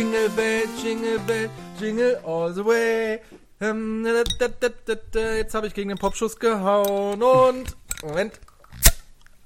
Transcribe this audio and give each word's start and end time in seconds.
Jingle 0.00 0.30
Bell, 0.30 0.62
Jingle 0.82 1.18
Bell, 1.26 1.50
Jingle 1.78 2.16
all 2.24 2.54
the 2.54 2.64
way. 2.64 3.20
Da, 3.58 5.34
Jetzt 5.36 5.54
habe 5.54 5.66
ich 5.66 5.74
gegen 5.74 5.90
den 5.90 5.98
Popschuss 5.98 6.38
gehauen 6.38 7.22
und... 7.22 7.76
Moment. 8.02 8.40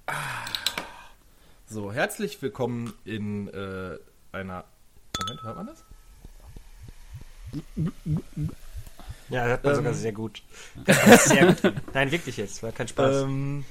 Ah. 0.07 0.13
So, 1.67 1.93
herzlich 1.93 2.41
willkommen 2.41 2.95
in 3.05 3.49
äh, 3.49 3.99
einer... 4.31 4.65
Moment, 5.19 5.43
hört 5.43 5.57
man 5.57 5.67
das? 5.67 5.85
Ja, 9.31 9.47
hört 9.47 9.65
man 9.65 9.73
Ähm. 9.73 9.77
sogar 9.79 9.95
sehr 9.95 10.13
gut. 10.13 10.41
sehr 11.19 11.53
gut. 11.53 11.75
Nein, 11.93 12.13
wirklich 12.13 12.37
jetzt, 12.37 12.63
war 12.63 12.71
kein 12.71 12.87
Spaß. 12.87 13.23
Ähm, 13.23 13.65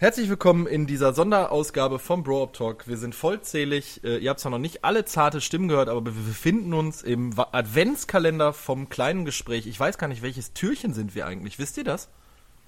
herzlich 0.00 0.28
willkommen 0.28 0.66
in 0.68 0.86
dieser 0.86 1.12
Sonderausgabe 1.12 1.98
vom 1.98 2.22
Bro 2.22 2.44
Up 2.44 2.52
Talk. 2.52 2.86
Wir 2.86 2.96
sind 2.96 3.14
vollzählig. 3.14 4.02
Äh, 4.04 4.18
ihr 4.18 4.30
habt 4.30 4.40
zwar 4.40 4.50
noch 4.50 4.58
nicht 4.58 4.84
alle 4.84 5.04
zarte 5.04 5.40
Stimmen 5.40 5.68
gehört, 5.68 5.88
aber 5.88 6.04
wir 6.04 6.12
befinden 6.12 6.72
uns 6.72 7.02
im 7.02 7.34
Adventskalender 7.36 8.52
vom 8.52 8.88
kleinen 8.88 9.24
Gespräch. 9.24 9.66
Ich 9.66 9.78
weiß 9.78 9.98
gar 9.98 10.06
nicht, 10.06 10.22
welches 10.22 10.52
Türchen 10.52 10.94
sind 10.94 11.14
wir 11.14 11.26
eigentlich. 11.26 11.58
Wisst 11.58 11.76
ihr 11.76 11.84
das? 11.84 12.08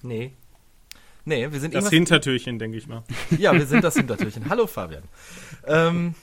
nee. 0.01 0.33
Nee, 1.23 1.51
wir 1.51 1.59
sind 1.59 1.75
Das 1.75 1.91
Hintertürchen, 1.91 2.57
denke 2.57 2.79
ich 2.79 2.87
mal. 2.87 3.03
Ja, 3.37 3.53
wir 3.53 3.67
sind 3.67 3.83
das 3.83 3.93
Hintertürchen. 3.93 4.49
Hallo 4.49 4.65
Fabian. 4.65 5.03
Ähm, 5.67 6.15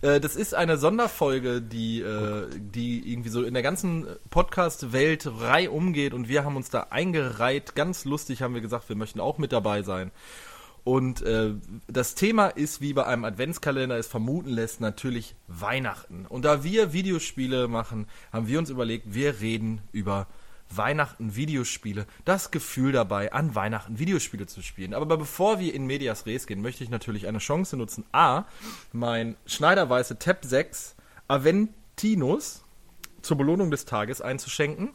äh, 0.00 0.20
das 0.20 0.36
ist 0.36 0.54
eine 0.54 0.78
Sonderfolge, 0.78 1.60
die, 1.60 2.00
äh, 2.00 2.46
die 2.56 3.12
irgendwie 3.12 3.28
so 3.28 3.42
in 3.42 3.52
der 3.52 3.62
ganzen 3.62 4.06
Podcast-Welt 4.30 5.28
rei 5.40 5.68
umgeht 5.68 6.14
und 6.14 6.28
wir 6.28 6.44
haben 6.44 6.56
uns 6.56 6.70
da 6.70 6.86
eingereiht. 6.90 7.74
Ganz 7.74 8.04
lustig 8.04 8.40
haben 8.40 8.54
wir 8.54 8.60
gesagt, 8.60 8.88
wir 8.88 8.96
möchten 8.96 9.20
auch 9.20 9.38
mit 9.38 9.52
dabei 9.52 9.82
sein. 9.82 10.12
Und 10.88 11.20
äh, 11.20 11.50
das 11.86 12.14
Thema 12.14 12.46
ist, 12.46 12.80
wie 12.80 12.94
bei 12.94 13.04
einem 13.04 13.26
Adventskalender 13.26 13.98
es 13.98 14.06
vermuten 14.06 14.48
lässt, 14.48 14.80
natürlich 14.80 15.34
Weihnachten. 15.46 16.24
Und 16.24 16.46
da 16.46 16.64
wir 16.64 16.94
Videospiele 16.94 17.68
machen, 17.68 18.06
haben 18.32 18.48
wir 18.48 18.58
uns 18.58 18.70
überlegt, 18.70 19.12
wir 19.12 19.42
reden 19.42 19.82
über 19.92 20.28
Weihnachten 20.70 21.36
Videospiele, 21.36 22.06
das 22.24 22.50
Gefühl 22.50 22.92
dabei, 22.92 23.34
an 23.34 23.54
Weihnachten 23.54 23.98
Videospiele 23.98 24.46
zu 24.46 24.62
spielen. 24.62 24.94
Aber 24.94 25.18
bevor 25.18 25.58
wir 25.60 25.74
in 25.74 25.84
Medias 25.84 26.24
Res 26.24 26.46
gehen, 26.46 26.62
möchte 26.62 26.84
ich 26.84 26.88
natürlich 26.88 27.26
eine 27.26 27.36
Chance 27.36 27.76
nutzen, 27.76 28.06
A, 28.12 28.44
mein 28.90 29.36
Schneiderweiße 29.44 30.18
Tab 30.18 30.42
6 30.42 30.96
Aventinus 31.28 32.62
zur 33.20 33.36
Belohnung 33.36 33.70
des 33.70 33.84
Tages 33.84 34.22
einzuschenken 34.22 34.94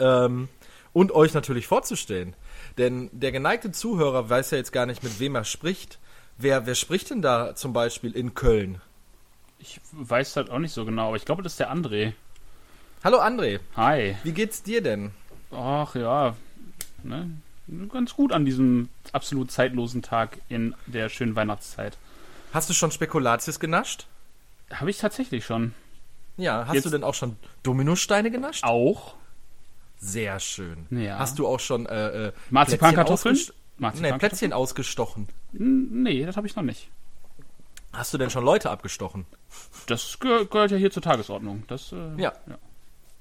ähm, 0.00 0.50
und 0.92 1.12
euch 1.12 1.32
natürlich 1.32 1.66
vorzustellen. 1.66 2.36
Denn 2.78 3.10
der 3.12 3.32
geneigte 3.32 3.72
Zuhörer 3.72 4.28
weiß 4.30 4.52
ja 4.52 4.58
jetzt 4.58 4.72
gar 4.72 4.86
nicht, 4.86 5.02
mit 5.02 5.18
wem 5.20 5.34
er 5.34 5.44
spricht. 5.44 5.98
Wer, 6.38 6.66
wer 6.66 6.74
spricht 6.76 7.10
denn 7.10 7.20
da 7.22 7.56
zum 7.56 7.72
Beispiel 7.72 8.12
in 8.12 8.34
Köln? 8.34 8.80
Ich 9.58 9.80
weiß 9.92 10.34
das 10.34 10.50
auch 10.50 10.60
nicht 10.60 10.72
so 10.72 10.84
genau, 10.84 11.08
aber 11.08 11.16
ich 11.16 11.24
glaube, 11.24 11.42
das 11.42 11.54
ist 11.54 11.60
der 11.60 11.72
André. 11.74 12.12
Hallo 13.02 13.18
André, 13.20 13.58
Hi. 13.76 14.16
wie 14.22 14.32
geht's 14.32 14.62
dir 14.62 14.82
denn? 14.82 15.10
Ach 15.50 15.94
ja, 15.96 16.36
ne? 17.02 17.30
Ganz 17.92 18.14
gut 18.14 18.32
an 18.32 18.44
diesem 18.44 18.88
absolut 19.12 19.50
zeitlosen 19.50 20.00
Tag 20.02 20.38
in 20.48 20.74
der 20.86 21.08
schönen 21.08 21.36
Weihnachtszeit. 21.36 21.98
Hast 22.52 22.70
du 22.70 22.74
schon 22.74 22.90
Spekulatius 22.92 23.60
genascht? 23.60 24.06
Habe 24.72 24.90
ich 24.90 24.98
tatsächlich 24.98 25.44
schon. 25.44 25.74
Ja, 26.38 26.66
hast 26.66 26.74
Jetzt- 26.74 26.86
du 26.86 26.90
denn 26.90 27.04
auch 27.04 27.14
schon 27.14 27.36
Dominosteine 27.64 28.30
genascht? 28.30 28.64
Auch 28.64 29.14
Sehr 29.98 30.38
schön. 30.40 30.86
Ja. 30.90 31.18
Hast 31.18 31.38
du 31.38 31.46
auch 31.46 31.60
schon 31.60 31.86
äh, 31.86 32.28
äh, 32.28 32.32
Marzipankartoffeln? 32.50 33.34
Plätzchen, 33.34 33.54
ausgest- 33.84 34.00
nee? 34.00 34.18
Plätzchen 34.18 34.52
ausgestochen? 34.52 35.28
Nee, 35.52 36.24
das 36.24 36.36
habe 36.36 36.46
ich 36.46 36.54
noch 36.56 36.62
nicht. 36.62 36.88
Hast 37.92 38.12
du 38.14 38.18
denn 38.18 38.30
schon 38.30 38.44
Leute 38.44 38.70
abgestochen? 38.70 39.26
Das 39.86 40.18
geh 40.20 40.44
gehört 40.44 40.70
ja 40.70 40.76
hier 40.76 40.90
zur 40.90 41.02
Tagesordnung. 41.02 41.64
Das, 41.68 41.92
äh, 41.92 42.20
Ja. 42.20 42.32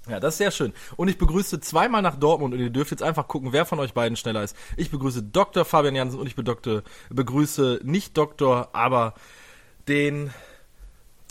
Ja, 0.10 0.22
das 0.22 0.36
ist 0.36 0.38
sehr 0.38 0.52
schön. 0.52 0.72
Und 0.96 1.10
ich 1.10 1.18
begrüße 1.18 1.60
zweimal 1.60 2.02
nach 2.02 2.16
Dortmund 2.16 2.54
und 2.54 2.60
ihr 2.62 2.70
dürft 2.70 2.92
jetzt 2.92 3.04
einfach 3.04 3.28
gucken, 3.28 3.52
wer 3.52 3.66
von 3.66 3.78
euch 3.80 3.94
beiden 3.94 4.16
schneller 4.16 4.42
ist. 4.42 4.56
Ich 4.78 4.90
begrüße 4.90 5.22
Dr. 5.22 5.66
Fabian 5.66 5.96
Jansen 5.96 6.18
und 6.20 6.28
ich 6.28 6.36
bedokte- 6.36 6.84
begrüße 7.10 7.82
nicht 7.84 8.16
Doktor, 8.18 8.70
aber 8.72 9.16
den 9.90 10.32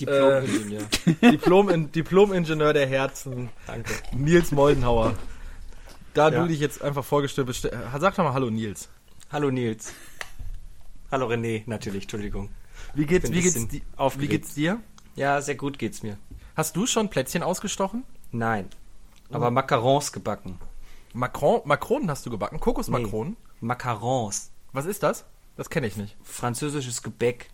Diplom-Ingenieur. 0.00 0.82
Diplom- 1.22 1.90
Diplom-Ingenieur 1.90 2.72
der 2.74 2.86
Herzen, 2.86 3.48
Danke. 3.66 3.92
Nils 4.12 4.52
Moldenhauer. 4.52 5.14
Da 6.16 6.31
Ja. 6.31 6.41
du 6.43 6.49
dich 6.49 6.60
jetzt 6.60 6.81
einfach 6.82 7.04
vorgestellt 7.04 7.47
bist, 7.47 7.62
sag 7.99 8.15
doch 8.16 8.25
mal 8.25 8.32
Hallo 8.32 8.49
Nils. 8.50 8.88
Hallo 9.31 9.50
Nils. 9.50 9.93
Hallo 11.10 11.27
René, 11.28 11.62
natürlich, 11.66 12.04
Entschuldigung. 12.04 12.49
Wie 12.94 13.04
geht's, 13.06 13.31
wie 13.31 13.43
geht's, 13.43 13.69
di- 13.69 13.82
wie 14.19 14.27
geht's 14.27 14.54
dir? 14.54 14.81
Ja, 15.15 15.41
sehr 15.43 15.54
gut 15.56 15.78
geht's 15.78 16.03
mir. 16.03 16.16
Hast 16.56 16.75
du 16.75 16.87
schon 16.87 17.10
Plätzchen 17.10 17.43
ausgestochen? 17.43 18.04
Nein. 18.32 18.69
Aber 19.31 19.50
Macarons 19.50 20.10
gebacken. 20.12 20.59
Macron, 21.12 21.60
Makronen 21.65 22.10
hast 22.10 22.25
du 22.27 22.31
gebacken? 22.31 22.60
Kokosmakronen? 22.60 23.37
Macarons. 23.60 24.50
Was 24.72 24.87
ist 24.87 25.03
das? 25.03 25.25
Das 25.56 25.69
kenne 25.71 25.87
ich 25.87 25.97
nicht. 25.97 26.16
Französisches 26.22 27.03
Gebäck. 27.03 27.50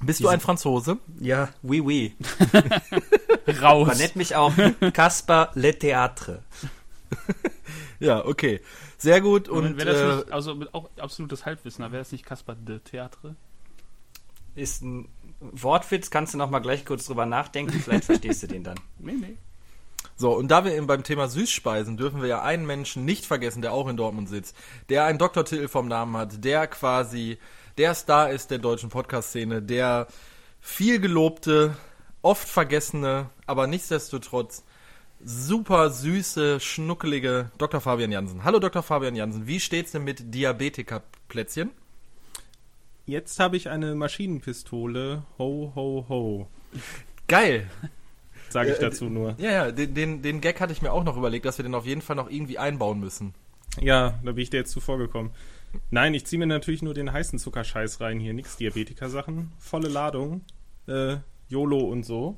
Bist 0.00 0.20
du 0.20 0.24
Diese- 0.24 0.32
ein 0.34 0.40
Franzose? 0.40 0.98
Ja, 1.18 1.48
oui, 1.62 1.80
oui. 1.80 2.14
Raus. 3.62 3.88
Man 3.88 3.96
nennt 3.98 4.16
mich 4.16 4.36
auch 4.36 4.52
Caspar 4.92 5.50
Le 5.54 5.70
Théâtre. 5.70 6.38
Ja, 8.00 8.24
okay. 8.24 8.60
Sehr 8.98 9.20
gut 9.20 9.48
und 9.48 9.64
Und 9.64 9.76
wäre 9.76 9.92
das 9.92 10.00
äh, 10.00 10.16
nicht, 10.16 10.32
also 10.32 10.54
mit 10.54 10.74
auch 10.74 10.88
absolutes 10.98 11.46
Halbwissen, 11.46 11.84
wäre 11.84 11.98
das 11.98 12.12
nicht 12.12 12.24
Caspar 12.24 12.56
de 12.56 12.80
Theatre? 12.80 13.36
Ist 14.54 14.82
ein 14.82 15.08
Wortwitz, 15.38 16.10
kannst 16.10 16.34
du 16.34 16.38
noch 16.38 16.50
mal 16.50 16.58
gleich 16.58 16.84
kurz 16.84 17.06
drüber 17.06 17.26
nachdenken, 17.26 17.78
vielleicht 17.78 18.04
verstehst 18.04 18.42
du 18.42 18.46
den 18.48 18.64
dann. 18.64 18.80
Nee, 18.98 19.12
nee. 19.12 19.36
so 20.16 20.32
und 20.32 20.48
da 20.48 20.64
wir 20.64 20.74
eben 20.74 20.86
beim 20.86 21.04
Thema 21.04 21.28
Süßspeisen 21.28 21.96
dürfen 21.96 22.20
wir 22.20 22.28
ja 22.28 22.42
einen 22.42 22.66
Menschen 22.66 23.04
nicht 23.04 23.26
vergessen, 23.26 23.62
der 23.62 23.72
auch 23.72 23.88
in 23.88 23.96
Dortmund 23.96 24.28
sitzt, 24.28 24.56
der 24.88 25.04
einen 25.04 25.18
Doktortitel 25.18 25.68
vom 25.68 25.88
Namen 25.88 26.16
hat, 26.16 26.42
der 26.44 26.66
quasi 26.66 27.38
der 27.78 27.94
Star 27.94 28.30
ist 28.30 28.50
der 28.50 28.58
deutschen 28.58 28.90
Podcast-Szene, 28.90 29.62
der 29.62 30.08
viel 30.60 31.00
gelobte, 31.00 31.76
oft 32.22 32.48
vergessene, 32.48 33.30
aber 33.46 33.66
nichtsdestotrotz 33.66 34.64
super 35.24 35.90
süße, 35.90 36.60
schnuckelige 36.60 37.50
Dr. 37.58 37.80
Fabian 37.80 38.12
Jansen. 38.12 38.44
Hallo 38.44 38.58
Dr. 38.58 38.82
Fabian 38.82 39.14
Jansen, 39.16 39.46
wie 39.46 39.60
steht's 39.60 39.92
denn 39.92 40.04
mit 40.04 40.34
Diabetiker-Plätzchen? 40.34 41.70
Jetzt 43.06 43.40
habe 43.40 43.56
ich 43.56 43.68
eine 43.68 43.94
Maschinenpistole. 43.94 45.24
Ho, 45.38 45.72
ho, 45.74 46.06
ho. 46.08 46.48
Geil. 47.26 47.68
Sage 48.48 48.70
ich 48.72 48.78
Äh, 48.78 48.80
dazu 48.82 49.06
nur. 49.06 49.34
Ja, 49.38 49.50
ja, 49.50 49.72
den, 49.72 49.94
den, 49.94 50.22
den 50.22 50.40
Gag 50.40 50.60
hatte 50.60 50.72
ich 50.72 50.82
mir 50.82 50.92
auch 50.92 51.04
noch 51.04 51.16
überlegt, 51.16 51.44
dass 51.44 51.58
wir 51.58 51.62
den 51.64 51.74
auf 51.74 51.86
jeden 51.86 52.02
Fall 52.02 52.16
noch 52.16 52.30
irgendwie 52.30 52.58
einbauen 52.58 53.00
müssen. 53.00 53.34
Ja, 53.80 54.18
da 54.24 54.32
bin 54.32 54.42
ich 54.42 54.50
dir 54.50 54.58
jetzt 54.58 54.72
zuvor 54.72 54.98
gekommen. 54.98 55.30
Nein, 55.90 56.14
ich 56.14 56.26
ziehe 56.26 56.38
mir 56.38 56.46
natürlich 56.46 56.82
nur 56.82 56.94
den 56.94 57.12
heißen 57.12 57.38
Zuckerscheiß 57.38 58.00
rein 58.00 58.18
hier. 58.18 58.32
Nix 58.32 58.56
Diabetiker-Sachen. 58.56 59.52
Volle 59.58 59.88
Ladung. 59.88 60.42
Äh, 60.88 61.16
YOLO 61.48 61.78
und 61.78 62.04
so. 62.04 62.36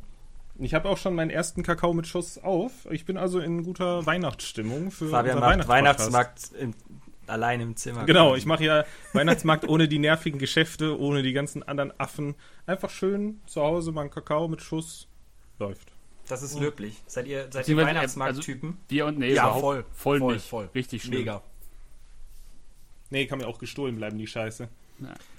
Ich 0.58 0.74
habe 0.74 0.88
auch 0.88 0.98
schon 0.98 1.14
meinen 1.14 1.30
ersten 1.30 1.62
Kakao 1.62 1.92
mit 1.94 2.06
Schuss 2.06 2.38
auf. 2.38 2.72
Ich 2.90 3.04
bin 3.04 3.16
also 3.16 3.40
in 3.40 3.64
guter 3.64 4.04
Weihnachtsstimmung 4.06 4.90
für 4.90 5.08
Fabian 5.08 5.38
unser 5.38 5.56
macht. 5.56 5.68
Weihnachtsmarkt 5.68 6.52
im, 6.58 6.74
allein 7.26 7.60
im 7.60 7.76
Zimmer. 7.76 8.04
Genau, 8.04 8.34
ich 8.36 8.44
mache 8.46 8.64
ja 8.64 8.84
Weihnachtsmarkt 9.14 9.66
ohne 9.68 9.88
die 9.88 9.98
nervigen 9.98 10.38
Geschäfte, 10.38 10.98
ohne 11.00 11.22
die 11.22 11.32
ganzen 11.32 11.62
anderen 11.62 11.98
Affen. 11.98 12.34
Einfach 12.66 12.90
schön 12.90 13.40
zu 13.46 13.62
Hause 13.62 13.92
mal 13.92 14.02
einen 14.02 14.10
Kakao 14.10 14.46
mit 14.48 14.60
Schuss. 14.62 15.08
Läuft. 15.58 15.92
Das 16.28 16.42
ist 16.42 16.58
löblich. 16.60 17.02
Seid 17.06 17.26
ihr, 17.26 17.42
seid 17.44 17.54
ihr 17.54 17.60
Beziehungsweise, 17.60 17.90
äh, 17.90 17.94
Weihnachtsmarkttypen? 17.96 18.78
Wir 18.88 19.06
und 19.06 19.18
nee, 19.18 19.34
Ja, 19.34 19.52
voll. 19.54 19.84
voll, 19.92 20.18
Voll, 20.18 20.34
nicht. 20.34 20.46
voll. 20.48 20.68
Richtig 20.74 21.02
schlimm. 21.02 21.20
Mega. 21.20 21.42
Nee, 23.10 23.26
kann 23.26 23.38
mir 23.38 23.46
auch 23.46 23.58
gestohlen 23.58 23.96
bleiben, 23.96 24.16
die 24.18 24.26
Scheiße. 24.26 24.68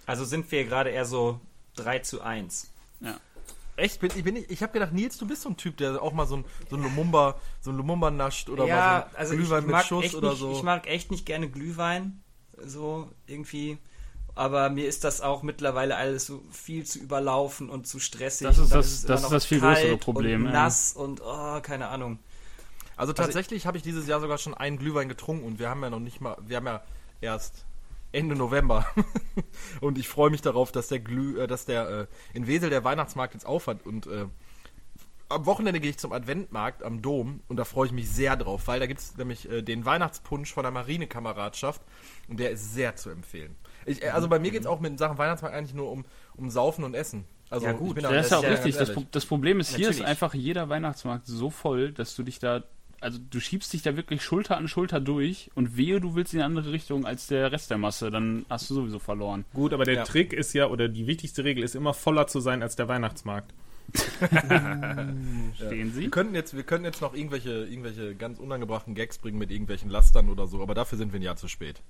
Also 0.05 0.25
sind 0.25 0.51
wir 0.51 0.65
gerade 0.65 0.89
eher 0.89 1.05
so 1.05 1.39
3 1.77 1.99
zu 1.99 2.21
1. 2.21 2.71
Ja. 2.99 3.17
Echt? 3.75 3.99
Bin, 3.99 4.11
ich 4.15 4.23
bin 4.23 4.35
nicht, 4.35 4.51
ich 4.51 4.61
habe 4.61 4.71
gedacht, 4.73 4.93
Nils, 4.93 5.17
du 5.17 5.27
bist 5.27 5.41
so 5.41 5.49
ein 5.49 5.57
Typ, 5.57 5.77
der 5.77 6.01
auch 6.01 6.13
mal 6.13 6.27
so 6.27 6.37
ein, 6.37 6.45
so 6.69 6.75
ein 6.75 6.83
Lumumba, 6.83 7.39
so 7.61 7.71
ein 7.71 7.77
Lumumba 7.77 8.11
nascht 8.11 8.49
oder 8.49 8.65
ja, 8.65 8.75
mal 8.75 8.99
so 8.99 9.05
ein 9.07 9.15
also 9.15 9.33
ich, 9.33 9.39
Glühwein 9.39 9.59
ich 9.59 9.65
mit 9.65 9.71
mag 9.73 9.85
Schuss 9.85 10.05
echt 10.05 10.15
oder 10.15 10.29
nicht, 10.29 10.39
so. 10.39 10.51
ich 10.51 10.63
mag 10.63 10.87
echt 10.87 11.11
nicht 11.11 11.25
gerne 11.25 11.49
Glühwein, 11.49 12.21
so 12.63 13.09
irgendwie. 13.25 13.77
Aber 14.35 14.69
mir 14.71 14.87
ist 14.87 15.03
das 15.03 15.21
auch 15.21 15.43
mittlerweile 15.43 15.95
alles 15.95 16.25
so 16.25 16.41
viel 16.51 16.85
zu 16.85 16.97
überlaufen 16.99 17.69
und 17.69 17.85
zu 17.87 17.99
stressig. 17.99 18.47
Das 18.47 18.57
ist 18.57 18.71
das- 18.73 19.05
das 19.05 19.19
ist 19.19 19.23
noch 19.23 19.29
das 19.31 19.45
viel 19.45 19.59
kalt 19.59 19.77
größere 19.77 19.97
Problem, 19.97 20.41
Und 20.41 20.47
ja. 20.47 20.53
nass 20.53 20.93
und 20.93 21.21
oh, 21.23 21.59
keine 21.61 21.87
Ahnung. 21.89 22.17
also 22.95 23.13
tatsächlich 23.13 23.65
habe 23.67 23.77
ich 23.77 23.83
dieses 23.83 24.07
Jahr 24.07 24.19
sogar 24.21 24.37
schon 24.39 24.53
einen 24.55 24.77
Glühwein 24.77 25.07
getrunken 25.09 25.45
und 25.45 25.59
wir 25.59 25.69
haben 25.69 25.81
ja 25.83 25.89
noch 25.91 25.99
nicht 25.99 26.19
mal, 26.21 26.35
wir 26.45 26.57
haben 26.57 26.65
ja 26.65 26.83
erst 27.21 27.65
Ende 28.13 28.35
November. 28.35 28.87
und 29.81 29.97
ich 29.97 30.07
freue 30.07 30.29
mich 30.29 30.41
darauf, 30.41 30.71
dass 30.71 30.87
der 30.87 30.99
Glüh, 30.99 31.41
äh, 31.41 31.47
dass 31.47 31.65
der 31.65 31.89
äh, 31.89 32.07
in 32.33 32.47
Wesel 32.47 32.69
der 32.69 32.83
Weihnachtsmarkt 32.83 33.33
jetzt 33.33 33.45
aufhat 33.45 33.85
und 33.85 34.07
äh, 34.07 34.25
am 35.29 35.45
Wochenende 35.45 35.79
gehe 35.79 35.89
ich 35.89 35.97
zum 35.97 36.13
Adventmarkt 36.13 36.83
am 36.83 37.01
Dom 37.01 37.41
und 37.47 37.57
da 37.57 37.65
freue 37.65 37.87
ich 37.87 37.91
mich 37.91 38.09
sehr 38.09 38.35
drauf, 38.35 38.67
weil 38.67 38.79
da 38.79 38.85
gibt 38.85 38.99
es 38.99 39.17
nämlich 39.17 39.49
äh, 39.49 39.61
den 39.61 39.85
Weihnachtspunsch 39.85 40.53
von 40.53 40.63
der 40.63 40.71
Marinekameradschaft 40.71 41.81
und 42.29 42.39
der 42.39 42.51
ist 42.51 42.73
sehr 42.73 42.95
zu 42.95 43.09
empfehlen. 43.09 43.55
Ich, 43.85 44.03
äh, 44.03 44.09
also 44.09 44.27
bei 44.27 44.39
mir 44.39 44.51
geht 44.51 44.61
es 44.61 44.67
auch 44.67 44.79
mit 44.79 44.97
Sachen 44.99 45.17
Weihnachtsmarkt 45.17 45.55
eigentlich 45.55 45.73
nur 45.73 45.91
um, 45.91 46.05
um 46.35 46.49
Saufen 46.49 46.83
und 46.83 46.93
Essen. 46.93 47.25
Also, 47.49 47.67
Ja, 47.67 47.73
gut, 47.73 47.89
ich 47.89 47.95
bin 47.95 48.03
Ja, 48.03 48.11
das 48.11 48.25
ist 48.25 48.31
ja 48.31 48.37
auch 48.39 48.43
richtig. 48.43 48.75
Das, 48.77 48.91
das 49.11 49.25
Problem 49.25 49.59
ist, 49.59 49.75
hier 49.75 49.89
ist 49.89 50.01
einfach 50.01 50.33
jeder 50.33 50.69
Weihnachtsmarkt 50.69 51.27
so 51.27 51.49
voll, 51.49 51.91
dass 51.91 52.15
du 52.15 52.23
dich 52.23 52.39
da, 52.39 52.63
also 53.03 53.19
du 53.29 53.39
schiebst 53.39 53.71
dich 53.73 53.81
da 53.83 53.95
wirklich 53.95 54.23
Schulter 54.23 54.57
an 54.57 54.67
Schulter 54.67 54.99
durch 54.99 55.51
und 55.55 55.77
wehe, 55.77 55.99
du 56.01 56.15
willst 56.15 56.33
in 56.33 56.39
eine 56.39 56.45
andere 56.45 56.71
Richtung 56.71 57.05
als 57.05 57.27
der 57.27 57.51
Rest 57.51 57.69
der 57.69 57.77
Masse, 57.77 58.09
dann 58.11 58.45
hast 58.49 58.69
du 58.69 58.73
sowieso 58.75 58.99
verloren. 58.99 59.45
Gut, 59.53 59.73
aber 59.73 59.85
der 59.85 59.95
Ja. 59.95 60.03
Trick 60.03 60.33
ist 60.33 60.53
ja, 60.53 60.67
oder 60.67 60.87
die 60.89 61.05
wichtigste 61.07 61.43
Regel 61.43 61.63
ist 61.63 61.75
immer 61.75 61.93
voller 61.93 62.27
zu 62.27 62.39
sein 62.39 62.61
als 62.63 62.75
der 62.75 62.87
Weihnachtsmarkt. 62.87 63.53
Stehen 65.55 65.91
Sie? 65.93 66.01
Wir 66.01 66.09
könnten 66.09 66.35
jetzt, 66.35 66.55
wir 66.55 66.63
könnten 66.63 66.85
jetzt 66.85 67.01
noch 67.01 67.13
irgendwelche, 67.13 67.65
irgendwelche 67.65 68.15
ganz 68.15 68.39
unangebrachten 68.39 68.95
Gags 68.95 69.17
bringen 69.17 69.37
mit 69.37 69.51
irgendwelchen 69.51 69.89
Lastern 69.89 70.29
oder 70.29 70.47
so, 70.47 70.61
aber 70.61 70.73
dafür 70.73 70.97
sind 70.97 71.13
wir 71.13 71.19
ein 71.19 71.23
Jahr 71.23 71.35
zu 71.35 71.47
spät. 71.47 71.81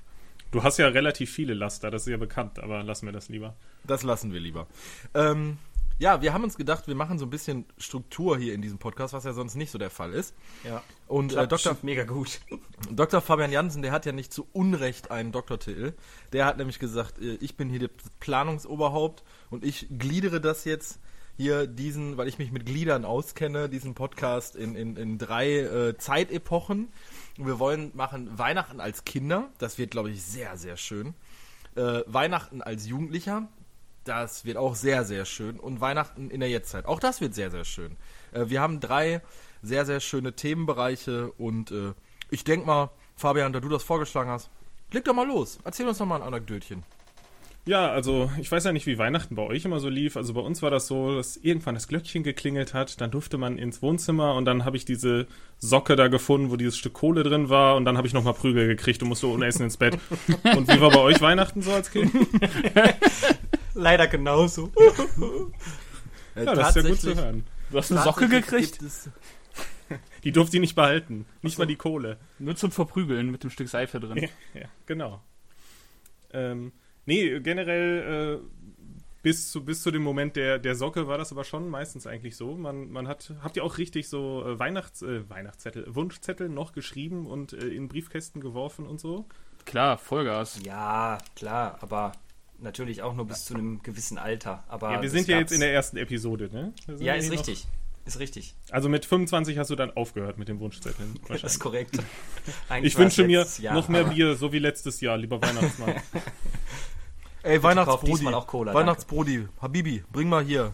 Du 0.51 0.63
hast 0.63 0.77
ja 0.77 0.87
relativ 0.87 1.31
viele 1.31 1.53
Laster, 1.53 1.89
das 1.89 2.03
ist 2.03 2.11
ja 2.11 2.17
bekannt, 2.17 2.59
aber 2.59 2.83
lassen 2.83 3.05
wir 3.07 3.13
das 3.13 3.29
lieber. 3.29 3.55
Das 3.85 4.03
lassen 4.03 4.33
wir 4.33 4.39
lieber. 4.39 4.67
Ähm, 5.13 5.57
ja, 6.03 6.21
wir 6.21 6.33
haben 6.33 6.43
uns 6.43 6.57
gedacht, 6.57 6.89
wir 6.89 6.95
machen 6.95 7.17
so 7.17 7.25
ein 7.25 7.29
bisschen 7.29 7.65
Struktur 7.77 8.37
hier 8.37 8.53
in 8.53 8.61
diesem 8.61 8.77
Podcast, 8.77 9.13
was 9.13 9.23
ja 9.23 9.31
sonst 9.31 9.55
nicht 9.55 9.71
so 9.71 9.77
der 9.77 9.89
Fall 9.89 10.11
ist. 10.11 10.35
Ja. 10.65 10.83
Und 11.07 11.31
äh, 11.33 11.47
Dr. 11.47 11.77
mega 11.81 12.03
gut. 12.03 12.41
Dr. 12.91 13.21
Fabian 13.21 13.53
Jansen, 13.53 13.81
der 13.81 13.93
hat 13.93 14.05
ja 14.05 14.11
nicht 14.11 14.33
zu 14.33 14.45
Unrecht 14.51 15.11
einen 15.11 15.31
Doktortitel. 15.31 15.93
Der 16.33 16.45
hat 16.45 16.57
nämlich 16.57 16.77
gesagt, 16.77 17.19
äh, 17.19 17.35
ich 17.35 17.55
bin 17.55 17.69
hier 17.69 17.87
das 17.87 17.89
Planungsoberhaupt 18.19 19.23
und 19.49 19.63
ich 19.63 19.87
gliedere 19.97 20.41
das 20.41 20.65
jetzt 20.65 20.99
hier 21.37 21.67
diesen, 21.67 22.17
weil 22.17 22.27
ich 22.27 22.37
mich 22.37 22.51
mit 22.51 22.65
Gliedern 22.65 23.05
auskenne, 23.05 23.69
diesen 23.69 23.93
Podcast 23.93 24.57
in, 24.57 24.75
in, 24.75 24.97
in 24.97 25.17
drei 25.17 25.59
äh, 25.59 25.97
Zeitepochen. 25.97 26.89
Wir 27.37 27.59
wollen 27.59 27.91
machen 27.93 28.37
Weihnachten 28.37 28.81
als 28.81 29.05
Kinder, 29.05 29.49
das 29.57 29.77
wird, 29.77 29.91
glaube 29.91 30.11
ich, 30.11 30.21
sehr, 30.21 30.57
sehr 30.57 30.75
schön. 30.75 31.13
Äh, 31.75 32.01
Weihnachten 32.07 32.61
als 32.61 32.87
Jugendlicher, 32.87 33.47
das 34.03 34.45
wird 34.45 34.57
auch 34.57 34.75
sehr, 34.75 35.05
sehr 35.05 35.25
schön. 35.25 35.59
Und 35.59 35.81
Weihnachten 35.81 36.29
in 36.29 36.39
der 36.39 36.49
Jetztzeit, 36.49 36.85
auch 36.85 36.99
das 36.99 37.21
wird 37.21 37.33
sehr, 37.35 37.51
sehr 37.51 37.65
schön. 37.65 37.97
Äh, 38.31 38.49
wir 38.49 38.61
haben 38.61 38.79
drei 38.79 39.21
sehr, 39.61 39.85
sehr 39.85 39.99
schöne 39.99 40.33
Themenbereiche 40.33 41.31
und 41.37 41.71
äh, 41.71 41.93
ich 42.29 42.43
denke 42.43 42.65
mal, 42.65 42.89
Fabian, 43.15 43.53
da 43.53 43.59
du 43.59 43.69
das 43.69 43.83
vorgeschlagen 43.83 44.29
hast, 44.29 44.49
leg 44.91 45.05
doch 45.05 45.13
mal 45.13 45.27
los. 45.27 45.59
Erzähl 45.63 45.87
uns 45.87 45.97
doch 45.97 46.05
mal 46.05 46.17
ein 46.17 46.27
Anekdötchen. 46.27 46.83
Ja, 47.65 47.89
also 47.89 48.29
ich 48.41 48.51
weiß 48.51 48.65
ja 48.65 48.73
nicht, 48.73 48.87
wie 48.87 48.97
Weihnachten 48.97 49.35
bei 49.35 49.43
euch 49.43 49.63
immer 49.63 49.79
so 49.79 49.87
lief. 49.87 50.17
Also 50.17 50.33
bei 50.33 50.41
uns 50.41 50.61
war 50.61 50.69
das 50.69 50.87
so, 50.87 51.15
dass 51.15 51.37
irgendwann 51.37 51.75
das 51.75 51.87
Glöckchen 51.87 52.21
geklingelt 52.21 52.73
hat, 52.73 52.99
dann 52.99 53.09
durfte 53.09 53.37
man 53.37 53.57
ins 53.57 53.81
Wohnzimmer 53.81 54.35
und 54.35 54.43
dann 54.43 54.65
habe 54.65 54.75
ich 54.75 54.83
diese 54.83 55.27
Socke 55.59 55.95
da 55.95 56.09
gefunden, 56.09 56.51
wo 56.51 56.57
dieses 56.57 56.77
Stück 56.77 56.93
Kohle 56.93 57.23
drin 57.23 57.47
war 57.47 57.77
und 57.77 57.85
dann 57.85 57.95
habe 57.95 58.05
ich 58.05 58.13
nochmal 58.13 58.33
Prügel 58.33 58.67
gekriegt 58.67 59.01
und 59.01 59.07
musste 59.07 59.27
ohne 59.27 59.45
Essen 59.45 59.63
ins 59.63 59.77
Bett. 59.77 59.97
Und 60.57 60.67
wie 60.67 60.81
war 60.81 60.91
bei 60.91 60.99
euch 60.99 61.21
Weihnachten 61.21 61.61
so 61.61 61.71
als 61.71 61.89
Kind? 61.89 62.11
Leider 63.73 64.07
genauso. 64.07 64.71
Ja, 66.35 66.55
das 66.55 66.75
ist 66.75 66.83
ja 66.83 66.89
gut 66.89 66.99
zu 66.99 67.15
hören. 67.15 67.43
Du 67.69 67.77
hast 67.77 67.91
eine 67.91 68.01
Socke 68.01 68.27
gekriegt? 68.27 68.79
Die 70.23 70.31
durfte 70.31 70.57
ich 70.57 70.61
nicht 70.61 70.75
behalten. 70.75 71.25
Nicht 71.41 71.59
mal 71.59 71.67
die 71.67 71.75
Kohle. 71.75 72.17
Nur 72.39 72.55
zum 72.55 72.71
Verprügeln 72.71 73.29
mit 73.29 73.43
dem 73.43 73.49
Stück 73.49 73.67
Seife 73.69 73.99
drin. 73.99 74.17
Ja, 74.53 74.61
ja 74.61 74.67
genau. 74.85 75.21
Ähm, 76.31 76.71
nee, 77.05 77.39
generell 77.39 78.41
äh, 78.41 78.73
bis, 79.21 79.51
zu, 79.51 79.63
bis 79.63 79.83
zu 79.83 79.91
dem 79.91 80.01
Moment 80.01 80.35
der, 80.35 80.57
der 80.57 80.75
Socke 80.75 81.07
war 81.07 81.17
das 81.17 81.31
aber 81.31 81.43
schon 81.43 81.69
meistens 81.69 82.07
eigentlich 82.07 82.35
so. 82.35 82.55
Man, 82.55 82.89
man 82.89 83.07
hat, 83.07 83.33
habt 83.41 83.57
ihr 83.57 83.63
auch 83.63 83.77
richtig 83.77 84.09
so 84.09 84.43
äh, 84.45 84.57
Weihnachts, 84.57 85.01
äh, 85.01 85.29
Weihnachtszettel, 85.29 85.93
Wunschzettel 85.93 86.49
noch 86.49 86.73
geschrieben 86.73 87.27
und 87.27 87.53
äh, 87.53 87.67
in 87.67 87.89
Briefkästen 87.89 88.41
geworfen 88.41 88.87
und 88.87 88.99
so? 88.99 89.25
Klar, 89.65 89.97
Vollgas. 89.97 90.59
Ja, 90.63 91.19
klar, 91.35 91.77
aber 91.81 92.13
natürlich 92.63 93.01
auch 93.01 93.13
nur 93.13 93.27
bis 93.27 93.45
zu 93.45 93.53
einem 93.53 93.81
gewissen 93.83 94.17
Alter. 94.17 94.63
Aber 94.67 94.91
ja, 94.91 95.01
wir 95.01 95.09
sind 95.09 95.27
ja 95.27 95.37
jetzt 95.37 95.51
in 95.51 95.59
der 95.59 95.73
ersten 95.73 95.97
Episode, 95.97 96.49
ne? 96.51 96.73
Ja, 96.99 97.13
ist 97.15 97.25
noch- 97.27 97.33
richtig. 97.33 97.67
Ist 98.05 98.19
richtig. 98.19 98.53
Also 98.69 98.89
mit 98.89 99.05
25 99.05 99.57
hast 99.57 99.69
du 99.69 99.75
dann 99.77 99.91
aufgehört 99.91 100.37
mit 100.37 100.49
den 100.49 100.59
Wunschzetteln. 100.59 101.17
Das 101.29 101.43
ist 101.43 101.59
korrekt. 101.59 101.97
Eigentlich 102.69 102.93
Ich 102.93 102.99
wünsche 102.99 103.23
mir 103.25 103.45
Jahr, 103.59 103.75
noch 103.75 103.87
mehr 103.87 104.03
Bier, 104.05 104.35
so 104.35 104.51
wie 104.51 104.59
letztes 104.59 104.99
Jahr, 104.99 105.15
lieber 105.17 105.41
Weihnachtsmann. 105.41 105.95
Ey, 107.43 107.61
Weihnachtsbrodi. 107.63 108.27
auch 108.27 108.47
Cola, 108.47 108.71
danke. 108.73 108.79
Weihnachtsbrodi. 108.87 109.47
Habibi, 109.61 110.03
bring 110.11 110.27
mal 110.29 110.43
hier. 110.43 110.73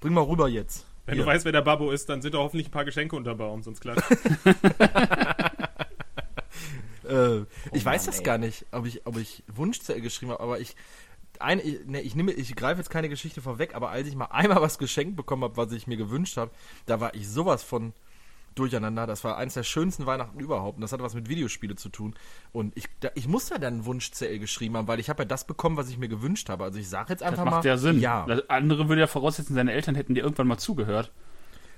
Bring 0.00 0.14
mal 0.14 0.22
rüber 0.22 0.48
jetzt. 0.48 0.84
Wenn 1.06 1.16
Hier. 1.16 1.24
du 1.24 1.30
weißt, 1.30 1.44
wer 1.44 1.52
der 1.52 1.62
Babbo 1.62 1.90
ist, 1.90 2.08
dann 2.08 2.22
sind 2.22 2.34
da 2.34 2.38
hoffentlich 2.38 2.68
ein 2.68 2.70
paar 2.70 2.84
Geschenke 2.84 3.14
unter 3.14 3.34
Baum, 3.34 3.62
sonst 3.62 3.80
klar. 3.80 3.96
Äh, 7.08 7.40
ich 7.72 7.84
weiß 7.84 8.02
Mann, 8.02 8.06
das 8.06 8.18
ey. 8.18 8.22
gar 8.24 8.38
nicht, 8.38 8.64
ob 8.72 8.86
ich, 8.86 9.06
ob 9.06 9.18
ich 9.18 9.42
Wunschzettel 9.48 10.00
geschrieben 10.00 10.32
habe, 10.32 10.42
aber 10.42 10.60
ich. 10.60 10.74
Ein, 11.40 11.60
ich, 11.60 11.86
ne, 11.86 12.00
ich 12.00 12.14
nehme, 12.14 12.32
ich 12.32 12.54
greife 12.56 12.78
jetzt 12.80 12.90
keine 12.90 13.08
Geschichte 13.08 13.40
vorweg, 13.40 13.74
aber 13.74 13.90
als 13.90 14.08
ich 14.08 14.14
mal 14.16 14.26
einmal 14.26 14.60
was 14.62 14.78
geschenkt 14.78 15.16
bekommen 15.16 15.44
habe, 15.44 15.56
was 15.56 15.72
ich 15.72 15.86
mir 15.86 15.96
gewünscht 15.96 16.36
habe, 16.36 16.50
da 16.86 17.00
war 17.00 17.14
ich 17.14 17.28
sowas 17.28 17.62
von 17.62 17.92
durcheinander. 18.54 19.06
Das 19.06 19.24
war 19.24 19.36
eines 19.36 19.54
der 19.54 19.62
schönsten 19.62 20.06
Weihnachten 20.06 20.38
überhaupt. 20.40 20.76
Und 20.76 20.82
das 20.82 20.92
hatte 20.92 21.02
was 21.02 21.14
mit 21.14 21.28
Videospiele 21.28 21.74
zu 21.76 21.88
tun. 21.88 22.14
Und 22.52 22.76
ich, 22.76 22.86
da, 23.00 23.10
ich 23.14 23.26
muss 23.28 23.48
ja 23.48 23.58
dann 23.58 23.74
einen 23.74 23.84
Wunschzettel 23.84 24.38
geschrieben 24.38 24.76
haben, 24.76 24.88
weil 24.88 25.00
ich 25.00 25.10
habe 25.10 25.22
ja 25.22 25.26
das 25.26 25.46
bekommen, 25.46 25.76
was 25.76 25.90
ich 25.90 25.98
mir 25.98 26.08
gewünscht 26.08 26.48
habe. 26.48 26.64
Also 26.64 26.78
ich 26.78 26.88
sage 26.88 27.12
jetzt 27.12 27.20
Das 27.20 27.30
einfach 27.30 27.44
macht 27.44 27.64
mal. 27.64 27.66
ja 27.66 27.76
Sinn. 27.76 28.00
Ja. 28.00 28.24
Das 28.26 28.48
andere 28.48 28.88
würde 28.88 29.00
ja 29.02 29.06
voraussetzen, 29.06 29.54
seine 29.54 29.72
Eltern 29.72 29.94
hätten 29.94 30.14
dir 30.14 30.22
irgendwann 30.22 30.46
mal 30.46 30.58
zugehört. 30.58 31.12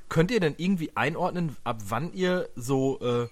Könnt 0.08 0.30
ihr 0.30 0.40
denn 0.40 0.54
irgendwie 0.58 0.94
einordnen, 0.96 1.56
ab 1.64 1.80
wann 1.88 2.12
ihr 2.12 2.48
so 2.54 3.00
äh, 3.00 3.28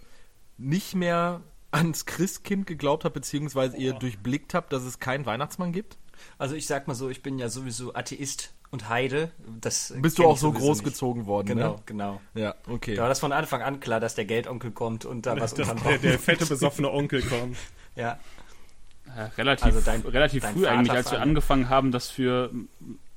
nicht 0.57 0.95
mehr 0.95 1.43
ans 1.71 2.07
Christkind 2.07 2.67
geglaubt 2.67 3.05
habt, 3.05 3.15
beziehungsweise 3.15 3.77
ihr 3.77 3.93
durchblickt 3.93 4.55
habt, 4.55 4.73
dass 4.73 4.85
es 4.85 4.99
keinen 4.99 5.27
Weihnachtsmann 5.27 5.73
gibt? 5.73 5.99
Also 6.39 6.55
ich 6.55 6.67
sag 6.67 6.87
mal 6.89 6.95
so, 6.95 7.09
ich 7.11 7.23
bin 7.23 7.39
ja 7.39 7.49
sowieso 7.49 7.95
Atheist 7.95 8.53
und 8.71 8.89
Heide. 8.89 9.31
Das 9.61 9.95
Bist 9.99 10.19
du 10.19 10.27
auch 10.27 10.37
so 10.37 10.53
großgezogen 10.53 11.27
worden, 11.27 11.47
Genau, 11.49 11.73
ne? 11.75 11.83
genau. 11.87 12.21
Ja, 12.35 12.55
okay. 12.69 12.95
Da 12.97 13.03
war 13.03 13.09
das 13.09 13.21
von 13.21 13.33
Anfang 13.33 13.63
an 13.63 13.81
klar, 13.81 14.01
dass 14.01 14.15
der 14.15 14.25
Geldonkel 14.25 14.71
kommt 14.73 15.05
und 15.05 15.27
da 15.27 15.39
was 15.41 15.55
der, 15.55 15.69
unterm 15.71 15.89
der, 15.89 15.99
der 15.99 16.19
fette, 16.19 16.47
besoffene 16.47 16.91
Onkel 16.91 17.23
kommt. 17.23 17.57
Ja, 17.97 18.19
Ja, 19.07 19.27
relativ 19.39 19.67
Also 19.67 19.81
dein- 19.81 20.01
relativ 20.01 20.43
dein 20.43 20.55
früh 20.55 20.63
Vater 20.65 20.73
eigentlich, 20.79 20.91
als 20.93 21.13
wir 21.13 21.21
angefangen 21.21 21.69
haben, 21.69 21.93
das 21.93 22.09
für, 22.11 22.51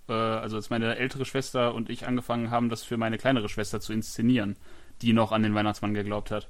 äh, 0.07 0.13
also 0.13 0.55
als 0.57 0.69
meine 0.69 0.95
ältere 0.97 1.25
Schwester 1.25 1.73
und 1.73 1.89
ich 1.89 2.05
angefangen 2.05 2.51
haben, 2.51 2.69
das 2.69 2.83
für 2.83 2.97
meine 2.97 3.17
kleinere 3.17 3.49
Schwester 3.49 3.79
zu 3.81 3.91
inszenieren, 3.93 4.55
die 5.01 5.13
noch 5.13 5.31
an 5.31 5.41
den 5.41 5.55
Weihnachtsmann 5.55 5.95
geglaubt 5.95 6.29
hat. 6.29 6.47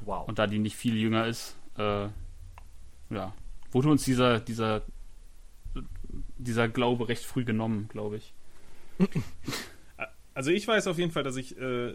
wow. 0.00 0.26
Und 0.26 0.40
da 0.40 0.48
die 0.48 0.58
nicht 0.58 0.74
viel 0.76 0.96
jünger 0.96 1.26
ist, 1.28 1.54
äh, 1.78 2.08
ja, 3.10 3.32
wurde 3.70 3.88
uns 3.88 4.02
dieser, 4.04 4.40
dieser, 4.40 4.82
dieser 6.38 6.68
Glaube 6.68 7.08
recht 7.08 7.24
früh 7.24 7.44
genommen, 7.44 7.88
glaube 7.88 8.16
ich. 8.16 8.34
Also 10.34 10.50
ich 10.50 10.66
weiß 10.66 10.86
auf 10.86 10.98
jeden 10.98 11.10
Fall, 11.10 11.22
dass 11.22 11.36
ich 11.36 11.58
äh, 11.58 11.94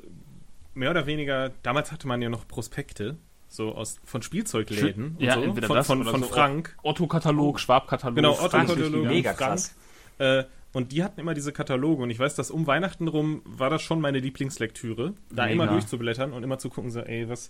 mehr 0.73 0.91
oder 0.91 1.05
weniger, 1.05 1.51
damals 1.63 1.91
hatte 1.91 2.07
man 2.07 2.21
ja 2.21 2.29
noch 2.29 2.47
Prospekte, 2.47 3.17
so 3.47 3.73
aus 3.73 3.99
von 4.03 4.21
Spielzeugläden 4.21 5.15
Ja, 5.19 5.35
und 5.35 5.39
so, 5.39 5.45
entweder 5.47 5.67
von, 5.67 5.75
das 5.77 5.87
von, 5.87 6.01
oder 6.01 6.11
von 6.11 6.21
so 6.23 6.27
Frank. 6.27 6.77
Otto-Katalog, 6.83 7.59
Schwab-Katalog. 7.59 8.15
Genau, 8.15 8.33
Otto-Katalog. 8.33 9.05
Mega 9.07 9.33
Frank. 9.33 9.51
krass. 9.51 9.75
Äh, 10.17 10.43
und 10.73 10.91
die 10.91 11.03
hatten 11.03 11.21
immer 11.21 11.33
diese 11.33 11.53
Kataloge 11.53 12.03
und 12.03 12.09
ich 12.09 12.19
weiß, 12.19 12.35
dass 12.35 12.51
um 12.51 12.67
Weihnachten 12.67 13.07
rum 13.07 13.41
war 13.45 13.69
das 13.69 13.81
schon 13.81 14.01
meine 14.01 14.19
Lieblingslektüre, 14.19 15.13
da 15.29 15.43
Mega. 15.43 15.53
immer 15.53 15.67
durchzublättern 15.67 16.33
und 16.33 16.43
immer 16.43 16.59
zu 16.59 16.69
gucken, 16.69 16.91
so, 16.91 16.99
ey, 16.99 17.29
was, 17.29 17.49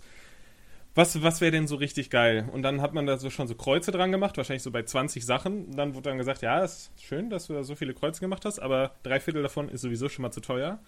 was, 0.96 1.22
was 1.22 1.40
wäre 1.40 1.52
denn 1.52 1.66
so 1.68 1.76
richtig 1.76 2.10
geil? 2.10 2.48
Und 2.52 2.62
dann 2.62 2.80
hat 2.80 2.94
man 2.94 3.06
da 3.06 3.16
so 3.18 3.30
schon 3.30 3.46
so 3.46 3.54
Kreuze 3.54 3.92
dran 3.92 4.10
gemacht, 4.10 4.36
wahrscheinlich 4.36 4.62
so 4.62 4.70
bei 4.70 4.82
20 4.82 5.24
Sachen. 5.24 5.66
Und 5.66 5.76
dann 5.76 5.94
wurde 5.94 6.08
dann 6.10 6.18
gesagt, 6.18 6.42
ja, 6.42 6.64
ist 6.64 6.90
schön, 7.00 7.30
dass 7.30 7.46
du 7.46 7.52
da 7.54 7.62
so 7.62 7.74
viele 7.74 7.94
Kreuze 7.94 8.20
gemacht 8.20 8.44
hast, 8.44 8.58
aber 8.58 8.92
drei 9.02 9.20
Viertel 9.20 9.42
davon 9.42 9.68
ist 9.68 9.82
sowieso 9.82 10.08
schon 10.08 10.22
mal 10.22 10.32
zu 10.32 10.40
teuer. 10.40 10.80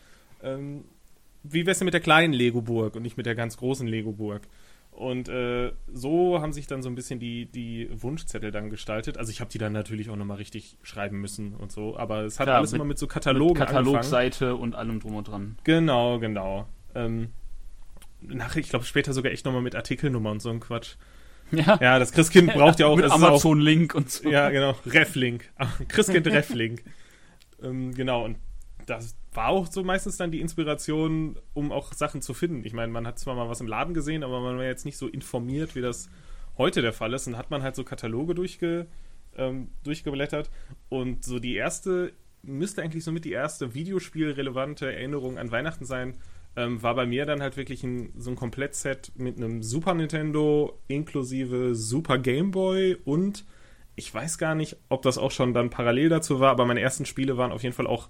Ähm, 0.43 0.85
wie 1.45 1.67
wär's 1.67 1.79
denn 1.79 1.85
mit 1.85 1.95
der 1.95 2.01
kleinen 2.01 2.33
Lego-Burg 2.33 2.97
und 2.97 3.03
nicht 3.03 3.17
mit 3.17 3.27
der 3.27 3.35
ganz 3.35 3.57
großen 3.59 3.87
Lego-Burg? 3.87 4.43
Und 4.91 5.29
äh, 5.29 5.71
so 5.93 6.41
haben 6.41 6.53
sich 6.53 6.67
dann 6.67 6.83
so 6.83 6.89
ein 6.89 6.97
bisschen 6.97 7.21
die, 7.21 7.47
die 7.47 7.89
Wunschzettel 7.93 8.51
dann 8.51 8.69
gestaltet. 8.69 9.17
Also 9.17 9.31
ich 9.31 9.41
habe 9.41 9.49
die 9.51 9.59
dann 9.59 9.73
natürlich 9.73 10.11
auch 10.11 10.17
nochmal 10.17 10.39
richtig 10.39 10.77
schreiben 10.83 11.21
müssen 11.21 11.55
und 11.55 11.71
so, 11.71 11.97
aber 11.97 12.23
es 12.23 12.41
hat 12.41 12.47
Klar, 12.47 12.57
alles 12.59 12.73
mit- 12.73 12.81
immer 12.81 12.89
mit 12.89 12.99
so 12.99 13.07
Katalogen 13.07 13.61
angefangen. 13.63 13.85
Katalogseite 13.85 14.57
und 14.57 14.75
allem 14.75 14.99
drum 14.99 15.15
und 15.15 15.29
dran. 15.29 15.57
Genau, 15.63 16.19
genau. 16.19 16.67
Ähm, 16.97 17.29
nachher, 18.21 18.61
ich 18.61 18.69
glaube 18.69 18.85
später 18.85 19.13
sogar 19.13 19.33
echt 19.33 19.45
nochmal 19.45 19.63
mit 19.63 19.75
Artikelnummer 19.75 20.31
und 20.31 20.41
so 20.41 20.51
ein 20.51 20.61
Quatsch. 20.61 20.97
Ja, 21.51 21.79
Ja, 21.81 21.99
das 21.99 22.13
Christkind 22.13 22.53
braucht 22.53 22.79
ja 22.81 22.87
auch... 22.87 22.97
mit 22.97 23.11
Amazon-Link 23.11 23.95
und 23.95 24.11
so. 24.11 24.29
ja, 24.29 24.51
genau. 24.51 24.77
Reflink. 24.87 25.51
Christkind 25.89 26.27
Reflink. 26.27 26.83
ähm, 27.63 27.95
genau, 27.95 28.25
und 28.25 28.37
das 28.87 29.17
war 29.33 29.49
auch 29.49 29.67
so 29.67 29.85
meistens 29.85 30.17
dann 30.17 30.31
die 30.31 30.41
Inspiration, 30.41 31.39
um 31.55 31.73
auch 31.73 31.93
Sachen 31.93 32.23
zu 32.23 32.35
finden. 32.35 32.65
Ich 32.65 32.73
meine, 32.73 32.93
man 32.93 33.07
hat 33.07 33.19
zwar 33.19 33.35
mal 33.35 33.49
was 33.49 33.61
im 33.61 33.67
Laden 33.67 33.95
gesehen, 33.95 34.25
aber 34.25 34.41
man 34.41 34.57
war 34.57 34.65
jetzt 34.65 34.85
nicht 34.85 34.97
so 34.97 35.07
informiert, 35.07 35.75
wie 35.75 35.81
das 35.81 36.09
heute 36.57 36.83
der 36.83 36.93
Fall 36.93 37.13
ist. 37.15 37.27
Und 37.27 37.37
hat 37.37 37.51
man 37.51 37.63
halt 37.63 37.77
so 37.77 37.85
Kataloge 37.85 38.35
durchge, 38.35 38.87
ähm, 39.37 39.69
durchgeblättert. 39.85 40.51
Und 40.89 41.25
so 41.25 41.39
die 41.39 41.55
erste, 41.55 42.13
müsste 42.43 42.83
eigentlich 42.83 43.05
somit 43.05 43.25
die 43.25 43.33
erste 43.33 43.75
Videospielrelevante 43.75 44.93
Erinnerung 44.93 45.39
an 45.39 45.51
Weihnachten 45.51 45.85
sein, 45.85 46.17
ähm, 46.59 46.83
war 46.83 46.97
bei 46.97 47.07
mir 47.07 47.25
dann 47.25 47.41
halt 47.41 47.57
wirklich 47.57 47.85
ein, 47.85 48.13
so 48.17 48.31
ein 48.31 48.37
Komplettset 48.37 49.13
mit 49.15 49.37
einem 49.37 49.63
Super 49.63 49.95
Nintendo 49.95 50.77
inklusive 50.89 51.77
Super 51.77 52.19
Game 52.19 52.51
Boy 52.51 52.97
und 53.05 53.45
ich 53.95 54.13
weiß 54.13 54.39
gar 54.39 54.57
nicht, 54.57 54.77
ob 54.89 55.03
das 55.03 55.19
auch 55.19 55.31
schon 55.31 55.55
dann 55.55 55.71
parallel 55.71 56.09
dazu 56.09 56.41
war, 56.41 56.51
aber 56.51 56.67
meine 56.67 56.81
ersten 56.81 57.07
Spiele 57.07 57.37
waren 57.37 57.53
auf 57.53 57.63
jeden 57.63 57.75
Fall 57.75 57.87
auch 57.87 58.09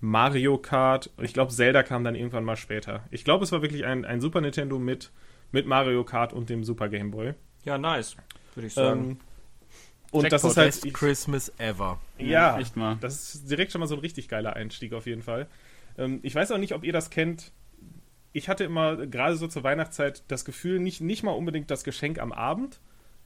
Mario 0.00 0.58
Kart. 0.58 1.10
Ich 1.20 1.32
glaube, 1.32 1.52
Zelda 1.52 1.82
kam 1.82 2.04
dann 2.04 2.14
irgendwann 2.14 2.44
mal 2.44 2.56
später. 2.56 3.04
Ich 3.10 3.24
glaube, 3.24 3.44
es 3.44 3.52
war 3.52 3.62
wirklich 3.62 3.84
ein, 3.84 4.04
ein 4.04 4.20
Super 4.20 4.40
Nintendo 4.40 4.78
mit, 4.78 5.10
mit 5.50 5.66
Mario 5.66 6.04
Kart 6.04 6.32
und 6.32 6.50
dem 6.50 6.62
Super 6.62 6.88
Game 6.88 7.10
Boy. 7.10 7.34
Ja, 7.64 7.78
nice, 7.78 8.16
würde 8.54 8.68
ich 8.68 8.74
sagen. 8.74 9.10
Ähm, 9.10 9.16
und 10.12 10.24
das 10.24 10.42
Jackpot, 10.42 10.50
ist 10.50 10.56
halt. 10.56 10.68
Best 10.68 10.84
Ich, 10.84 10.92
Christmas 10.92 11.52
ever. 11.58 12.00
ja, 12.18 12.58
echt 12.60 12.76
mal. 12.76 12.96
das 13.00 13.34
ist 13.34 13.50
direkt 13.50 13.72
schon 13.72 13.80
mal 13.80 13.86
so 13.86 13.96
ein 13.96 14.00
richtig 14.00 14.28
geiler 14.28 14.54
Einstieg 14.54 14.92
auf 14.92 15.06
jeden 15.06 15.22
Fall. 15.22 15.48
Ähm, 15.98 16.20
ich 16.22 16.34
weiß 16.34 16.52
auch 16.52 16.58
nicht, 16.58 16.74
ob 16.74 16.84
ihr 16.84 16.92
das 16.92 17.10
kennt. 17.10 17.52
Ich 18.32 18.48
hatte 18.48 18.64
immer 18.64 19.06
gerade 19.06 19.36
so 19.36 19.46
zur 19.46 19.62
Weihnachtszeit 19.62 20.22
das 20.28 20.44
Gefühl, 20.44 20.80
nicht, 20.80 21.00
nicht 21.00 21.22
mal 21.22 21.32
unbedingt 21.32 21.70
das 21.70 21.84
Geschenk 21.84 22.18
am 22.18 22.32
Abend. 22.32 22.80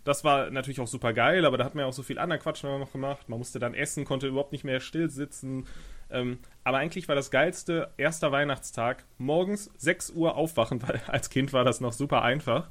Das 0.05 0.23
war 0.23 0.51
natürlich 0.51 0.79
auch 0.81 0.87
super 0.87 1.13
geil, 1.13 1.45
aber 1.45 1.59
da 1.59 1.65
hat 1.65 1.75
man 1.75 1.83
ja 1.83 1.89
auch 1.89 1.93
so 1.93 2.05
viel 2.05 2.21
anderen 2.21 2.41
Quatsch 2.41 2.63
noch 2.63 2.93
gemacht. 2.93 3.29
Man 3.29 3.41
musste 3.41 3.59
dann 3.59 3.75
essen, 3.75 4.05
konnte 4.05 4.29
überhaupt 4.29 4.53
nicht 4.53 4.63
mehr 4.63 4.79
still 4.79 5.11
sitzen. 5.11 5.67
Ähm, 6.11 6.39
aber 6.63 6.79
eigentlich 6.79 7.09
war 7.09 7.17
das 7.17 7.33
geilste 7.33 7.91
erster 7.97 8.31
Weihnachtstag 8.31 9.05
morgens 9.19 9.71
6 9.79 10.11
Uhr 10.11 10.37
aufwachen, 10.37 10.81
weil 10.87 11.01
als 11.09 11.31
Kind 11.31 11.53
war 11.53 11.65
das 11.65 11.81
noch 11.81 11.93
super 11.93 12.23
einfach. 12.23 12.69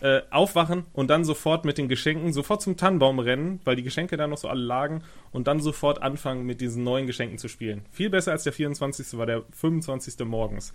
Äh, 0.00 0.22
aufwachen 0.30 0.86
und 0.94 1.08
dann 1.08 1.24
sofort 1.24 1.66
mit 1.66 1.76
den 1.76 1.88
Geschenken, 1.88 2.32
sofort 2.32 2.62
zum 2.62 2.78
Tannenbaum 2.78 3.18
rennen, 3.18 3.60
weil 3.64 3.76
die 3.76 3.82
Geschenke 3.82 4.16
da 4.16 4.26
noch 4.26 4.38
so 4.38 4.48
alle 4.48 4.62
lagen 4.62 5.02
und 5.30 5.46
dann 5.46 5.60
sofort 5.60 6.00
anfangen 6.00 6.46
mit 6.46 6.62
diesen 6.62 6.84
neuen 6.84 7.06
Geschenken 7.06 7.36
zu 7.36 7.48
spielen. 7.48 7.84
Viel 7.92 8.08
besser 8.08 8.32
als 8.32 8.44
der 8.44 8.54
24. 8.54 9.18
war 9.18 9.26
der 9.26 9.42
25. 9.52 10.24
morgens. 10.24 10.72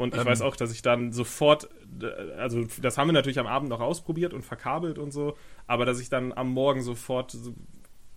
Und 0.00 0.14
ich 0.14 0.20
Ähm. 0.20 0.26
weiß 0.26 0.40
auch, 0.42 0.56
dass 0.56 0.72
ich 0.72 0.82
dann 0.82 1.12
sofort, 1.12 1.68
äh, 2.02 2.06
also 2.38 2.64
das 2.80 2.96
haben 2.98 3.08
wir 3.08 3.12
natürlich 3.12 3.38
am 3.38 3.46
Abend 3.46 3.68
noch 3.68 3.80
ausprobiert 3.80 4.32
und 4.34 4.42
verkabelt 4.44 4.98
und 4.98 5.12
so, 5.12 5.36
aber 5.66 5.84
dass 5.84 6.00
ich 6.00 6.08
dann 6.08 6.32
am 6.32 6.48
Morgen 6.50 6.82
sofort 6.82 7.30
so 7.32 7.52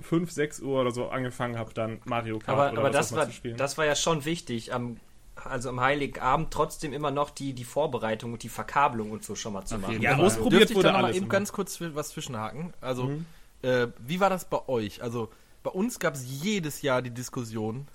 5, 0.02 0.32
6 0.32 0.62
Uhr 0.62 0.82
oder 0.82 0.92
so 0.92 1.10
angefangen 1.10 1.58
habe, 1.58 1.74
dann 1.74 2.00
Mario 2.06 2.40
Kart 2.40 2.50
aber 2.58 2.72
oder 2.72 2.80
aber 2.82 2.90
was 2.98 3.10
das, 3.10 3.16
war, 3.16 3.26
zu 3.26 3.32
spielen. 3.34 3.58
das 3.58 3.78
war 3.78 3.86
ja 3.86 3.96
schon 3.96 4.26
wichtig, 4.26 4.74
am, 4.74 4.98
also 5.36 5.70
am 5.70 5.80
Heiligen 5.82 6.20
Abend 6.20 6.52
trotzdem 6.52 6.94
immer 6.94 7.12
noch 7.12 7.30
die, 7.30 7.54
die 7.54 7.64
Vorbereitung 7.64 8.34
und 8.34 8.44
die 8.44 8.50
Verkabelung 8.50 9.12
und 9.12 9.24
so 9.24 9.36
schon 9.36 9.54
mal 9.54 9.66
zu 9.66 9.78
machen. 9.78 10.02
ja, 10.02 10.18
ausprobiert 10.18 10.62
Dürfte 10.62 10.74
ich 10.74 10.78
wurde 10.78 10.88
da 10.88 10.92
noch 10.94 11.00
mal 11.00 11.06
alles. 11.06 11.18
eben 11.18 11.26
immer. 11.26 11.32
ganz 11.32 11.52
kurz 11.52 11.80
was 11.82 12.10
zwischenhaken? 12.10 12.74
Also, 12.82 13.06
Mhm. 13.08 13.26
äh, 13.62 13.88
wie 14.00 14.20
war 14.20 14.30
das 14.30 14.46
bei 14.46 14.68
euch? 14.68 15.02
Also, 15.04 15.30
bei 15.64 15.72
uns 15.72 16.00
gab 16.00 16.16
es 16.16 16.26
jedes 16.44 16.82
Jahr 16.82 17.02
die 17.02 17.12
Diskussion, 17.12 17.88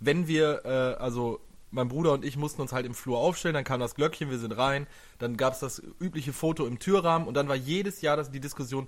wenn 0.00 0.28
wir, 0.28 0.62
äh, 0.64 1.02
also 1.02 1.40
mein 1.74 1.88
Bruder 1.88 2.12
und 2.12 2.24
ich 2.24 2.36
mussten 2.36 2.62
uns 2.62 2.72
halt 2.72 2.86
im 2.86 2.94
Flur 2.94 3.18
aufstellen, 3.18 3.54
dann 3.54 3.64
kam 3.64 3.80
das 3.80 3.94
Glöckchen, 3.94 4.30
wir 4.30 4.38
sind 4.38 4.52
rein, 4.52 4.86
dann 5.18 5.36
gab 5.36 5.52
es 5.54 5.60
das 5.60 5.82
übliche 6.00 6.32
Foto 6.32 6.66
im 6.66 6.78
Türrahmen 6.78 7.28
und 7.28 7.34
dann 7.34 7.48
war 7.48 7.56
jedes 7.56 8.00
Jahr 8.00 8.16
das, 8.16 8.30
die 8.30 8.40
Diskussion, 8.40 8.86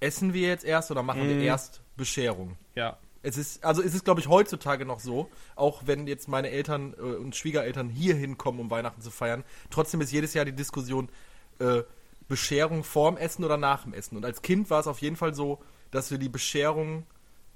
essen 0.00 0.32
wir 0.32 0.48
jetzt 0.48 0.64
erst 0.64 0.90
oder 0.90 1.02
machen 1.02 1.28
wir 1.28 1.34
Mhm. 1.36 1.42
erst 1.42 1.82
Bescherung? 1.96 2.56
ja. 2.74 2.96
Es 3.22 3.36
ist, 3.36 3.62
also 3.64 3.82
es 3.82 3.94
ist, 3.94 4.06
glaube 4.06 4.20
ich, 4.20 4.28
heutzutage 4.28 4.86
noch 4.86 4.98
so, 4.98 5.28
auch 5.54 5.82
wenn 5.84 6.06
jetzt 6.06 6.26
meine 6.26 6.48
Eltern 6.48 6.94
äh, 6.96 7.02
und 7.02 7.36
Schwiegereltern 7.36 7.90
hier 7.90 8.14
hinkommen, 8.14 8.58
um 8.62 8.70
Weihnachten 8.70 9.02
zu 9.02 9.10
feiern, 9.10 9.44
trotzdem 9.68 10.00
ist 10.00 10.10
jedes 10.10 10.32
Jahr 10.32 10.46
die 10.46 10.54
Diskussion, 10.56 11.10
äh, 11.58 11.82
Bescherung 12.28 12.82
vorm 12.82 13.18
Essen 13.18 13.44
oder 13.44 13.58
nach 13.58 13.82
dem 13.82 13.92
Essen. 13.92 14.16
Und 14.16 14.24
als 14.24 14.40
Kind 14.40 14.70
war 14.70 14.80
es 14.80 14.86
auf 14.86 15.02
jeden 15.02 15.16
Fall 15.16 15.34
so, 15.34 15.58
dass 15.90 16.10
wir 16.10 16.16
die 16.16 16.30
Bescherung 16.30 17.04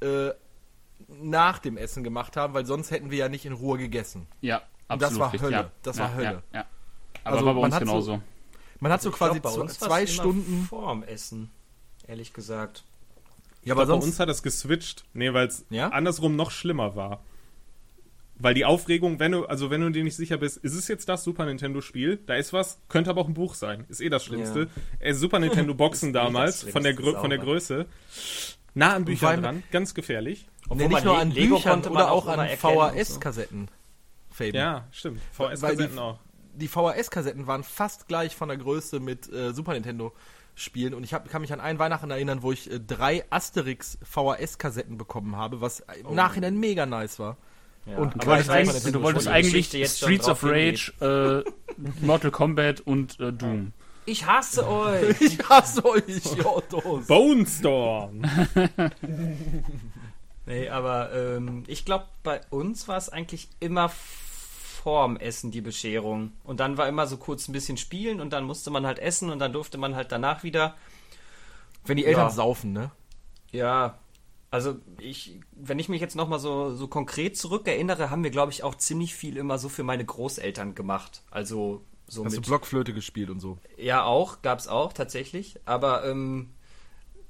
äh, 0.00 0.32
nach 1.08 1.58
dem 1.58 1.76
Essen 1.76 2.02
gemacht 2.04 2.36
haben, 2.36 2.54
weil 2.54 2.66
sonst 2.66 2.90
hätten 2.90 3.10
wir 3.10 3.18
ja 3.18 3.28
nicht 3.28 3.44
in 3.46 3.52
Ruhe 3.52 3.78
gegessen. 3.78 4.26
Ja, 4.40 4.62
Und 4.88 5.00
das 5.02 5.10
absolut. 5.10 5.20
war 5.20 5.32
richtig, 5.32 5.42
Hölle. 5.46 5.56
Ja. 5.56 5.70
Das 5.82 5.96
ja, 5.98 6.04
war 6.04 6.14
Hölle. 6.14 6.42
Ja, 6.52 6.58
ja. 6.60 6.66
Aber 7.24 7.34
Also 7.36 7.46
war 7.46 7.54
bei 7.54 7.60
man 7.60 7.70
uns 7.70 7.74
so- 7.74 7.80
genauso. 7.80 8.22
Man 8.80 8.92
hat 8.92 9.02
so 9.02 9.10
quasi 9.10 9.40
glaub, 9.40 9.70
zwei 9.70 10.00
immer 10.00 10.06
Stunden. 10.08 10.66
vorm 10.68 11.02
Essen, 11.04 11.50
ehrlich 12.06 12.32
gesagt. 12.34 12.84
Ja, 13.62 13.72
Aber 13.74 13.86
bei 13.86 13.94
uns 13.94 14.20
hat 14.20 14.28
es 14.28 14.42
geswitcht. 14.42 15.04
Nee, 15.14 15.32
weil 15.32 15.46
es 15.46 15.64
Ja? 15.70 15.88
andersrum 15.88 16.36
noch 16.36 16.50
schlimmer 16.50 16.94
war. 16.96 17.22
Weil 18.36 18.52
die 18.52 18.64
Aufregung, 18.64 19.20
wenn 19.20 19.32
du, 19.32 19.46
also 19.46 19.70
wenn 19.70 19.80
du 19.80 19.90
dir 19.90 20.02
nicht 20.04 20.16
sicher 20.16 20.36
bist, 20.38 20.56
ist 20.58 20.74
es 20.74 20.88
jetzt 20.88 21.08
das 21.08 21.22
Super 21.24 21.46
Nintendo 21.46 21.80
Spiel? 21.80 22.18
Da 22.26 22.34
ist 22.34 22.52
was, 22.52 22.80
könnte 22.88 23.08
aber 23.08 23.20
auch 23.22 23.28
ein 23.28 23.32
Buch 23.34 23.54
sein. 23.54 23.86
Ist 23.88 24.00
eh 24.00 24.08
das 24.10 24.24
Schlimmste. 24.24 24.68
Äh, 24.98 25.14
Super 25.14 25.38
Nintendo 25.38 25.72
Boxen 25.76 26.10
eh 26.10 26.12
das 26.12 26.24
damals, 26.24 26.62
von 26.64 26.82
der, 26.82 26.94
Grö 26.94 27.12
von 27.18 27.30
der. 27.30 27.38
Größe. 27.38 27.86
Nah 28.74 28.94
an 28.94 29.04
Büchern 29.04 29.42
dran, 29.42 29.62
ganz 29.70 29.94
gefährlich. 29.94 30.46
Obwohl 30.68 30.88
nee, 30.88 30.94
nicht 30.94 31.04
nur 31.04 31.18
an 31.18 31.30
Lego 31.30 31.56
Büchern 31.56 31.84
oder 31.84 32.10
auch 32.10 32.26
immer 32.26 32.38
an 32.38 32.48
so. 32.48 32.68
VHS-Kassetten. 32.68 33.68
Fabian. 34.30 34.54
Ja, 34.54 34.88
stimmt. 34.90 35.20
VS-Kassetten 35.32 35.98
auch. 35.98 36.18
die 36.54 36.68
VHS-Kassetten 36.68 37.46
waren 37.46 37.62
fast 37.62 38.08
gleich 38.08 38.34
von 38.34 38.48
der 38.48 38.58
Größe 38.58 38.98
mit 38.98 39.32
äh, 39.32 39.52
Super 39.52 39.74
Nintendo-Spielen. 39.74 40.94
Und 40.94 41.04
ich 41.04 41.14
hab, 41.14 41.28
kann 41.28 41.42
mich 41.42 41.52
an 41.52 41.60
einen 41.60 41.78
Weihnachten 41.78 42.10
erinnern, 42.10 42.42
wo 42.42 42.50
ich 42.50 42.70
äh, 42.70 42.80
drei 42.80 43.24
Asterix 43.30 43.98
VHS-Kassetten 44.02 44.98
bekommen 44.98 45.36
habe, 45.36 45.60
was 45.60 45.84
im 46.00 46.14
Nachhinein 46.14 46.58
mega 46.58 46.86
nice 46.86 47.18
war. 47.20 47.36
Ja, 47.86 47.98
Und 47.98 48.14
aber 48.22 48.38
Nintendo 48.38 48.98
du 48.98 49.02
wolltest 49.02 49.26
wo 49.26 49.30
die 49.30 49.34
eigentlich 49.34 49.66
Streets 49.90 50.28
of 50.28 50.42
Rage, 50.42 50.92
äh, 51.00 51.50
Mortal 52.00 52.30
Kombat 52.30 52.80
und 52.80 53.20
äh, 53.20 53.32
Doom. 53.32 53.72
Ich 54.06 54.26
hasse 54.26 54.68
euch! 54.68 55.20
Ich 55.20 55.48
hasse 55.48 55.84
euch, 55.84 56.04
Idiotos. 56.08 57.06
Bone 57.06 57.46
Storm! 57.46 58.22
nee, 60.46 60.68
aber 60.68 61.12
ähm, 61.14 61.64
ich 61.66 61.84
glaube, 61.84 62.06
bei 62.22 62.40
uns 62.50 62.86
war 62.88 62.96
es 62.96 63.08
eigentlich 63.08 63.48
immer 63.60 63.88
vorm 63.88 65.16
Essen 65.16 65.50
die 65.50 65.62
Bescherung. 65.62 66.32
Und 66.44 66.60
dann 66.60 66.76
war 66.76 66.86
immer 66.88 67.06
so 67.06 67.16
kurz 67.16 67.48
ein 67.48 67.52
bisschen 67.52 67.76
spielen 67.78 68.20
und 68.20 68.32
dann 68.32 68.44
musste 68.44 68.70
man 68.70 68.84
halt 68.86 68.98
essen 68.98 69.30
und 69.30 69.38
dann 69.38 69.52
durfte 69.52 69.78
man 69.78 69.96
halt 69.96 70.12
danach 70.12 70.42
wieder. 70.42 70.74
Wenn 71.86 71.96
die 71.96 72.04
Eltern 72.04 72.24
Ja. 72.28 72.30
saufen, 72.30 72.72
ne? 72.72 72.90
Ja, 73.50 73.98
also 74.50 74.76
ich, 74.98 75.40
wenn 75.52 75.78
ich 75.78 75.88
mich 75.88 76.00
jetzt 76.00 76.16
nochmal 76.16 76.38
so, 76.38 76.74
so 76.74 76.86
konkret 76.86 77.36
zurückerinnere, 77.36 78.10
haben 78.10 78.22
wir, 78.22 78.30
glaube 78.30 78.52
ich, 78.52 78.62
auch 78.62 78.74
ziemlich 78.74 79.14
viel 79.14 79.36
immer 79.36 79.58
so 79.58 79.68
für 79.68 79.82
meine 79.82 80.04
Großeltern 80.04 80.74
gemacht. 80.74 81.22
Also 81.30 81.82
so 82.06 82.24
Hast 82.24 82.32
du 82.34 82.40
mit 82.40 82.46
Blockflöte 82.46 82.92
gespielt 82.92 83.30
und 83.30 83.40
so. 83.40 83.58
Ja, 83.76 84.04
auch, 84.04 84.42
gab's 84.42 84.68
auch 84.68 84.92
tatsächlich. 84.92 85.58
Aber 85.64 86.04
ähm, 86.04 86.50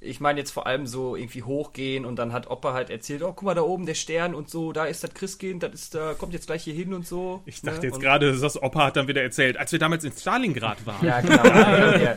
ich 0.01 0.19
meine 0.19 0.39
jetzt 0.39 0.51
vor 0.51 0.67
allem 0.67 0.85
so 0.85 1.15
irgendwie 1.15 1.43
hochgehen 1.43 2.05
und 2.05 2.17
dann 2.17 2.31
hat 2.33 2.49
Opa 2.49 2.73
halt 2.73 2.89
erzählt, 2.89 3.23
oh, 3.23 3.27
guck 3.33 3.43
mal 3.43 3.55
da 3.55 3.61
oben 3.61 3.85
der 3.85 3.95
Stern 3.95 4.35
und 4.35 4.49
so, 4.49 4.71
da 4.73 4.85
ist 4.85 5.03
das 5.03 5.13
Christkind, 5.13 5.63
das 5.63 5.73
ist 5.73 5.95
da, 5.95 6.13
kommt 6.13 6.33
jetzt 6.33 6.45
gleich 6.47 6.63
hier 6.63 6.73
hin 6.75 6.93
und 6.93 7.07
so. 7.07 7.41
Ich 7.45 7.61
dachte 7.61 7.79
ne? 7.79 7.85
jetzt 7.85 7.95
Und- 7.95 8.01
gerade, 8.01 8.37
das 8.37 8.61
Opa 8.61 8.85
hat 8.87 8.97
dann 8.97 9.07
wieder 9.07 9.23
erzählt, 9.23 9.57
als 9.57 9.71
wir 9.71 9.79
damals 9.79 10.03
in 10.03 10.11
Stalingrad 10.11 10.85
waren. 10.85 11.05
Ja, 11.05 11.21
genau. 11.21 11.43
ja, 11.45 11.97
ja. 11.97 12.15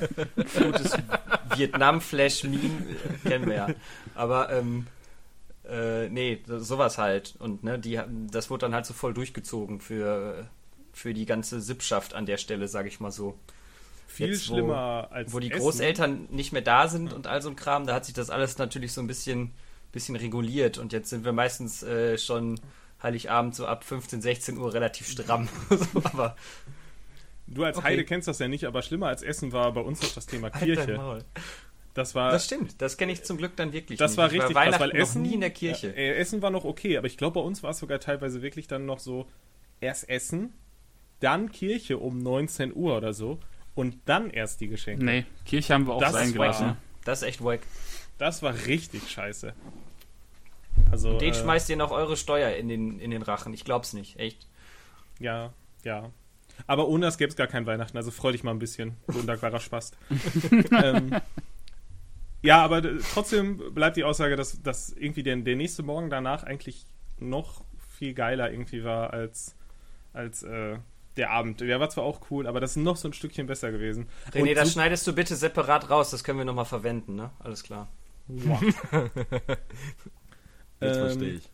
Gutes 0.62 0.96
Vietnam-Flash-Meme 1.56 2.58
äh, 3.24 3.28
kennen 3.28 3.46
wir 3.46 3.54
ja. 3.54 3.68
Aber 4.14 4.50
ähm, 4.52 4.86
äh, 5.68 6.08
nee, 6.08 6.40
so- 6.46 6.58
sowas 6.60 6.98
halt. 6.98 7.36
Und 7.38 7.64
ne, 7.64 7.78
die, 7.78 8.00
das 8.30 8.50
wurde 8.50 8.62
dann 8.66 8.74
halt 8.74 8.86
so 8.86 8.94
voll 8.94 9.14
durchgezogen 9.14 9.80
für, 9.80 10.48
für 10.98 11.14
die 11.14 11.26
ganze 11.26 11.60
Sippschaft 11.60 12.14
an 12.14 12.26
der 12.26 12.36
Stelle, 12.36 12.68
sage 12.68 12.88
ich 12.88 13.00
mal 13.00 13.10
so. 13.12 13.38
Viel 14.06 14.30
Jetzt, 14.30 14.48
wo- 14.48 14.54
schlimmer 14.54 15.08
als 15.10 15.32
wo 15.32 15.38
die 15.38 15.50
Essen. 15.50 15.60
Großeltern 15.60 16.28
nicht 16.30 16.52
mehr 16.52 16.62
da 16.62 16.88
sind 16.88 17.12
und 17.12 17.26
all 17.26 17.40
so 17.42 17.48
ein 17.50 17.56
Kram, 17.56 17.86
da 17.86 17.94
hat 17.94 18.04
sich 18.04 18.14
das 18.14 18.30
alles 18.30 18.58
natürlich 18.58 18.92
so 18.92 19.00
ein 19.00 19.06
bisschen, 19.06 19.52
bisschen 19.92 20.16
reguliert 20.16 20.78
und 20.78 20.92
jetzt 20.92 21.10
sind 21.10 21.24
wir 21.24 21.32
meistens 21.32 21.82
äh, 21.82 22.18
schon 22.18 22.58
Heiligabend 23.02 23.54
so 23.54 23.66
ab 23.66 23.84
15, 23.84 24.20
16 24.22 24.58
Uhr 24.58 24.72
relativ 24.74 25.08
stramm. 25.08 25.48
So, 25.70 26.00
aber 26.04 26.36
Du 27.46 27.64
als 27.64 27.78
Okay. 27.78 27.86
Heide 27.88 28.04
kennst 28.04 28.28
das 28.28 28.38
ja 28.40 28.48
nicht, 28.48 28.64
aber 28.64 28.82
schlimmer 28.82 29.06
als 29.06 29.22
Essen 29.22 29.52
war 29.52 29.72
bei 29.72 29.80
uns 29.80 30.02
noch 30.02 30.12
das 30.12 30.26
Thema 30.26 30.52
Halt 30.52 30.64
Kirche. 30.64 31.22
Das 31.94 32.14
war, 32.14 32.30
Das 32.32 32.44
stimmt, 32.44 32.80
das 32.82 32.96
kenne 32.96 33.12
ich 33.12 33.24
zum 33.24 33.38
Glück 33.38 33.56
dann 33.56 33.72
wirklich 33.72 33.98
das 33.98 34.12
nicht. 34.12 34.18
war 34.18 34.26
Ich 34.26 34.32
richtig 34.34 34.54
krass, 34.54 34.66
Weihnachten 34.66 34.82
weil 34.82 34.96
Essen 34.96 35.22
nie 35.22 35.34
in 35.34 35.40
der 35.40 35.50
Kirche. 35.50 35.88
Ja, 35.88 35.94
äh, 35.94 36.14
Essen 36.16 36.42
war 36.42 36.50
noch 36.50 36.64
okay, 36.64 36.96
aber 36.98 37.06
ich 37.06 37.16
glaube, 37.16 37.40
bei 37.40 37.46
uns 37.46 37.62
war 37.62 37.70
es 37.70 37.78
sogar 37.78 37.98
teilweise 38.00 38.42
wirklich 38.42 38.66
dann 38.68 38.84
noch 38.86 38.98
so 38.98 39.26
erst 39.80 40.08
Essen, 40.08 40.52
dann 41.20 41.50
Kirche 41.52 41.98
um 41.98 42.18
19 42.18 42.74
Uhr 42.74 42.96
oder 42.96 43.12
so 43.12 43.38
und 43.74 43.96
dann 44.06 44.30
erst 44.30 44.60
die 44.60 44.68
Geschenke. 44.68 45.04
Nee, 45.04 45.26
Kirche 45.44 45.74
haben 45.74 45.86
wir 45.86 45.94
auch 45.94 46.00
Das 46.00 46.12
sein 46.12 46.32
gelassen. 46.32 46.76
Das 47.04 47.22
ist 47.22 47.28
echt 47.28 47.44
wack. 47.44 47.60
Das 48.18 48.42
war 48.42 48.54
richtig 48.66 49.08
scheiße. 49.10 49.52
Also 50.90 51.18
Den 51.18 51.32
äh, 51.32 51.34
schmeißt 51.34 51.68
ihr 51.70 51.76
noch 51.76 51.90
eure 51.90 52.16
Steuer 52.16 52.56
in 52.56 52.68
den, 52.68 52.98
in 53.00 53.10
den 53.10 53.22
Rachen. 53.22 53.52
Ich 53.54 53.64
glaub's 53.64 53.92
nicht, 53.92 54.18
echt. 54.18 54.46
ja, 55.18 55.52
ja. 55.84 56.10
Aber 56.66 56.88
ohne 56.88 57.06
das 57.06 57.18
gäbe 57.18 57.28
es 57.30 57.36
gar 57.36 57.46
kein 57.46 57.66
Weihnachten, 57.66 57.96
also 57.96 58.10
freu 58.10 58.32
dich 58.32 58.42
mal 58.42 58.50
ein 58.50 58.58
bisschen, 58.58 58.96
du 59.06 59.20
undankbarer 59.20 59.60
Spast. 59.60 59.96
ähm, 60.82 61.14
ja, 62.42 62.64
aber 62.64 62.80
d- 62.80 62.98
trotzdem 63.14 63.58
bleibt 63.74 63.96
die 63.96 64.02
Aussage, 64.02 64.34
dass, 64.34 64.60
dass 64.62 64.90
irgendwie 64.90 65.22
der, 65.22 65.36
der 65.36 65.54
nächste 65.54 65.84
Morgen 65.84 66.10
danach 66.10 66.42
eigentlich 66.42 66.84
noch 67.20 67.62
viel 67.96 68.12
geiler 68.12 68.50
irgendwie 68.50 68.82
war 68.82 69.12
als, 69.12 69.54
als 70.12 70.42
äh, 70.42 70.78
der 71.18 71.30
Abend. 71.30 71.60
Der 71.60 71.78
war 71.80 71.90
zwar 71.90 72.04
auch 72.04 72.20
cool, 72.30 72.46
aber 72.46 72.60
das 72.60 72.70
ist 72.72 72.76
noch 72.82 72.96
so 72.96 73.08
ein 73.08 73.12
Stückchen 73.12 73.46
besser 73.46 73.70
gewesen. 73.72 74.06
René, 74.32 74.40
Und 74.50 74.54
das 74.56 74.68
so- 74.68 74.72
schneidest 74.74 75.06
du 75.06 75.12
bitte 75.12 75.36
separat 75.36 75.90
raus, 75.90 76.10
das 76.10 76.24
können 76.24 76.38
wir 76.38 76.44
nochmal 76.44 76.64
verwenden, 76.64 77.14
ne? 77.16 77.30
Alles 77.40 77.62
klar. 77.62 77.88
Jetzt 78.28 78.46
Ähm, 80.80 80.94
verstehe 80.94 81.30
ich. 81.34 81.50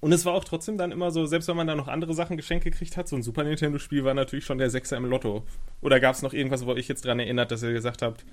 Und 0.00 0.10
es 0.12 0.24
war 0.24 0.32
auch 0.32 0.42
trotzdem 0.44 0.76
dann 0.78 0.90
immer 0.90 1.12
so, 1.12 1.26
selbst 1.26 1.46
wenn 1.48 1.56
man 1.56 1.66
dann 1.68 1.76
noch 1.76 1.86
andere 1.86 2.12
Sachen 2.14 2.36
geschenkt 2.36 2.64
gekriegt 2.64 2.96
hat, 2.96 3.06
so 3.06 3.14
ein 3.14 3.22
Super 3.22 3.44
Nintendo-Spiel 3.44 4.04
war 4.04 4.14
natürlich 4.14 4.44
schon 4.44 4.58
der 4.58 4.68
Sechser 4.68 4.96
im 4.96 5.04
Lotto. 5.04 5.44
Oder 5.80 6.00
gab 6.00 6.16
es 6.16 6.22
noch 6.22 6.32
irgendwas, 6.32 6.66
wo 6.66 6.74
ich 6.74 6.88
jetzt 6.88 7.04
dran 7.04 7.20
erinnert, 7.20 7.52
dass 7.52 7.62
ihr 7.62 7.72
gesagt 7.72 8.02
habt, 8.02 8.24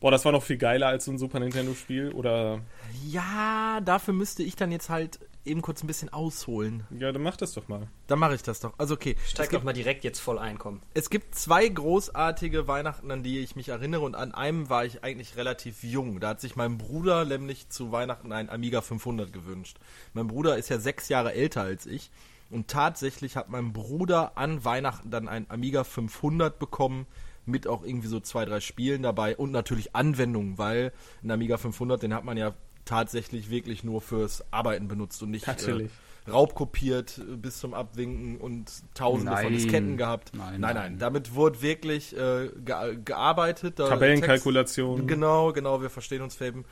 Boah, 0.00 0.10
das 0.10 0.24
war 0.24 0.32
noch 0.32 0.42
viel 0.42 0.58
geiler 0.58 0.88
als 0.88 1.06
so 1.06 1.10
ein 1.10 1.18
Super 1.18 1.40
Nintendo-Spiel. 1.40 2.12
Oder. 2.12 2.60
Ja, 3.06 3.80
dafür 3.82 4.12
müsste 4.12 4.42
ich 4.42 4.54
dann 4.54 4.70
jetzt 4.70 4.90
halt 4.90 5.18
eben 5.46 5.62
kurz 5.62 5.82
ein 5.82 5.86
bisschen 5.86 6.12
ausholen. 6.12 6.84
Ja, 6.90 7.12
dann 7.12 7.22
mach 7.22 7.36
das 7.36 7.54
doch 7.54 7.68
mal. 7.68 7.88
Dann 8.06 8.18
mache 8.18 8.34
ich 8.34 8.42
das 8.42 8.60
doch. 8.60 8.74
Also 8.78 8.94
okay. 8.94 9.16
Steig 9.26 9.50
doch 9.50 9.62
mal 9.62 9.72
direkt 9.72 10.04
jetzt 10.04 10.18
voll 10.18 10.38
ein, 10.38 10.58
komm. 10.58 10.82
Es 10.92 11.08
gibt 11.08 11.34
zwei 11.34 11.66
großartige 11.66 12.68
Weihnachten, 12.68 13.10
an 13.10 13.22
die 13.22 13.38
ich 13.38 13.56
mich 13.56 13.68
erinnere 13.68 14.02
und 14.02 14.14
an 14.14 14.34
einem 14.34 14.68
war 14.68 14.84
ich 14.84 15.02
eigentlich 15.04 15.36
relativ 15.36 15.82
jung. 15.82 16.20
Da 16.20 16.30
hat 16.30 16.40
sich 16.40 16.56
mein 16.56 16.78
Bruder 16.78 17.24
nämlich 17.24 17.68
zu 17.68 17.92
Weihnachten 17.92 18.32
ein 18.32 18.50
Amiga 18.50 18.80
500 18.80 19.32
gewünscht. 19.32 19.78
Mein 20.12 20.26
Bruder 20.26 20.58
ist 20.58 20.68
ja 20.68 20.78
sechs 20.78 21.08
Jahre 21.08 21.32
älter 21.32 21.62
als 21.62 21.86
ich 21.86 22.10
und 22.50 22.68
tatsächlich 22.68 23.36
hat 23.36 23.48
mein 23.48 23.72
Bruder 23.72 24.36
an 24.36 24.64
Weihnachten 24.64 25.10
dann 25.10 25.28
ein 25.28 25.46
Amiga 25.48 25.84
500 25.84 26.58
bekommen 26.58 27.06
mit 27.46 27.66
auch 27.66 27.84
irgendwie 27.84 28.08
so 28.08 28.20
zwei, 28.20 28.44
drei 28.44 28.60
Spielen 28.60 29.02
dabei 29.02 29.36
und 29.36 29.52
natürlich 29.52 29.94
Anwendungen, 29.94 30.58
weil 30.58 30.92
ein 31.22 31.30
Amiga 31.30 31.56
500, 31.56 32.02
den 32.02 32.12
hat 32.14 32.24
man 32.24 32.36
ja 32.36 32.54
tatsächlich 32.84 33.50
wirklich 33.50 33.84
nur 33.84 34.00
fürs 34.00 34.44
Arbeiten 34.52 34.88
benutzt 34.88 35.22
und 35.22 35.30
nicht. 35.30 35.46
Äh, 35.48 35.88
raubkopiert 36.28 37.18
äh, 37.18 37.36
bis 37.36 37.58
zum 37.58 37.74
Abwinken 37.74 38.38
und 38.38 38.70
tausende 38.94 39.32
von 39.32 39.42
Nein. 39.44 39.52
Disketten 39.52 39.96
gehabt. 39.96 40.32
Nein, 40.34 40.60
nein, 40.60 40.74
nein. 40.74 40.98
damit 40.98 41.34
wurde 41.34 41.62
wirklich 41.62 42.16
äh, 42.16 42.50
ge 42.64 42.98
gearbeitet. 43.04 43.76
Tabellenkalkulation. 43.76 44.96
Text- 44.96 45.08
Genau, 45.08 45.52
genau, 45.52 45.80
wir 45.82 45.90
verstehen 45.90 46.22
uns 46.22 46.34
Faben. 46.34 46.64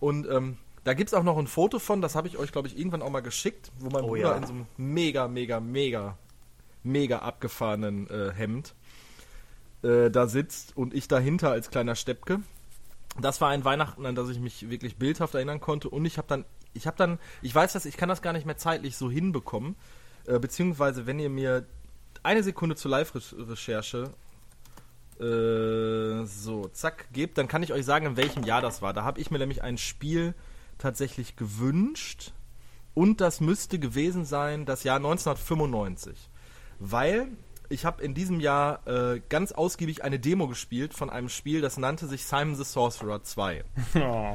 Und 0.00 0.28
ähm, 0.28 0.58
da 0.84 0.92
gibt 0.92 1.08
es 1.08 1.14
auch 1.14 1.22
noch 1.22 1.38
ein 1.38 1.46
Foto 1.46 1.78
von, 1.78 2.02
das 2.02 2.14
habe 2.14 2.28
ich 2.28 2.36
euch, 2.36 2.52
glaube 2.52 2.68
ich, 2.68 2.76
irgendwann 2.78 3.00
auch 3.00 3.10
mal 3.10 3.20
geschickt, 3.20 3.72
wo 3.78 3.88
mein 3.88 4.04
Oh 4.04 4.08
Bruder 4.08 4.20
ja. 4.20 4.36
in 4.36 4.46
so 4.46 4.52
einem 4.52 4.66
mega, 4.76 5.28
mega, 5.28 5.60
mega, 5.60 6.18
mega 6.82 7.20
abgefahrenen 7.20 8.08
äh, 8.10 8.32
Hemd 8.34 8.74
äh, 9.84 10.10
da 10.10 10.26
sitzt 10.26 10.76
und 10.76 10.94
ich 10.94 11.08
dahinter 11.08 11.50
als 11.50 11.70
kleiner 11.70 11.94
Steppke. 11.94 12.40
Das 13.20 13.40
war 13.40 13.50
ein 13.50 13.64
Weihnachten, 13.64 14.06
an 14.06 14.14
das 14.14 14.30
ich 14.30 14.40
mich 14.40 14.70
wirklich 14.70 14.96
bildhaft 14.96 15.34
erinnern 15.34 15.60
konnte. 15.60 15.88
Und 15.88 16.04
ich 16.04 16.18
habe 16.18 16.26
dann, 16.26 16.44
ich 16.72 16.86
habe 16.86 16.96
dann, 16.96 17.18
ich 17.42 17.54
weiß 17.54 17.74
das, 17.74 17.84
ich 17.84 17.96
kann 17.96 18.08
das 18.08 18.22
gar 18.22 18.32
nicht 18.32 18.46
mehr 18.46 18.56
zeitlich 18.56 18.96
so 18.96 19.10
hinbekommen. 19.10 19.76
Äh, 20.26 20.38
beziehungsweise, 20.38 21.06
wenn 21.06 21.18
ihr 21.18 21.30
mir 21.30 21.66
eine 22.22 22.42
Sekunde 22.42 22.74
zur 22.76 22.90
Live-Recherche 22.90 24.10
äh, 25.20 26.24
so, 26.24 26.68
zack, 26.72 27.12
gebt, 27.12 27.38
dann 27.38 27.46
kann 27.46 27.62
ich 27.62 27.72
euch 27.72 27.84
sagen, 27.84 28.06
in 28.06 28.16
welchem 28.16 28.42
Jahr 28.42 28.62
das 28.62 28.82
war. 28.82 28.94
Da 28.94 29.04
habe 29.04 29.20
ich 29.20 29.30
mir 29.30 29.38
nämlich 29.38 29.62
ein 29.62 29.78
Spiel 29.78 30.34
tatsächlich 30.78 31.36
gewünscht. 31.36 32.32
Und 32.94 33.20
das 33.20 33.40
müsste 33.40 33.78
gewesen 33.78 34.24
sein 34.24 34.64
das 34.64 34.82
Jahr 34.82 34.96
1995. 34.96 36.30
Weil 36.78 37.28
ich 37.68 37.84
habe 37.84 38.02
in 38.02 38.14
diesem 38.14 38.40
Jahr 38.40 38.86
äh, 38.86 39.20
ganz 39.28 39.52
ausgiebig 39.52 40.04
eine 40.04 40.18
Demo 40.18 40.48
gespielt 40.48 40.94
von 40.94 41.10
einem 41.10 41.28
Spiel, 41.28 41.60
das 41.60 41.76
nannte 41.78 42.06
sich 42.06 42.24
Simon 42.24 42.54
the 42.56 42.64
Sorcerer 42.64 43.22
2. 43.22 43.64
Oh. 43.96 44.34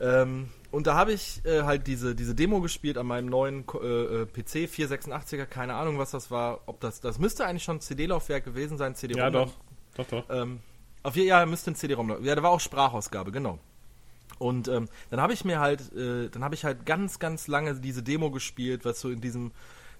Ähm, 0.00 0.48
und 0.70 0.88
da 0.88 0.94
habe 0.94 1.12
ich 1.12 1.44
äh, 1.44 1.62
halt 1.62 1.86
diese, 1.86 2.14
diese 2.14 2.34
Demo 2.34 2.60
gespielt 2.60 2.98
an 2.98 3.06
meinem 3.06 3.26
neuen 3.26 3.64
äh, 3.74 4.22
äh, 4.22 4.26
PC 4.26 4.68
486er, 4.68 5.46
keine 5.46 5.74
Ahnung, 5.74 5.98
was 5.98 6.10
das 6.10 6.32
war. 6.32 6.62
Ob 6.66 6.80
das, 6.80 7.00
das 7.00 7.18
müsste 7.18 7.46
eigentlich 7.46 7.62
schon 7.62 7.76
ein 7.76 7.80
CD-Laufwerk 7.80 8.44
gewesen 8.44 8.76
sein, 8.76 8.96
CD-ROM. 8.96 9.22
Ja, 9.22 9.30
doch. 9.30 9.52
Doch, 9.96 10.06
doch. 10.06 10.24
Ähm, 10.30 10.60
auf 11.04 11.14
jeden 11.16 11.30
Fall 11.30 11.46
müsste 11.46 11.70
ein 11.70 11.76
CD-ROM. 11.76 12.24
Ja, 12.24 12.34
da 12.34 12.42
war 12.42 12.50
auch 12.50 12.60
Sprachausgabe, 12.60 13.30
genau. 13.30 13.60
Und 14.38 14.66
ähm, 14.68 14.88
dann 15.10 15.20
habe 15.20 15.32
ich 15.32 15.44
mir 15.44 15.60
halt, 15.60 15.92
äh, 15.92 16.28
dann 16.28 16.42
habe 16.42 16.54
ich 16.54 16.64
halt 16.64 16.86
ganz, 16.86 17.18
ganz 17.18 17.46
lange 17.46 17.74
diese 17.76 18.02
Demo 18.02 18.30
gespielt, 18.30 18.84
was 18.84 19.00
so 19.00 19.10
in 19.10 19.20
diesem, 19.20 19.52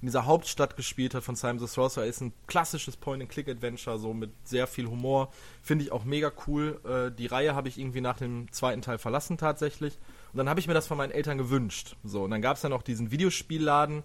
in 0.04 0.08
dieser 0.08 0.26
Hauptstadt 0.26 0.76
gespielt 0.76 1.14
hat 1.14 1.24
von 1.24 1.34
Simon 1.34 1.58
the 1.58 1.66
Sorcerer. 1.66 2.04
Ist 2.04 2.20
ein 2.20 2.34
klassisches 2.46 2.94
Point-and-Click-Adventure, 2.94 3.98
so 3.98 4.12
mit 4.12 4.32
sehr 4.44 4.66
viel 4.66 4.86
Humor. 4.86 5.32
Finde 5.62 5.82
ich 5.82 5.92
auch 5.92 6.04
mega 6.04 6.30
cool. 6.46 6.78
Äh, 6.84 7.10
die 7.10 7.24
Reihe 7.24 7.54
habe 7.54 7.68
ich 7.68 7.78
irgendwie 7.78 8.02
nach 8.02 8.18
dem 8.18 8.52
zweiten 8.52 8.82
Teil 8.82 8.98
verlassen 8.98 9.38
tatsächlich. 9.38 9.96
Und 10.34 10.36
dann 10.36 10.50
habe 10.50 10.60
ich 10.60 10.66
mir 10.66 10.74
das 10.74 10.86
von 10.86 10.98
meinen 10.98 11.10
Eltern 11.10 11.38
gewünscht. 11.38 11.96
So, 12.04 12.24
und 12.24 12.32
dann 12.32 12.42
gab 12.42 12.58
es 12.58 12.62
ja 12.62 12.68
noch 12.68 12.82
diesen 12.82 13.12
Videospielladen 13.12 14.02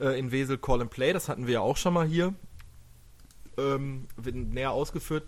äh, 0.00 0.18
in 0.18 0.32
Wesel 0.32 0.56
Call 0.56 0.80
and 0.80 0.90
Play, 0.90 1.12
das 1.12 1.28
hatten 1.28 1.46
wir 1.46 1.52
ja 1.52 1.60
auch 1.60 1.76
schon 1.76 1.92
mal 1.92 2.06
hier 2.06 2.32
ähm, 3.58 4.08
näher 4.24 4.70
ausgeführt. 4.70 5.24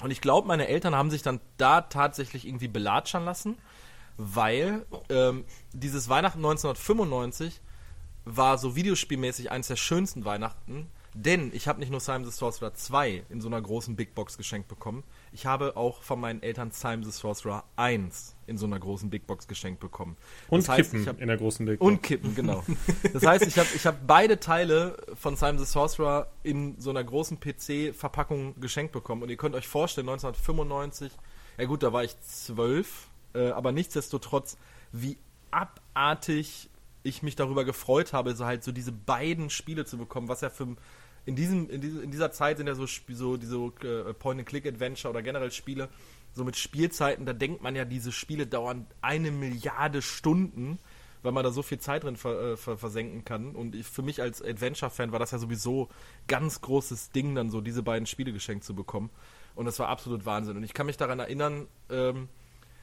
Und 0.00 0.12
ich 0.12 0.20
glaube, 0.20 0.46
meine 0.46 0.68
Eltern 0.68 0.94
haben 0.94 1.10
sich 1.10 1.22
dann 1.22 1.40
da 1.56 1.80
tatsächlich 1.80 2.46
irgendwie 2.46 2.68
belatschern 2.68 3.24
lassen, 3.24 3.58
weil 4.16 4.86
ähm, 5.08 5.44
dieses 5.72 6.08
Weihnachten 6.08 6.38
1995 6.38 7.60
war 8.24 8.58
so 8.58 8.76
videospielmäßig 8.76 9.50
eines 9.50 9.68
der 9.68 9.76
schönsten 9.76 10.24
Weihnachten, 10.24 10.88
denn 11.14 11.50
ich 11.52 11.66
habe 11.66 11.80
nicht 11.80 11.90
nur 11.90 11.98
Simon 11.98 12.24
the 12.24 12.30
Sorcerer 12.30 12.72
2 12.72 13.24
in 13.30 13.40
so 13.40 13.48
einer 13.48 13.60
großen 13.60 13.96
Big 13.96 14.14
Box 14.14 14.36
geschenkt 14.36 14.68
bekommen, 14.68 15.02
ich 15.32 15.44
habe 15.44 15.76
auch 15.76 16.02
von 16.02 16.20
meinen 16.20 16.42
Eltern 16.42 16.70
Simon 16.70 17.02
the 17.02 17.10
Sorcerer 17.10 17.64
1 17.76 18.36
in 18.46 18.58
so 18.58 18.66
einer 18.66 18.78
großen 18.78 19.10
Big 19.10 19.26
Box 19.26 19.48
geschenkt 19.48 19.80
bekommen. 19.80 20.16
Und 20.48 20.60
das 20.60 20.68
heißt, 20.68 20.90
Kippen 20.90 21.02
ich 21.02 21.08
hab, 21.08 21.20
in 21.20 21.26
der 21.26 21.36
großen 21.36 21.66
Big 21.66 21.80
und 21.80 22.02
Kippen, 22.02 22.34
genau. 22.34 22.62
Das 23.12 23.26
heißt, 23.26 23.46
ich 23.46 23.58
habe 23.58 23.68
ich 23.74 23.86
hab 23.86 24.06
beide 24.06 24.38
Teile 24.38 24.96
von 25.14 25.34
Simon 25.34 25.58
the 25.58 25.64
Sorcerer 25.64 26.30
in 26.44 26.80
so 26.80 26.90
einer 26.90 27.02
großen 27.02 27.38
PC-Verpackung 27.40 28.60
geschenkt 28.60 28.92
bekommen. 28.92 29.22
Und 29.22 29.30
ihr 29.30 29.36
könnt 29.36 29.56
euch 29.56 29.66
vorstellen, 29.66 30.08
1995, 30.08 31.12
ja 31.58 31.64
gut, 31.64 31.82
da 31.82 31.92
war 31.92 32.04
ich 32.04 32.18
zwölf, 32.20 33.08
äh, 33.34 33.50
aber 33.50 33.72
nichtsdestotrotz, 33.72 34.56
wie 34.92 35.18
abartig 35.50 36.69
ich 37.02 37.22
mich 37.22 37.36
darüber 37.36 37.64
gefreut 37.64 38.12
habe, 38.12 38.34
so 38.34 38.44
halt 38.44 38.64
so 38.64 38.72
diese 38.72 38.92
beiden 38.92 39.50
Spiele 39.50 39.84
zu 39.84 39.98
bekommen, 39.98 40.28
was 40.28 40.40
ja 40.40 40.50
für 40.50 40.76
in 41.26 41.36
diesem 41.36 41.68
in, 41.70 41.80
diese, 41.80 42.02
in 42.02 42.10
dieser 42.10 42.30
Zeit 42.30 42.58
sind 42.58 42.66
ja 42.66 42.74
so 42.74 42.86
so 42.86 43.36
diese 43.36 43.56
äh, 43.56 44.14
Point-and-Click-Adventure 44.14 45.10
oder 45.10 45.22
generell 45.22 45.50
Spiele 45.50 45.88
so 46.32 46.44
mit 46.44 46.56
Spielzeiten, 46.56 47.26
da 47.26 47.32
denkt 47.32 47.62
man 47.62 47.74
ja, 47.74 47.84
diese 47.84 48.12
Spiele 48.12 48.46
dauern 48.46 48.86
eine 49.00 49.30
Milliarde 49.30 50.02
Stunden, 50.02 50.78
weil 51.22 51.32
man 51.32 51.44
da 51.44 51.50
so 51.50 51.62
viel 51.62 51.78
Zeit 51.78 52.04
drin 52.04 52.16
ver, 52.16 52.52
äh, 52.52 52.56
ver, 52.56 52.78
versenken 52.78 53.24
kann. 53.24 53.54
Und 53.54 53.74
ich, 53.74 53.86
für 53.86 54.02
mich 54.02 54.22
als 54.22 54.42
Adventure-Fan 54.42 55.12
war 55.12 55.18
das 55.18 55.32
ja 55.32 55.38
sowieso 55.38 55.88
ganz 56.28 56.60
großes 56.60 57.10
Ding, 57.10 57.34
dann 57.34 57.50
so 57.50 57.60
diese 57.60 57.82
beiden 57.82 58.06
Spiele 58.06 58.32
geschenkt 58.32 58.64
zu 58.64 58.74
bekommen. 58.74 59.10
Und 59.54 59.66
das 59.66 59.78
war 59.78 59.88
absolut 59.88 60.24
Wahnsinn. 60.24 60.56
Und 60.56 60.62
ich 60.62 60.72
kann 60.72 60.86
mich 60.86 60.96
daran 60.96 61.18
erinnern, 61.18 61.66
ähm, 61.90 62.28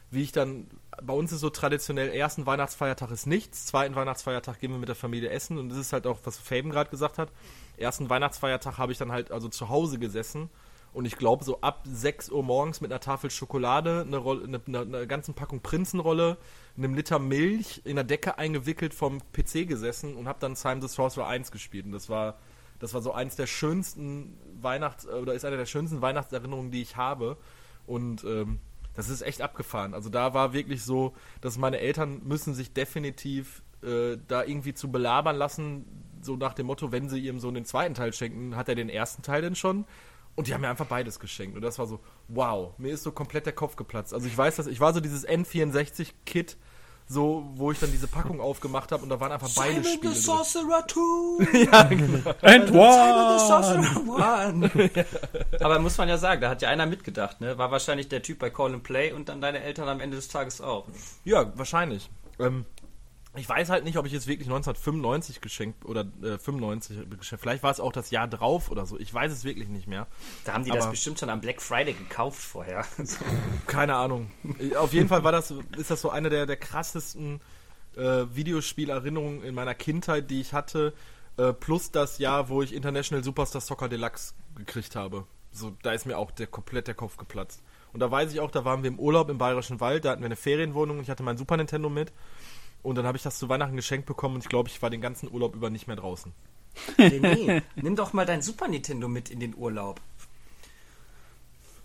wie 0.09 0.23
ich 0.23 0.31
dann, 0.31 0.67
bei 1.01 1.13
uns 1.13 1.31
ist 1.31 1.41
so 1.41 1.49
traditionell, 1.49 2.09
ersten 2.09 2.45
Weihnachtsfeiertag 2.45 3.11
ist 3.11 3.27
nichts, 3.27 3.65
zweiten 3.65 3.95
Weihnachtsfeiertag 3.95 4.59
gehen 4.59 4.71
wir 4.71 4.77
mit 4.77 4.89
der 4.89 4.95
Familie 4.95 5.29
essen 5.29 5.57
und 5.57 5.69
das 5.69 5.77
ist 5.77 5.93
halt 5.93 6.07
auch, 6.07 6.19
was 6.23 6.37
Faben 6.37 6.69
gerade 6.69 6.89
gesagt 6.89 7.17
hat. 7.17 7.29
Ersten 7.77 8.09
Weihnachtsfeiertag 8.09 8.77
habe 8.77 8.91
ich 8.91 8.97
dann 8.97 9.11
halt 9.11 9.31
also 9.31 9.49
zu 9.49 9.69
Hause 9.69 9.99
gesessen 9.99 10.49
und 10.93 11.05
ich 11.05 11.17
glaube 11.17 11.43
so 11.43 11.59
ab 11.61 11.83
6 11.85 12.29
Uhr 12.29 12.41
morgens 12.41 12.79
mit 12.79 12.91
einer 12.91 13.01
Tafel 13.01 13.29
Schokolade, 13.29 14.05
eine, 14.07 14.17
Rolle, 14.17 14.45
eine, 14.45 14.61
eine, 14.65 14.79
eine 14.79 15.07
ganzen 15.07 15.33
Packung 15.33 15.59
Prinzenrolle, 15.59 16.37
einem 16.77 16.95
Liter 16.95 17.19
Milch 17.19 17.81
in 17.83 17.95
der 17.95 18.05
Decke 18.05 18.37
eingewickelt 18.37 18.93
vom 18.93 19.19
PC 19.33 19.67
gesessen 19.67 20.15
und 20.15 20.27
habe 20.27 20.39
dann 20.39 20.55
Simon 20.55 20.81
the 20.81 20.87
Sorcerer 20.87 21.27
1 21.27 21.51
gespielt 21.51 21.85
und 21.85 21.91
das 21.91 22.09
war 22.09 22.37
das 22.79 22.93
war 22.93 23.01
so 23.01 23.11
eins 23.11 23.35
der 23.35 23.47
schönsten 23.47 24.37
Weihnachts 24.61 25.07
oder 25.07 25.33
ist 25.33 25.45
eine 25.45 25.57
der 25.57 25.65
schönsten 25.65 26.01
Weihnachtserinnerungen, 26.01 26.71
die 26.71 26.81
ich 26.81 26.95
habe 26.95 27.37
und 27.87 28.23
ähm, 28.23 28.59
das 28.97 29.09
ist 29.09 29.21
echt 29.21 29.43
abgefahren. 29.43 29.93
Also 29.93 30.09
da 30.09 30.33
war 30.33 30.53
wirklich 30.53 30.83
so, 30.83 31.13
dass 31.39 31.59
meine 31.59 31.79
Eltern 31.79 32.21
müssen 32.25 32.55
sich 32.55 32.73
definitiv 32.73 33.61
äh, 33.83 34.17
da 34.27 34.43
irgendwie 34.43 34.73
zu 34.73 34.91
belabern 34.91 35.35
lassen, 35.35 35.85
so 36.21 36.35
nach 36.35 36.55
dem 36.55 36.65
Motto, 36.65 36.91
wenn 36.91 37.07
sie 37.07 37.19
ihrem 37.19 37.39
Sohn 37.39 37.53
den 37.53 37.63
zweiten 37.63 37.93
Teil 37.93 38.11
schenken, 38.11 38.55
hat 38.55 38.69
er 38.69 38.75
den 38.75 38.89
ersten 38.89 39.21
Teil 39.21 39.43
denn 39.43 39.53
schon? 39.53 39.85
Und 40.33 40.47
die 40.47 40.53
haben 40.55 40.61
mir 40.61 40.69
einfach 40.69 40.87
beides 40.87 41.19
geschenkt. 41.19 41.55
Und 41.55 41.61
das 41.61 41.77
war 41.77 41.85
so, 41.85 41.99
wow, 42.27 42.73
mir 42.79 42.91
ist 42.91 43.03
so 43.03 43.11
komplett 43.11 43.45
der 43.45 43.53
Kopf 43.53 43.75
geplatzt. 43.75 44.15
Also 44.15 44.25
ich 44.25 44.35
weiß, 44.35 44.55
dass 44.55 44.65
ich 44.65 44.79
war 44.79 44.93
so 44.95 44.99
dieses 44.99 45.27
N64-Kit, 45.27 46.57
so, 47.09 47.45
wo 47.55 47.71
ich 47.71 47.79
dann 47.79 47.91
diese 47.91 48.07
Packung 48.07 48.41
aufgemacht 48.41 48.91
habe 48.91 49.03
und 49.03 49.09
da 49.09 49.19
waren 49.19 49.31
einfach 49.31 49.49
beide 49.55 49.83
Spiele. 49.83 50.11
drin. 50.11 50.13
Sorcerer 50.13 50.85
2! 50.87 52.35
And 52.41 52.71
One! 52.71 54.71
Aber 55.61 55.79
muss 55.79 55.97
man 55.97 56.09
ja 56.09 56.17
sagen, 56.17 56.41
da 56.41 56.49
hat 56.49 56.61
ja 56.61 56.69
einer 56.69 56.85
mitgedacht, 56.85 57.39
ne? 57.39 57.57
War 57.57 57.71
wahrscheinlich 57.71 58.09
der 58.09 58.21
Typ 58.21 58.39
bei 58.39 58.49
Call 58.49 58.73
and 58.73 58.83
Play 58.83 59.13
und 59.13 59.29
dann 59.29 59.39
deine 59.39 59.61
Eltern 59.61 59.87
am 59.87 60.01
Ende 60.01 60.17
des 60.17 60.27
Tages 60.27 60.59
auch. 60.59 60.85
Ja, 61.23 61.49
wahrscheinlich. 61.55 62.09
Ähm, 62.39 62.65
ich 63.37 63.47
weiß 63.49 63.69
halt 63.69 63.83
nicht, 63.83 63.97
ob 63.97 64.05
ich 64.05 64.11
jetzt 64.11 64.27
wirklich 64.27 64.47
1995 64.47 65.41
geschenkt 65.41 65.85
oder 65.85 66.01
äh, 66.23 66.37
95 66.37 67.09
geschenkt. 67.19 67.41
Vielleicht 67.41 67.63
war 67.63 67.71
es 67.71 67.79
auch 67.79 67.91
das 67.91 68.11
Jahr 68.11 68.27
drauf 68.27 68.69
oder 68.71 68.85
so. 68.85 68.99
Ich 68.99 69.13
weiß 69.13 69.31
es 69.31 69.43
wirklich 69.43 69.67
nicht 69.69 69.87
mehr. 69.87 70.07
Da 70.45 70.53
haben 70.53 70.63
die 70.63 70.71
das 70.71 70.83
Aber- 70.83 70.91
bestimmt 70.91 71.19
schon 71.19 71.29
am 71.29 71.41
Black 71.41 71.61
Friday 71.61 71.93
gekauft 71.93 72.41
vorher. 72.41 72.85
Keine 73.67 73.95
Ahnung. 73.95 74.31
Auf 74.77 74.93
jeden 74.93 75.07
Fall 75.09 75.23
war 75.23 75.31
das, 75.31 75.53
ist 75.77 75.91
das 75.91 76.01
so 76.01 76.09
eine 76.09 76.29
der, 76.29 76.45
der 76.45 76.57
krassesten 76.57 77.41
äh, 77.95 78.25
Videospielerinnerungen 78.33 79.43
in 79.43 79.55
meiner 79.55 79.75
Kindheit, 79.75 80.29
die 80.29 80.41
ich 80.41 80.53
hatte. 80.53 80.93
Äh, 81.37 81.53
plus 81.53 81.91
das 81.91 82.17
Jahr, 82.17 82.49
wo 82.49 82.61
ich 82.61 82.73
International 82.73 83.23
Superstar 83.23 83.61
Soccer 83.61 83.89
Deluxe 83.89 84.33
gekriegt 84.55 84.95
habe. 84.95 85.25
So, 85.51 85.75
da 85.81 85.91
ist 85.91 86.05
mir 86.05 86.17
auch 86.17 86.31
der, 86.31 86.47
komplett 86.47 86.87
der 86.87 86.95
Kopf 86.95 87.17
geplatzt. 87.17 87.63
Und 87.93 87.99
da 88.01 88.11
weiß 88.11 88.31
ich 88.33 88.39
auch, 88.41 88.51
da 88.51 88.65
waren 88.65 88.83
wir 88.83 88.89
im 88.89 88.99
Urlaub 88.99 89.29
im 89.29 89.37
Bayerischen 89.37 89.79
Wald, 89.79 90.05
da 90.05 90.11
hatten 90.11 90.21
wir 90.21 90.27
eine 90.27 90.35
Ferienwohnung 90.35 90.97
und 90.97 91.03
ich 91.03 91.09
hatte 91.09 91.23
mein 91.23 91.37
Super 91.37 91.57
Nintendo 91.57 91.89
mit. 91.89 92.11
Und 92.83 92.95
dann 92.95 93.05
habe 93.05 93.17
ich 93.17 93.23
das 93.23 93.39
zu 93.39 93.49
Weihnachten 93.49 93.75
geschenkt 93.75 94.05
bekommen 94.05 94.35
und 94.35 94.43
ich 94.43 94.49
glaube, 94.49 94.69
ich 94.69 94.81
war 94.81 94.89
den 94.89 95.01
ganzen 95.01 95.31
Urlaub 95.31 95.55
über 95.55 95.69
nicht 95.69 95.87
mehr 95.87 95.95
draußen. 95.95 96.33
René, 96.97 97.63
nimm 97.75 97.95
doch 97.95 98.13
mal 98.13 98.25
dein 98.25 98.41
Super 98.41 98.67
Nintendo 98.67 99.07
mit 99.07 99.29
in 99.29 99.39
den 99.39 99.55
Urlaub. 99.55 99.99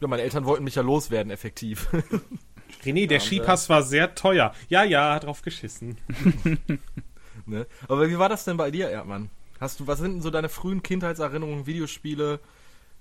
Ja, 0.01 0.09
meine 0.09 0.23
Eltern 0.23 0.45
wollten 0.45 0.65
mich 0.65 0.75
ja 0.75 0.83
loswerden, 0.83 1.31
effektiv. 1.31 1.89
René, 2.85 3.07
der 3.07 3.21
Skipass 3.21 3.69
war 3.69 3.83
sehr 3.83 4.15
teuer. 4.15 4.53
Ja, 4.69 4.83
ja, 4.83 5.19
drauf 5.19 5.43
geschissen. 5.43 5.97
ne? 7.47 7.67
Aber 7.89 8.09
wie 8.09 8.19
war 8.19 8.29
das 8.29 8.45
denn 8.45 8.57
bei 8.57 8.71
dir, 8.71 8.91
Erdmann? 8.91 9.31
Hast 9.61 9.79
du, 9.79 9.87
was 9.87 10.01
sind 10.01 10.15
denn 10.15 10.23
so 10.23 10.31
deine 10.31 10.49
frühen 10.49 10.83
Kindheitserinnerungen, 10.83 11.67
Videospiele, 11.67 12.41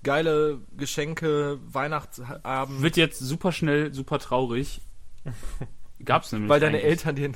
geile 0.04 0.60
Geschenke, 0.76 1.58
Weihnachtsabend? 1.66 2.82
Wird 2.82 2.96
jetzt 2.96 3.18
super 3.18 3.50
schnell, 3.50 3.92
super 3.92 4.20
traurig. 4.20 4.80
Gab's 6.04 6.32
nämlich. 6.32 6.48
Weil 6.48 6.60
deine 6.60 6.78
eigentlich. 6.78 6.90
Eltern 6.90 7.16
dir 7.16 7.32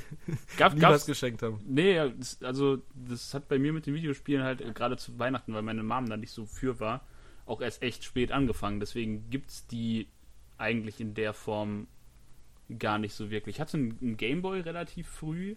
Gab, 0.57 0.73
nie 0.75 0.81
was 0.81 1.05
geschenkt 1.05 1.41
haben. 1.41 1.59
Nee, 1.65 1.99
also 2.41 2.81
das 2.93 3.33
hat 3.33 3.47
bei 3.47 3.59
mir 3.59 3.73
mit 3.73 3.85
den 3.85 3.93
Videospielen 3.93 4.43
halt 4.43 4.61
äh, 4.61 4.71
gerade 4.73 4.97
zu 4.97 5.17
Weihnachten, 5.19 5.53
weil 5.53 5.61
meine 5.61 5.83
Mom 5.83 6.07
da 6.07 6.17
nicht 6.17 6.31
so 6.31 6.45
für 6.45 6.79
war, 6.79 7.05
auch 7.45 7.61
erst 7.61 7.81
echt 7.81 8.03
spät 8.03 8.31
angefangen. 8.31 8.79
Deswegen 8.79 9.29
gibt's 9.29 9.67
die 9.67 10.07
eigentlich 10.57 10.99
in 10.99 11.13
der 11.13 11.33
Form 11.33 11.87
gar 12.79 12.97
nicht 12.97 13.13
so 13.13 13.29
wirklich. 13.29 13.55
Ich 13.55 13.61
hatte 13.61 13.77
einen, 13.77 13.97
einen 14.01 14.17
Gameboy 14.17 14.61
relativ 14.61 15.07
früh 15.07 15.55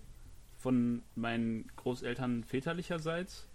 von 0.59 1.03
meinen 1.17 1.71
Großeltern 1.77 2.45
väterlicherseits 2.45 3.49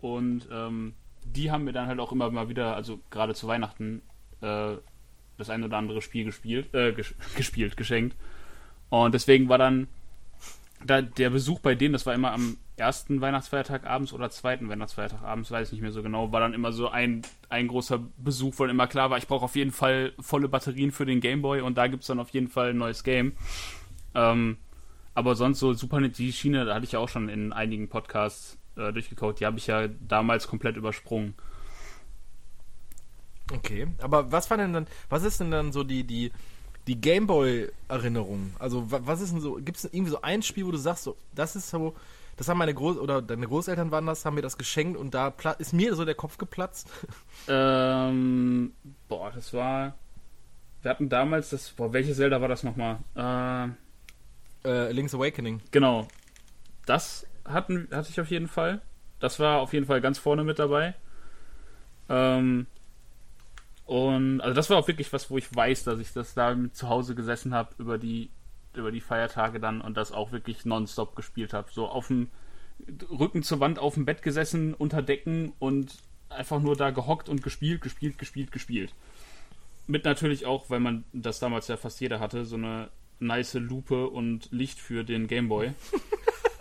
und 0.00 0.48
ähm, 0.50 0.94
die 1.24 1.50
haben 1.50 1.64
mir 1.64 1.72
dann 1.72 1.86
halt 1.86 2.00
auch 2.00 2.10
immer 2.10 2.30
mal 2.30 2.48
wieder, 2.48 2.74
also 2.74 3.00
gerade 3.10 3.34
zu 3.34 3.46
Weihnachten, 3.46 4.02
äh, 4.40 4.76
das 5.38 5.50
ein 5.50 5.62
oder 5.62 5.76
andere 5.76 6.02
Spiel 6.02 6.24
gespielt, 6.24 6.74
äh, 6.74 6.92
ges 6.92 7.14
gespielt, 7.36 7.76
geschenkt. 7.76 8.16
Und 8.92 9.14
deswegen 9.14 9.48
war 9.48 9.56
dann 9.56 9.88
da, 10.84 11.00
der 11.00 11.30
Besuch 11.30 11.60
bei 11.60 11.74
denen, 11.74 11.94
das 11.94 12.04
war 12.04 12.12
immer 12.12 12.30
am 12.32 12.58
ersten 12.76 13.22
Weihnachtsfeiertag 13.22 13.86
abends 13.86 14.12
oder 14.12 14.28
zweiten 14.28 14.68
Weihnachtsfeiertag 14.68 15.22
abends, 15.22 15.50
weiß 15.50 15.68
ich 15.68 15.72
nicht 15.72 15.80
mehr 15.80 15.92
so 15.92 16.02
genau, 16.02 16.30
war 16.30 16.40
dann 16.40 16.52
immer 16.52 16.72
so 16.72 16.90
ein, 16.90 17.22
ein 17.48 17.68
großer 17.68 18.00
Besuch, 18.18 18.52
wo 18.58 18.64
dann 18.64 18.72
immer 18.72 18.86
klar 18.86 19.08
war, 19.08 19.16
ich 19.16 19.26
brauche 19.26 19.46
auf 19.46 19.56
jeden 19.56 19.70
Fall 19.70 20.12
volle 20.20 20.46
Batterien 20.46 20.92
für 20.92 21.06
den 21.06 21.20
Gameboy 21.20 21.62
und 21.62 21.78
da 21.78 21.86
gibt 21.86 22.02
es 22.02 22.08
dann 22.08 22.20
auf 22.20 22.28
jeden 22.30 22.48
Fall 22.48 22.70
ein 22.70 22.76
neues 22.76 23.02
Game. 23.02 23.32
Ähm, 24.14 24.58
aber 25.14 25.36
sonst 25.36 25.60
so 25.60 25.72
Super 25.72 26.06
die 26.06 26.32
Schiene, 26.34 26.66
da 26.66 26.74
hatte 26.74 26.84
ich 26.84 26.92
ja 26.92 26.98
auch 26.98 27.08
schon 27.08 27.30
in 27.30 27.54
einigen 27.54 27.88
Podcasts 27.88 28.58
äh, 28.76 28.92
durchgekaut, 28.92 29.40
die 29.40 29.46
habe 29.46 29.56
ich 29.56 29.68
ja 29.68 29.88
damals 29.88 30.48
komplett 30.48 30.76
übersprungen. 30.76 31.32
Okay, 33.50 33.86
aber 34.02 34.30
was 34.30 34.50
war 34.50 34.58
denn 34.58 34.74
dann, 34.74 34.86
was 35.08 35.22
ist 35.22 35.40
denn 35.40 35.50
dann 35.50 35.72
so 35.72 35.82
die, 35.82 36.04
die, 36.04 36.30
die 36.86 37.00
Gameboy-Erinnerung? 37.00 38.54
Also, 38.58 38.90
wa- 38.90 39.00
was 39.04 39.20
ist 39.20 39.32
denn 39.32 39.40
so, 39.40 39.54
gibt 39.54 39.76
es 39.78 39.84
irgendwie 39.84 40.10
so 40.10 40.22
ein 40.22 40.42
Spiel, 40.42 40.66
wo 40.66 40.70
du 40.70 40.78
sagst, 40.78 41.04
so, 41.04 41.16
das 41.34 41.54
ist 41.56 41.70
so, 41.70 41.94
das 42.36 42.48
haben 42.48 42.58
meine 42.58 42.72
Groß- 42.72 42.98
oder 42.98 43.20
deine 43.22 43.46
Großeltern 43.46 43.90
waren 43.90 44.06
das, 44.06 44.24
haben 44.24 44.34
mir 44.34 44.42
das 44.42 44.58
geschenkt 44.58 44.98
und 44.98 45.14
da 45.14 45.32
ist 45.58 45.72
mir 45.72 45.94
so 45.94 46.04
der 46.04 46.14
Kopf 46.14 46.38
geplatzt. 46.38 46.88
Ähm, 47.48 48.72
boah, 49.08 49.32
das 49.32 49.52
war. 49.52 49.94
Wir 50.82 50.90
hatten 50.92 51.08
damals 51.08 51.50
das. 51.50 51.70
Boah, 51.70 51.92
welches 51.92 52.16
Zelda 52.18 52.40
war 52.40 52.46
das 52.48 52.62
nochmal? 52.62 52.98
Äh, 53.16 54.68
Äh, 54.68 54.92
Link's 54.92 55.12
Awakening. 55.14 55.60
genau. 55.72 56.06
Das 56.86 57.26
hatten, 57.44 57.88
hatte 57.90 58.10
ich 58.10 58.20
auf 58.20 58.30
jeden 58.30 58.46
Fall. 58.46 58.80
Das 59.18 59.40
war 59.40 59.58
auf 59.60 59.72
jeden 59.72 59.86
Fall 59.86 60.00
ganz 60.00 60.18
vorne 60.18 60.44
mit 60.44 60.60
dabei. 60.60 60.94
Ähm, 62.08 62.66
und 63.92 64.40
also 64.40 64.54
das 64.54 64.70
war 64.70 64.78
auch 64.78 64.88
wirklich 64.88 65.12
was, 65.12 65.30
wo 65.30 65.36
ich 65.36 65.54
weiß, 65.54 65.84
dass 65.84 66.00
ich 66.00 66.14
das 66.14 66.32
da 66.32 66.56
zu 66.72 66.88
Hause 66.88 67.14
gesessen 67.14 67.52
habe 67.52 67.74
über 67.76 67.98
die 67.98 68.30
über 68.74 68.90
die 68.90 69.02
Feiertage 69.02 69.60
dann 69.60 69.82
und 69.82 69.98
das 69.98 70.12
auch 70.12 70.32
wirklich 70.32 70.64
nonstop 70.64 71.14
gespielt 71.14 71.52
habe. 71.52 71.70
So 71.70 71.86
auf 71.88 72.06
dem 72.06 72.30
Rücken 73.10 73.42
zur 73.42 73.60
Wand 73.60 73.78
auf 73.78 73.92
dem 73.92 74.06
Bett 74.06 74.22
gesessen, 74.22 74.72
unter 74.72 75.02
Decken 75.02 75.52
und 75.58 75.98
einfach 76.30 76.58
nur 76.58 76.74
da 76.74 76.88
gehockt 76.88 77.28
und 77.28 77.42
gespielt, 77.42 77.82
gespielt, 77.82 78.16
gespielt, 78.16 78.50
gespielt. 78.50 78.94
Mit 79.86 80.06
natürlich 80.06 80.46
auch, 80.46 80.70
weil 80.70 80.80
man 80.80 81.04
das 81.12 81.38
damals 81.38 81.68
ja 81.68 81.76
fast 81.76 82.00
jeder 82.00 82.18
hatte, 82.18 82.46
so 82.46 82.56
eine 82.56 82.88
nice 83.18 83.52
Lupe 83.52 84.08
und 84.08 84.50
Licht 84.52 84.78
für 84.78 85.04
den 85.04 85.26
Gameboy. 85.26 85.74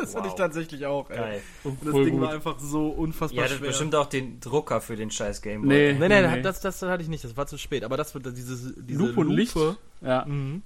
Das 0.00 0.10
Wow. 0.14 0.20
hatte 0.20 0.28
ich 0.28 0.34
tatsächlich 0.34 0.86
auch, 0.86 1.10
ey. 1.10 1.16
Geil. 1.16 1.42
Und 1.64 1.82
das 1.84 1.90
Voll 1.90 2.04
Ding 2.04 2.14
gut. 2.14 2.22
war 2.22 2.32
einfach 2.32 2.58
so 2.58 2.88
unfassbar 2.88 3.36
Ihr 3.38 3.44
hattet 3.44 3.58
schwer. 3.58 3.68
bestimmt 3.68 3.94
auch 3.94 4.06
den 4.06 4.40
Drucker 4.40 4.80
für 4.80 4.96
den 4.96 5.10
scheiß 5.10 5.42
Gameboy. 5.42 5.68
Nee. 5.68 5.92
Nee, 5.94 6.08
nee, 6.08 6.36
Nee. 6.36 6.42
Das, 6.42 6.60
das 6.60 6.80
hatte 6.82 7.02
ich 7.02 7.08
nicht, 7.08 7.24
das 7.24 7.36
war 7.36 7.46
zu 7.46 7.58
spät. 7.58 7.84
Aber 7.84 7.96
das 7.96 8.14
wird 8.14 8.26
diese, 8.36 8.74
diese 8.82 8.98
Lupe 8.98 9.20
und 9.20 9.30
Licht. 9.30 9.56
Ja. 10.00 10.24
Mhm. 10.24 10.62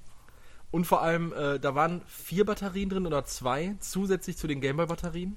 Und 0.71 0.87
vor 0.87 1.03
allem, 1.03 1.33
äh, 1.33 1.59
da 1.61 1.75
waren 1.75 2.03
vier 2.07 2.45
Batterien 2.45 2.89
drin 2.91 3.07
oder 3.07 3.25
zwei, 3.25 3.77
zusätzlich 3.81 4.37
zu 4.37 4.47
den 4.47 4.61
Gameboy-Batterien. 4.61 5.37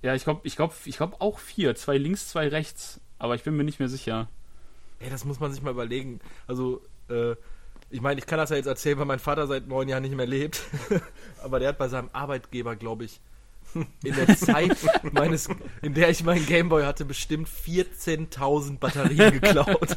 Ja, 0.00 0.14
ich 0.14 0.24
glaube, 0.24 0.40
ich 0.44 0.56
glaube, 0.56 0.74
ich 0.84 0.96
glaube 0.96 1.20
auch 1.20 1.38
vier. 1.38 1.74
Zwei 1.74 1.98
links, 1.98 2.28
zwei 2.28 2.48
rechts. 2.48 3.00
Aber 3.18 3.34
ich 3.34 3.42
bin 3.42 3.56
mir 3.56 3.64
nicht 3.64 3.80
mehr 3.80 3.88
sicher. 3.88 4.28
Ey, 5.00 5.10
das 5.10 5.24
muss 5.24 5.40
man 5.40 5.52
sich 5.52 5.62
mal 5.62 5.70
überlegen. 5.72 6.20
Also, 6.46 6.80
äh, 7.10 7.34
ich 7.90 8.00
meine, 8.00 8.18
ich 8.20 8.26
kann 8.26 8.38
das 8.38 8.50
ja 8.50 8.56
jetzt 8.56 8.66
erzählen, 8.66 8.98
weil 8.98 9.06
mein 9.06 9.18
Vater 9.18 9.46
seit 9.46 9.66
neun 9.66 9.88
Jahren 9.88 10.02
nicht 10.02 10.14
mehr 10.14 10.26
lebt. 10.26 10.62
Aber 11.42 11.58
der 11.58 11.68
hat 11.70 11.78
bei 11.78 11.88
seinem 11.88 12.10
Arbeitgeber, 12.12 12.76
glaube 12.76 13.04
ich, 13.04 13.20
in 13.74 14.14
der 14.14 14.36
Zeit 14.36 14.76
meines, 15.12 15.48
in 15.82 15.94
der 15.94 16.10
ich 16.10 16.24
meinen 16.24 16.44
Gameboy 16.46 16.84
hatte, 16.84 17.04
bestimmt 17.04 17.48
14.000 17.48 18.78
Batterien 18.78 19.32
geklaut. 19.40 19.96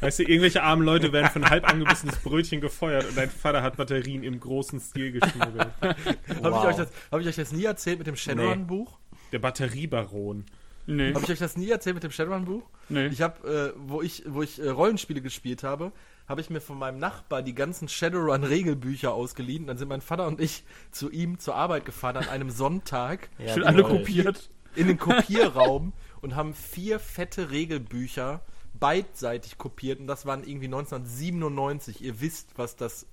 Weißt 0.00 0.18
du, 0.18 0.22
irgendwelche 0.24 0.62
armen 0.62 0.82
Leute 0.84 1.12
werden 1.12 1.42
ein 1.44 1.50
halb 1.50 1.68
angebissenes 1.68 2.16
Brötchen 2.16 2.60
gefeuert 2.60 3.06
und 3.08 3.16
dein 3.16 3.30
Vater 3.30 3.62
hat 3.62 3.76
Batterien 3.76 4.22
im 4.22 4.40
großen 4.40 4.80
Stil 4.80 5.12
geschmuggelt. 5.12 5.68
Habe 5.80 6.50
ich, 6.50 6.64
euch 6.64 6.76
das- 6.76 6.90
hab 7.10 7.20
ich 7.20 7.26
euch 7.28 7.36
das 7.36 7.52
nie 7.52 7.64
erzählt 7.64 7.98
mit 7.98 8.06
dem 8.06 8.16
Shadowrun-Buch? 8.16 8.98
Der 9.32 9.38
Batteriebaron. 9.38 10.44
Nee. 10.86 11.12
Habe 11.12 11.24
ich 11.24 11.30
euch 11.30 11.38
das 11.38 11.56
nie 11.56 11.70
erzählt 11.70 11.94
mit 11.94 12.02
dem 12.04 12.10
Shadowrun-Buch? 12.10 12.62
nee. 12.88 13.06
Ich 13.08 13.20
habe, 13.20 13.72
äh, 13.76 13.78
wo 13.78 14.00
ich, 14.02 14.22
wo 14.26 14.42
ich 14.42 14.58
äh, 14.60 14.68
Rollenspiele 14.70 15.20
gespielt 15.20 15.62
habe, 15.62 15.92
habe 16.28 16.40
ich 16.42 16.50
mir 16.50 16.60
von 16.60 16.78
meinem 16.78 16.98
Nachbar 16.98 17.42
die 17.42 17.54
ganzen 17.54 17.88
Shadowrun-Regelbücher 17.88 19.12
ausgeliehen. 19.12 19.66
Dann 19.66 19.78
sind 19.78 19.88
mein 19.88 20.02
Vater 20.02 20.26
und 20.26 20.40
ich 20.40 20.64
zu 20.90 21.10
ihm 21.10 21.38
zur 21.38 21.54
Arbeit 21.54 21.84
gefahren 21.86 22.16
an 22.18 22.28
einem 22.28 22.50
Sonntag 22.50 23.30
Ja, 23.38 23.54
Schon 23.54 23.64
alle 23.64 23.82
kopiert. 23.82 24.50
in 24.74 24.86
den 24.88 24.98
Kopierraum 24.98 25.92
und 26.20 26.36
haben 26.36 26.52
vier 26.54 27.00
fette 27.00 27.50
Regelbücher 27.50 28.42
beidseitig 28.78 29.58
kopiert 29.58 29.98
und 30.00 30.06
das 30.06 30.26
waren 30.26 30.44
irgendwie 30.44 30.66
1997. 30.66 32.02
Ihr 32.02 32.20
wisst, 32.20 32.56
was 32.58 32.76
das 32.76 33.06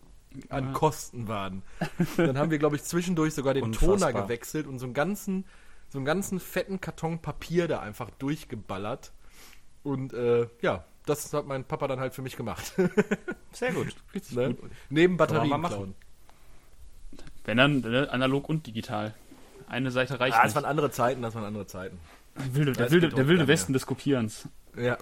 an 0.49 0.73
Kosten 0.73 1.27
waren. 1.29 1.63
Dann 2.17 2.37
haben 2.37 2.51
wir, 2.51 2.57
glaube 2.57 2.75
ich, 2.75 2.83
zwischendurch 2.83 3.33
sogar 3.33 3.53
den 3.53 3.63
Unfassbar. 3.63 3.97
Toner 4.11 4.13
gewechselt 4.23 4.67
und 4.67 4.79
so 4.79 4.85
einen 4.85 4.93
ganzen, 4.93 5.45
so 5.89 5.97
einen 5.97 6.05
ganzen 6.05 6.41
fetten 6.41 6.81
Karton 6.81 7.19
Papier 7.21 7.69
da 7.69 7.79
einfach 7.79 8.09
durchgeballert. 8.09 9.13
Und 9.83 10.13
äh, 10.13 10.47
ja, 10.61 10.83
das 11.05 11.31
hat 11.33 11.47
mein 11.47 11.63
Papa 11.63 11.87
dann 11.87 11.99
halt 11.99 12.13
für 12.13 12.21
mich 12.21 12.35
gemacht. 12.35 12.73
Sehr 13.51 13.73
gut. 13.73 13.95
Richtig 14.13 14.35
ne? 14.35 14.53
gut. 14.53 14.71
Neben 14.89 15.17
Kann 15.17 15.27
man 15.27 15.27
Batterien 15.27 15.49
mal 15.49 15.57
machen. 15.57 15.73
klauen. 15.73 15.95
Wenn 17.45 17.57
dann 17.57 17.79
ne, 17.81 18.09
analog 18.11 18.49
und 18.49 18.65
digital. 18.67 19.13
Eine 19.67 19.91
Seite 19.91 20.19
reicht 20.19 20.35
Ah, 20.35 20.43
das 20.43 20.51
nicht. 20.51 20.55
waren 20.55 20.69
andere 20.69 20.91
Zeiten, 20.91 21.21
das 21.21 21.35
waren 21.35 21.43
andere 21.45 21.67
Zeiten. 21.67 21.99
wilde, 22.35 22.73
der 22.73 22.87
ist 22.87 22.91
wilde, 22.91 23.09
der 23.09 23.27
wilde 23.27 23.47
Westen 23.47 23.73
des 23.73 23.85
Kopierens. 23.85 24.47
Ja. 24.77 24.97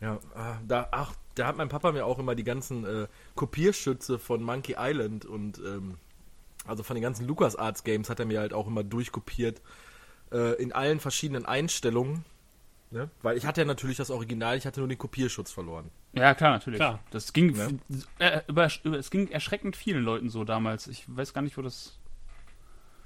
Ja, 0.00 0.18
ah, 0.34 0.58
da, 0.66 0.88
ach, 0.90 1.14
da 1.34 1.46
hat 1.46 1.56
mein 1.56 1.68
Papa 1.68 1.92
mir 1.92 2.04
auch 2.04 2.18
immer 2.18 2.34
die 2.34 2.44
ganzen 2.44 2.84
äh, 2.84 3.06
Kopierschütze 3.34 4.18
von 4.18 4.42
Monkey 4.42 4.76
Island 4.78 5.24
und 5.24 5.58
ähm, 5.58 5.96
also 6.66 6.82
von 6.82 6.94
den 6.94 7.02
ganzen 7.02 7.26
LucasArts 7.26 7.84
Games 7.84 8.10
hat 8.10 8.20
er 8.20 8.26
mir 8.26 8.40
halt 8.40 8.52
auch 8.52 8.66
immer 8.66 8.84
durchkopiert 8.84 9.62
äh, 10.32 10.60
in 10.62 10.72
allen 10.72 11.00
verschiedenen 11.00 11.46
Einstellungen. 11.46 12.24
Ne? 12.94 13.10
Weil 13.22 13.36
ich 13.36 13.44
hatte 13.44 13.60
ja 13.62 13.64
natürlich 13.64 13.96
das 13.96 14.10
Original, 14.10 14.56
ich 14.56 14.66
hatte 14.66 14.78
nur 14.78 14.88
den 14.88 14.96
Kopierschutz 14.98 15.50
verloren. 15.50 15.90
Ja, 16.12 16.32
klar, 16.34 16.52
natürlich. 16.52 16.78
Klar. 16.78 17.00
Das 17.10 17.32
ging, 17.32 17.48
Ne? 17.56 17.78
äh, 18.20 18.40
über, 18.46 18.68
über, 18.84 18.96
es 18.98 19.10
ging 19.10 19.28
erschreckend 19.28 19.74
vielen 19.76 20.04
Leuten 20.04 20.30
so 20.30 20.44
damals. 20.44 20.86
Ich 20.86 21.04
weiß 21.08 21.34
gar 21.34 21.42
nicht, 21.42 21.58
wo 21.58 21.62
das. 21.62 21.98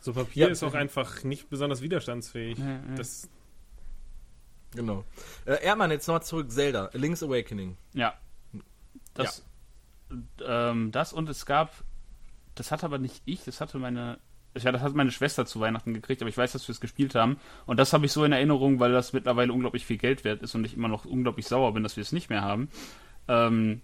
So 0.01 0.13
Papier 0.13 0.47
Ja. 0.47 0.53
ist 0.53 0.63
auch 0.63 0.75
einfach 0.75 1.25
nicht 1.25 1.49
besonders 1.49 1.81
widerstandsfähig. 1.81 2.59
Ja, 2.59 2.69
ja. 2.71 2.81
Das, 2.97 3.29
Genau. 4.75 5.05
Äh, 5.47 5.65
Erdmann, 5.65 5.91
jetzt 5.91 6.07
nochmal 6.07 6.23
zurück, 6.23 6.53
Zelda, 6.53 6.91
Link's 6.93 7.23
Awakening. 7.23 7.79
Ja. 7.95 8.13
Das, 9.15 9.43
ähm, 10.47 10.93
das 10.93 11.15
und 11.15 11.31
es 11.31 11.47
gab, 11.47 11.73
das 12.55 12.71
hatte 12.71 12.85
aber 12.85 12.99
nicht 12.99 13.23
ich, 13.25 13.43
das 13.45 13.63
hatte 13.63 13.79
meine, 13.79 14.19
ja, 14.57 14.73
das 14.73 14.83
hat 14.83 14.95
meine 14.95 15.11
Schwester 15.11 15.47
zu 15.47 15.61
Weihnachten 15.61 15.95
gekriegt, 15.95 16.23
aber 16.23 16.29
ich 16.29 16.37
weiß, 16.37 16.53
dass 16.53 16.67
wir 16.67 16.73
es 16.73 16.81
gespielt 16.81 17.15
haben. 17.15 17.39
Und 17.67 17.79
das 17.79 17.93
habe 17.93 18.07
ich 18.07 18.13
so 18.13 18.25
in 18.25 18.33
Erinnerung, 18.33 18.81
weil 18.81 18.93
das 18.93 19.13
mittlerweile 19.13 19.53
unglaublich 19.53 19.87
viel 19.87 19.99
Geld 19.99 20.25
wert 20.25 20.43
ist 20.43 20.55
und 20.55 20.65
ich 20.65 20.75
immer 20.75 20.89
noch 20.89 21.05
unglaublich 21.05 21.47
sauer 21.47 21.75
bin, 21.75 21.83
dass 21.83 21.97
wir 21.97 22.03
es 22.03 22.13
nicht 22.13 22.31
mehr 22.31 22.43
haben. 22.43 22.69
Ähm, 23.29 23.83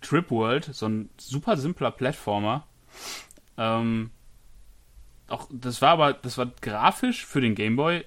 Trip 0.00 0.30
World, 0.30 0.64
so 0.64 0.86
ein 0.86 1.10
super 1.18 1.56
simpler 1.56 1.90
Plattformer. 1.90 2.66
Ähm, 3.56 4.10
auch, 5.28 5.48
das 5.52 5.82
war 5.82 5.90
aber, 5.90 6.12
das 6.14 6.38
war 6.38 6.46
grafisch 6.60 7.26
für 7.26 7.40
den 7.40 7.54
Gameboy 7.54 8.04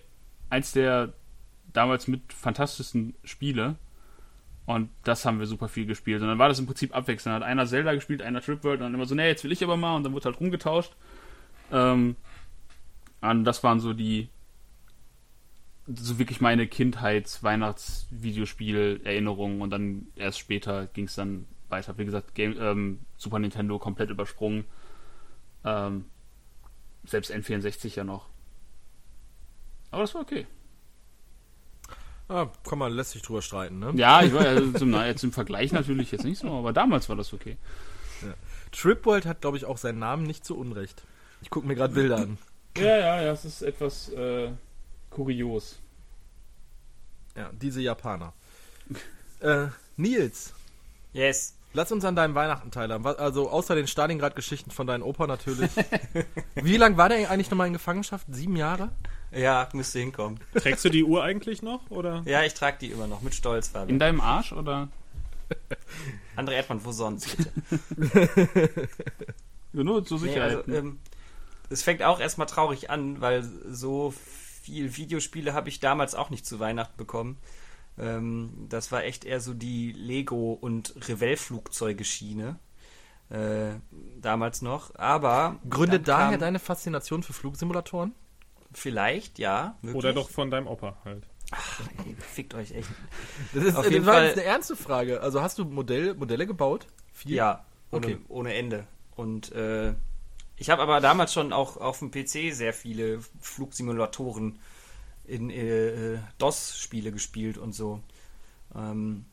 eins 0.50 0.72
der 0.74 1.14
damals 1.74 2.08
mit 2.08 2.34
fantastischsten 2.34 3.16
Spiele. 3.24 3.76
Und 4.66 4.90
das 5.04 5.26
haben 5.26 5.40
wir 5.40 5.48
super 5.48 5.68
viel 5.68 5.86
gespielt. 5.86 6.22
Und 6.22 6.28
dann 6.28 6.40
war 6.40 6.50
das 6.50 6.60
im 6.60 6.68
Prinzip 6.68 6.96
abwechselnd. 6.96 7.36
Hat 7.36 7.44
einer 7.44 7.66
Zelda 7.66 7.94
gespielt, 7.94 8.22
einer 8.22 8.42
Trip 8.42 8.64
World 8.64 8.80
und 8.80 8.86
dann 8.86 8.94
immer 8.94 9.06
so, 9.06 9.16
nee, 9.16 9.28
jetzt 9.28 9.44
will 9.44 9.52
ich 9.52 9.64
aber 9.64 9.76
mal. 9.76 9.96
Und 9.96 10.04
dann 10.04 10.14
wurde 10.14 10.26
halt 10.26 10.40
rumgetauscht. 10.40 10.96
Ähm, 11.72 12.16
und 13.22 13.46
das 13.46 13.64
waren 13.64 13.80
so 13.80 13.94
die, 13.94 14.28
so 15.88 16.20
wirklich 16.20 16.42
meine 16.42 16.68
Kindheits-Weihnachts-Videospiel-Erinnerungen 16.68 19.62
und 19.62 19.70
dann 19.70 20.08
erst 20.16 20.40
später 20.40 20.88
ging 20.88 21.06
es 21.06 21.16
dann 21.16 21.46
weiter. 21.70 21.98
Wie 21.98 22.04
gesagt, 22.06 22.36
Game, 22.36 22.58
ähm, 22.60 23.00
Super 23.18 23.40
Nintendo 23.40 23.80
komplett 23.80 24.10
übersprungen. 24.10 24.66
Ähm, 25.64 26.04
selbst 27.06 27.32
N64 27.32 27.96
ja 27.96 28.04
noch. 28.04 28.28
Aber 29.90 30.02
das 30.02 30.14
war 30.14 30.22
okay. 30.22 30.46
Ah, 32.28 32.48
kann 32.68 32.80
man 32.80 32.92
lässt 32.94 33.12
sich 33.12 33.22
drüber 33.22 33.42
streiten, 33.42 33.80
ne? 33.80 33.92
Ja, 33.96 34.24
ich 34.24 34.34
war 34.34 34.42
also 34.46 34.72
zum, 34.72 34.94
jetzt 34.94 35.24
im 35.24 35.34
Vergleich 35.34 35.72
natürlich 35.72 36.12
jetzt 36.12 36.24
nicht 36.24 36.40
so, 36.40 36.50
aber 36.50 36.72
damals 36.72 37.10
war 37.10 37.16
das 37.16 37.34
okay. 37.34 37.58
Tripworld 38.72 39.26
hat, 39.26 39.42
glaube 39.42 39.58
ich, 39.58 39.66
auch 39.66 39.78
seinen 39.78 40.00
Namen 40.00 40.24
nicht 40.24 40.46
zu 40.46 40.58
Unrecht. 40.58 41.04
Ich 41.42 41.50
gucke 41.50 41.68
mir 41.68 41.76
gerade 41.76 41.94
Bilder 41.94 42.18
an. 42.18 42.38
Ja, 42.78 42.84
ja, 42.98 43.22
ja, 43.22 43.32
es 43.34 43.44
ist 43.46 43.62
etwas 43.62 44.10
äh, 44.10 44.50
kurios. 45.10 45.80
Ja, 47.36 47.50
diese 47.54 47.82
Japaner. 47.82 48.34
äh, 49.42 49.68
Nils, 49.98 50.54
Yes. 51.14 51.56
lass 51.74 51.92
uns 51.92 52.06
an 52.06 52.16
deinem 52.16 52.36
Weihnachten 52.36 52.72
teilhaben. 52.72 53.06
Also 53.06 53.50
außer 53.50 53.76
den 53.76 53.88
Stalingrad-Geschichten 53.88 54.72
von 54.72 54.88
deinem 54.88 55.04
Opa 55.04 55.28
natürlich. 55.28 55.72
Wie 56.56 56.78
lang 56.78 56.96
war 56.98 57.10
der 57.10 57.30
eigentlich 57.30 57.50
nochmal 57.52 57.68
in 57.68 57.74
Gefangenschaft? 57.74 58.26
Sieben 58.30 58.56
Jahre? 58.56 58.90
Ja, 59.32 59.68
müsste 59.74 60.00
hinkommen. 60.00 60.40
Trägst 60.54 60.84
du 60.86 60.90
die 60.90 61.04
Uhr 61.04 61.24
eigentlich 61.24 61.62
noch? 61.62 61.90
Oder? 61.90 62.22
Ja, 62.26 62.44
ich 62.44 62.54
trage 62.54 62.78
die 62.82 62.88
immer 62.92 63.08
noch 63.08 63.22
mit 63.22 63.34
Stolz, 63.36 63.68
In 63.68 63.74
Fabian. 63.74 64.00
deinem 64.00 64.22
Arsch 64.22 64.52
oder? 64.54 64.90
André 66.38 66.52
Erdmann, 66.54 66.84
wo 66.86 66.92
sonst, 66.94 67.36
bitte? 67.36 67.52
Ja, 69.74 69.84
nur 69.86 70.04
zur 70.06 70.20
Nee, 70.20 70.28
Sicherheit. 70.28 70.58
also, 70.58 70.70
ne? 70.72 70.78
ähm, 70.78 71.00
es 71.72 71.82
fängt 71.84 72.04
auch 72.04 72.20
erstmal 72.20 72.48
traurig 72.48 72.90
an, 72.90 73.22
weil 73.22 73.44
so 73.44 74.14
viel 74.64 74.96
Videospiele 74.98 75.54
habe 75.54 75.70
ich 75.70 75.80
damals 75.80 76.14
auch 76.16 76.30
nicht 76.30 76.46
zu 76.46 76.60
Weihnachten 76.60 76.98
bekommen. 76.98 77.38
Ähm, 77.98 78.68
das 78.70 78.92
war 78.92 79.04
echt 79.04 79.26
eher 79.26 79.40
so 79.42 79.54
die 79.54 79.92
Lego- 79.92 80.54
und 80.54 80.94
Revell-Flugzeuge-Schiene. 81.08 82.58
Äh, 83.30 83.76
damals 84.20 84.62
noch. 84.62 84.96
Aber. 84.96 85.60
Gründet 85.70 86.08
daher 86.08 86.32
kam- 86.32 86.40
deine 86.40 86.60
Faszination 86.60 87.24
für 87.24 87.34
Flugsimulatoren? 87.34 88.14
Vielleicht, 88.74 89.40
ja. 89.40 89.78
Möglich. 89.82 89.98
Oder 89.98 90.14
doch 90.14 90.30
von 90.30 90.52
deinem 90.52 90.68
Opa 90.68 90.98
halt. 91.06 91.24
Ey, 92.06 92.16
Fickt 92.20 92.54
euch 92.54 92.72
echt. 92.72 92.90
Das 93.54 93.64
ist, 93.64 93.76
Auf 93.76 93.84
das 93.84 93.94
jeden 93.94 94.06
war 94.06 94.14
Fall- 94.16 94.26
jetzt 94.28 94.38
eine 94.38 94.46
ernste 94.46 94.76
Frage. 94.76 95.22
Also 95.22 95.42
hast 95.42 95.58
du 95.60 95.66
Modell, 95.66 96.14
Modelle 96.16 96.48
gebaut? 96.48 96.88
Viel? 97.14 97.36
Ja, 97.36 97.66
ohne, 97.92 98.06
Okay. 98.06 98.18
ohne 98.30 98.54
Ende. 98.54 98.86
Und 99.16 99.52
äh, 99.52 99.94
ich 100.62 100.69
habe 100.69 100.84
aber 100.84 101.02
damals 101.02 101.34
schon 101.34 101.54
auch 101.54 101.78
auf 101.78 101.97
dem 101.97 102.12
PC 102.12 102.54
sehr 102.54 102.71
viele 102.71 103.19
Flugsimulatoren 103.39 104.60
in 105.26 105.50
äh, 105.50 106.19
DOS-Spiele 106.38 107.12
gespielt 107.12 107.58
und 107.58 107.74
so. 107.74 108.00
Ähm, 108.76 109.26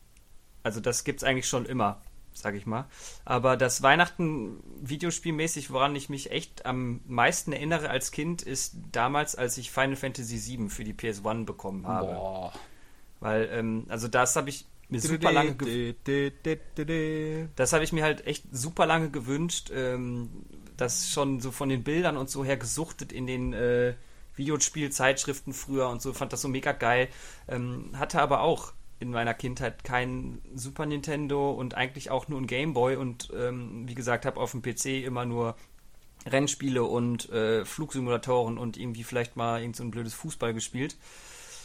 also 0.62 0.80
das 0.80 1.04
gibt's 1.04 1.24
eigentlich 1.24 1.46
schon 1.46 1.66
immer, 1.66 2.00
sag 2.32 2.54
ich 2.54 2.64
mal. 2.64 2.86
Aber 3.26 3.58
das 3.58 3.82
Weihnachten 3.82 4.62
videospielmäßig, 4.80 5.70
woran 5.70 5.94
ich 5.96 6.08
mich 6.08 6.30
echt 6.30 6.64
am 6.64 7.00
meisten 7.06 7.52
erinnere 7.52 7.90
als 7.90 8.10
Kind, 8.10 8.40
ist 8.40 8.76
damals, 8.90 9.36
als 9.36 9.58
ich 9.58 9.70
Final 9.70 9.96
Fantasy 9.96 10.56
VII 10.56 10.70
für 10.70 10.84
die 10.84 10.94
PS1 10.94 11.44
bekommen 11.44 11.86
habe. 11.86 12.14
Boah. 12.14 12.52
Weil, 13.20 13.50
ähm, 13.52 13.84
also 13.90 14.08
das 14.08 14.34
habe 14.34 14.48
ich 14.48 14.64
mir 14.88 15.00
super 15.00 15.32
lange 15.32 15.54
ge 15.54 15.94
das 17.56 17.72
habe 17.74 17.84
ich 17.84 17.92
mir 17.92 18.04
halt 18.04 18.26
echt 18.26 18.44
super 18.50 18.86
lange 18.86 19.10
gewünscht. 19.10 19.70
Ähm, 19.74 20.30
das 20.78 21.10
schon 21.10 21.40
so 21.40 21.50
von 21.50 21.68
den 21.68 21.84
Bildern 21.84 22.16
und 22.16 22.30
so 22.30 22.44
her 22.44 22.56
gesuchtet 22.56 23.12
in 23.12 23.26
den 23.26 23.52
äh, 23.52 23.94
Videospielzeitschriften 24.36 25.52
früher 25.52 25.88
und 25.88 26.00
so, 26.00 26.12
fand 26.12 26.32
das 26.32 26.40
so 26.40 26.48
mega 26.48 26.72
geil. 26.72 27.08
Ähm, 27.48 27.90
hatte 27.94 28.22
aber 28.22 28.40
auch 28.40 28.72
in 29.00 29.10
meiner 29.10 29.34
Kindheit 29.34 29.84
kein 29.84 30.40
Super 30.54 30.86
Nintendo 30.86 31.50
und 31.50 31.74
eigentlich 31.74 32.10
auch 32.10 32.28
nur 32.28 32.40
ein 32.40 32.46
Game 32.46 32.72
Boy 32.72 32.96
und 32.96 33.30
ähm, 33.36 33.86
wie 33.86 33.94
gesagt, 33.94 34.24
habe 34.24 34.40
auf 34.40 34.52
dem 34.52 34.62
PC 34.62 35.04
immer 35.04 35.24
nur 35.24 35.56
Rennspiele 36.26 36.82
und 36.82 37.28
äh, 37.30 37.64
Flugsimulatoren 37.64 38.58
und 38.58 38.76
irgendwie 38.76 39.04
vielleicht 39.04 39.36
mal 39.36 39.60
irgend 39.60 39.76
so 39.76 39.84
ein 39.84 39.90
blödes 39.90 40.14
Fußball 40.14 40.52
gespielt. 40.52 40.96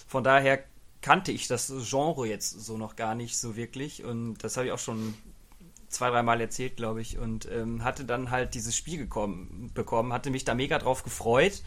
Von 0.07 0.23
daher 0.23 0.63
kannte 1.01 1.31
ich 1.31 1.47
das 1.47 1.73
Genre 1.89 2.27
jetzt 2.27 2.51
so 2.51 2.77
noch 2.77 2.95
gar 2.95 3.15
nicht 3.15 3.37
so 3.37 3.55
wirklich 3.55 4.03
und 4.03 4.37
das 4.43 4.57
habe 4.57 4.67
ich 4.67 4.71
auch 4.71 4.79
schon 4.79 5.15
zwei, 5.93 6.09
dreimal 6.09 6.41
erzählt, 6.41 6.77
glaube 6.77 7.01
ich, 7.01 7.17
und 7.17 7.49
ähm, 7.51 7.83
hatte 7.83 8.05
dann 8.05 8.31
halt 8.31 8.53
dieses 8.55 8.75
Spiel 8.75 8.97
gekommen, 8.97 9.71
bekommen, 9.73 10.13
hatte 10.13 10.29
mich 10.29 10.43
da 10.43 10.55
mega 10.55 10.79
drauf 10.79 11.03
gefreut. 11.03 11.63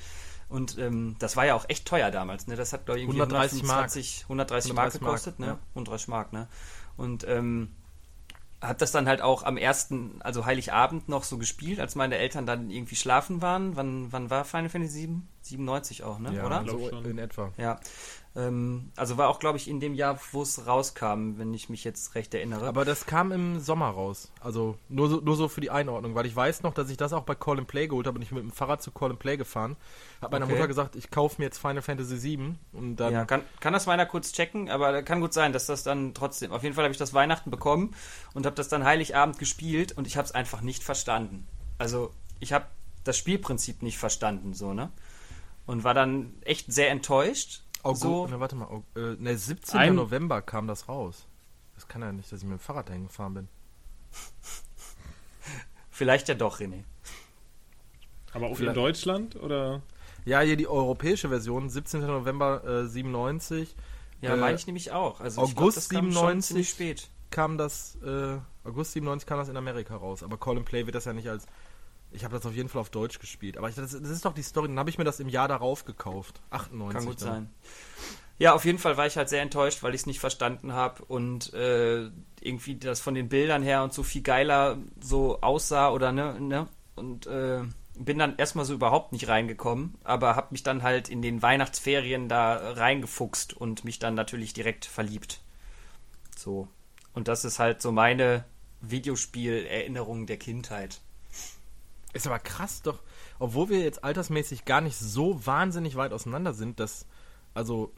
Und 0.49 0.79
ähm, 0.79 1.17
das 1.19 1.37
war 1.37 1.45
ja 1.45 1.55
auch 1.55 1.65
echt 1.69 1.87
teuer 1.87 2.11
damals, 2.11 2.47
ne? 2.47 2.55
Das 2.55 2.73
hat, 2.73 2.87
glaube 2.87 3.01
ich, 3.01 3.05
irgendwie 3.05 3.21
130 3.21 3.63
Mark. 3.65 3.91
120, 3.91 4.23
130 4.25 4.73
Mark 4.75 4.85
130 4.87 5.01
Mark, 5.01 5.15
gekostet, 5.15 5.39
ne? 5.41 5.47
ja. 5.47 5.59
130 5.71 6.09
Mark, 6.09 6.33
ne? 6.33 6.49
Und 6.97 7.27
ähm, 7.27 7.71
hat 8.61 8.81
das 8.81 8.93
dann 8.93 9.09
halt 9.09 9.23
auch 9.23 9.43
am 9.43 9.57
ersten, 9.57 10.21
also 10.23 10.47
Heiligabend 10.47 11.09
noch 11.09 11.25
so 11.25 11.39
gespielt, 11.39 11.81
als 11.81 11.95
meine 11.95 12.17
Eltern 12.17 12.47
dann 12.47 12.71
irgendwie 12.71 12.97
schlafen 12.97 13.43
waren. 13.43 13.77
Wann, 13.77 14.13
wann 14.13 14.31
war 14.31 14.45
Final 14.45 14.69
Fantasy 14.69 15.01
7? 15.01 15.29
97 15.49 16.03
auch, 16.05 16.19
ne? 16.19 16.35
Ja, 16.35 16.47
Oder? 16.47 16.63
glaub 16.63 16.81
so 16.81 16.89
schon. 16.91 17.05
in 17.05 17.19
etwa. 17.19 17.53
Ja. 17.57 17.81
Ähm, 18.37 18.93
also 18.97 19.17
war 19.17 19.29
auch, 19.29 19.39
glaube 19.39 19.57
ich, 19.57 19.69
in 19.69 19.81
dem 19.81 19.95
Jahr, 19.95 20.21
wo 20.33 20.43
es 20.43 20.67
rauskam, 20.67 21.39
wenn 21.39 21.55
ich 21.55 21.71
mich 21.71 21.85
jetzt 21.85 22.15
recht 22.15 22.35
erinnere. 22.35 22.67
Aber 22.69 22.85
das 22.85 23.07
kam 23.07 23.33
im 23.33 23.61
Sommer 23.61 23.89
raus. 23.89 24.31
Also 24.41 24.77
nur 24.91 25.09
so, 25.09 25.21
nur 25.21 25.37
so 25.37 25.49
für 25.49 25.63
die 25.63 25.71
Einordnung, 25.71 26.15
weil 26.15 26.27
ich 26.27 26.37
weiß 26.37 26.63
noch, 26.63 26.75
dass 26.75 26.91
ich 26.91 26.99
das 26.99 27.15
auch 27.15 27.23
bei 27.23 27.35
Call 27.35 27.59
and 27.59 27.67
Play 27.67 27.89
geholt 27.89 28.07
habe 28.07 28.17
und 28.17 28.23
ich 28.23 28.29
bin 28.29 28.37
mit 28.37 28.45
dem 28.45 28.53
Fahrrad 28.53 28.83
zu 28.83 28.91
Call 28.91 29.11
and 29.11 29.19
Play 29.19 29.39
gefahren. 29.39 29.77
Hab 30.21 30.33
meiner 30.33 30.45
Okay. 30.45 30.55
Mutter 30.55 30.69
gesagt, 30.69 30.97
ich 30.97 31.11
kaufe 31.11 31.37
mir 31.39 31.47
jetzt 31.47 31.59
Final 31.59 31.81
Fantasy 31.81 32.23
VII 32.23 32.55
und 32.73 32.97
dann 32.97 33.13
ja, 33.13 33.25
kann, 33.25 33.43
kann 33.61 33.73
das 33.73 33.87
meiner 33.87 34.05
kurz 34.05 34.33
checken, 34.33 34.69
aber 34.71 35.03
kann 35.03 35.21
gut 35.21 35.33
sein, 35.33 35.55
dass 35.55 35.67
das 35.67 35.83
dann 35.83 36.13
trotzdem. 36.13 36.53
Auf 36.53 36.63
jeden 36.63 36.75
Fall 36.75 36.85
habe 36.85 36.93
ich 36.93 36.99
das 36.99 37.15
Weihnachten 37.15 37.51
bekommen 37.51 37.95
und 38.35 38.45
habe 38.45 38.55
das 38.55 38.69
dann 38.69 38.85
Heiligabend 38.85 39.39
gespielt 39.39 39.93
und 39.97 40.07
ich 40.07 40.19
habe 40.19 40.27
es 40.27 40.33
einfach 40.33 40.61
nicht 40.61 40.85
verstanden. 40.85 41.47
Also 41.79 42.11
ich 42.39 42.53
habe 42.53 42.67
das 43.05 43.17
Spielprinzip 43.17 43.83
nicht 43.83 43.99
verstanden, 43.99 44.53
so 44.53 44.75
ne? 44.75 44.91
Und 45.67 45.85
war 45.85 45.95
dann 45.95 46.35
echt 46.43 46.73
sehr 46.73 46.91
enttäuscht. 46.91 47.63
August, 47.83 48.03
so, 48.03 48.27
ne, 48.27 48.41
warte 48.41 48.57
mal, 48.57 48.83
äh, 48.97 49.17
ne, 49.19 49.37
17. 49.37 49.79
Ein- 49.79 49.95
November 49.97 50.43
kam 50.43 50.67
das 50.67 50.89
raus. 50.89 51.27
Das 51.75 51.87
kann 51.89 52.03
ja 52.03 52.13
nicht, 52.13 52.31
dass 52.33 52.41
ich 52.41 52.45
mit 52.49 52.59
dem 52.59 52.63
Fahrrad 52.63 52.89
dahin 52.89 53.07
gefahren 53.07 53.35
bin. 53.35 53.49
vielleicht 55.91 56.29
ja 56.29 56.35
doch, 56.35 56.61
René. 56.61 56.85
Aber 58.33 58.47
auch 58.47 58.51
in 58.51 58.57
Vielleicht- 58.57 58.77
Deutschland 58.77 59.37
oder? 59.37 59.83
Ja, 60.25 60.41
hier 60.41 60.57
die 60.57 60.67
europäische 60.67 61.29
Version, 61.29 61.71
17. 61.71 62.01
November 62.07 62.65
äh, 62.65 62.87
97, 62.89 63.75
Ja, 64.23 64.33
Äh, 64.33 64.37
meine 64.39 64.57
ich 64.57 64.67
nämlich 64.67 64.93
auch. 64.93 65.21
Also 65.21 65.45
ich 65.45 65.55
glaub, 65.55 65.63
August 65.69 65.91
kam 65.91 66.05
schon 66.05 66.13
97. 66.13 66.47
ziemlich 66.49 66.69
spät. 66.71 67.09
kam 67.31 67.59
das, 67.59 67.97
äh, 68.03 68.39
August 68.65 68.93
97 68.93 69.27
kam 69.27 69.39
das 69.39 69.49
in 69.51 69.57
Amerika 69.59 69.95
raus. 69.95 70.23
Aber 70.23 70.39
Call 70.39 70.57
and 70.57 70.65
Play 70.65 70.87
wird 70.87 70.95
das 70.95 71.05
ja 71.05 71.13
nicht 71.13 71.29
als. 71.29 71.47
Ich 72.11 72.25
habe 72.25 72.35
das 72.35 72.47
auf 72.47 72.55
jeden 72.55 72.69
Fall 72.69 72.81
auf 72.81 72.91
Deutsch 72.91 73.19
gespielt. 73.19 73.59
Aber 73.59 73.69
ich, 73.69 73.75
das, 73.75 73.91
das 73.91 74.11
ist 74.11 74.25
doch 74.25 74.33
die 74.33 74.43
Story. 74.43 74.69
Dann 74.69 74.79
habe 74.79 74.91
ich 74.91 74.99
mir 74.99 75.05
das 75.05 75.21
im 75.21 75.29
Jahr 75.29 75.49
darauf 75.49 75.85
gekauft. 75.85 76.41
98. 76.51 76.99
Kann 76.99 77.07
gut 77.07 77.21
dann. 77.23 77.29
sein. 77.29 77.51
Ja, 78.39 78.55
auf 78.55 78.65
jeden 78.67 78.79
Fall 78.79 78.97
war 78.97 79.07
ich 79.07 79.17
halt 79.17 79.31
sehr 79.31 79.41
enttäuscht, 79.41 79.83
weil 79.83 79.95
ich 79.95 80.03
es 80.03 80.07
nicht 80.07 80.21
verstanden 80.21 80.75
habe 80.75 81.03
und 81.07 81.55
äh, 81.55 82.11
irgendwie 82.41 82.77
das 82.77 83.01
von 83.01 83.15
den 83.15 83.31
Bildern 83.31 83.63
her 83.63 83.83
und 83.83 83.95
so 83.95 84.03
viel 84.03 84.23
geiler 84.23 84.79
so 85.01 85.41
aussah 85.41 85.91
oder 85.91 86.13
ne, 86.13 86.39
ne? 86.39 86.69
Und 86.97 87.27
äh, 87.27 87.63
bin 87.99 88.19
dann 88.19 88.37
erstmal 88.37 88.67
so 88.67 88.75
überhaupt 88.75 89.13
nicht 89.13 89.29
reingekommen, 89.29 89.95
aber 90.05 90.37
habe 90.37 90.49
mich 90.51 90.63
dann 90.63 90.83
halt 90.83 91.09
in 91.09 91.23
den 91.23 91.41
Weihnachtsferien 91.41 92.29
da 92.29 92.73
reingefuchst 92.73 93.55
und 93.55 93.85
mich 93.85 93.99
dann 93.99 94.15
natürlich 94.15 94.53
direkt 94.53 94.85
verliebt. 94.85 95.41
So. 96.37 96.69
Und 97.15 97.29
das 97.29 97.47
ist 97.47 97.59
halt 97.59 97.81
so 97.81 97.91
meine 97.93 98.45
Videospielerinnerung 98.83 100.27
der 100.27 100.37
Kindheit. 100.37 101.01
Ist 102.17 102.27
aber 102.27 102.39
krass 102.39 102.83
doch, 102.83 103.01
obwohl 103.39 103.69
wir 103.69 103.81
jetzt 103.81 104.03
altersmäßig 104.05 104.65
gar 104.65 104.81
nicht 104.81 104.97
so 104.99 105.45
wahnsinnig 105.47 105.97
weit 105.97 106.13
auseinander 106.13 106.53
sind, 106.55 106.81
dass, 106.81 107.07
also, 107.55 107.93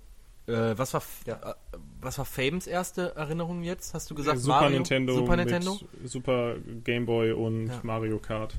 äh, 0.46 0.76
was 0.76 0.94
war, 0.94 1.02
Ja. 1.26 1.34
äh, 1.50 1.54
was 2.00 2.18
war 2.18 2.24
Fames 2.24 2.66
erste 2.66 3.14
Erinnerung 3.16 3.62
jetzt? 3.62 3.94
Hast 3.94 4.10
du 4.10 4.14
gesagt 4.14 4.38
Super 4.38 4.60
Mario? 4.62 4.70
Nintendo, 4.76 5.14
Super 5.14 5.36
Nintendo? 5.36 5.78
mit 6.00 6.10
Super 6.10 6.56
Game 6.84 7.06
Boy 7.06 7.32
und 7.32 7.68
Ja. 7.68 7.80
Mario 7.82 8.18
Kart. 8.18 8.54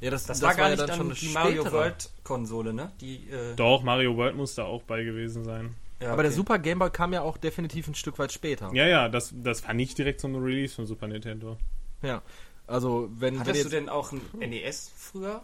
Ja, 0.00 0.10
das, 0.10 0.24
Das, 0.26 0.42
war 0.42 0.54
gar 0.54 0.68
nicht 0.70 0.78
ja 0.80 0.86
dann 0.86 0.96
schon 0.96 1.06
eine 1.06 1.14
die 1.14 1.28
Mario. 1.28 1.72
World 1.72 2.10
Konsole, 2.22 2.74
ne? 2.74 2.92
Die, 3.00 3.30
äh, 3.30 3.54
Doch, 3.56 3.82
Mario 3.82 4.16
World 4.16 4.36
muss 4.36 4.54
da 4.54 4.64
auch 4.64 4.82
bei 4.82 5.02
gewesen 5.04 5.42
sein. 5.44 5.74
ja, 6.02 6.12
Aber 6.12 6.22
der 6.22 6.30
okay. 6.30 6.36
Super 6.36 6.58
Game 6.58 6.78
Boy 6.78 6.90
kam 6.90 7.12
ja 7.14 7.22
auch 7.22 7.38
definitiv 7.38 7.88
ein 7.88 7.94
Stück 7.94 8.18
weit 8.18 8.30
später. 8.32 8.70
Ja, 8.74 8.86
ja, 8.86 9.08
das, 9.08 9.32
das 9.34 9.66
war 9.66 9.72
nicht 9.72 9.96
direkt 9.96 10.20
so 10.20 10.28
ein 10.28 10.36
Release 10.36 10.74
von 10.74 10.84
Super 10.86 11.06
Nintendo. 11.08 11.56
Ja. 12.02 12.22
Also, 12.66 13.08
wenn, 13.16 13.34
wenn 13.34 13.40
Hattest 13.40 13.54
du 13.56 13.58
jetzt, 13.60 13.72
denn 13.72 13.88
auch 13.88 14.12
ein 14.12 14.20
NES 14.38 14.92
früher? 14.96 15.42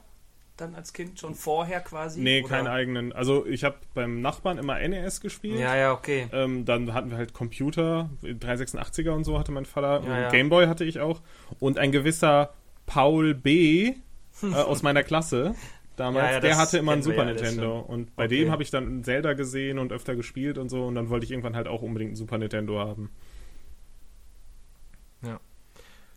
Dann 0.58 0.74
als 0.74 0.92
Kind 0.92 1.18
schon 1.18 1.34
vorher 1.34 1.80
quasi? 1.80 2.20
Nee, 2.20 2.40
Oder- 2.40 2.48
keinen 2.48 2.66
eigenen. 2.66 3.12
Also 3.12 3.46
ich 3.46 3.64
habe 3.64 3.76
beim 3.94 4.20
Nachbarn 4.20 4.58
immer 4.58 4.78
NES 4.86 5.20
gespielt. 5.22 5.58
Ja, 5.58 5.74
ja, 5.76 5.92
okay. 5.92 6.28
Ähm, 6.32 6.64
dann 6.66 6.92
hatten 6.92 7.10
wir 7.10 7.16
halt 7.16 7.32
Computer, 7.32 8.10
386er 8.22 9.10
und 9.10 9.24
so 9.24 9.38
hatte 9.38 9.50
mein 9.50 9.64
Vater. 9.64 10.02
Ja, 10.06 10.20
ja. 10.22 10.28
Gameboy 10.30 10.66
hatte 10.66 10.84
ich 10.84 11.00
auch. 11.00 11.22
Und 11.58 11.78
ein 11.78 11.90
gewisser 11.90 12.52
Paul 12.86 13.34
B. 13.34 13.94
äh, 14.42 14.46
aus 14.54 14.82
meiner 14.82 15.02
Klasse, 15.02 15.54
damals, 15.96 16.26
Ja, 16.26 16.32
ja, 16.34 16.40
der 16.40 16.58
hatte 16.58 16.76
immer 16.78 16.92
einen 16.92 17.00
wir 17.04 17.12
Super 17.12 17.24
ja 17.26 17.32
Nintendo. 17.32 17.62
schon. 17.80 17.84
Und 17.84 18.14
bei 18.16 18.26
Okay. 18.26 18.36
dem 18.40 18.50
habe 18.50 18.62
ich 18.62 18.70
dann 18.70 19.02
Zelda 19.04 19.32
gesehen 19.32 19.78
und 19.78 19.90
öfter 19.90 20.14
gespielt 20.16 20.58
und 20.58 20.68
so. 20.68 20.84
Und 20.84 20.96
dann 20.96 21.08
wollte 21.08 21.24
ich 21.24 21.30
irgendwann 21.30 21.56
halt 21.56 21.66
auch 21.66 21.80
unbedingt 21.80 22.10
einen 22.10 22.16
Super 22.16 22.36
Nintendo 22.36 22.78
haben. 22.78 23.10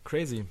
Crazy. 0.06 0.46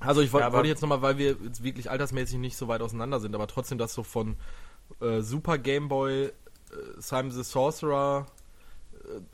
Also 0.00 0.20
ich 0.20 0.32
wollte 0.32 0.46
Ja, 0.48 0.52
wollte 0.52 0.68
jetzt 0.68 0.80
nochmal, 0.80 1.02
weil 1.02 1.18
wir 1.18 1.36
jetzt 1.44 1.62
wirklich 1.62 1.90
altersmäßig 1.90 2.38
nicht 2.38 2.56
so 2.56 2.68
weit 2.68 2.82
auseinander 2.82 3.20
sind, 3.20 3.34
aber 3.34 3.46
trotzdem 3.46 3.78
das 3.78 3.94
so 3.94 4.02
von 4.02 4.36
äh, 5.00 5.20
Super 5.20 5.58
Game 5.58 5.88
Boy, 5.88 6.26
äh, 6.26 6.32
Simon 6.98 7.30
the 7.30 7.42
Sorcerer, 7.42 8.26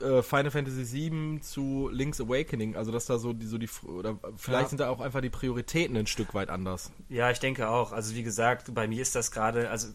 äh, 0.00 0.04
äh, 0.04 0.22
Final 0.22 0.50
Fantasy 0.50 1.10
VII 1.10 1.40
zu 1.40 1.88
Link's 1.92 2.20
Awakening, 2.20 2.76
also 2.76 2.92
dass 2.92 3.06
da 3.06 3.18
so 3.18 3.32
die, 3.34 3.46
so 3.46 3.58
die, 3.58 3.68
oder 3.86 4.18
vielleicht 4.36 4.64
Ja. 4.64 4.68
sind 4.68 4.80
da 4.80 4.88
auch 4.88 5.00
einfach 5.00 5.20
die 5.20 5.30
Prioritäten 5.30 5.96
ein 5.96 6.06
Stück 6.06 6.32
weit 6.34 6.48
anders. 6.48 6.90
Ja, 7.08 7.30
ich 7.30 7.40
denke 7.40 7.68
auch. 7.68 7.92
Also 7.92 8.14
wie 8.14 8.22
gesagt, 8.22 8.74
bei 8.74 8.88
mir 8.88 9.02
ist 9.02 9.14
das 9.14 9.30
gerade, 9.30 9.68
also 9.70 9.88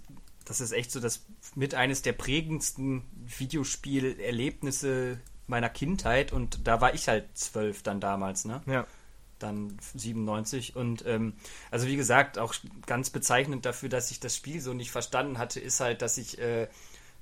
das 0.46 0.62
ist 0.62 0.72
echt 0.72 0.92
so 0.92 1.00
das 1.00 1.26
mit 1.56 1.74
eines 1.76 2.02
der 2.04 2.14
prägendsten 2.14 3.04
Videospielerlebnisse 3.38 5.20
meiner 5.48 5.70
Kindheit 5.70 6.32
und 6.32 6.68
da 6.68 6.80
war 6.80 6.94
ich 6.94 7.08
halt 7.08 7.26
zwölf 7.36 7.82
dann 7.82 8.00
damals, 8.00 8.46
ne? 8.46 8.62
Ja. 8.68 8.86
Dann 9.40 9.78
97 9.96 10.76
und 10.76 11.06
ähm, 11.08 11.34
also 11.72 11.88
wie 11.88 11.96
gesagt, 11.96 12.38
auch 12.38 12.54
ganz 12.86 13.10
bezeichnend 13.10 13.66
dafür, 13.66 13.90
dass 13.90 14.12
ich 14.12 14.20
das 14.20 14.36
Spiel 14.36 14.60
so 14.62 14.74
nicht 14.74 14.92
verstanden 14.92 15.38
hatte, 15.38 15.60
ist 15.60 15.80
halt, 15.80 16.02
dass 16.02 16.18
ich 16.18 16.40
äh, 16.40 16.68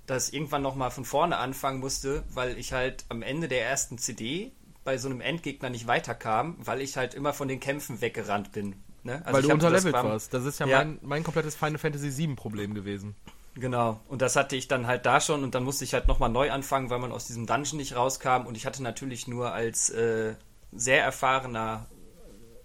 das 0.08 0.30
irgendwann 0.30 0.62
nochmal 0.62 0.90
von 0.92 1.06
vorne 1.06 1.38
anfangen 1.38 1.80
musste, 1.80 2.24
weil 2.34 2.58
ich 2.58 2.74
halt 2.74 3.06
am 3.10 3.22
Ende 3.22 3.48
der 3.48 3.66
ersten 3.66 3.98
CD 3.98 4.52
bei 4.84 4.98
so 4.98 5.10
einem 5.10 5.22
Endgegner 5.22 5.70
nicht 5.70 5.86
weiterkam, 5.86 6.56
weil 6.60 6.82
ich 6.82 6.96
halt 6.98 7.14
immer 7.14 7.34
von 7.34 7.48
den 7.48 7.60
Kämpfen 7.60 8.00
weggerannt 8.02 8.52
bin. 8.54 8.76
Ne? 9.04 9.22
Also 9.26 9.34
weil 9.34 9.42
du 9.42 9.48
das 9.50 9.54
unterlevelt 9.56 9.94
beim- 9.94 10.06
warst. 10.08 10.34
Das 10.34 10.46
ist 10.46 10.60
ja, 10.60 10.66
Ja. 10.66 10.78
Mein, 10.80 11.00
mein 11.02 11.24
komplettes 11.24 11.56
Final 11.56 11.78
Fantasy 11.78 12.18
VII 12.18 12.36
Problem 12.36 12.74
gewesen. 12.74 13.16
Genau, 13.56 14.00
und 14.08 14.22
das 14.22 14.36
hatte 14.36 14.56
ich 14.56 14.68
dann 14.68 14.86
halt 14.86 15.06
da 15.06 15.20
schon 15.20 15.44
und 15.44 15.56
dann 15.56 15.64
musste 15.64 15.84
ich 15.84 15.94
halt 15.94 16.08
nochmal 16.08 16.30
neu 16.30 16.52
anfangen, 16.52 16.90
weil 16.92 17.00
man 17.00 17.12
aus 17.12 17.26
diesem 17.26 17.48
Dungeon 17.48 17.78
nicht 17.78 17.96
rauskam 17.96 18.46
und 18.46 18.56
ich 18.56 18.66
hatte 18.68 18.84
natürlich 18.84 19.28
nur 19.28 19.52
als 19.52 19.90
äh, 19.90 20.36
sehr 20.72 21.04
erfahrener 21.04 21.88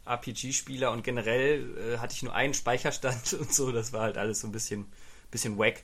RPG-Spieler 0.06 0.90
und 0.92 1.04
generell 1.04 1.94
äh, 1.94 1.98
hatte 1.98 2.14
ich 2.14 2.22
nur 2.22 2.34
einen 2.34 2.54
Speicherstand 2.54 3.32
und 3.40 3.52
so, 3.52 3.72
das 3.72 3.92
war 3.92 4.02
halt 4.02 4.18
alles 4.18 4.40
so 4.40 4.48
ein 4.48 4.52
bisschen, 4.52 4.86
bisschen 5.30 5.58
wack. 5.58 5.82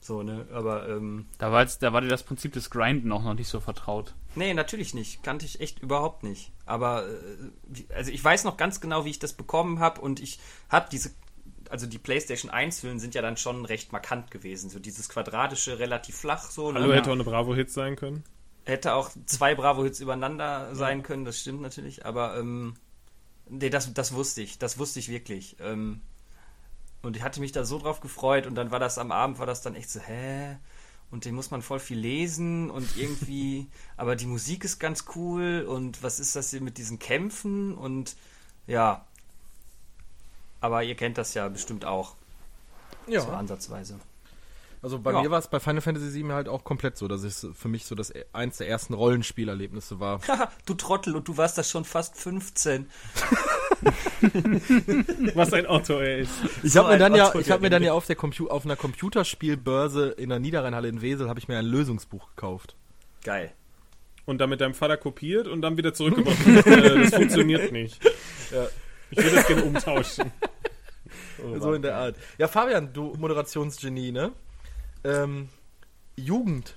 So, 0.00 0.22
ne, 0.22 0.46
aber 0.52 0.86
ähm, 0.88 1.24
Da 1.38 1.50
war, 1.50 1.62
jetzt, 1.62 1.82
da 1.82 1.92
war 1.94 2.02
dir 2.02 2.08
das 2.08 2.24
Prinzip 2.24 2.52
des 2.52 2.68
Grinden 2.68 3.10
auch 3.10 3.22
noch 3.22 3.32
nicht 3.34 3.48
so 3.48 3.58
vertraut. 3.60 4.14
nee, 4.34 4.52
natürlich 4.52 4.92
nicht, 4.92 5.22
kannte 5.22 5.46
ich 5.46 5.60
echt 5.60 5.78
überhaupt 5.78 6.24
nicht. 6.24 6.52
Aber, 6.66 7.06
äh, 7.08 7.94
also 7.94 8.10
ich 8.10 8.22
weiß 8.22 8.44
noch 8.44 8.58
ganz 8.58 8.80
genau, 8.82 9.06
wie 9.06 9.10
ich 9.10 9.18
das 9.18 9.32
bekommen 9.32 9.78
habe 9.78 10.00
und 10.02 10.20
ich 10.20 10.38
habe 10.68 10.88
diese 10.90 11.10
also 11.70 11.86
die 11.86 11.98
PlayStation 11.98 12.50
1-Hüllen 12.52 13.00
sind 13.00 13.14
ja 13.14 13.22
dann 13.22 13.38
schon 13.38 13.64
recht 13.64 13.90
markant 13.90 14.30
gewesen. 14.30 14.68
So 14.68 14.78
dieses 14.78 15.08
quadratische, 15.08 15.78
relativ 15.78 16.14
flach 16.14 16.50
so. 16.50 16.70
ne? 16.70 16.78
Hallo, 16.78 16.90
Ja. 16.92 16.98
hätte 16.98 17.08
auch 17.08 17.14
eine 17.14 17.24
Bravo-Hit 17.24 17.70
sein 17.70 17.96
können. 17.96 18.22
Hätte 18.66 18.92
auch 18.94 19.10
zwei 19.24 19.54
Bravo-Hits 19.54 19.98
übereinander 20.00 20.74
sein 20.74 21.02
können, 21.02 21.24
das 21.24 21.40
stimmt 21.40 21.62
natürlich, 21.62 22.04
aber 22.04 22.36
ähm, 22.38 22.74
nee, 23.48 23.70
das, 23.70 23.92
das 23.92 24.12
wusste 24.12 24.42
ich, 24.42 24.58
das 24.58 24.78
wusste 24.78 24.98
ich 24.98 25.08
wirklich. 25.08 25.56
Ähm, 25.60 26.00
und 27.02 27.16
ich 27.16 27.22
hatte 27.22 27.40
mich 27.40 27.52
da 27.52 27.64
so 27.64 27.78
drauf 27.78 28.00
gefreut 28.00 28.46
und 28.46 28.54
dann 28.54 28.70
war 28.70 28.80
das 28.80 28.98
am 28.98 29.12
Abend, 29.12 29.38
war 29.38 29.46
das 29.46 29.62
dann 29.62 29.74
echt 29.74 29.90
so, 29.90 30.00
hä? 30.00 30.56
Und 31.10 31.26
den 31.26 31.34
muss 31.34 31.50
man 31.50 31.62
voll 31.62 31.78
viel 31.78 31.98
lesen 31.98 32.70
und 32.70 32.96
irgendwie, 32.96 33.68
aber 33.96 34.16
die 34.16 34.26
Musik 34.26 34.64
ist 34.64 34.78
ganz 34.78 35.04
cool 35.14 35.66
und 35.68 36.02
was 36.02 36.18
ist 36.18 36.34
das 36.34 36.50
hier 36.50 36.60
mit 36.60 36.78
diesen 36.78 36.98
Kämpfen 36.98 37.74
und 37.74 38.16
ja. 38.66 39.04
Aber 40.60 40.82
ihr 40.82 40.94
kennt 40.94 41.18
das 41.18 41.34
ja 41.34 41.46
bestimmt 41.48 41.84
auch, 41.84 42.16
so 43.20 43.30
ansatzweise. 43.32 44.00
Also 44.84 44.98
bei 44.98 45.12
Ja. 45.12 45.22
mir 45.22 45.30
war 45.30 45.38
es 45.38 45.48
bei 45.48 45.60
Final 45.60 45.80
Fantasy 45.80 46.12
VII 46.22 46.32
halt 46.32 46.46
auch 46.46 46.62
komplett 46.62 46.98
so, 46.98 47.08
dass 47.08 47.22
es 47.22 47.46
für 47.54 47.68
mich 47.68 47.86
so 47.86 47.94
das 47.94 48.10
e- 48.14 48.26
eins 48.34 48.58
der 48.58 48.68
ersten 48.68 48.92
Rollenspielerlebnisse 48.92 49.98
war. 49.98 50.20
Haha, 50.28 50.52
du 50.66 50.74
Trottel 50.74 51.16
und 51.16 51.26
du 51.26 51.38
warst 51.38 51.56
da 51.56 51.62
schon 51.64 51.86
fast 51.86 52.18
15. 52.18 52.90
Was 55.34 55.54
ein 55.54 55.66
Otto 55.66 55.94
er 56.00 56.18
ist. 56.18 56.32
Ich 56.62 56.72
So 56.74 56.80
habe 56.80 56.92
mir 56.92 56.98
dann 56.98 57.14
ja, 57.14 57.34
ich 57.34 57.50
habe 57.50 57.62
mir 57.62 57.70
dann 57.70 57.82
ja 57.82 57.94
auf 57.94 58.04
der 58.06 58.14
Compu 58.16 58.48
auf 58.48 58.66
einer 58.66 58.76
Computerspielbörse 58.76 60.10
in 60.10 60.28
der 60.28 60.38
Niederrheinhalle 60.38 60.88
in 60.88 61.00
Wesel 61.00 61.30
habe 61.30 61.38
ich 61.38 61.48
mir 61.48 61.56
ein 61.58 61.64
Lösungsbuch 61.64 62.28
gekauft. 62.36 62.76
Geil. 63.22 63.52
Und 64.26 64.36
dann 64.38 64.50
mit 64.50 64.60
deinem 64.60 64.74
Vater 64.74 64.98
kopiert 64.98 65.48
und 65.48 65.62
dann 65.62 65.78
wieder 65.78 65.94
zurückgebracht. 65.94 66.46
äh, 66.66 67.00
das 67.04 67.14
funktioniert 67.14 67.72
nicht. 67.72 68.04
Ja. 68.50 68.66
Ich 69.10 69.16
würde 69.16 69.36
das 69.36 69.46
gerne 69.46 69.64
umtauschen. 69.64 70.30
so 71.58 71.72
in 71.72 71.80
der 71.80 71.96
Art. 71.96 72.16
Ja, 72.36 72.48
Fabian, 72.48 72.92
du 72.92 73.14
Moderationsgenie, 73.18 74.12
ne? 74.12 74.32
Ähm, 75.04 75.48
Jugend. 76.16 76.76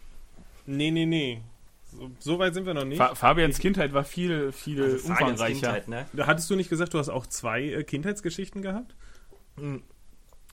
Nee, 0.65 0.91
nee, 0.91 1.05
nee. 1.05 1.41
So, 1.85 2.11
so 2.19 2.39
weit 2.39 2.53
sind 2.53 2.65
wir 2.65 2.73
noch 2.73 2.85
nicht. 2.85 2.97
Fa 2.97 3.15
Fabians 3.15 3.59
Kindheit 3.59 3.93
war 3.93 4.03
viel, 4.03 4.51
viel 4.51 4.83
Also 4.83 5.07
umfangreicher. 5.07 5.73
Kindheit, 5.73 5.87
ne? 5.87 6.05
Hattest 6.27 6.49
du 6.49 6.55
nicht 6.55 6.69
gesagt, 6.69 6.93
du 6.93 6.99
hast 6.99 7.09
auch 7.09 7.25
zwei 7.25 7.63
äh, 7.63 7.83
Kindheitsgeschichten 7.83 8.61
gehabt? 8.61 8.95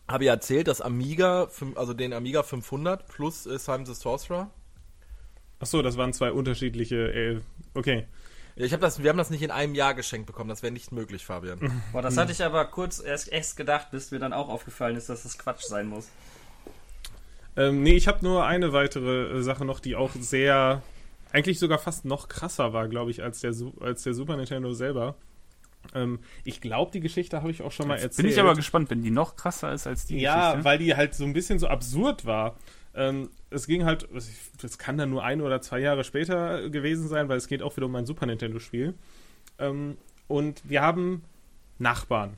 Habe 0.08 0.24
ja 0.24 0.32
erzählt, 0.32 0.68
dass 0.68 0.80
Amiga, 0.80 1.48
also 1.74 1.92
den 1.92 2.12
Amiga 2.12 2.42
500 2.42 3.06
plus 3.08 3.46
äh, 3.46 3.58
Simon 3.58 3.86
the 3.86 3.94
Sorcerer. 3.94 4.50
Ach 5.58 5.66
so, 5.66 5.82
das 5.82 5.96
waren 5.96 6.12
zwei 6.12 6.32
unterschiedliche. 6.32 6.96
Äh, 7.12 7.40
okay. 7.74 8.06
Ja, 8.56 8.66
ich 8.66 8.72
habe 8.72 8.82
das, 8.82 9.02
wir 9.02 9.10
haben 9.10 9.18
das 9.18 9.30
nicht 9.30 9.42
in 9.42 9.50
einem 9.50 9.74
Jahr 9.74 9.94
geschenkt 9.94 10.26
bekommen. 10.26 10.48
Das 10.48 10.62
wäre 10.62 10.72
nicht 10.72 10.92
möglich, 10.92 11.26
Fabian. 11.26 11.82
Boah, 11.92 12.02
das 12.02 12.16
hatte 12.16 12.32
ich 12.32 12.44
aber 12.44 12.64
kurz 12.66 13.02
erst, 13.02 13.28
erst 13.32 13.56
gedacht, 13.56 13.90
bis 13.90 14.12
mir 14.12 14.20
dann 14.20 14.32
auch 14.32 14.48
aufgefallen 14.48 14.96
ist, 14.96 15.08
dass 15.08 15.24
das 15.24 15.38
Quatsch 15.38 15.62
sein 15.62 15.88
muss. 15.88 16.08
Ähm, 17.56 17.82
nee, 17.82 17.94
ich 17.94 18.08
habe 18.08 18.24
nur 18.24 18.44
eine 18.44 18.72
weitere 18.72 19.38
äh, 19.38 19.42
Sache 19.42 19.64
noch, 19.64 19.80
die 19.80 19.94
auch 19.96 20.10
sehr, 20.18 20.82
eigentlich 21.32 21.58
sogar 21.58 21.78
fast 21.78 22.04
noch 22.04 22.28
krasser 22.28 22.72
war, 22.72 22.88
glaube 22.88 23.10
ich, 23.10 23.22
als 23.22 23.40
der, 23.40 23.54
als 23.80 24.02
der 24.02 24.14
Super 24.14 24.36
Nintendo 24.36 24.72
selber. 24.72 25.14
Ähm, 25.94 26.18
ich 26.44 26.60
glaube, 26.60 26.90
die 26.92 27.00
Geschichte 27.00 27.38
habe 27.42 27.50
ich 27.50 27.62
auch 27.62 27.70
schon 27.72 27.86
mal 27.88 27.94
Jetzt 27.94 28.04
erzählt. 28.04 28.24
bin 28.26 28.32
ich 28.32 28.40
aber 28.40 28.54
gespannt, 28.54 28.90
wenn 28.90 29.02
die 29.02 29.10
noch 29.10 29.36
krasser 29.36 29.72
ist 29.72 29.86
als 29.86 30.06
die 30.06 30.18
Ja, 30.18 30.50
Geschichte. 30.50 30.64
weil 30.64 30.78
die 30.78 30.96
halt 30.96 31.14
so 31.14 31.24
ein 31.24 31.32
bisschen 31.32 31.58
so 31.58 31.68
absurd 31.68 32.24
war. 32.26 32.56
Ähm, 32.96 33.28
es 33.50 33.66
ging 33.66 33.84
halt, 33.84 34.08
das 34.62 34.78
kann 34.78 34.96
dann 34.98 35.10
nur 35.10 35.22
ein 35.24 35.40
oder 35.40 35.60
zwei 35.60 35.80
Jahre 35.80 36.04
später 36.04 36.70
gewesen 36.70 37.08
sein, 37.08 37.28
weil 37.28 37.36
es 37.36 37.48
geht 37.48 37.62
auch 37.62 37.76
wieder 37.76 37.86
um 37.86 37.94
ein 37.96 38.06
Super 38.06 38.26
Nintendo-Spiel. 38.26 38.94
Ähm, 39.58 39.96
und 40.26 40.62
wir 40.68 40.80
haben 40.82 41.22
Nachbarn. 41.78 42.36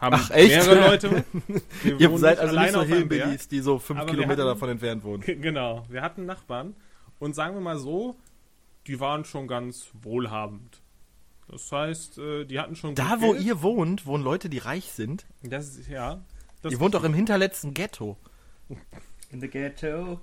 Haben 0.00 0.16
Ach, 0.18 0.30
echt? 0.30 0.48
mehrere 0.50 0.88
Leute. 0.88 1.24
Wir 1.82 2.00
Ihr 2.00 2.18
seid 2.18 2.38
also 2.38 2.52
nicht 2.58 2.58
alleine 2.74 2.88
so. 2.88 2.94
Hillbillies, 2.94 3.48
die 3.48 3.60
so 3.60 3.78
fünf 3.78 4.06
Kilometer 4.06 4.42
hatten- 4.42 4.46
davon 4.46 4.68
entfernt 4.70 5.04
wohnen. 5.04 5.22
Genau, 5.22 5.84
wir 5.88 6.00
hatten 6.02 6.24
Nachbarn 6.26 6.74
und 7.18 7.34
sagen 7.34 7.54
wir 7.54 7.60
mal 7.60 7.78
so, 7.78 8.16
die 8.86 8.98
waren 8.98 9.24
schon 9.26 9.46
ganz 9.46 9.90
wohlhabend. 10.02 10.80
Das 11.48 11.70
heißt, 11.70 12.18
äh, 12.18 12.44
die 12.46 12.58
hatten 12.58 12.76
schon 12.76 12.94
Da, 12.94 13.20
wo 13.20 13.32
Geld. 13.32 13.44
ihr 13.44 13.60
wohnt, 13.62 14.06
wohnen 14.06 14.24
Leute, 14.24 14.48
die 14.48 14.58
reich 14.58 14.86
sind. 14.92 15.26
Das 15.42 15.76
ist, 15.76 15.88
ja. 15.88 16.22
Das 16.62 16.72
Ihr 16.72 16.80
wohnt 16.80 16.94
doch 16.94 17.04
im 17.04 17.12
hinterletzten 17.12 17.74
Ghetto. 17.74 18.16
In 19.30 19.40
the 19.40 19.48
ghetto. 19.48 20.18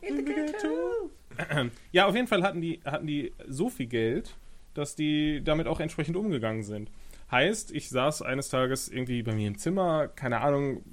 Ja, 1.91 2.07
auf 2.07 2.15
jeden 2.15 2.27
Fall 2.27 2.43
hatten 2.43 2.61
die, 2.61 2.79
hatten 2.85 3.05
die 3.07 3.33
so 3.47 3.69
viel 3.69 3.87
Geld, 3.87 4.35
dass 4.73 4.95
die 4.95 5.41
damit 5.43 5.67
auch 5.67 5.79
entsprechend 5.79 6.15
umgegangen 6.15 6.63
sind. 6.63 6.89
Heißt, 7.29 7.71
ich 7.71 7.89
saß 7.89 8.21
eines 8.21 8.49
Tages 8.49 8.87
irgendwie 8.87 9.21
bei 9.21 9.33
mir 9.33 9.47
im 9.47 9.57
Zimmer, 9.57 10.07
keine 10.07 10.41
Ahnung, 10.41 10.83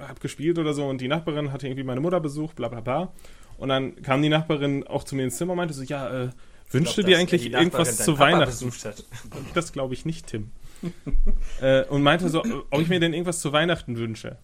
hab 0.00 0.20
gespielt 0.20 0.58
oder 0.58 0.72
so 0.74 0.86
und 0.88 1.00
die 1.00 1.08
Nachbarin 1.08 1.52
hatte 1.52 1.66
irgendwie 1.66 1.84
meine 1.84 2.00
Mutter 2.00 2.20
besucht, 2.20 2.56
bla 2.56 2.68
bla 2.68 2.80
bla. 2.80 3.12
Und 3.58 3.68
dann 3.68 4.00
kam 4.02 4.22
die 4.22 4.28
Nachbarin 4.28 4.86
auch 4.86 5.04
zu 5.04 5.14
mir 5.14 5.24
ins 5.24 5.36
Zimmer 5.36 5.52
und 5.52 5.58
meinte 5.58 5.74
so, 5.74 5.82
ja, 5.82 6.24
äh, 6.24 6.30
wünschst 6.70 6.96
du 6.98 7.02
dir 7.02 7.18
eigentlich 7.18 7.52
irgendwas 7.52 7.98
zu 7.98 8.18
Weihnachten? 8.18 8.46
Besucht 8.46 8.84
hat. 8.84 9.04
Das 9.54 9.72
glaube 9.72 9.94
ich 9.94 10.04
nicht, 10.04 10.28
Tim. 10.28 10.50
äh, 11.60 11.84
und 11.84 12.02
meinte 12.02 12.28
so, 12.28 12.42
ob 12.70 12.80
ich 12.80 12.88
mir 12.88 12.98
denn 12.98 13.12
irgendwas 13.12 13.40
zu 13.40 13.52
Weihnachten 13.52 13.96
wünsche. 13.96 14.38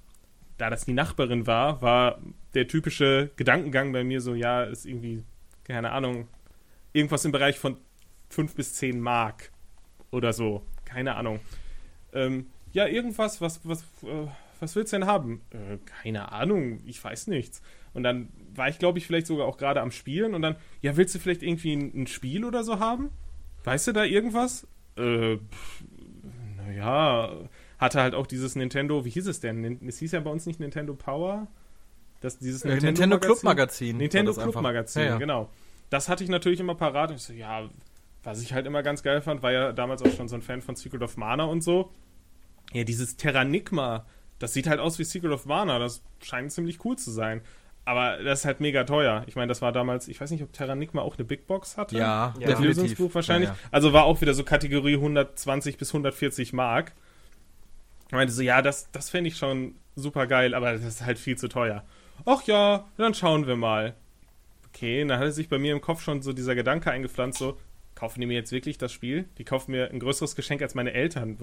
Da 0.59 0.71
das 0.71 0.85
die 0.85 0.93
Nachbarin 0.93 1.47
war, 1.47 1.83
war 1.83 2.19
der 2.55 2.69
typische 2.69 3.31
Gedankengang 3.37 3.93
bei 3.93 4.05
mir 4.05 4.21
so, 4.21 4.35
ja, 4.35 4.65
ist 4.65 4.87
irgendwie, 4.87 5.25
keine 5.65 5.93
Ahnung, 5.93 6.29
irgendwas 6.93 7.25
im 7.25 7.33
Bereich 7.33 7.59
von 7.59 7.77
5 8.31 8.55
bis 8.55 8.75
10 8.75 9.01
Mark 9.01 9.51
oder 10.11 10.33
so. 10.33 10.63
Keine 10.99 11.15
Ahnung. 11.15 11.39
Ähm, 12.13 12.47
ja, 12.73 12.89
irgendwas, 12.89 13.41
was, 13.41 13.61
was, 13.63 13.83
äh, 14.03 14.27
was 14.59 14.75
willst 14.75 14.93
du 14.93 14.99
denn 14.99 15.07
haben? 15.07 15.43
Äh, 15.51 15.79
keine 16.03 16.33
Ahnung, 16.33 16.81
ich 16.87 17.03
weiß 17.03 17.29
nichts. 17.29 17.63
Und 17.95 18.03
dann 18.03 18.31
war 18.53 18.69
ich, 18.69 18.81
glaube 18.81 18.99
ich, 18.99 19.07
vielleicht 19.07 19.29
sogar 19.29 19.47
auch 19.47 19.59
gerade 19.59 19.81
am 19.81 19.93
Spielen 19.93 20.35
und 20.35 20.43
dann, 20.43 20.57
ja, 20.83 20.97
willst 20.97 21.15
du 21.15 21.21
vielleicht 21.21 21.45
irgendwie 21.45 21.73
ein, 21.75 22.03
ein 22.03 22.07
Spiel 22.09 22.45
oder 22.45 22.65
so 22.65 22.81
haben? 22.81 23.11
Weißt 23.63 23.87
du 23.87 23.93
da 23.93 24.03
irgendwas? 24.03 24.67
Äh, 24.97 25.39
naja, 26.57 27.33
hatte 27.79 28.01
halt 28.03 28.15
auch 28.17 28.27
dieses 28.27 28.57
Nintendo, 28.57 29.05
wie 29.05 29.11
hieß 29.11 29.29
es 29.29 29.39
denn? 29.39 29.79
Es 29.87 29.99
hieß 30.01 30.11
ja 30.11 30.19
bei 30.19 30.31
uns 30.31 30.47
nicht 30.47 30.59
Nintendo 30.59 30.95
Power. 30.95 31.47
Das, 32.21 32.41
dieses 32.41 32.65
Äh, 32.65 32.81
Nintendo 32.81 33.21
Club 33.21 33.45
Magazin. 33.45 33.99
Nintendo 33.99 34.33
Club. 34.33 34.61
Magazin, 34.61 35.03
Ja, 35.03 35.09
ja. 35.11 35.19
genau. 35.19 35.49
Das 35.91 36.09
hatte 36.09 36.25
ich 36.25 36.31
natürlich 36.31 36.59
immer 36.59 36.75
parat. 36.75 37.13
Ich 37.13 37.23
so, 37.23 37.33
ja, 37.33 37.71
was 38.23 38.43
ich 38.43 38.53
halt 38.53 38.67
immer 38.67 38.83
ganz 38.83 39.03
geil 39.03 39.21
fand, 39.23 39.43
war 39.43 39.53
ja 39.53 39.73
damals 39.73 40.03
auch 40.03 40.15
schon 40.15 40.29
so 40.29 40.37
ein 40.37 40.43
Fan 40.43 40.61
von 40.63 40.77
Secret 40.77 41.03
of 41.03 41.17
Mana 41.17 41.45
und 41.45 41.63
so. 41.63 41.91
Ja, 42.73 42.85
dieses 42.85 43.17
Terranigma 43.17 44.05
das 44.39 44.53
sieht 44.53 44.67
halt 44.67 44.81
aus 44.81 44.99
wie 44.99 45.05
Secret 45.05 45.33
of 45.33 45.47
Mana. 45.47 45.79
Das 45.79 46.03
scheint 46.23 46.53
ziemlich 46.53 46.85
cool 46.85 46.97
zu 46.97 47.11
sein. 47.11 47.43
Aber 47.85 48.23
das 48.23 48.41
ist 48.41 48.45
halt 48.45 48.61
mega 48.61 48.85
teuer. 48.85 49.25
Ich 49.27 49.35
meine, 49.35 49.49
das 49.49 49.63
war 49.63 49.73
damals, 49.73 50.09
ich 50.09 50.21
weiß 50.21 50.31
nicht, 50.31 50.43
ob 50.43 50.53
Terranigma 50.53 51.01
auch 51.01 51.17
eine 51.17 51.25
Big 51.25 51.47
Box 51.47 51.77
hatte. 51.77 51.97
Ja, 51.97 52.35
Ja. 52.39 52.49
Mit 52.49 52.59
Lösungsbuch 52.61 53.15
wahrscheinlich. 53.15 53.49
Ja, 53.49 53.55
ja. 53.55 53.69
Also 53.71 53.93
war 53.93 54.05
auch 54.05 54.21
wieder 54.21 54.35
so 54.35 54.45
Kategorie 54.45 54.95
120 54.95 55.79
bis 55.79 55.91
140 55.91 56.53
Mark. 56.53 56.93
Ich 58.07 58.13
meinte 58.13 58.33
so, 58.33 58.43
ja, 58.43 58.63
das, 58.63 58.91
das 58.93 59.11
fände 59.11 59.29
ich 59.29 59.37
schon 59.37 59.75
super 59.97 60.27
geil, 60.27 60.55
aber 60.55 60.73
das 60.73 60.85
ist 60.85 61.05
halt 61.05 61.19
viel 61.19 61.37
zu 61.37 61.49
teuer. 61.49 61.85
Ach 62.27 62.43
ja, 62.45 62.87
dann 62.97 63.15
schauen 63.15 63.47
wir 63.47 63.57
mal. 63.57 63.95
Okay, 64.69 65.05
dann 65.05 65.19
hatte 65.19 65.33
sich 65.33 65.49
bei 65.49 65.59
mir 65.59 65.73
im 65.73 65.81
Kopf 65.81 66.03
schon 66.03 66.21
so 66.21 66.33
dieser 66.33 66.55
Gedanke 66.55 66.91
eingepflanzt, 66.91 67.39
so, 67.39 67.59
kaufen 67.99 68.21
die 68.21 68.27
mir 68.27 68.35
jetzt 68.35 68.53
wirklich 68.53 68.79
das 68.79 68.93
Spiel? 68.93 69.25
Die 69.39 69.45
kaufen 69.45 69.73
mir 69.73 69.91
ein 69.91 69.99
größeres 69.99 70.37
Geschenk 70.37 70.63
als 70.63 70.77
meine 70.77 70.93
Eltern. 70.93 71.37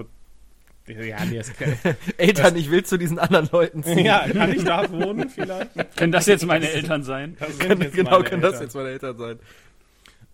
Ja, 0.87 1.25
nee, 1.25 1.39
ist 1.39 1.57
kein, 1.57 1.77
Eltern, 2.17 2.55
ich 2.55 2.71
will 2.71 2.85
zu 2.85 2.97
diesen 2.97 3.19
anderen 3.19 3.49
Leuten 3.51 3.83
ziehen. 3.83 4.05
ja, 4.05 4.25
kann 4.29 4.53
ich 4.53 4.63
da 4.63 4.89
wohnen 4.89 5.29
vielleicht? 5.29 5.97
Können 5.97 6.13
das 6.13 6.27
jetzt 6.27 6.45
meine 6.45 6.69
Eltern 6.69 7.03
sein? 7.03 7.35
Das 7.39 7.57
sind 7.57 7.67
Kann, 7.67 7.81
jetzt 7.81 7.95
genau, 7.95 8.11
meine 8.11 8.23
können 8.23 8.41
das 8.41 8.61
jetzt 8.61 8.73
meine 8.73 8.89
Eltern 8.89 9.17
sein. 9.17 9.39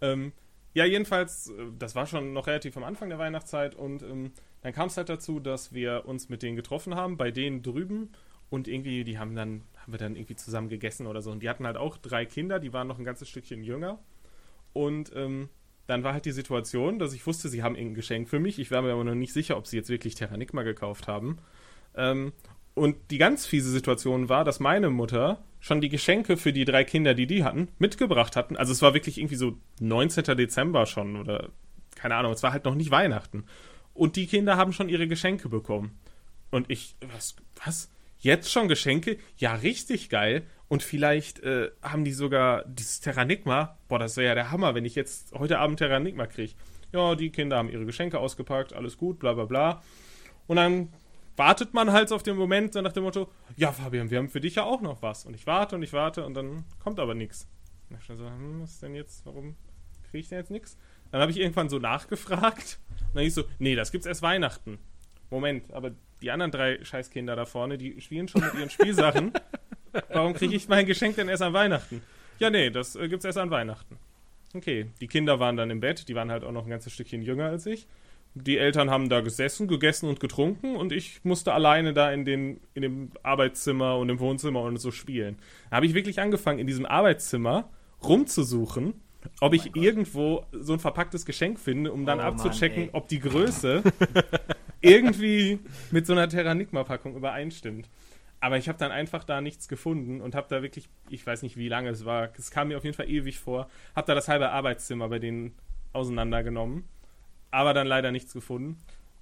Ähm, 0.01 0.31
ja, 0.75 0.85
jedenfalls, 0.85 1.47
äh, 1.47 1.53
das 1.79 1.95
war 1.95 2.05
schon 2.05 2.33
noch 2.33 2.45
relativ 2.45 2.77
am 2.77 2.83
Anfang 2.83 3.09
der 3.09 3.17
Weihnachtszeit 3.17 3.73
und 3.73 4.03
ähm, 4.03 4.31
dann 4.61 4.73
kam 4.73 4.87
es 4.87 4.97
halt 4.97 5.09
dazu, 5.09 5.39
dass 5.39 5.73
wir 5.73 6.03
uns 6.05 6.29
mit 6.29 6.43
denen 6.43 6.55
getroffen 6.55 6.93
haben, 6.93 7.17
bei 7.17 7.31
denen 7.31 7.63
drüben 7.63 8.11
und 8.51 8.67
irgendwie, 8.67 9.03
die 9.03 9.17
haben 9.17 9.35
dann, 9.35 9.63
haben 9.77 9.93
wir 9.93 9.97
dann 9.97 10.15
irgendwie 10.15 10.35
zusammen 10.35 10.69
gegessen 10.69 11.07
oder 11.07 11.23
so 11.23 11.31
und 11.31 11.41
die 11.41 11.49
hatten 11.49 11.65
halt 11.65 11.77
auch 11.77 11.97
drei 11.97 12.25
Kinder, 12.25 12.59
die 12.59 12.73
waren 12.73 12.87
noch 12.87 12.99
ein 12.99 13.05
ganzes 13.05 13.27
Stückchen 13.27 13.63
jünger 13.63 13.97
und 14.73 15.11
ähm, 15.15 15.49
dann 15.87 16.03
war 16.03 16.13
halt 16.13 16.25
die 16.25 16.31
Situation, 16.31 16.99
dass 16.99 17.13
ich 17.13 17.25
wusste, 17.25 17.49
sie 17.49 17.63
haben 17.63 17.75
irgendein 17.75 17.95
Geschenk 17.95 18.29
für 18.29 18.39
mich, 18.39 18.59
ich 18.59 18.71
war 18.71 18.81
mir 18.81 18.93
aber 18.93 19.03
noch 19.03 19.15
nicht 19.15 19.33
sicher, 19.33 19.57
ob 19.57 19.67
sie 19.67 19.77
jetzt 19.77 19.89
wirklich 19.89 20.15
Terranigma 20.15 20.63
gekauft 20.63 21.07
haben 21.07 21.39
ähm, 21.95 22.33
und 22.73 22.95
die 23.11 23.17
ganz 23.17 23.45
fiese 23.45 23.69
Situation 23.69 24.29
war, 24.29 24.43
dass 24.43 24.59
meine 24.59 24.89
Mutter 24.89 25.43
schon 25.59 25.81
die 25.81 25.89
Geschenke 25.89 26.37
für 26.37 26.53
die 26.53 26.65
drei 26.65 26.83
Kinder, 26.83 27.13
die 27.13 27.27
die 27.27 27.43
hatten, 27.43 27.67
mitgebracht 27.77 28.35
hatten. 28.35 28.55
Also 28.55 28.71
es 28.71 28.81
war 28.81 28.93
wirklich 28.93 29.17
irgendwie 29.17 29.35
so 29.35 29.57
19. 29.79 30.35
Dezember 30.37 30.85
schon 30.85 31.17
oder 31.17 31.49
keine 31.95 32.15
Ahnung, 32.15 32.31
es 32.31 32.43
war 32.43 32.51
halt 32.51 32.65
noch 32.65 32.75
nicht 32.75 32.91
Weihnachten. 32.91 33.45
Und 33.93 34.15
die 34.15 34.25
Kinder 34.25 34.57
haben 34.57 34.73
schon 34.73 34.89
ihre 34.89 35.07
Geschenke 35.07 35.49
bekommen. 35.49 35.99
Und 36.49 36.69
ich, 36.69 36.95
was, 37.13 37.35
was? 37.63 37.89
Jetzt 38.17 38.51
schon 38.51 38.67
Geschenke? 38.67 39.17
Ja, 39.37 39.55
richtig 39.55 40.09
geil. 40.09 40.43
Und 40.71 40.83
vielleicht 40.83 41.41
äh, 41.41 41.69
haben 41.81 42.05
die 42.05 42.13
sogar 42.13 42.63
dieses 42.63 43.01
Terranigma. 43.01 43.77
Boah, 43.89 43.99
das 43.99 44.15
wäre 44.15 44.29
ja 44.29 44.35
der 44.35 44.51
Hammer, 44.51 44.73
wenn 44.73 44.85
ich 44.85 44.95
jetzt 44.95 45.33
heute 45.33 45.59
Abend 45.59 45.79
Terranigma 45.79 46.27
kriege. 46.27 46.53
Ja, 46.93 47.15
die 47.15 47.29
Kinder 47.29 47.57
haben 47.57 47.67
ihre 47.67 47.85
Geschenke 47.85 48.19
ausgepackt, 48.19 48.71
alles 48.71 48.97
gut, 48.97 49.19
bla 49.19 49.33
bla 49.33 49.43
bla. 49.43 49.81
Und 50.47 50.55
dann 50.55 50.93
wartet 51.35 51.73
man 51.73 51.91
halt 51.91 52.13
auf 52.13 52.23
den 52.23 52.37
Moment, 52.37 52.71
so 52.71 52.79
nach 52.79 52.93
dem 52.93 53.03
Motto, 53.03 53.29
ja, 53.57 53.73
Fabian, 53.73 54.11
wir 54.11 54.17
haben 54.17 54.29
für 54.29 54.39
dich 54.39 54.55
ja 54.55 54.63
auch 54.63 54.79
noch 54.79 55.01
was. 55.01 55.25
Und 55.25 55.33
ich 55.33 55.45
warte 55.45 55.75
und 55.75 55.83
ich 55.83 55.91
warte 55.91 56.25
und 56.25 56.35
dann 56.35 56.63
kommt 56.81 57.01
aber 57.01 57.15
nichts. 57.15 57.49
Und 57.89 57.97
ich 57.99 58.05
so, 58.05 58.25
hm, 58.25 58.61
was 58.61 58.79
denn 58.79 58.95
jetzt, 58.95 59.25
warum 59.25 59.57
kriege 60.09 60.19
ich 60.19 60.29
denn 60.29 60.37
jetzt 60.37 60.51
nichts? 60.51 60.77
Dann 61.11 61.19
habe 61.19 61.31
ich 61.31 61.37
irgendwann 61.41 61.67
so 61.67 61.79
nachgefragt 61.79 62.79
und 63.09 63.15
dann 63.15 63.23
hieß 63.23 63.35
so, 63.35 63.43
nee, 63.59 63.75
das 63.75 63.91
gibt's 63.91 64.07
erst 64.07 64.21
Weihnachten. 64.21 64.79
Moment, 65.31 65.73
aber 65.73 65.91
die 66.21 66.31
anderen 66.31 66.53
drei 66.53 66.81
Scheißkinder 66.81 67.35
da 67.35 67.43
vorne, 67.45 67.77
die 67.77 67.99
spielen 67.99 68.29
schon 68.29 68.41
mit 68.41 68.53
ihren 68.53 68.69
Spielsachen. 68.69 69.33
Warum 70.09 70.33
kriege 70.33 70.55
ich 70.55 70.67
mein 70.67 70.85
Geschenk 70.85 71.15
denn 71.15 71.29
erst 71.29 71.41
an 71.43 71.53
Weihnachten? 71.53 72.01
Ja, 72.39 72.49
nee, 72.49 72.69
das 72.69 72.95
äh, 72.95 73.07
gibt's 73.07 73.25
erst 73.25 73.37
an 73.37 73.51
Weihnachten. 73.51 73.97
Okay, 74.53 74.87
die 74.99 75.07
Kinder 75.07 75.39
waren 75.39 75.55
dann 75.55 75.69
im 75.69 75.79
Bett, 75.79 76.07
die 76.09 76.15
waren 76.15 76.31
halt 76.31 76.43
auch 76.43 76.51
noch 76.51 76.65
ein 76.65 76.69
ganzes 76.69 76.93
Stückchen 76.93 77.21
jünger 77.21 77.45
als 77.45 77.65
ich. 77.65 77.87
Die 78.33 78.57
Eltern 78.57 78.89
haben 78.89 79.09
da 79.09 79.19
gesessen, 79.19 79.67
gegessen 79.67 80.07
und 80.07 80.19
getrunken 80.19 80.75
und 80.77 80.93
ich 80.93 81.23
musste 81.23 81.53
alleine 81.53 81.93
da 81.93 82.11
in, 82.11 82.23
den, 82.23 82.61
in 82.73 82.81
dem 82.81 83.11
Arbeitszimmer 83.23 83.97
und 83.97 84.09
im 84.09 84.19
Wohnzimmer 84.19 84.61
und 84.61 84.77
so 84.77 84.91
spielen. 84.91 85.37
Da 85.69 85.77
habe 85.77 85.85
ich 85.85 85.93
wirklich 85.93 86.19
angefangen, 86.21 86.59
in 86.59 86.67
diesem 86.67 86.85
Arbeitszimmer 86.85 87.69
rumzusuchen, 88.01 88.93
ob 89.41 89.53
ich 89.53 89.75
irgendwo 89.75 90.45
so 90.51 90.73
ein 90.73 90.79
verpacktes 90.79 91.25
Geschenk 91.25 91.59
finde, 91.59 91.91
um 91.91 92.05
dann 92.05 92.19
Oh 92.19 92.23
Mann, 92.23 92.33
abzuchecken, 92.33 92.83
ey. 92.83 92.89
ob 92.93 93.09
die 93.09 93.19
Größe 93.19 93.83
irgendwie 94.81 95.59
mit 95.91 96.05
so 96.07 96.13
einer 96.13 96.27
Terranigma-Packung 96.27 97.15
übereinstimmt. 97.15 97.89
Aber 98.41 98.57
ich 98.57 98.67
habe 98.67 98.79
dann 98.79 98.91
einfach 98.91 99.23
da 99.23 99.39
nichts 99.39 99.67
gefunden 99.67 100.19
und 100.19 100.33
habe 100.33 100.47
da 100.49 100.63
wirklich, 100.63 100.89
ich 101.09 101.25
weiß 101.25 101.43
nicht, 101.43 101.57
wie 101.57 101.69
lange 101.69 101.89
es 101.89 102.05
war, 102.05 102.29
es 102.37 102.49
kam 102.49 102.69
mir 102.69 102.77
auf 102.77 102.83
jeden 102.83 102.95
Fall 102.95 103.07
ewig 103.07 103.39
vor, 103.39 103.69
habe 103.95 104.07
da 104.07 104.15
das 104.15 104.27
halbe 104.27 104.49
Arbeitszimmer 104.49 105.07
bei 105.09 105.19
denen 105.19 105.55
auseinandergenommen, 105.93 106.83
aber 107.51 107.75
dann 107.75 107.85
leider 107.85 108.11
nichts 108.11 108.33
gefunden. 108.33 108.77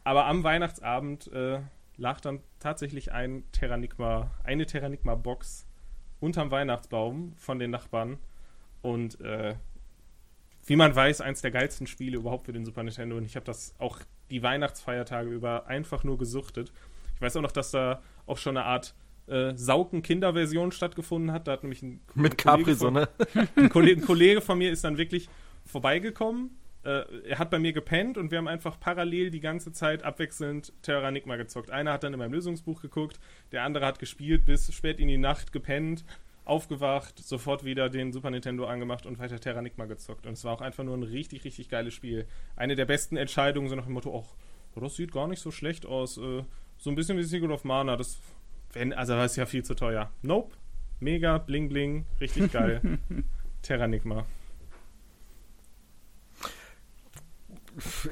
Aber 0.06 0.26
am 0.26 0.44
Weihnachtsabend 0.46 1.32
äh, 1.34 1.60
lag 1.98 2.22
dann 2.22 2.40
tatsächlich 2.60 3.12
ein 3.12 3.44
Terranigma, 3.52 4.32
eine 4.46 4.66
Terranigma-Box 4.66 5.68
unterm 6.22 6.50
Weihnachtsbaum 6.50 7.34
von 7.36 7.60
den 7.60 7.72
Nachbarn 7.72 8.20
und 8.82 9.20
äh, 9.20 9.56
wie 10.66 10.78
man 10.78 10.96
weiß, 10.96 11.20
eins 11.20 11.42
der 11.42 11.52
geilsten 11.52 11.88
Spiele 11.88 12.18
überhaupt 12.18 12.46
für 12.46 12.54
den 12.54 12.66
Super 12.66 12.84
Nintendo 12.84 13.18
und 13.18 13.26
ich 13.26 13.36
habe 13.36 13.46
das 13.46 13.76
auch 13.80 14.00
die 14.30 14.44
Weihnachtsfeiertage 14.44 15.30
über 15.30 15.68
einfach 15.68 16.06
nur 16.06 16.18
gesuchtet. 16.18 16.72
Ich 17.16 17.22
weiß 17.22 17.36
auch 17.36 17.42
noch, 17.42 17.52
dass 17.52 17.72
da 17.72 18.02
auch 18.26 18.38
schon 18.38 18.56
eine 18.56 18.66
Art 18.66 18.96
äh, 19.30 19.56
Sauken-Kinder-Version 19.58 20.72
stattgefunden 20.72 21.32
hat. 21.32 21.48
Da 21.48 21.54
hat 21.54 21.64
nämlich 21.64 21.82
ein, 21.82 22.00
Mit 22.16 22.34
ein 22.34 22.38
Kollege 22.38 22.76
von- 22.76 22.94
Capri-Sonne. 22.96 23.10
ein 23.56 23.70
Kollege, 23.70 24.02
ein 24.02 24.06
Kollege 24.06 24.42
von 24.42 24.58
mir 24.58 24.72
ist 24.72 24.84
dann 24.84 24.98
wirklich 24.98 25.30
vorbeigekommen. 25.66 26.52
Äh, 26.84 27.04
er 27.28 27.40
hat 27.40 27.50
bei 27.50 27.60
mir 27.60 27.74
gepennt 27.74 28.18
und 28.18 28.32
wir 28.32 28.38
haben 28.38 28.48
einfach 28.48 28.80
parallel 28.80 29.32
die 29.32 29.40
ganze 29.42 29.72
Zeit 29.72 30.04
abwechselnd 30.04 30.74
Terranigma 30.82 31.36
gezockt. 31.36 31.72
Einer 31.72 31.94
hat 31.94 32.04
dann 32.04 32.14
in 32.14 32.20
meinem 32.20 32.34
Lösungsbuch 32.34 32.82
geguckt, 32.82 33.20
der 33.52 33.64
andere 33.64 33.86
hat 33.86 34.00
gespielt 34.00 34.46
bis 34.46 34.74
spät 34.74 35.00
in 35.00 35.08
die 35.10 35.18
Nacht 35.18 35.52
gepennt, 35.52 36.06
aufgewacht, 36.46 37.20
sofort 37.20 37.64
wieder 37.66 37.90
den 37.90 38.12
Super 38.12 38.32
Nintendo 38.32 38.66
angemacht 38.66 39.06
und 39.06 39.20
weiter 39.20 39.40
Terranigma 39.40 39.86
gezockt. 39.86 40.26
Und 40.26 40.34
es 40.34 40.44
war 40.46 40.54
auch 40.54 40.62
einfach 40.62 40.84
nur 40.84 40.96
ein 40.98 41.04
richtig, 41.04 41.44
richtig 41.44 41.70
geiles 41.70 41.94
Spiel. 41.94 42.26
Eine 42.56 42.76
der 42.76 42.86
besten 42.86 43.18
Entscheidungen, 43.18 43.68
so 43.70 43.76
nach 43.76 43.86
dem 43.86 43.94
Motto, 43.94 44.26
ach, 44.26 44.34
das 44.82 44.96
sieht 44.96 45.12
gar 45.12 45.28
nicht 45.28 45.42
so 45.42 45.52
schlecht 45.52 45.86
aus. 45.86 46.18
Äh, 46.18 46.44
so 46.78 46.90
ein 46.90 46.96
bisschen 46.96 47.18
wie 47.18 47.24
Secret 47.24 47.52
of 47.52 47.66
Mana. 47.66 47.98
Das, 47.98 48.20
wenn, 48.74 48.94
also 48.94 49.14
das 49.16 49.32
ist 49.32 49.38
ja 49.38 49.46
viel 49.46 49.64
zu 49.64 49.76
teuer. 49.76 50.12
Nope. 50.22 50.56
Mega, 51.00 51.38
bling 51.38 51.70
bling, 51.70 52.06
richtig 52.20 52.52
geil. 52.52 52.82
Terranigma. 53.62 54.26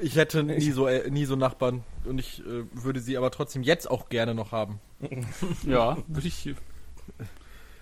Ich 0.00 0.16
hätte 0.16 0.42
nie 0.44 0.70
so, 0.70 0.86
äh, 0.86 1.10
nie 1.10 1.26
so 1.26 1.36
Nachbarn 1.36 1.84
und 2.04 2.18
ich 2.18 2.40
äh, 2.40 2.64
würde 2.72 3.00
sie 3.00 3.18
aber 3.18 3.30
trotzdem 3.30 3.62
jetzt 3.62 3.90
auch 3.90 4.08
gerne 4.08 4.34
noch 4.34 4.52
haben. 4.52 4.80
Ja, 5.64 5.98
würde 6.06 6.26
ich. 6.28 6.54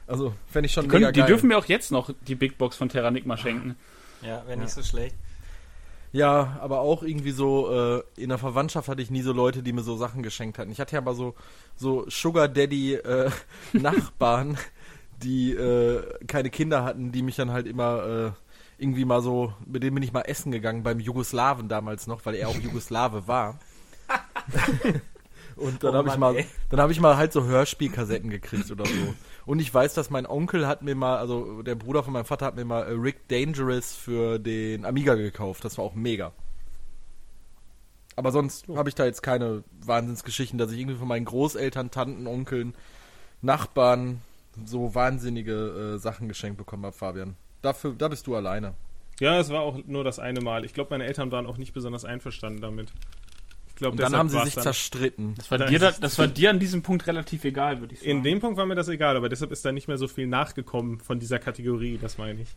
Also, 0.06 0.34
fände 0.48 0.66
ich 0.66 0.72
schon 0.72 0.84
Die, 0.84 0.88
mega 0.88 0.98
können, 1.06 1.12
die 1.14 1.20
geil. 1.20 1.28
dürfen 1.28 1.48
mir 1.48 1.58
auch 1.58 1.64
jetzt 1.66 1.90
noch 1.92 2.10
die 2.26 2.34
Big 2.34 2.58
Box 2.58 2.76
von 2.76 2.88
Terranigma 2.88 3.36
schenken. 3.36 3.76
Ja, 4.22 4.46
wäre 4.46 4.58
nicht 4.58 4.70
so 4.70 4.82
schlecht. 4.82 5.14
Ja, 6.12 6.56
aber 6.60 6.80
auch 6.80 7.02
irgendwie 7.02 7.32
so, 7.32 7.70
äh, 7.72 8.02
in 8.16 8.30
der 8.30 8.38
Verwandtschaft 8.38 8.88
hatte 8.88 9.02
ich 9.02 9.10
nie 9.10 9.22
so 9.22 9.32
Leute, 9.32 9.62
die 9.62 9.72
mir 9.72 9.82
so 9.82 9.96
Sachen 9.96 10.22
geschenkt 10.22 10.58
hatten. 10.58 10.70
Ich 10.70 10.80
hatte 10.80 10.94
ja 10.94 11.00
aber 11.00 11.14
so, 11.14 11.34
so 11.76 12.08
Sugar 12.08 12.48
Daddy 12.48 12.94
äh, 12.94 13.30
Nachbarn, 13.72 14.56
die 15.22 15.52
äh, 15.52 16.02
keine 16.26 16.50
Kinder 16.50 16.84
hatten, 16.84 17.12
die 17.12 17.22
mich 17.22 17.36
dann 17.36 17.50
halt 17.52 17.66
immer 17.66 18.06
äh, 18.06 18.32
irgendwie 18.78 19.04
mal 19.04 19.22
so, 19.22 19.54
mit 19.66 19.82
denen 19.82 19.94
bin 19.94 20.02
ich 20.02 20.12
mal 20.12 20.22
essen 20.22 20.52
gegangen, 20.52 20.82
beim 20.82 21.00
Jugoslawen 21.00 21.68
damals 21.68 22.06
noch, 22.06 22.24
weil 22.26 22.34
er 22.34 22.48
auch 22.48 22.58
Jugoslawe 22.58 23.26
war. 23.26 23.58
Und 25.56 25.82
dann 25.84 25.94
Oh 25.94 25.98
habe 25.98 26.08
ich 26.08 26.16
mal, 26.18 26.36
ey. 26.36 26.46
dann 26.68 26.80
habe 26.80 26.92
ich 26.92 27.00
mal 27.00 27.16
halt 27.16 27.32
so 27.32 27.44
Hörspielkassetten 27.44 28.28
gekriegt 28.30 28.70
oder 28.70 28.84
so. 28.86 29.14
Und 29.46 29.60
ich 29.60 29.72
weiß, 29.72 29.94
dass 29.94 30.10
mein 30.10 30.26
Onkel 30.26 30.66
hat 30.66 30.82
mir 30.82 30.96
mal, 30.96 31.18
also 31.18 31.62
der 31.62 31.76
Bruder 31.76 32.02
von 32.02 32.12
meinem 32.12 32.24
Vater 32.24 32.46
hat 32.46 32.56
mir 32.56 32.64
mal 32.64 32.82
äh, 32.82 32.90
Rick 32.90 33.28
Dangerous 33.28 33.94
für 33.94 34.40
den 34.40 34.84
Amiga 34.84 35.14
gekauft. 35.14 35.64
Das 35.64 35.78
war 35.78 35.84
auch 35.84 35.94
mega. 35.94 36.32
Aber 38.16 38.32
sonst 38.32 38.66
habe 38.68 38.88
ich 38.88 38.94
da 38.96 39.04
jetzt 39.04 39.22
keine 39.22 39.62
Wahnsinnsgeschichten, 39.84 40.58
dass 40.58 40.72
ich 40.72 40.80
irgendwie 40.80 40.98
von 40.98 41.06
meinen 41.06 41.26
Großeltern, 41.26 41.90
Tanten, 41.90 42.26
Onkeln, 42.26 42.74
Nachbarn 43.40 44.20
so 44.64 44.94
wahnsinnige 44.94 45.94
äh, 45.94 45.98
Sachen 45.98 46.26
geschenkt 46.26 46.58
bekommen 46.58 46.84
habe, 46.84 46.96
Fabian. 46.96 47.36
Dafür, 47.62 47.94
da 47.96 48.08
bist 48.08 48.26
du 48.26 48.34
alleine. 48.34 48.74
Ja, 49.20 49.38
es 49.38 49.50
war 49.50 49.60
auch 49.60 49.78
nur 49.86 50.02
das 50.02 50.18
eine 50.18 50.40
Mal. 50.40 50.64
Ich 50.64 50.74
glaube, 50.74 50.90
meine 50.90 51.04
Eltern 51.04 51.30
waren 51.30 51.46
auch 51.46 51.56
nicht 51.56 51.72
besonders 51.72 52.04
einverstanden 52.04 52.62
damit. 52.62 52.92
Ich 53.76 53.80
glaube, 53.80 53.92
Und 53.92 54.00
dann 54.00 54.16
haben 54.16 54.30
sie 54.30 54.42
sich 54.42 54.54
zerstritten. 54.56 55.34
Das 55.36 55.50
war, 55.50 55.58
Da 55.58 55.66
dir, 55.66 55.78
das 55.78 56.18
war 56.18 56.26
dir 56.28 56.48
an 56.48 56.58
diesem 56.58 56.80
Punkt 56.82 57.06
relativ 57.06 57.44
egal, 57.44 57.80
würde 57.80 57.92
ich 57.92 58.00
sagen. 58.00 58.10
In 58.10 58.22
dem 58.22 58.40
Punkt 58.40 58.56
war 58.56 58.64
mir 58.64 58.74
das 58.74 58.88
egal, 58.88 59.18
aber 59.18 59.28
deshalb 59.28 59.52
ist 59.52 59.62
da 59.66 59.70
nicht 59.70 59.86
mehr 59.86 59.98
so 59.98 60.08
viel 60.08 60.26
nachgekommen 60.26 60.98
von 60.98 61.20
dieser 61.20 61.38
Kategorie, 61.38 61.98
das 62.00 62.16
meine 62.16 62.40
ich. 62.40 62.48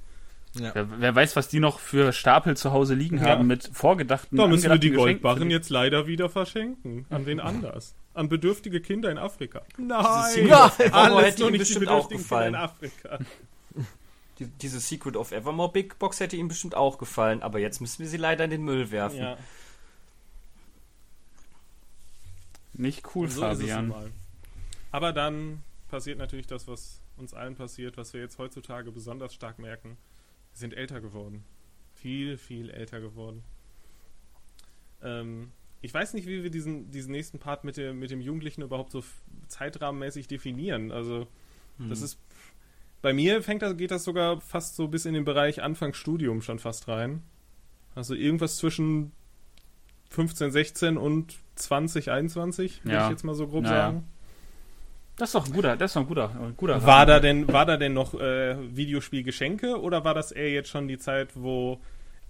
Ja. 0.58 0.72
wer, 0.74 0.88
wer 1.02 1.14
weiß, 1.14 1.36
was 1.36 1.50
die 1.50 1.60
noch 1.60 1.80
für 1.80 2.14
Stapel 2.14 2.56
zu 2.56 2.72
Hause 2.72 2.94
liegen 2.96 3.18
Ja. 3.18 3.26
haben 3.32 3.48
mit 3.48 3.70
vorgedachten. 3.74 4.38
Da 4.38 4.48
müssen 4.48 4.70
wir 4.72 4.78
die 4.78 4.92
Goldbarren 4.92 5.52
jetzt 5.52 5.70
leider 5.70 6.08
wieder 6.08 6.30
verschenken. 6.30 7.06
An 7.10 7.26
wen 7.26 7.42
anders? 7.42 7.94
An 8.14 8.30
bedürftige 8.30 8.80
Kinder 8.80 9.12
in 9.12 9.18
Afrika. 9.18 9.62
Nein! 9.78 10.00
Evermore 10.48 10.94
Alles 10.94 11.26
hätte 11.26 11.42
nur 11.42 11.50
ihm 11.50 11.52
nicht 11.52 11.70
die 11.70 11.74
bestimmt 11.74 11.90
auch 11.90 12.08
bedürftigen 12.08 12.28
Kinder 12.30 12.48
in 12.48 12.54
gefallen. 12.54 12.56
Afrika. 12.56 13.20
Die, 14.40 14.46
diese 14.46 14.80
Secret 14.80 15.18
of 15.18 15.34
Evermore 15.34 15.72
Big 15.74 16.00
Box 16.00 16.22
hätte 16.22 16.38
ihm 16.38 16.48
bestimmt 16.48 16.74
auch 16.74 16.98
gefallen, 16.98 17.44
aber 17.44 17.60
jetzt 17.60 17.82
müssen 17.82 18.00
wir 18.00 18.08
sie 18.08 18.16
leider 18.18 18.46
in 18.46 18.52
den 18.52 18.64
Müll 18.64 18.90
werfen. 18.90 19.18
Ja, 19.20 19.38
Nicht 22.80 23.14
cool, 23.14 23.30
so 23.30 23.42
Fabian. 23.42 23.94
Aber 24.92 25.12
dann 25.12 25.62
passiert 25.90 26.18
natürlich 26.18 26.48
das, 26.48 26.66
was 26.66 27.02
uns 27.18 27.34
allen 27.34 27.56
passiert, 27.56 27.98
was 27.98 28.14
wir 28.14 28.22
jetzt 28.22 28.38
heutzutage 28.38 28.92
besonders 28.92 29.34
stark 29.34 29.60
merken. 29.60 29.98
Wir 30.54 30.60
sind 30.60 30.74
älter 30.74 31.02
geworden. 31.02 31.44
Viel, 31.94 32.38
viel 32.38 32.70
älter 32.70 33.02
geworden. 33.02 33.44
Ähm, 35.04 35.52
ich 35.82 35.94
weiß 35.94 36.14
nicht, 36.14 36.26
wie 36.26 36.42
wir 36.42 36.50
diesen, 36.50 36.90
diesen 36.90 37.12
nächsten 37.12 37.38
Part 37.38 37.66
mit, 37.66 37.76
der, 37.76 37.94
mit 37.94 38.12
dem 38.12 38.22
Jugendlichen 38.22 38.62
überhaupt 38.62 38.94
so 38.94 39.04
zeitrahmenmäßig 39.50 40.30
definieren. 40.30 40.92
Also, 40.94 41.28
das 41.80 42.02
ist. 42.02 42.18
Bei 43.02 43.14
mir 43.14 43.42
fängt 43.42 43.62
das, 43.62 43.78
geht 43.78 43.92
das 43.92 44.04
sogar 44.04 44.42
fast 44.42 44.76
so 44.76 44.88
bis 44.88 45.06
in 45.06 45.14
den 45.14 45.24
Bereich 45.24 45.62
Anfangsstudium 45.62 46.42
schon 46.42 46.60
fast 46.60 46.88
rein. 46.88 47.24
Also 47.96 48.14
irgendwas 48.14 48.58
zwischen 48.58 49.14
15, 50.10 50.52
16 50.52 50.98
und 50.98 51.40
20, 51.60 52.12
21, 52.12 52.84
würde 52.86 52.96
Ja. 52.98 53.06
ich 53.06 53.12
jetzt 53.12 53.24
mal 53.24 53.36
so 53.36 53.48
grob 53.48 53.64
Naja. 53.64 53.76
sagen. 53.88 54.08
Das 55.18 55.30
ist 55.30 55.36
doch 55.36 55.46
ein 55.48 55.52
guter, 55.54 55.76
das 55.76 55.92
ist 55.92 55.96
doch 55.96 56.02
ein 56.04 56.08
guter, 56.08 56.30
ein 56.30 56.54
guter 56.56 56.86
War 56.86 57.06
da 57.06 57.20
denn, 57.20 57.52
war 57.52 57.66
da 57.66 57.76
denn 57.76 57.94
noch 57.94 58.14
äh, 58.14 58.56
Videospielgeschenke 58.76 59.80
oder 59.82 60.06
war 60.06 60.14
das 60.14 60.32
eher 60.32 60.50
jetzt 60.52 60.70
schon 60.70 60.88
die 60.88 60.98
Zeit, 60.98 61.32
wo, 61.36 61.80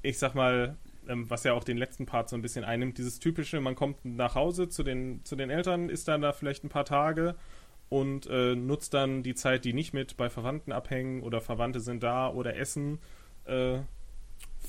ich 0.02 0.18
sag 0.18 0.34
mal, 0.34 0.76
ähm, 1.08 1.30
was 1.30 1.44
ja 1.44 1.54
auch 1.54 1.64
den 1.64 1.78
letzten 1.78 2.06
Part 2.08 2.30
so 2.30 2.36
ein 2.36 2.42
bisschen 2.42 2.64
einnimmt, 2.64 2.98
dieses 2.98 3.20
typische, 3.20 3.62
man 3.62 3.76
kommt 3.76 4.04
nach 4.06 4.34
Hause 4.36 4.70
zu 4.70 4.82
den, 4.84 5.24
zu 5.24 5.36
den 5.36 5.52
Eltern, 5.52 5.90
ist 5.90 6.08
dann 6.08 6.22
da 6.22 6.32
vielleicht 6.34 6.64
ein 6.64 6.70
paar 6.70 6.86
Tage 6.86 7.36
und 7.90 8.26
äh, 8.28 8.56
nutzt 8.56 8.94
dann 8.96 9.22
die 9.22 9.36
Zeit, 9.36 9.66
die 9.66 9.74
nicht 9.74 9.94
mit 9.94 10.18
bei 10.18 10.30
Verwandten 10.30 10.72
abhängen 10.72 11.22
oder 11.22 11.42
Verwandte 11.42 11.80
sind 11.82 12.02
da 12.02 12.30
oder 12.30 12.56
essen, 12.58 12.98
äh, 13.46 13.80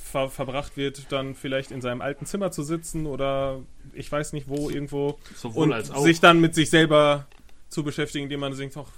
ver 0.03 0.29
verbracht 0.29 0.77
wird, 0.77 1.13
dann 1.13 1.35
vielleicht 1.35 1.71
in 1.71 1.81
seinem 1.81 2.01
alten 2.01 2.27
Zimmer 2.27 2.51
zu 2.51 2.63
sitzen 2.63 3.07
oder 3.07 3.61
ich 3.93 4.11
weiß 4.11 4.33
nicht 4.33 4.49
wo, 4.49 4.71
irgendwo 4.71 5.19
Sowohl 5.37 5.69
und 5.69 5.73
als 5.73 5.91
auch. 5.91 6.03
sich 6.03 6.21
dann 6.21 6.41
mit 6.41 6.55
sich 6.55 6.71
selber 6.71 7.27
zu 7.69 7.85
beschäftigen, 7.85 8.25
indem 8.25 8.41
man 8.41 8.57
denkt, 8.57 8.77
ach, 8.77 8.91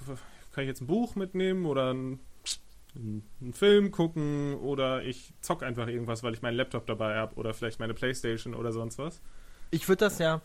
kann 0.52 0.64
ich 0.64 0.68
jetzt 0.68 0.80
ein 0.80 0.86
Buch 0.86 1.14
mitnehmen 1.14 1.66
oder 1.66 1.92
ein, 1.92 2.20
einen 2.94 3.52
Film 3.52 3.90
gucken 3.90 4.54
oder 4.54 5.02
ich 5.02 5.32
zock 5.40 5.62
einfach 5.62 5.88
irgendwas, 5.88 6.22
weil 6.22 6.34
ich 6.34 6.42
meinen 6.42 6.56
Laptop 6.56 6.86
dabei 6.86 7.16
habe 7.16 7.34
oder 7.36 7.54
vielleicht 7.54 7.80
meine 7.80 7.94
Playstation 7.94 8.54
oder 8.54 8.72
sonst 8.72 8.98
was. 8.98 9.20
Ich 9.70 9.88
würde 9.88 10.04
das 10.04 10.18
ja, 10.18 10.42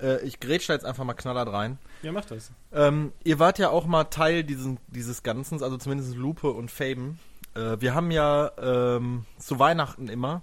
äh, 0.00 0.24
ich 0.24 0.40
grätsch 0.40 0.68
da 0.68 0.74
jetzt 0.74 0.84
einfach 0.84 1.04
mal 1.04 1.14
knallhart 1.14 1.52
rein. 1.52 1.78
Ja, 2.02 2.12
mach 2.12 2.24
das. 2.24 2.52
Ähm, 2.72 3.12
ihr 3.24 3.38
wart 3.38 3.58
ja 3.58 3.70
auch 3.70 3.86
mal 3.86 4.04
Teil 4.04 4.44
diesen, 4.44 4.78
dieses 4.88 5.22
Ganzen, 5.22 5.62
also 5.62 5.76
zumindest 5.76 6.14
Lupe 6.16 6.50
und 6.50 6.70
Faben. 6.70 7.18
Äh, 7.54 7.80
wir 7.80 7.94
haben 7.94 8.10
ja 8.10 8.50
ähm, 8.58 9.24
zu 9.38 9.58
Weihnachten 9.58 10.08
immer 10.08 10.42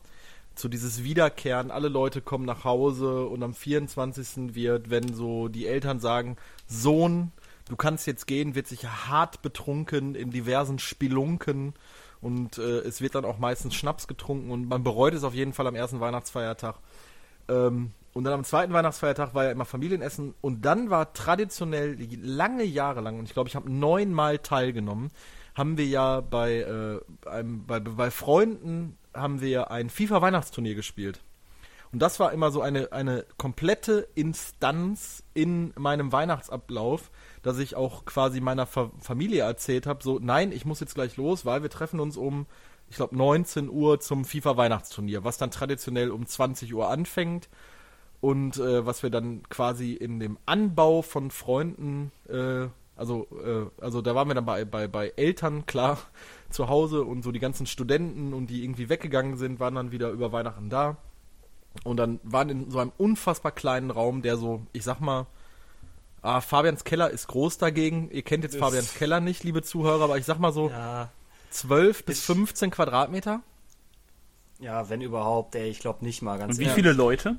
so 0.58 0.70
dieses 0.70 1.04
Wiederkehren, 1.04 1.70
alle 1.70 1.90
Leute 1.90 2.22
kommen 2.22 2.46
nach 2.46 2.64
Hause 2.64 3.26
und 3.26 3.44
am 3.44 3.54
24. 3.54 4.56
wird, 4.56 4.90
wenn 4.90 5.14
so 5.14 5.48
die 5.50 5.68
Eltern 5.68 6.00
sagen, 6.00 6.38
Sohn, 6.66 7.32
du 7.68 7.76
kannst 7.76 8.08
jetzt 8.08 8.26
gehen, 8.26 8.56
wird 8.56 8.68
sich 8.68 8.86
hart 8.86 9.42
betrunken 9.42 10.16
in 10.16 10.32
diversen 10.32 10.80
Spelunken 10.80 11.74
und 12.22 12.58
äh, 12.58 12.80
es 12.80 13.02
wird 13.02 13.16
dann 13.16 13.26
auch 13.26 13.38
meistens 13.38 13.76
Schnaps 13.76 14.08
getrunken 14.08 14.52
und 14.52 14.68
man 14.68 14.84
bereut 14.84 15.14
es 15.14 15.24
auf 15.24 15.34
jeden 15.34 15.54
Fall 15.54 15.68
am 15.68 15.76
ersten 15.76 16.00
Weihnachtsfeiertag. 16.00 16.76
Ähm, 17.50 17.92
und 18.14 18.24
dann 18.24 18.34
am 18.34 18.46
zweiten 18.46 18.72
Weihnachtsfeiertag 18.72 19.36
war 19.36 19.44
ja 19.44 19.52
immer 19.52 19.66
Familienessen. 19.66 20.36
Und 20.40 20.64
dann 20.64 20.90
war 20.90 21.12
traditionell 21.12 21.98
lange 22.24 22.64
Jahre 22.64 23.02
lang, 23.02 23.20
und 23.20 23.26
ich 23.26 23.34
glaube, 23.34 23.50
ich 23.50 23.58
habe 23.58 23.70
neunmal 23.70 24.40
teilgenommen, 24.40 25.12
haben 25.56 25.78
wir 25.78 25.86
ja 25.86 26.22
bei, 26.22 26.60
äh, 26.60 27.30
einem, 27.30 27.66
bei, 27.66 27.80
bei 27.80 28.12
Freunden 28.12 28.98
haben 29.14 29.42
wir 29.42 29.72
ein 29.72 29.90
FIFA-Weihnachtsturnier 29.90 30.76
gespielt. 30.76 31.22
Und 31.92 32.00
das 32.00 32.20
war 32.20 32.34
immer 32.34 32.52
so 32.52 32.62
eine, 32.62 32.92
eine 32.92 33.26
komplette 33.38 34.08
Instanz 34.16 35.24
in 35.34 35.72
meinem 35.78 36.12
Weihnachtsablauf, 36.12 37.10
dass 37.42 37.58
ich 37.58 37.76
auch 37.76 38.04
quasi 38.04 38.42
meiner 38.42 38.66
Fa 38.66 38.92
Familie 39.00 39.44
erzählt 39.44 39.88
habe, 39.88 40.04
so, 40.04 40.20
nein, 40.20 40.52
ich 40.52 40.66
muss 40.66 40.82
jetzt 40.82 40.96
gleich 40.96 41.16
los, 41.16 41.46
weil 41.46 41.62
wir 41.62 41.70
treffen 41.70 42.02
uns 42.02 42.18
um, 42.18 42.48
ich 42.90 42.98
glaube, 42.98 43.16
19 43.16 43.70
Uhr 43.70 44.02
zum 44.02 44.26
FIFA-Weihnachtsturnier, 44.26 45.24
was 45.24 45.38
dann 45.38 45.52
traditionell 45.52 46.12
um 46.12 46.26
20 46.26 46.74
Uhr 46.74 46.90
anfängt 46.90 47.48
und 48.20 48.58
äh, 48.58 48.86
was 48.86 49.02
wir 49.02 49.10
dann 49.10 49.44
quasi 49.50 49.94
in 49.94 50.20
dem 50.20 50.38
Anbau 50.46 51.02
von 51.02 51.32
Freunden, 51.32 52.12
äh, 52.28 52.68
also, 52.96 53.28
äh, 53.46 53.84
also 53.84 54.02
da 54.02 54.16
waren 54.16 54.28
wir 54.28 54.36
dann 54.36 54.46
bei, 54.46 54.66
bei, 54.66 54.88
bei 54.88 55.10
Eltern, 55.16 55.66
klar, 55.66 55.98
zu 56.50 56.70
Hause 56.70 57.04
und 57.04 57.24
so 57.24 57.32
die 57.32 57.40
ganzen 57.40 57.66
Studenten 57.66 58.34
und 58.34 58.48
die 58.48 58.64
irgendwie 58.64 58.90
weggegangen 58.90 59.38
sind, 59.38 59.60
waren 59.60 59.76
dann 59.76 59.92
wieder 59.92 60.10
über 60.12 60.32
Weihnachten 60.32 60.70
da. 60.70 60.98
Und 61.84 61.98
dann 61.98 62.20
waren 62.24 62.50
in 62.50 62.72
so 62.72 62.80
einem 62.80 62.94
unfassbar 62.98 63.52
kleinen 63.52 63.92
Raum, 63.92 64.22
der 64.22 64.38
so, 64.38 64.62
ich 64.72 64.84
sag 64.84 65.02
mal, 65.02 65.26
ah, 66.22 66.40
Fabians 66.40 66.86
Keller 66.86 67.10
ist 67.10 67.28
groß 67.28 67.58
dagegen. 67.58 68.10
Ihr 68.12 68.22
kennt 68.22 68.44
jetzt 68.46 68.54
Das- 68.56 68.62
Fabians 68.62 68.94
Keller 68.94 69.20
nicht, 69.20 69.44
liebe 69.44 69.62
Zuhörer, 69.62 70.04
aber 70.06 70.18
ich 70.18 70.24
sag 70.26 70.40
mal 70.40 70.54
so 70.54 70.70
Ja, 70.70 71.10
12 71.50 72.06
bis 72.06 72.20
Ist- 72.20 72.26
15 72.28 72.72
Quadratmeter. 72.72 73.42
ja, 74.60 74.88
wenn 74.90 75.02
überhaupt, 75.02 75.54
ey, 75.56 75.70
ich 75.70 75.80
glaube 75.80 76.06
nicht 76.06 76.22
mal 76.22 76.38
ganz 76.40 76.54
Und 76.54 76.60
wie 76.60 76.64
ehrlich. 76.64 76.76
viele 76.76 76.94
Leute? 76.94 77.36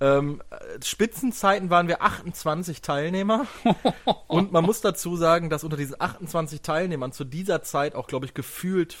Ähm, 0.00 0.42
äh, 0.50 0.82
Spitzenzeiten 0.82 1.68
waren 1.68 1.86
wir 1.86 2.02
28 2.02 2.80
Teilnehmer. 2.80 3.46
Und 4.28 4.52
man 4.52 4.64
muss 4.64 4.80
dazu 4.80 5.16
sagen, 5.16 5.50
dass 5.50 5.64
unter 5.64 5.76
diesen 5.76 6.00
28 6.00 6.62
Teilnehmern 6.62 7.12
zu 7.12 7.24
dieser 7.24 7.62
Zeit 7.62 7.94
auch, 7.94 8.06
glaube 8.06 8.26
ich, 8.26 8.34
gefühlt 8.34 8.96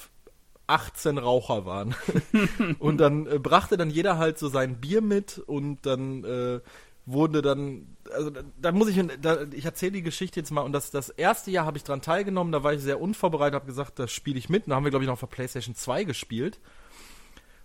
18 0.66 1.18
Raucher 1.18 1.66
waren. 1.66 1.94
und 2.78 2.98
dann 2.98 3.26
äh, 3.26 3.38
brachte 3.40 3.76
dann 3.76 3.90
jeder 3.90 4.18
halt 4.18 4.38
so 4.38 4.48
sein 4.48 4.80
Bier 4.80 5.02
mit 5.02 5.38
und 5.38 5.84
dann 5.84 6.22
äh, 6.22 6.60
wurde 7.06 7.42
dann, 7.42 7.96
also 8.12 8.30
da, 8.30 8.42
da 8.60 8.70
muss 8.70 8.88
ich, 8.88 9.04
da, 9.20 9.46
ich 9.52 9.64
erzähle 9.64 9.92
die 9.92 10.02
Geschichte 10.02 10.38
jetzt 10.38 10.50
mal 10.52 10.60
und 10.60 10.72
das, 10.72 10.92
das 10.92 11.08
erste 11.08 11.50
Jahr 11.50 11.66
habe 11.66 11.76
ich 11.76 11.82
dran 11.82 12.02
teilgenommen, 12.02 12.52
da 12.52 12.62
war 12.62 12.72
ich 12.72 12.82
sehr 12.82 13.00
unvorbereitet, 13.00 13.54
habe 13.54 13.66
gesagt, 13.66 13.98
das 13.98 14.12
spiele 14.12 14.38
ich 14.38 14.48
mit. 14.48 14.64
Und 14.66 14.70
da 14.70 14.76
haben 14.76 14.84
wir, 14.84 14.90
glaube 14.90 15.04
ich, 15.04 15.08
noch 15.08 15.14
auf 15.14 15.20
der 15.20 15.26
Playstation 15.26 15.74
2 15.74 16.04
gespielt. 16.04 16.60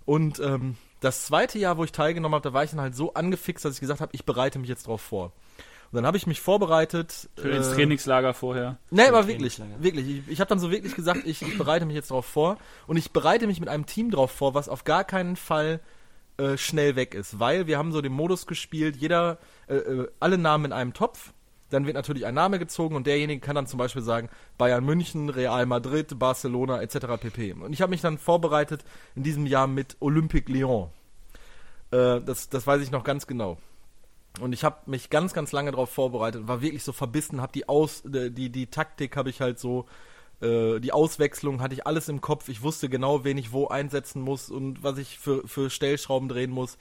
Und 0.06 0.40
ähm, 0.40 0.78
das 1.00 1.26
zweite 1.26 1.60
Jahr, 1.60 1.78
wo 1.78 1.84
ich 1.84 1.92
teilgenommen 1.92 2.36
habe, 2.36 2.50
da 2.50 2.54
war 2.54 2.64
ich 2.64 2.72
dann 2.72 2.82
halt 2.82 2.96
so 2.96 3.14
angefixt, 3.14 3.66
dass 3.66 3.76
ich 3.76 3.80
gesagt 3.80 4.02
habe, 4.02 4.12
ich 4.14 4.26
bereite 4.26 4.60
mich 4.60 4.70
jetzt 4.70 4.88
drauf 4.88 5.02
vor. 5.02 5.34
Und 5.92 5.98
dann 5.98 6.08
habe 6.08 6.18
ich 6.18 6.28
mich 6.28 6.42
vorbereitet. 6.42 7.30
Für 7.38 7.50
ins 7.50 7.68
äh, 7.70 7.76
Trainingslager 7.76 8.34
vorher. 8.34 8.78
Nee, 8.90 9.04
aber 9.04 9.28
wirklich, 9.28 9.62
wirklich. 9.80 10.08
Ich, 10.08 10.28
ich 10.28 10.40
habe 10.40 10.50
dann 10.50 10.60
so 10.60 10.72
wirklich 10.72 10.96
gesagt, 10.96 11.22
ich, 11.26 11.42
ich 11.42 11.58
bereite 11.58 11.86
mich 11.86 11.96
jetzt 11.96 12.12
drauf 12.12 12.26
vor. 12.26 12.58
Und 12.88 12.98
ich 12.98 13.12
bereite 13.12 13.48
mich 13.48 13.60
mit 13.60 13.70
einem 13.70 13.86
Team 13.86 14.12
drauf 14.12 14.32
vor, 14.32 14.54
was 14.54 14.68
auf 14.68 14.84
gar 14.84 15.04
keinen 15.04 15.36
Fall 15.36 15.80
äh, 16.38 16.58
schnell 16.58 16.96
weg 16.96 17.14
ist. 17.14 17.40
Weil 17.40 17.68
wir 17.68 17.78
haben 17.78 17.92
so 17.92 18.02
den 18.02 18.12
Modus 18.12 18.48
gespielt, 18.48 18.98
jeder, 18.98 19.38
äh, 19.68 19.76
äh, 19.76 20.08
alle 20.20 20.38
Namen 20.38 20.66
in 20.66 20.74
einem 20.74 20.94
Topf. 20.94 21.34
Dann 21.70 21.86
wird 21.86 21.96
natürlich 21.96 22.26
ein 22.26 22.36
Name 22.36 22.60
gezogen 22.60 22.96
und 22.96 23.08
derjenige 23.08 23.42
kann 23.42 23.56
dann 23.56 23.68
zum 23.68 23.80
Beispiel 23.80 24.04
sagen, 24.04 24.30
Bayern 24.58 24.86
München, 24.86 25.30
Real 25.30 25.66
Madrid, 25.66 26.18
Barcelona 26.20 26.82
etc. 26.82 27.20
pp. 27.20 27.54
Und 27.54 27.74
ich 27.74 27.82
habe 27.82 27.90
mich 27.90 28.02
dann 28.02 28.18
vorbereitet 28.18 28.86
in 29.16 29.24
diesem 29.24 29.46
Jahr 29.46 29.68
mit 29.68 29.98
Olympique 30.00 30.52
Lyon. 30.52 30.90
Äh, 31.92 32.22
das, 32.22 32.50
das 32.50 32.68
weiß 32.68 32.82
ich 32.82 32.92
noch 32.92 33.04
ganz 33.04 33.26
genau. 33.28 33.58
Und 34.40 34.54
ich 34.54 34.64
habe 34.64 34.78
mich 34.86 35.10
ganz, 35.10 35.34
ganz 35.34 35.52
lange 35.52 35.72
darauf 35.72 35.90
vorbereitet, 35.90 36.48
war 36.48 36.62
wirklich 36.62 36.84
so 36.84 36.92
verbissen, 36.92 37.42
habe 37.42 37.54
die 37.54 37.70
Aus, 37.70 38.04
äh, 38.06 38.32
die, 38.32 38.50
die 38.50 38.68
Taktik 38.68 39.16
habe 39.16 39.30
ich 39.30 39.42
halt 39.42 39.60
so, 39.60 39.86
äh, 40.42 40.80
die 40.80 40.92
Auswechslung 40.92 41.62
hatte 41.62 41.74
ich 41.74 41.88
alles 41.88 42.10
im 42.10 42.22
Kopf. 42.22 42.50
Ich 42.50 42.62
wusste 42.62 42.90
genau, 42.90 43.24
wen 43.24 43.38
ich 43.38 43.52
wo 43.52 43.68
einsetzen 43.68 44.22
muss 44.22 44.50
und 44.50 44.84
was 44.84 44.98
ich 44.98 45.20
für, 45.20 45.48
für 45.48 45.70
Stellschrauben 45.70 46.30
drehen 46.30 46.52
muss. 46.52 46.78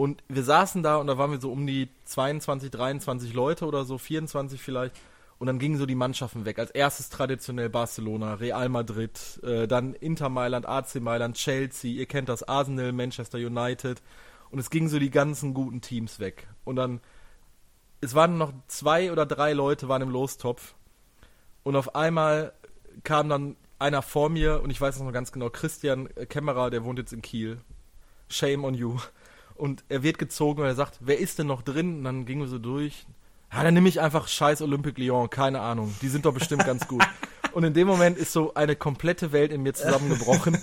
Und 0.00 0.24
wir 0.28 0.44
saßen 0.44 0.82
da 0.82 0.96
und 0.96 1.08
da 1.08 1.18
waren 1.18 1.30
wir 1.30 1.42
so 1.42 1.52
um 1.52 1.66
die 1.66 1.90
22, 2.06 2.70
23 2.70 3.34
Leute 3.34 3.66
oder 3.66 3.84
so, 3.84 3.98
24 3.98 4.58
vielleicht. 4.58 4.96
Und 5.38 5.46
dann 5.46 5.58
gingen 5.58 5.76
so 5.76 5.84
die 5.84 5.94
Mannschaften 5.94 6.46
weg. 6.46 6.58
Als 6.58 6.70
erstes 6.70 7.10
traditionell 7.10 7.68
Barcelona, 7.68 8.32
Real 8.32 8.70
Madrid, 8.70 9.38
äh, 9.42 9.68
dann 9.68 9.92
Inter 9.92 10.30
Mailand, 10.30 10.66
AC 10.66 11.02
Mailand, 11.02 11.36
Chelsea, 11.36 11.92
ihr 11.92 12.06
kennt 12.06 12.30
das, 12.30 12.42
Arsenal, 12.42 12.92
Manchester 12.92 13.36
United. 13.36 14.00
Und 14.50 14.58
es 14.58 14.70
gingen 14.70 14.88
so 14.88 14.98
die 14.98 15.10
ganzen 15.10 15.52
guten 15.52 15.82
Teams 15.82 16.18
weg. 16.18 16.48
Und 16.64 16.76
dann, 16.76 17.02
es 18.00 18.14
waren 18.14 18.38
noch 18.38 18.54
zwei 18.68 19.12
oder 19.12 19.26
drei 19.26 19.52
Leute 19.52 19.90
waren 19.90 20.00
im 20.00 20.08
Lostopf. 20.08 20.76
Und 21.62 21.76
auf 21.76 21.94
einmal 21.94 22.54
kam 23.04 23.28
dann 23.28 23.54
einer 23.78 24.00
vor 24.00 24.30
mir, 24.30 24.62
und 24.62 24.70
ich 24.70 24.80
weiß 24.80 24.96
es 24.96 25.02
noch 25.02 25.12
ganz 25.12 25.30
genau, 25.30 25.50
Christian 25.50 26.08
Kämmerer, 26.30 26.70
der 26.70 26.84
wohnt 26.84 26.98
jetzt 26.98 27.12
in 27.12 27.20
Kiel. 27.20 27.60
Shame 28.30 28.64
on 28.64 28.72
you. 28.72 28.96
Und 29.60 29.84
er 29.90 30.02
wird 30.02 30.18
gezogen 30.18 30.62
und 30.62 30.66
er 30.66 30.74
sagt, 30.74 30.96
wer 31.00 31.18
ist 31.18 31.38
denn 31.38 31.46
noch 31.46 31.60
drin? 31.60 31.98
Und 31.98 32.04
dann 32.04 32.24
gingen 32.24 32.40
wir 32.40 32.48
so 32.48 32.58
durch. 32.58 33.06
Ja, 33.52 33.62
dann 33.62 33.74
nehme 33.74 33.90
ich 33.90 34.00
einfach 34.00 34.26
scheiß 34.26 34.62
Olympique 34.62 34.98
Lyon, 34.98 35.28
keine 35.28 35.60
Ahnung. 35.60 35.94
Die 36.00 36.08
sind 36.08 36.24
doch 36.24 36.32
bestimmt 36.32 36.64
ganz 36.64 36.88
gut. 36.88 37.06
Und 37.52 37.64
in 37.64 37.74
dem 37.74 37.86
Moment 37.86 38.16
ist 38.16 38.32
so 38.32 38.54
eine 38.54 38.74
komplette 38.74 39.32
Welt 39.32 39.52
in 39.52 39.62
mir 39.62 39.74
zusammengebrochen. 39.74 40.56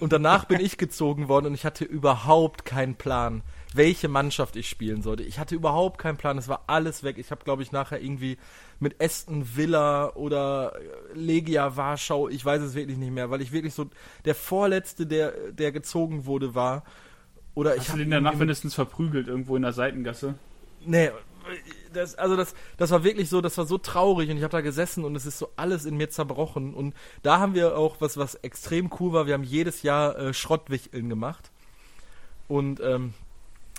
Und 0.00 0.12
danach 0.12 0.44
bin 0.44 0.60
ich 0.60 0.76
gezogen 0.76 1.28
worden 1.28 1.46
und 1.46 1.54
ich 1.54 1.64
hatte 1.64 1.84
überhaupt 1.84 2.66
keinen 2.66 2.96
Plan, 2.96 3.42
welche 3.72 4.08
Mannschaft 4.08 4.56
ich 4.56 4.68
spielen 4.68 5.00
sollte. 5.00 5.22
Ich 5.22 5.38
hatte 5.38 5.54
überhaupt 5.54 5.98
keinen 5.98 6.18
Plan. 6.18 6.36
Es 6.36 6.48
war 6.48 6.64
alles 6.66 7.02
weg. 7.02 7.16
Ich 7.16 7.30
habe, 7.30 7.44
glaube 7.44 7.62
ich, 7.62 7.72
nachher 7.72 8.02
irgendwie 8.02 8.36
mit 8.78 9.00
Aston 9.00 9.56
Villa 9.56 10.10
oder 10.16 10.74
Legia 11.14 11.76
Warschau, 11.76 12.28
ich 12.28 12.44
weiß 12.44 12.60
es 12.60 12.74
wirklich 12.74 12.98
nicht 12.98 13.12
mehr, 13.12 13.30
weil 13.30 13.40
ich 13.40 13.52
wirklich 13.52 13.72
so 13.72 13.86
der 14.26 14.34
Vorletzte, 14.34 15.06
der, 15.06 15.30
der 15.52 15.72
gezogen 15.72 16.26
wurde, 16.26 16.54
war. 16.54 16.82
Oder 17.54 17.74
ich 17.74 17.80
Hast 17.80 17.88
du 17.88 17.92
hab 17.92 17.98
den 17.98 18.10
danach 18.10 18.34
mindestens 18.34 18.74
verprügelt 18.74 19.28
irgendwo 19.28 19.56
in 19.56 19.62
der 19.62 19.72
Seitengasse? 19.72 20.34
Nee, 20.84 21.10
das, 21.92 22.14
also 22.16 22.36
das, 22.36 22.54
das 22.76 22.90
war 22.90 23.04
wirklich 23.04 23.28
so, 23.28 23.40
das 23.40 23.56
war 23.58 23.66
so 23.66 23.78
traurig 23.78 24.30
und 24.30 24.36
ich 24.36 24.42
habe 24.42 24.52
da 24.52 24.60
gesessen 24.60 25.04
und 25.04 25.14
es 25.16 25.26
ist 25.26 25.38
so 25.38 25.50
alles 25.56 25.84
in 25.84 25.96
mir 25.96 26.10
zerbrochen. 26.10 26.74
Und 26.74 26.94
da 27.22 27.38
haben 27.38 27.54
wir 27.54 27.76
auch 27.76 27.96
was, 28.00 28.16
was 28.16 28.34
extrem 28.36 28.90
cool 28.98 29.12
war. 29.12 29.26
Wir 29.26 29.34
haben 29.34 29.44
jedes 29.44 29.82
Jahr 29.82 30.18
äh, 30.18 30.34
Schrottwichteln 30.34 31.08
gemacht. 31.08 31.50
Und 32.48 32.80
ähm, 32.80 33.14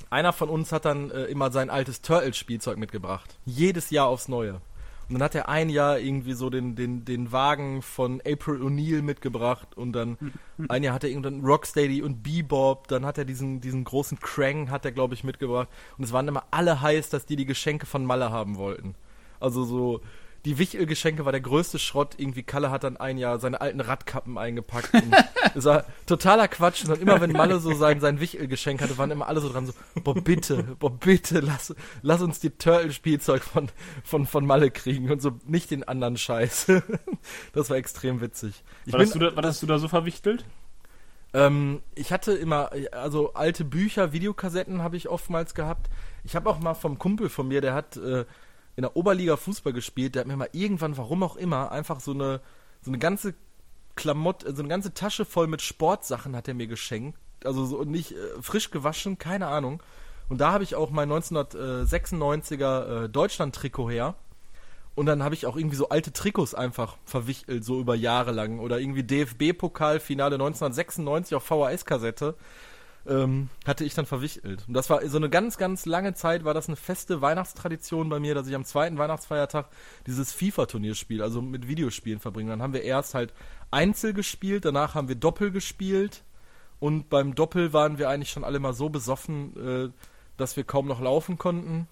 einer 0.09 0.33
von 0.33 0.49
uns 0.49 0.71
hat 0.71 0.85
dann 0.85 1.11
äh, 1.11 1.25
immer 1.25 1.51
sein 1.51 1.69
altes 1.69 2.01
Turtles-Spielzeug 2.01 2.77
mitgebracht. 2.77 3.37
Jedes 3.45 3.89
Jahr 3.89 4.07
aufs 4.07 4.27
Neue. 4.27 4.61
Und 5.07 5.15
dann 5.15 5.23
hat 5.23 5.35
er 5.35 5.49
ein 5.49 5.69
Jahr 5.69 5.99
irgendwie 5.99 6.33
so 6.33 6.49
den, 6.49 6.75
den, 6.75 7.05
den 7.05 7.31
Wagen 7.31 7.81
von 7.83 8.21
April 8.25 8.61
O'Neil 8.61 9.03
mitgebracht 9.03 9.77
und 9.77 9.93
dann 9.93 10.17
ein 10.69 10.83
Jahr 10.83 10.95
hat 10.95 11.03
er 11.03 11.11
irgendwann 11.11 11.45
Rocksteady 11.45 12.01
und 12.01 12.23
Bebop, 12.23 12.87
dann 12.87 13.05
hat 13.05 13.17
er 13.17 13.25
diesen, 13.25 13.61
diesen 13.61 13.83
großen 13.83 14.19
Krang 14.19 14.71
hat 14.71 14.83
er 14.83 14.91
glaube 14.91 15.13
ich 15.13 15.23
mitgebracht 15.23 15.69
und 15.97 16.03
es 16.03 16.11
waren 16.11 16.27
immer 16.27 16.45
alle 16.49 16.81
heiß, 16.81 17.09
dass 17.09 17.25
die 17.25 17.35
die 17.35 17.45
Geschenke 17.45 17.85
von 17.85 18.03
Malle 18.03 18.31
haben 18.31 18.57
wollten. 18.57 18.95
Also 19.39 19.63
so 19.63 20.01
die 20.45 20.59
Wichtel-Geschenke 20.59 21.25
war 21.25 21.31
der 21.31 21.41
größte 21.41 21.79
Schrott. 21.79 22.15
Irgendwie 22.17 22.43
Kalle 22.43 22.69
hat 22.69 22.83
dann 22.83 22.97
ein 22.97 23.17
Jahr 23.17 23.39
seine 23.39 23.61
alten 23.61 23.81
Radkappen 23.81 24.37
eingepackt. 24.37 24.91
es 25.55 25.65
war 25.65 25.85
totaler 26.05 26.47
Quatsch. 26.47 26.83
Und 26.83 26.91
dann 26.91 27.01
immer, 27.01 27.19
wenn 27.19 27.31
Malle 27.31 27.59
so 27.59 27.73
sein, 27.73 27.99
sein 27.99 28.19
Wichtel-Geschenk 28.19 28.81
hatte, 28.81 28.97
waren 28.97 29.11
immer 29.11 29.27
alle 29.27 29.41
so 29.41 29.49
dran 29.49 29.65
so, 29.65 29.73
boah, 30.03 30.13
bitte, 30.13 30.63
boah, 30.79 30.91
bitte, 30.91 31.39
lass, 31.39 31.73
lass 32.03 32.21
uns 32.21 32.39
die 32.39 32.51
Turtle-Spielzeug 32.51 33.43
von, 33.43 33.69
von, 34.03 34.27
von 34.27 34.45
Malle 34.45 34.69
kriegen 34.69 35.11
und 35.11 35.21
so 35.21 35.31
nicht 35.45 35.71
den 35.71 35.83
anderen 35.83 36.15
Scheiß. 36.15 36.67
das 37.53 37.69
war 37.69 37.77
extrem 37.77 38.21
witzig. 38.21 38.63
Ich 38.85 38.93
War, 38.93 38.99
bin, 38.99 39.07
das 39.07 39.13
du 39.13 39.19
da, 39.19 39.35
war 39.35 39.43
das 39.43 39.59
du 39.59 39.65
da 39.65 39.79
so 39.79 39.87
verwichtelt? 39.87 40.45
ähm, 41.35 41.81
ich 41.95 42.13
hatte 42.13 42.31
immer, 42.31 42.71
also 42.91 43.33
alte 43.33 43.65
Bücher, 43.65 44.13
Videokassetten 44.13 44.81
habe 44.81 44.95
ich 44.95 45.09
oftmals 45.09 45.53
gehabt. 45.53 45.89
Ich 46.23 46.35
habe 46.35 46.49
auch 46.49 46.59
mal 46.59 46.75
vom 46.75 46.97
Kumpel 46.97 47.29
von 47.29 47.47
mir, 47.47 47.59
der 47.59 47.73
hat 47.73 47.97
äh, 47.97 48.25
in 48.75 48.81
der 48.81 48.95
Oberliga 48.95 49.37
Fußball 49.37 49.73
gespielt, 49.73 50.15
der 50.15 50.21
hat 50.21 50.27
mir 50.27 50.35
mal 50.35 50.49
irgendwann, 50.51 50.97
warum 50.97 51.23
auch 51.23 51.35
immer, 51.35 51.71
einfach 51.71 51.99
so 51.99 52.11
eine, 52.11 52.41
so 52.81 52.91
eine 52.91 52.99
ganze 52.99 53.33
Klamotte, 53.95 54.53
so 54.53 54.61
eine 54.61 54.69
ganze 54.69 54.93
Tasche 54.93 55.25
voll 55.25 55.47
mit 55.47 55.61
Sportsachen 55.61 56.35
hat 56.35 56.47
er 56.47 56.53
mir 56.53 56.67
geschenkt. 56.67 57.17
Also 57.43 57.65
so 57.65 57.83
nicht 57.83 58.11
äh, 58.11 58.41
frisch 58.41 58.71
gewaschen, 58.71 59.17
keine 59.17 59.47
Ahnung. 59.47 59.81
Und 60.27 60.41
da 60.41 60.51
habe 60.51 60.63
ich 60.63 60.75
auch 60.75 60.89
mein 60.89 61.11
1996er 61.11 63.05
äh, 63.05 63.09
Deutschland-Trikot 63.09 63.89
her. 63.89 64.15
Und 64.95 65.05
dann 65.07 65.23
habe 65.23 65.35
ich 65.35 65.45
auch 65.45 65.57
irgendwie 65.57 65.75
so 65.75 65.89
alte 65.89 66.13
Trikots 66.13 66.55
einfach 66.55 66.95
verwichtelt, 67.05 67.65
so 67.65 67.79
über 67.79 67.95
Jahre 67.95 68.31
lang. 68.31 68.59
Oder 68.59 68.79
irgendwie 68.79 69.03
DFB-Pokalfinale 69.03 70.35
1996 70.35 71.35
auf 71.35 71.43
VHS-Kassette 71.43 72.35
ähm, 73.07 73.49
hatte 73.65 73.83
ich 73.85 73.93
dann 73.93 74.05
verwichtelt. 74.05 74.63
Und 74.67 74.73
das 74.73 74.89
war 74.89 75.05
so 75.07 75.17
eine 75.17 75.29
ganz, 75.29 75.57
ganz 75.57 75.85
lange 75.85 76.13
Zeit, 76.13 76.43
war 76.43 76.53
das 76.53 76.67
eine 76.67 76.75
feste 76.75 77.21
Weihnachtstradition 77.21 78.09
bei 78.09 78.19
mir, 78.19 78.35
dass 78.35 78.47
ich 78.47 78.55
am 78.55 78.65
zweiten 78.65 78.97
Weihnachtsfeiertag 78.97 79.67
dieses 80.07 80.31
FIFA-Turnierspiel, 80.33 81.21
also 81.21 81.41
mit 81.41 81.67
Videospielen 81.67 82.19
verbringe. 82.19 82.49
Dann 82.51 82.61
haben 82.61 82.73
wir 82.73 82.83
erst 82.83 83.13
halt 83.13 83.33
Einzel 83.71 84.13
gespielt, 84.13 84.65
danach 84.65 84.95
haben 84.95 85.07
wir 85.07 85.15
Doppel 85.15 85.51
gespielt. 85.51 86.23
Und 86.79 87.09
beim 87.09 87.35
Doppel 87.35 87.73
waren 87.73 87.97
wir 87.97 88.09
eigentlich 88.09 88.31
schon 88.31 88.43
alle 88.43 88.59
mal 88.59 88.73
so 88.73 88.89
besoffen, 88.89 89.55
äh, 89.57 89.89
dass 90.37 90.57
wir 90.57 90.63
kaum 90.63 90.87
noch 90.87 90.99
laufen 91.01 91.37
konnten. 91.37 91.87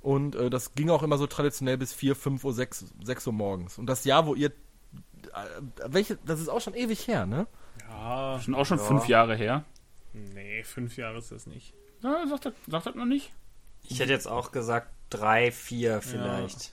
Und 0.00 0.34
äh, 0.36 0.50
das 0.50 0.74
ging 0.74 0.90
auch 0.90 1.02
immer 1.02 1.18
so 1.18 1.26
traditionell 1.26 1.76
bis 1.78 1.92
4, 1.92 2.16
5 2.16 2.44
Uhr, 2.44 2.52
6, 2.52 2.86
6 3.04 3.26
Uhr 3.26 3.32
morgens. 3.32 3.78
Und 3.78 3.86
das 3.86 4.04
Jahr, 4.04 4.26
wo 4.26 4.34
ihr. 4.34 4.48
Äh, 4.48 4.52
welche, 5.86 6.18
das 6.24 6.40
ist 6.40 6.48
auch 6.48 6.60
schon 6.60 6.74
ewig 6.74 7.06
her, 7.06 7.26
ne? 7.26 7.46
Ja, 7.88 8.40
Schon 8.40 8.54
auch 8.54 8.64
schon 8.66 8.78
Ja. 8.78 8.84
fünf 8.84 9.08
Jahre 9.08 9.36
her. 9.36 9.64
Nee, 10.12 10.62
fünf 10.64 10.96
Jahre 10.96 11.18
ist 11.18 11.32
das 11.32 11.46
nicht. 11.46 11.74
Ja, 12.02 12.26
sagt 12.28 12.46
das, 12.46 12.52
sagt 12.66 12.86
das 12.86 12.94
noch 12.94 13.04
nicht? 13.04 13.32
Ich 13.88 14.00
hätte 14.00 14.12
jetzt 14.12 14.28
auch 14.28 14.52
gesagt 14.52 14.88
drei, 15.10 15.50
vier 15.50 16.00
vielleicht. 16.02 16.72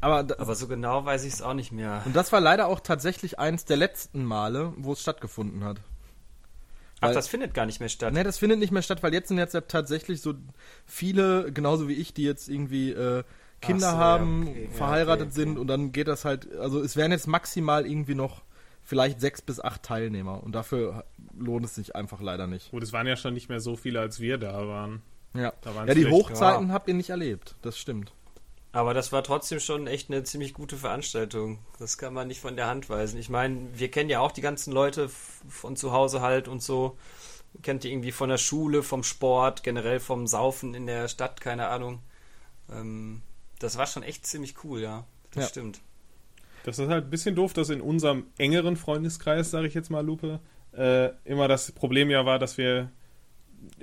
Aber, 0.00 0.22
da, 0.22 0.36
Aber 0.38 0.54
so 0.54 0.66
genau 0.66 1.04
weiß 1.04 1.24
ich 1.24 1.34
es 1.34 1.42
auch 1.42 1.52
nicht 1.54 1.72
mehr. 1.72 2.02
und 2.06 2.16
das 2.16 2.32
war 2.32 2.40
leider 2.40 2.66
auch 2.68 2.80
tatsächlich 2.80 3.38
eins 3.38 3.64
der 3.66 3.76
letzten 3.76 4.24
Male, 4.24 4.72
wo 4.76 4.92
es 4.94 5.00
stattgefunden 5.02 5.62
hat. 5.64 5.78
Ach, 7.00 7.08
Weil- 7.08 7.14
das 7.14 7.28
findet 7.28 7.54
gar 7.54 7.66
nicht 7.66 7.80
mehr 7.80 7.88
statt. 7.88 8.12
Ne, 8.12 8.24
das 8.24 8.38
findet 8.38 8.58
nicht 8.58 8.72
mehr 8.72 8.82
statt, 8.82 9.02
weil 9.02 9.12
jetzt 9.12 9.28
sind 9.28 9.38
jetzt 9.38 9.54
ja 9.54 9.60
tatsächlich 9.62 10.20
so 10.22 10.34
viele, 10.86 11.52
genauso 11.52 11.88
wie 11.88 11.94
ich, 11.94 12.14
die 12.14 12.24
jetzt 12.24 12.48
irgendwie 12.48 12.92
äh, 12.92 13.24
Kinder 13.60 13.88
Ach 13.88 13.92
so, 13.92 13.96
ja, 13.96 14.02
haben, 14.02 14.48
okay. 14.48 14.64
Ja, 14.70 14.76
verheiratet 14.76 15.28
okay, 15.28 15.32
okay. 15.32 15.34
sind 15.34 15.58
und 15.58 15.66
dann 15.66 15.92
geht 15.92 16.08
das 16.08 16.24
halt, 16.24 16.50
also 16.56 16.80
es 16.80 16.96
wären 16.96 17.10
jetzt 17.12 17.26
maximal 17.26 17.86
irgendwie 17.86 18.14
noch 18.14 18.42
vielleicht 18.90 19.20
sechs 19.20 19.40
bis 19.40 19.60
acht 19.60 19.84
Teilnehmer 19.84 20.42
und 20.42 20.50
dafür 20.52 21.04
lohnt 21.38 21.64
es 21.64 21.76
sich 21.76 21.94
einfach 21.94 22.20
leider 22.20 22.48
nicht. 22.48 22.72
Gut, 22.72 22.82
es 22.82 22.92
waren 22.92 23.06
ja 23.06 23.14
schon 23.14 23.34
nicht 23.34 23.48
mehr 23.48 23.60
so 23.60 23.76
viele, 23.76 24.00
als 24.00 24.18
wir 24.18 24.36
da 24.36 24.66
waren. 24.66 25.00
Ja, 25.32 25.52
Da 25.60 25.76
waren 25.76 25.86
ja 25.86 25.94
die 25.94 26.10
Hochzeiten 26.10 26.72
habt 26.72 26.88
ihr 26.88 26.94
nicht 26.94 27.10
erlebt, 27.10 27.54
das 27.62 27.78
stimmt. 27.78 28.12
Aber 28.72 28.92
das 28.92 29.12
war 29.12 29.22
trotzdem 29.22 29.60
schon 29.60 29.86
echt 29.86 30.10
eine 30.10 30.24
ziemlich 30.24 30.54
gute 30.54 30.76
Veranstaltung. 30.76 31.58
Das 31.78 31.98
kann 31.98 32.12
man 32.12 32.26
nicht 32.26 32.40
von 32.40 32.56
der 32.56 32.66
Hand 32.66 32.90
weisen. 32.90 33.18
Ich 33.20 33.28
meine, 33.28 33.68
wir 33.74 33.92
kennen 33.92 34.10
ja 34.10 34.18
auch 34.18 34.32
die 34.32 34.40
ganzen 34.40 34.72
Leute 34.72 35.08
von 35.48 35.76
zu 35.76 35.92
Hause 35.92 36.20
halt 36.20 36.48
und 36.48 36.60
so. 36.60 36.96
Kennt 37.62 37.84
ihr 37.84 37.92
irgendwie 37.92 38.12
von 38.12 38.28
der 38.28 38.38
Schule, 38.38 38.82
vom 38.82 39.04
Sport, 39.04 39.62
generell 39.62 40.00
vom 40.00 40.26
Saufen 40.26 40.74
in 40.74 40.86
der 40.86 41.06
Stadt, 41.06 41.40
keine 41.40 41.68
Ahnung. 41.68 42.00
Ähm, 42.70 43.22
das 43.60 43.76
war 43.78 43.86
schon 43.86 44.02
echt 44.02 44.26
ziemlich 44.26 44.64
cool, 44.64 44.80
ja. 44.80 45.04
Das 45.32 45.44
Ja. 45.44 45.48
stimmt. 45.48 45.80
Das 46.64 46.78
ist 46.78 46.88
halt 46.88 47.04
ein 47.04 47.10
bisschen 47.10 47.34
doof, 47.34 47.52
dass 47.52 47.70
in 47.70 47.80
unserem 47.80 48.26
engeren 48.38 48.76
Freundeskreis, 48.76 49.50
sage 49.50 49.66
ich 49.66 49.74
jetzt 49.74 49.90
mal, 49.90 50.04
Lupe, 50.04 50.40
äh, 50.72 51.10
immer 51.24 51.48
das 51.48 51.72
Problem 51.72 52.10
ja 52.10 52.26
war, 52.26 52.38
dass 52.38 52.58
wir 52.58 52.90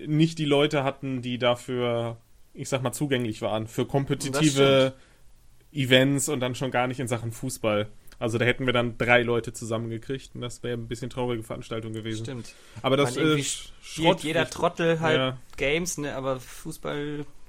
nicht 0.06 0.40
die 0.40 0.46
Leute 0.46 0.84
hatten, 0.84 1.22
die 1.22 1.38
dafür, 1.38 2.18
ich 2.54 2.70
sag 2.70 2.82
mal, 2.82 2.94
zugänglich 2.94 3.42
waren. 3.42 3.68
Für 3.68 3.86
kompetitive 3.86 4.94
Events 5.72 6.30
und 6.30 6.40
dann 6.40 6.56
schon 6.56 6.72
gar 6.72 6.88
nicht 6.88 7.00
in 7.00 7.08
Sachen 7.08 7.32
Fußball. 7.32 7.88
Also 8.20 8.40
da 8.40 8.46
hätten 8.46 8.66
wir 8.66 8.74
dann 8.74 8.98
drei 8.98 9.22
Leute 9.22 9.54
zusammengekriegt 9.54 10.32
und 10.34 10.42
das 10.42 10.64
wäre 10.64 10.76
ein 10.76 10.88
bisschen 10.88 11.10
traurige 11.10 11.44
Veranstaltung 11.44 11.94
gewesen. 11.94 12.26
Stimmt. 12.26 12.56
Aber 12.82 12.98
das 12.98 13.16
irgendwie 13.16 13.42
äh, 13.42 13.46
Spielt 13.84 14.22
jeder 14.22 14.50
Trottel 14.50 15.00
halt 15.00 15.18
Ja. 15.18 15.38
Games, 15.56 16.00
ne? 16.00 16.16
Aber 16.16 16.40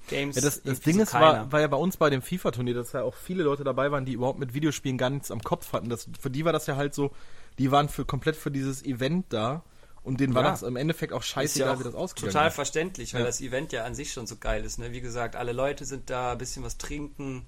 Fußball-Games. 0.09 0.37
Ja, 0.37 0.43
das, 0.43 0.63
das 0.63 0.81
Ding 0.81 0.99
ist, 1.01 1.13
war, 1.15 1.51
war 1.53 1.61
ja 1.61 1.67
bei 1.67 1.77
uns 1.77 1.97
bei 1.97 2.11
dem 2.11 2.23
FIFA-Turnier, 2.23 2.75
dass 2.75 2.93
ja 2.93 3.03
auch 3.03 3.15
viele 3.15 3.43
Leute 3.43 3.65
dabei 3.65 3.91
waren, 3.91 4.05
die 4.05 4.13
überhaupt 4.13 4.39
mit 4.39 4.55
Videospielen 4.55 4.99
gar 4.99 5.11
nichts 5.11 5.31
am 5.31 5.41
Kopf 5.43 5.73
hatten. 5.73 5.89
Das, 5.89 6.09
für 6.21 6.31
die 6.31 6.45
war 6.45 6.53
das 6.53 6.67
ja 6.67 6.77
halt 6.77 6.95
so, 6.95 7.11
die 7.59 7.71
waren 7.71 7.89
für 7.89 8.05
komplett 8.05 8.37
für 8.37 8.51
dieses 8.51 8.85
Event 8.85 9.27
da 9.31 9.63
und 10.05 10.21
denen 10.21 10.35
war 10.35 10.43
Ja. 10.45 10.51
das 10.51 10.63
im 10.63 10.77
Endeffekt 10.77 11.13
auch 11.13 11.23
scheißegal, 11.23 11.75
ja 11.75 11.79
wie 11.81 11.85
das 11.85 11.95
ausgegangen 11.95 12.33
total 12.33 12.49
ist. 12.49 12.55
verständlich, 12.55 13.15
weil 13.15 13.21
Ja. 13.21 13.27
das 13.27 13.41
Event 13.41 13.73
ja 13.73 13.85
an 13.85 13.95
sich 13.95 14.13
schon 14.13 14.27
so 14.27 14.37
geil 14.37 14.65
ist. 14.65 14.79
Ne? 14.79 14.93
Wie 14.93 15.01
gesagt, 15.01 15.37
alle 15.37 15.53
Leute 15.53 15.85
sind 15.85 16.09
da, 16.11 16.33
ein 16.33 16.39
bisschen 16.39 16.63
was 16.65 16.79
trinken 16.79 17.45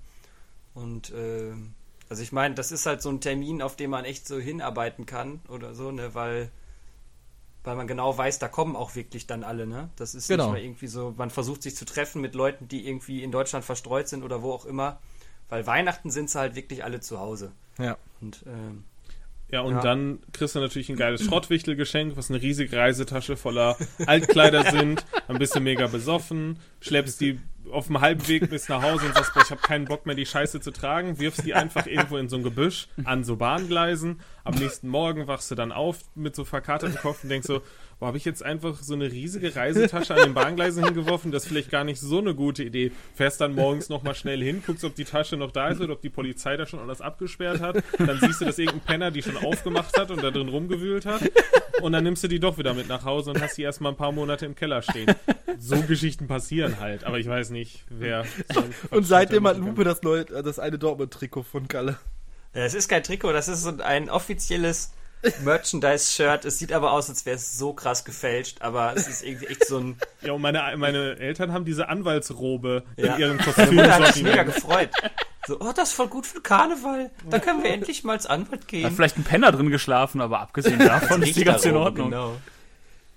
und 0.74 1.10
äh, 1.10 1.52
also 2.08 2.22
ich 2.22 2.32
meine, 2.32 2.56
das 2.56 2.72
ist 2.72 2.86
halt 2.86 3.02
so 3.02 3.08
ein 3.08 3.20
Termin, 3.20 3.62
auf 3.62 3.76
den 3.76 3.88
man 3.90 4.04
echt 4.04 4.26
so 4.26 4.38
hinarbeiten 4.40 5.06
kann 5.06 5.40
oder 5.48 5.74
so, 5.76 5.92
ne? 5.92 6.12
Weil 6.14 6.50
weil 7.64 7.76
man 7.76 7.86
genau 7.86 8.16
weiß, 8.16 8.38
da 8.38 8.48
kommen 8.48 8.76
auch 8.76 8.94
wirklich 8.94 9.26
dann 9.26 9.44
alle, 9.44 9.66
ne? 9.66 9.90
Das 9.96 10.14
ist 10.14 10.28
Genau. 10.28 10.44
nicht 10.44 10.52
mal 10.52 10.60
irgendwie 10.62 10.86
so, 10.86 11.14
man 11.16 11.30
versucht 11.30 11.62
sich 11.62 11.76
zu 11.76 11.84
treffen 11.84 12.20
mit 12.20 12.34
Leuten, 12.34 12.68
die 12.68 12.86
irgendwie 12.88 13.22
in 13.22 13.30
Deutschland 13.32 13.64
verstreut 13.64 14.08
sind 14.08 14.22
oder 14.22 14.42
wo 14.42 14.52
auch 14.52 14.64
immer. 14.64 14.98
Weil 15.48 15.66
Weihnachten 15.66 16.10
sind 16.10 16.30
sie 16.30 16.38
halt 16.38 16.54
wirklich 16.54 16.84
alle 16.84 17.00
zu 17.00 17.18
Hause. 17.18 17.52
Ja. 17.78 17.96
Und 18.20 18.44
ähm, 18.46 18.84
Ja, 19.50 19.62
und 19.62 19.74
Ja. 19.74 19.80
dann 19.80 20.20
kriegst 20.32 20.54
du 20.54 20.60
natürlich 20.60 20.88
ein 20.90 20.96
geiles 20.96 21.24
Schrottwichtelgeschenk, 21.24 22.16
was 22.16 22.30
eine 22.30 22.40
riesige 22.40 22.76
Reisetasche 22.76 23.36
voller 23.36 23.76
Altkleider 24.06 24.70
sind. 24.70 25.04
Bist 25.38 25.56
du 25.56 25.60
mega 25.60 25.88
besoffen, 25.88 26.58
schleppst 26.80 27.20
die 27.20 27.40
auf 27.70 27.86
dem 27.86 28.00
halben 28.00 28.26
Weg 28.28 28.48
bis 28.50 28.68
nach 28.68 28.82
Hause 28.82 29.06
und 29.06 29.14
sagst, 29.14 29.34
boah, 29.34 29.42
ich 29.42 29.50
habe 29.50 29.60
keinen 29.60 29.84
Bock 29.84 30.06
mehr, 30.06 30.14
die 30.14 30.26
Scheiße 30.26 30.60
zu 30.60 30.70
tragen, 30.70 31.18
wirfst 31.18 31.44
die 31.44 31.54
einfach 31.54 31.86
irgendwo 31.86 32.16
in 32.16 32.28
so 32.28 32.36
ein 32.36 32.42
Gebüsch 32.42 32.88
an 33.04 33.24
so 33.24 33.36
Bahngleisen. 33.36 34.20
Am 34.44 34.54
nächsten 34.54 34.88
Morgen 34.88 35.26
wachst 35.26 35.50
du 35.50 35.54
dann 35.54 35.72
auf 35.72 35.98
mit 36.14 36.34
so 36.34 36.44
verkatertem 36.44 36.96
Kopf 36.96 37.22
und 37.22 37.28
denkst 37.28 37.46
so, 37.46 37.62
boah, 38.00 38.06
habe 38.06 38.16
ich 38.16 38.24
jetzt 38.24 38.42
einfach 38.42 38.82
so 38.82 38.94
eine 38.94 39.12
riesige 39.12 39.54
Reisetasche 39.54 40.14
an 40.14 40.22
den 40.22 40.34
Bahngleisen 40.34 40.82
hingeworfen? 40.82 41.30
Das 41.30 41.44
ist 41.44 41.48
vielleicht 41.48 41.70
gar 41.70 41.84
nicht 41.84 42.00
so 42.00 42.18
eine 42.18 42.34
gute 42.34 42.64
Idee. 42.64 42.92
Fährst 43.14 43.40
dann 43.40 43.54
morgens 43.54 43.90
nochmal 43.90 44.14
schnell 44.14 44.42
hin, 44.42 44.62
guckst, 44.66 44.84
ob 44.84 44.94
die 44.96 45.04
Tasche 45.04 45.36
noch 45.36 45.52
da 45.52 45.68
ist 45.68 45.80
oder 45.80 45.92
ob 45.92 46.00
die 46.00 46.08
Polizei 46.08 46.56
da 46.56 46.66
schon 46.66 46.80
alles 46.80 47.00
abgesperrt 47.02 47.60
hat. 47.60 47.84
Dann 47.98 48.18
siehst 48.18 48.40
du, 48.40 48.46
dass 48.46 48.58
irgendein 48.58 48.80
Penner 48.80 49.10
die 49.10 49.22
schon 49.22 49.36
aufgemacht 49.36 49.96
hat 49.98 50.10
und 50.10 50.24
da 50.24 50.30
drin 50.30 50.48
rumgewühlt 50.48 51.04
hat. 51.04 51.30
Und 51.82 51.92
dann 51.92 52.04
nimmst 52.04 52.24
du 52.24 52.28
die 52.28 52.40
doch 52.40 52.58
wieder 52.58 52.74
mit 52.74 52.88
nach 52.88 53.04
Hause 53.04 53.30
und 53.30 53.40
hast 53.40 53.58
die 53.58 53.62
erstmal 53.62 53.92
ein 53.92 53.96
paar 53.96 54.12
Monate 54.12 54.46
im 54.46 54.54
Keller 54.54 54.82
stehen. 54.82 55.14
So 55.58 55.80
Geschichten 55.82 56.26
passieren 56.26 56.80
halt, 56.80 57.04
aber 57.04 57.18
ich 57.18 57.28
weiß 57.28 57.50
nicht, 57.50 57.84
wer. 57.90 58.24
so 58.52 58.64
Und 58.90 59.04
seitdem 59.04 59.46
hat. 59.46 59.58
Lupe 59.58 59.84
das 59.84 60.02
neue, 60.02 60.22
äh, 60.22 60.42
das 60.42 60.58
eine 60.58 60.78
Dortmund-Trikot 60.78 61.42
von 61.42 61.68
Kalle. 61.68 61.98
Es 62.52 62.74
ist 62.74 62.88
kein 62.88 63.02
Trikot, 63.02 63.32
das 63.32 63.48
ist 63.48 63.62
so 63.62 63.72
ein 63.78 64.08
offizielles 64.08 64.92
Merchandise-Shirt. 65.42 66.44
Es 66.44 66.58
sieht 66.58 66.72
aber 66.72 66.92
aus, 66.92 67.08
als 67.08 67.26
wäre 67.26 67.36
es 67.36 67.56
so 67.58 67.72
krass 67.72 68.04
gefälscht, 68.04 68.58
aber 68.62 68.94
es 68.94 69.06
ist 69.08 69.22
irgendwie 69.22 69.46
echt 69.46 69.66
so 69.66 69.78
ein. 69.78 69.96
Ja, 70.22 70.32
und 70.32 70.42
meine, 70.42 70.62
meine 70.76 71.16
Eltern 71.18 71.52
haben 71.52 71.64
diese 71.64 71.88
Anwaltsrobe 71.88 72.82
Ja. 72.96 73.14
in 73.14 73.20
ihrem 73.20 73.38
Meine 73.56 73.72
Mutter 73.72 73.94
hat 73.94 74.14
sich 74.14 74.22
mega 74.22 74.42
gefreut. 74.42 74.90
So, 75.46 75.58
oh, 75.60 75.72
das 75.74 75.88
ist 75.90 75.94
voll 75.94 76.08
gut 76.08 76.26
für 76.26 76.40
Karneval. 76.42 77.10
Da 77.30 77.38
können 77.38 77.62
wir 77.62 77.70
endlich 77.70 78.04
mal 78.04 78.12
als 78.12 78.26
Anwalt 78.26 78.60
Hat 78.62 78.68
gehen. 78.68 78.90
vielleicht 78.94 79.16
ein 79.16 79.24
Penner 79.24 79.50
drin 79.52 79.70
geschlafen, 79.70 80.20
aber 80.20 80.40
abgesehen 80.40 80.78
davon 80.86 81.22
ist 81.22 81.36
die 81.36 81.44
ganz 81.44 81.64
in 81.64 81.76
Ordnung. 81.76 82.10
Genau. 82.10 82.36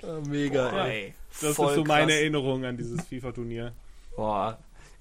Ah, 0.02 0.20
mega, 0.28 0.70
Boah, 0.70 0.86
ey. 0.86 1.04
ey. 1.08 1.14
Das 1.42 1.56
Voll 1.56 1.70
ist 1.72 1.76
so 1.76 1.84
meine 1.84 2.08
krass. 2.12 2.22
Erinnerung 2.22 2.64
an 2.66 2.78
dieses 2.78 3.02
FIFA-Turnier. 3.10 3.74
Boah. 4.16 4.58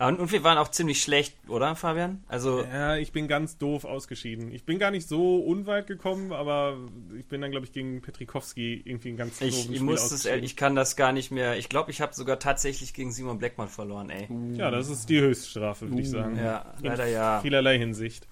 Und, 0.09 0.19
und 0.19 0.33
wir 0.33 0.43
waren 0.43 0.59
auch 0.59 0.69
ziemlich 0.69 1.03
schlecht, 1.03 1.37
oder, 1.49 1.77
Fabian? 1.77 2.25
Also, 2.29 2.63
Ja, 2.63 2.97
ich 2.97 3.13
bin 3.13 3.29
ganz 3.29 3.59
doof 3.59 3.85
ausgeschieden. 3.85 4.51
Ich 4.53 4.65
bin 4.65 4.79
gar 4.79 4.91
nicht 4.91 5.09
so 5.09 5.39
unweit 5.39 5.87
gekommen, 5.87 6.33
aber 6.33 6.77
ich 7.19 7.27
bin 7.27 7.41
dann, 7.41 7.51
glaube 7.51 7.67
ich, 7.67 7.73
gegen 7.73 8.03
Petrikowski 8.03 8.83
irgendwie 8.85 9.11
ein 9.11 9.17
ganz 9.17 9.41
ich, 9.41 9.55
doofen 9.55 9.75
ich 9.75 9.81
muss 9.81 10.11
es, 10.11 10.25
ich 10.25 10.57
kann 10.57 10.75
das 10.75 10.97
gar 10.97 11.13
nicht 11.13 11.31
mehr. 11.31 11.57
Ich 11.57 11.69
glaube, 11.69 11.91
ich 11.91 12.01
habe 12.01 12.15
sogar 12.15 12.39
tatsächlich 12.39 12.95
gegen 12.95 13.13
Simon 13.13 13.39
Blackman 13.39 13.69
verloren, 13.69 14.11
ey. 14.11 14.29
Ja, 14.57 14.71
das 14.71 14.89
ist 14.89 15.09
die 15.09 15.21
Höchststrafe, 15.21 15.89
würde 15.89 16.03
ich 16.03 16.09
Uh. 16.09 16.13
sagen. 16.13 16.37
Ja, 16.37 16.75
In 16.81 16.87
leider 16.87 17.07
ja. 17.07 17.41
vielerlei 17.41 17.79
Hinsicht. 17.79 18.27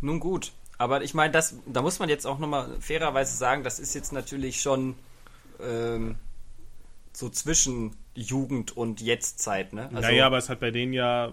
Nun 0.00 0.20
gut. 0.20 0.52
Aber 0.78 1.02
ich 1.02 1.14
meine, 1.14 1.32
das, 1.32 1.56
da 1.66 1.80
muss 1.80 1.98
man 1.98 2.10
jetzt 2.10 2.26
auch 2.26 2.38
nochmal 2.38 2.68
fairerweise 2.80 3.34
sagen, 3.34 3.64
das 3.64 3.78
ist 3.78 3.94
jetzt 3.94 4.12
natürlich 4.12 4.60
schon 4.60 4.94
ähm, 5.58 6.16
so 7.14 7.30
zwischen 7.30 7.96
Jugend 8.16 8.76
und 8.76 9.00
Jetztzeit, 9.00 9.72
ne? 9.72 9.86
Also, 9.88 10.00
naja, 10.00 10.26
aber 10.26 10.38
es 10.38 10.48
hat 10.48 10.60
bei 10.60 10.70
denen 10.70 10.92
ja 10.92 11.32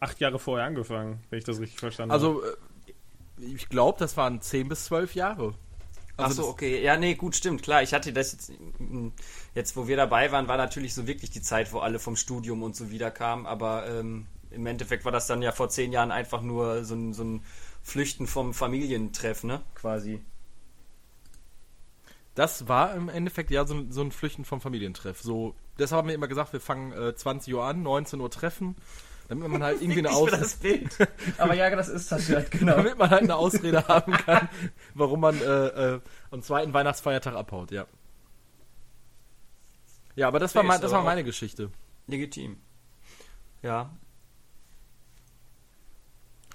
acht 0.00 0.20
Jahre 0.20 0.38
vorher 0.38 0.66
angefangen, 0.66 1.20
wenn 1.30 1.38
ich 1.38 1.44
das 1.44 1.60
richtig 1.60 1.78
verstanden 1.80 2.12
habe. 2.12 2.24
Also, 2.26 2.42
ich 3.38 3.68
glaube, 3.68 3.98
das 3.98 4.16
waren 4.16 4.40
10 4.40 4.68
bis 4.68 4.84
12 4.86 5.14
Jahre. 5.14 5.54
Ach 6.16 6.24
Also 6.24 6.34
so, 6.36 6.42
das- 6.42 6.50
okay. 6.52 6.82
Ja, 6.82 6.96
nee, 6.96 7.14
gut, 7.14 7.34
stimmt. 7.34 7.62
Klar, 7.62 7.82
ich 7.82 7.92
hatte 7.92 8.12
das 8.12 8.32
jetzt, 8.32 8.52
mm, 8.78 9.08
jetzt, 9.54 9.76
wo 9.76 9.88
wir 9.88 9.96
dabei 9.96 10.30
waren, 10.30 10.46
war 10.46 10.56
natürlich 10.56 10.94
so 10.94 11.06
wirklich 11.06 11.30
die 11.30 11.42
Zeit, 11.42 11.72
wo 11.72 11.80
alle 11.80 11.98
vom 11.98 12.14
Studium 12.16 12.62
und 12.62 12.76
so 12.76 12.90
wieder 12.90 13.10
kamen. 13.10 13.46
Aber 13.46 13.86
ähm, 13.88 14.26
im 14.50 14.66
Endeffekt 14.66 15.04
war 15.04 15.10
das 15.12 15.26
dann 15.26 15.42
ja 15.42 15.50
vor 15.50 15.68
zehn 15.68 15.90
Jahren 15.92 16.12
einfach 16.12 16.42
nur 16.42 16.84
so 16.84 16.94
ein, 16.94 17.12
so 17.14 17.24
ein 17.24 17.42
Flüchten 17.82 18.26
vom 18.28 18.54
Familientreff, 18.54 19.42
ne? 19.42 19.62
Quasi. 19.74 20.20
Das 22.34 22.66
war 22.68 22.94
im 22.94 23.08
Endeffekt 23.08 23.50
ja 23.50 23.64
so, 23.66 23.74
ein- 23.74 23.92
so 23.92 24.00
ein 24.02 24.10
Flüchten 24.10 24.44
vom 24.44 24.60
Familientreff. 24.60 25.20
So, 25.22 25.54
deshalb 25.78 25.98
haben 26.00 26.08
wir 26.08 26.14
immer 26.14 26.26
gesagt, 26.28 26.52
wir 26.52 26.60
fangen 26.60 26.92
äh, 26.92 27.14
20 27.14 27.54
Uhr 27.54 27.64
an, 27.64 27.82
19 27.82 28.20
Uhr 28.20 28.30
treffen, 28.30 28.74
damit 29.28 29.48
man 29.48 29.62
halt 29.62 29.80
irgendwie 29.82 30.00
eine 30.00 30.10
Ausrede, 30.10 30.38
das 30.42 30.56
Bild. 30.56 30.96
Aber 31.38 31.54
ja, 31.54 31.70
das 31.74 31.88
ist 31.88 32.10
das 32.10 32.28
halt, 32.28 32.50
genau. 32.50 32.74
damit 32.76 32.98
man 32.98 33.10
halt 33.10 33.22
eine 33.22 33.36
Ausrede 33.36 33.86
haben 33.86 34.12
kann, 34.12 34.48
warum 34.94 35.20
man 35.20 35.40
äh, 35.40 35.44
äh, 35.94 36.00
am 36.32 36.42
zweiten 36.42 36.72
Weihnachtsfeiertag 36.74 37.34
abhaut, 37.34 37.70
ja. 37.70 37.86
Ja, 40.16 40.28
aber 40.28 40.38
das 40.40 40.54
war, 40.54 40.62
mein, 40.62 40.80
das 40.80 40.90
war 40.92 41.02
meine 41.02 41.24
Geschichte. 41.24 41.70
Legitim. 42.06 42.56
Ja. 43.62 43.90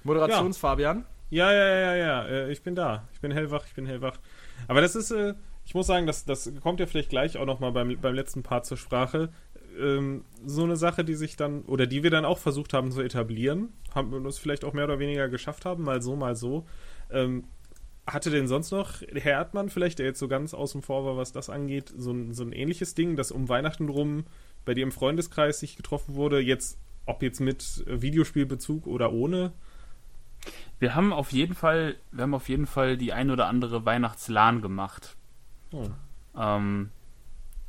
Moderationsfabian. 0.03 1.05
Ja, 1.29 1.51
ja, 1.51 1.67
ja, 1.67 1.95
ja, 1.95 2.25
äh, 2.25 2.51
ich 2.51 2.63
bin 2.63 2.75
da. 2.75 3.07
Ich 3.13 3.19
bin 3.21 3.31
hellwach, 3.31 3.65
ich 3.67 3.73
bin 3.75 3.85
hellwach. 3.85 4.17
Aber 4.67 4.81
das 4.81 4.95
ist, 4.95 5.11
äh, 5.11 5.33
ich 5.69 5.75
muss 5.75 5.85
sagen, 5.85 6.07
das, 6.07 6.25
das 6.25 6.51
kommt 6.63 6.79
ja 6.79 6.87
vielleicht 6.87 7.11
gleich 7.11 7.37
auch 7.37 7.45
nochmal 7.45 7.71
beim, 7.71 7.95
beim 8.01 8.15
letzten 8.15 8.41
Part 8.41 8.65
zur 8.65 8.75
Sprache. 8.75 9.29
Ähm, 9.79 10.25
so 10.43 10.63
eine 10.63 10.75
Sache, 10.75 11.05
die 11.05 11.13
sich 11.13 11.35
dann, 11.35 11.61
oder 11.61 11.85
die 11.85 12.01
wir 12.01 12.09
dann 12.09 12.25
auch 12.25 12.39
versucht 12.39 12.73
haben 12.73 12.89
zu 12.89 13.03
etablieren, 13.03 13.71
haben 13.93 14.09
wir 14.09 14.17
uns 14.17 14.39
vielleicht 14.39 14.65
auch 14.65 14.73
mehr 14.73 14.85
oder 14.85 14.97
weniger 14.97 15.29
geschafft 15.29 15.65
haben, 15.65 15.83
mal 15.83 16.01
so, 16.01 16.15
mal 16.15 16.35
so. 16.35 16.65
Ähm, 17.11 17.43
hatte 18.07 18.31
denn 18.31 18.47
sonst 18.47 18.71
noch 18.71 19.03
Herr 19.13 19.33
Erdmann 19.33 19.69
vielleicht, 19.69 19.99
der 19.99 20.07
jetzt 20.07 20.17
so 20.17 20.27
ganz 20.27 20.55
außen 20.55 20.81
vor 20.81 21.05
war, 21.05 21.17
was 21.17 21.33
das 21.33 21.51
angeht, 21.51 21.93
so 21.95 22.13
ein, 22.13 22.33
so 22.33 22.41
ein 22.41 22.51
ähnliches 22.51 22.95
Ding, 22.95 23.15
das 23.15 23.31
um 23.31 23.47
Weihnachten 23.47 23.89
rum 23.89 24.23
bei 24.65 24.73
dir 24.73 24.81
im 24.81 24.91
Freundeskreis 24.91 25.59
sich 25.59 25.75
getroffen 25.77 26.15
wurde, 26.15 26.39
jetzt, 26.39 26.79
ob 27.05 27.21
jetzt 27.21 27.41
mit 27.41 27.83
Videospielbezug 27.85 28.87
oder 28.87 29.13
ohne? 29.13 29.53
Wir 30.79 30.95
haben 30.95 31.13
auf 31.13 31.31
jeden 31.31 31.53
Fall, 31.53 31.97
wir 32.11 32.23
haben 32.23 32.33
auf 32.33 32.49
jeden 32.49 32.65
Fall 32.65 32.97
die 32.97 33.13
ein 33.13 33.29
oder 33.29 33.45
andere 33.45 33.85
Weihnachtslan 33.85 34.63
gemacht. 34.63 35.15
Oh. 35.71 35.87
Ähm, 36.37 36.89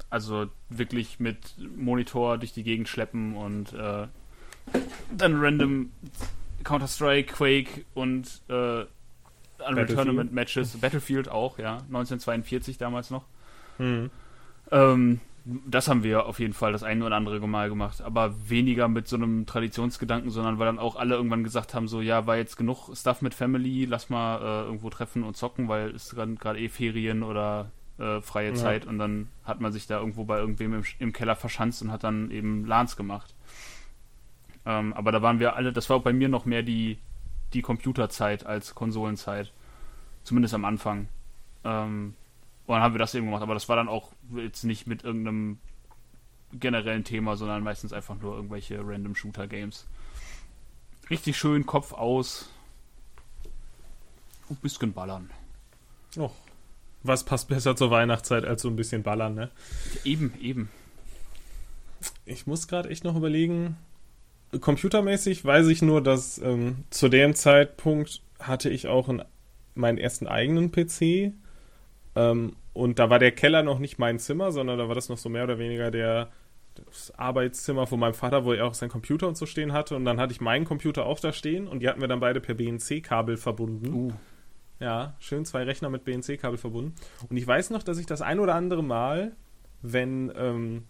also 0.09 0.47
wirklich 0.69 1.21
mit 1.21 1.57
Monitor 1.77 2.39
durch 2.39 2.53
die 2.53 2.63
Gegend 2.63 2.89
schleppen 2.89 3.37
und 3.37 3.73
äh, 3.73 4.07
dann 5.17 5.41
random 5.41 5.91
Counter-Strike, 6.65 7.33
Quake 7.33 7.85
und 7.95 8.43
äh, 8.49 8.85
andere. 9.65 9.87
Tournament 9.87 10.33
Matches, 10.33 10.79
Battlefield 10.79 11.29
auch, 11.29 11.59
ja, 11.59 11.79
1942 11.89 12.79
damals 12.79 13.11
noch. 13.11 13.25
Hm. 13.79 14.11
Ähm, 14.71 15.21
das 15.45 15.89
haben 15.89 16.03
wir 16.03 16.27
auf 16.27 16.39
jeden 16.39 16.53
Fall 16.53 16.73
das 16.73 16.83
eine 16.83 17.05
oder 17.05 17.17
andere 17.17 17.47
Mal 17.47 17.69
gemacht, 17.69 18.03
aber 18.03 18.35
weniger 18.49 18.89
mit 18.89 19.09
so 19.09 19.17
einem 19.17 19.47
Traditionsgedanken, 19.47 20.31
sondern 20.31 20.59
weil 20.59 20.67
dann 20.67 20.79
auch 20.79 20.97
alle 20.97 21.15
irgendwann 21.15 21.45
gesagt 21.45 21.75
haben, 21.75 21.89
so 21.89 22.01
ja, 22.01 22.27
war 22.27 22.37
jetzt 22.37 22.57
genug 22.57 22.95
Stuff 22.95 23.23
mit 23.23 23.35
Family, 23.35 23.87
lass 23.87 24.11
mal 24.11 24.39
äh, 24.39 24.65
irgendwo 24.67 24.91
treffen 24.91 25.23
und 25.23 25.37
zocken, 25.37 25.69
weil 25.69 25.91
es 25.95 26.11
gerade 26.11 26.35
gerade 26.35 26.61
eh 26.61 26.69
Ferien 26.69 27.23
oder 27.23 27.71
äh, 28.01 28.21
freie 28.21 28.51
Ja. 28.51 28.55
Zeit 28.55 28.87
und 28.87 28.99
dann 28.99 29.29
hat 29.45 29.61
man 29.61 29.73
sich 29.73 29.87
da 29.87 29.99
irgendwo 29.99 30.25
bei 30.25 30.39
irgendwem 30.39 30.75
im, 30.75 30.85
im 30.99 31.13
Keller 31.13 31.37
verschanzt 31.37 31.83
und 31.83 31.93
hat 31.93 32.03
dann 32.03 32.31
eben 32.31 32.65
LANs 32.65 32.97
gemacht. 32.97 33.35
Ähm, 34.67 34.93
aber 34.95 35.13
da 35.13 35.23
waren 35.23 35.39
wir 35.39 35.57
alle, 35.57 35.73
das 35.73 35.89
war 35.91 35.99
auch 35.99 36.03
bei 36.03 36.13
mir 36.13 36.29
noch 36.29 36.45
mehr 36.45 36.63
die, 36.63 36.99
die 37.53 37.63
Computerzeit 37.63 38.47
als 38.47 38.75
Konsolenzeit. 38.75 39.53
Zumindest 40.23 40.55
am 40.55 40.65
Anfang. 40.65 41.09
Ähm, 41.65 42.15
und 42.67 42.75
dann 42.75 42.83
haben 42.83 42.95
wir 42.95 42.99
das 42.99 43.15
eben 43.15 43.27
gemacht, 43.27 43.43
aber 43.43 43.55
das 43.55 43.69
war 43.69 43.77
dann 43.77 43.89
auch 43.89 44.13
jetzt 44.35 44.65
nicht 44.65 44.87
mit 44.87 45.03
irgendeinem 45.03 45.59
generellen 46.53 47.05
Thema, 47.05 47.37
sondern 47.37 47.63
meistens 47.63 47.93
einfach 47.93 48.17
nur 48.21 48.35
irgendwelche 48.35 48.81
random 48.85 49.15
Shooter-Games. 49.15 49.87
Richtig 51.09 51.37
schön, 51.37 51.67
Kopf 51.67 51.93
aus. 51.93 52.51
Und 54.49 54.59
ein 54.59 54.63
bisschen 54.63 54.93
ballern. 54.93 55.31
Och. 56.17 56.33
Was 57.03 57.25
passt 57.25 57.49
besser 57.49 57.77
zur 57.77 57.91
Weihnachtszeit 57.91 58.45
als 58.45 58.63
so 58.63 58.69
ein 58.69 58.77
bisschen 58.77 59.03
ballern, 59.03 59.35
ne? 59.35 59.51
Eben, 60.05 60.35
eben. 60.41 60.69
Ich 62.27 62.47
muss 62.47 62.69
gerade 62.69 62.91
echt 62.91 63.05
noch 63.05 63.17
überlegen. 63.17 63.77
Computermäßig 64.59 65.45
weiß 65.45 65.69
ich 65.69 65.81
nur, 65.83 66.03
dass 66.03 66.39
ähm, 66.39 66.85
zu 66.91 67.09
dem 67.09 67.35
Zeitpunkt 67.35 68.23
hatte 68.39 68.69
ich 68.69 68.89
auch 68.89 69.09
einen, 69.09 69.23
meinen 69.75 69.99
ersten 69.99 70.27
eigenen 70.27 70.73
PC. 70.73 71.33
Ähm, 72.17 72.57
und 72.73 72.99
da 72.99 73.11
war 73.11 73.19
der 73.19 73.33
Keller 73.33 73.63
noch 73.63 73.79
nicht 73.79 73.99
mein 73.99 74.19
Zimmer, 74.19 74.53
sondern 74.53 74.79
da 74.79 74.89
war 74.89 74.95
das 74.95 75.09
noch 75.09 75.19
so 75.19 75.29
mehr 75.29 75.45
oder 75.45 75.59
weniger 75.59 75.91
der, 75.91 76.31
das 76.75 77.13
Arbeitszimmer 77.17 77.87
von 77.87 78.01
meinem 78.01 78.15
Vater, 78.15 78.45
wo 78.45 78.53
er 78.53 78.67
auch 78.67 78.75
seinen 78.75 78.91
Computer 78.91 79.29
und 79.29 79.37
so 79.37 79.47
stehen 79.47 79.73
hatte. 79.73 79.97
Und 79.97 80.05
dann 80.05 80.21
hatte 80.21 80.33
ich 80.33 80.41
meinen 80.41 80.65
Computer 80.65 81.07
auch 81.07 81.21
da 81.21 81.33
stehen 81.33 81.67
und 81.67 81.81
die 81.81 81.89
hatten 81.89 82.01
wir 82.01 82.09
dann 82.09 82.21
beide 82.21 82.41
per 82.41 82.55
BNC-Kabel 82.55 83.37
verbunden. 83.37 83.93
Uh, 83.93 84.13
Ja, 84.81 85.15
schön 85.19 85.45
zwei 85.45 85.63
Rechner 85.65 85.91
mit 85.91 86.05
BNC-Kabel 86.05 86.59
verbunden. 86.59 86.95
Und 87.29 87.37
ich 87.37 87.47
weiß 87.47 87.71
noch, 87.71 87.83
dass 87.83 87.99
ich 87.99 88.07
das 88.07 88.23
ein 88.23 88.41
oder 88.41 88.55
andere 88.55 88.83
Mal, 88.83 89.37
wenn 89.83 90.33
ähm, 90.37 90.85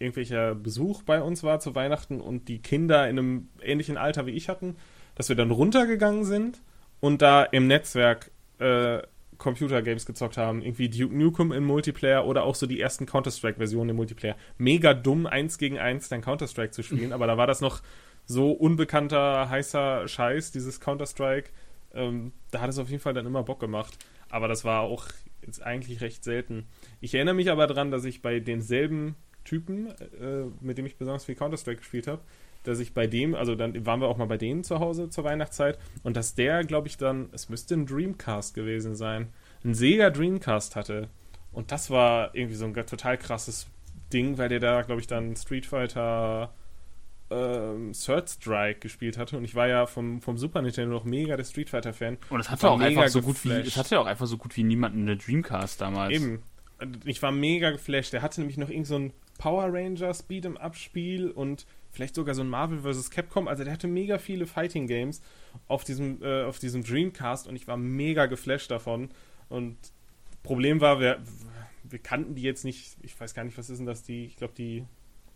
irgendwelcher 0.00 0.56
Besuch 0.56 1.02
bei 1.04 1.22
uns 1.22 1.44
war 1.44 1.60
zu 1.60 1.74
Weihnachten 1.76 2.20
und 2.20 2.48
die 2.48 2.60
Kinder 2.60 3.08
in 3.08 3.18
einem 3.18 3.48
ähnlichen 3.62 3.96
Alter 3.96 4.26
wie 4.26 4.32
ich 4.32 4.48
hatten, 4.48 4.76
dass 5.14 5.28
wir 5.28 5.36
dann 5.36 5.52
runtergegangen 5.52 6.24
sind 6.24 6.60
und 6.98 7.22
da 7.22 7.44
im 7.44 7.68
Netzwerk 7.68 8.32
äh, 8.58 9.00
Computergames 9.38 10.06
gezockt 10.06 10.36
haben. 10.36 10.62
Irgendwie 10.62 10.88
Duke 10.88 11.14
Nukem 11.14 11.52
im 11.52 11.64
Multiplayer 11.64 12.26
oder 12.26 12.44
auch 12.44 12.54
so 12.54 12.66
die 12.66 12.80
ersten 12.80 13.06
Counter-Strike-Versionen 13.06 13.90
im 13.90 13.96
Multiplayer. 13.96 14.36
Mega 14.58 14.92
dumm, 14.92 15.26
eins 15.26 15.56
gegen 15.56 15.78
eins 15.78 16.08
dann 16.08 16.20
Counter-Strike 16.20 16.72
zu 16.72 16.82
spielen, 16.82 17.12
aber 17.14 17.26
da 17.26 17.36
war 17.36 17.46
das 17.46 17.60
noch 17.60 17.80
so 18.26 18.52
unbekannter, 18.52 19.48
heißer 19.48 20.08
Scheiß, 20.08 20.52
dieses 20.52 20.80
Counter-Strike. 20.80 21.50
Ähm, 21.94 22.32
da 22.50 22.60
hat 22.60 22.70
es 22.70 22.78
auf 22.78 22.88
jeden 22.88 23.02
Fall 23.02 23.14
dann 23.14 23.26
immer 23.26 23.42
Bock 23.42 23.60
gemacht. 23.60 23.96
Aber 24.28 24.48
das 24.48 24.64
war 24.64 24.82
auch 24.82 25.06
jetzt 25.44 25.62
eigentlich 25.62 26.00
recht 26.00 26.24
selten. 26.24 26.66
Ich 27.00 27.14
erinnere 27.14 27.34
mich 27.34 27.50
aber 27.50 27.66
daran, 27.66 27.90
dass 27.90 28.04
ich 28.04 28.22
bei 28.22 28.40
denselben 28.40 29.16
Typen, 29.44 29.88
äh, 29.88 30.44
mit 30.60 30.78
dem 30.78 30.86
ich 30.86 30.96
besonders 30.96 31.24
viel 31.24 31.34
Counter-Strike 31.34 31.78
gespielt 31.78 32.06
habe, 32.06 32.22
dass 32.62 32.78
ich 32.78 32.92
bei 32.92 33.06
dem, 33.06 33.34
also 33.34 33.54
dann 33.54 33.86
waren 33.86 34.00
wir 34.00 34.08
auch 34.08 34.18
mal 34.18 34.26
bei 34.26 34.36
denen 34.36 34.64
zu 34.64 34.80
Hause 34.80 35.08
zur 35.08 35.24
Weihnachtszeit 35.24 35.78
und 36.02 36.16
dass 36.16 36.34
der, 36.34 36.64
glaube 36.64 36.88
ich, 36.88 36.98
dann, 36.98 37.30
es 37.32 37.48
müsste 37.48 37.74
ein 37.74 37.86
Dreamcast 37.86 38.54
gewesen 38.54 38.94
sein, 38.94 39.32
ein 39.64 39.74
Sega 39.74 40.10
Dreamcast 40.10 40.76
hatte. 40.76 41.08
Und 41.52 41.72
das 41.72 41.90
war 41.90 42.34
irgendwie 42.34 42.54
so 42.54 42.66
ein 42.66 42.74
total 42.74 43.16
krasses 43.16 43.66
Ding, 44.12 44.38
weil 44.38 44.48
der 44.48 44.60
da, 44.60 44.82
glaube 44.82 45.00
ich, 45.00 45.06
dann 45.06 45.34
Street 45.36 45.66
Fighter 45.66 46.52
ähm, 47.30 47.92
Third 47.92 48.28
Strike 48.28 48.80
gespielt 48.80 49.16
hatte. 49.16 49.36
Und 49.36 49.44
ich 49.44 49.54
war 49.54 49.68
ja 49.68 49.86
vom, 49.86 50.20
vom 50.20 50.36
Super 50.36 50.62
Nintendo 50.62 50.94
noch 50.94 51.04
mega 51.04 51.36
der 51.36 51.44
Street 51.44 51.70
Fighter-Fan. 51.70 52.18
und 52.28 52.40
es 52.40 52.50
hatte 52.50 52.70
auch 52.70 52.80
einfach 52.80 53.08
so 53.08 53.22
gut 53.22 53.44
wie, 53.44 53.50
es 53.52 53.76
hatte 53.76 54.00
auch 54.00 54.06
einfach 54.06 54.26
so 54.26 54.36
gut 54.36 54.56
wie 54.56 54.64
niemanden 54.64 55.02
eine 55.02 55.16
Dreamcast 55.16 55.80
damals. 55.80 56.12
Eben. 56.12 56.42
Ich 57.04 57.22
war 57.22 57.30
mega 57.30 57.70
geflasht. 57.70 58.12
Der 58.12 58.22
hatte 58.22 58.40
nämlich 58.40 58.56
noch 58.56 58.70
irgend 58.70 58.86
so 58.86 58.96
ein 58.96 59.12
Power 59.38 59.68
Rangers 59.72 60.28
Beat'em 60.28 60.56
Up 60.56 60.76
Spiel 60.76 61.30
und 61.30 61.66
vielleicht 61.90 62.14
sogar 62.14 62.34
so 62.34 62.42
ein 62.42 62.48
Marvel 62.48 62.80
vs. 62.80 63.10
Capcom. 63.10 63.48
Also 63.48 63.64
der 63.64 63.72
hatte 63.72 63.86
mega 63.86 64.18
viele 64.18 64.46
Fighting 64.46 64.86
Games 64.86 65.22
auf 65.68 65.84
diesem, 65.84 66.22
äh, 66.22 66.44
auf 66.44 66.58
diesem 66.58 66.82
Dreamcast 66.82 67.46
und 67.46 67.56
ich 67.56 67.68
war 67.68 67.76
mega 67.76 68.26
geflasht 68.26 68.70
davon. 68.70 69.10
Und 69.48 69.76
Problem 70.42 70.80
war, 70.80 71.00
wir, 71.00 71.20
wir 71.84 71.98
kannten 71.98 72.34
die 72.34 72.42
jetzt 72.42 72.64
nicht. 72.64 72.96
Ich 73.02 73.18
weiß 73.18 73.34
gar 73.34 73.44
nicht, 73.44 73.58
was 73.58 73.70
ist 73.70 73.78
denn 73.78 73.86
das? 73.86 74.02
Die, 74.02 74.24
ich 74.24 74.36
glaube, 74.36 74.54
die, 74.56 74.84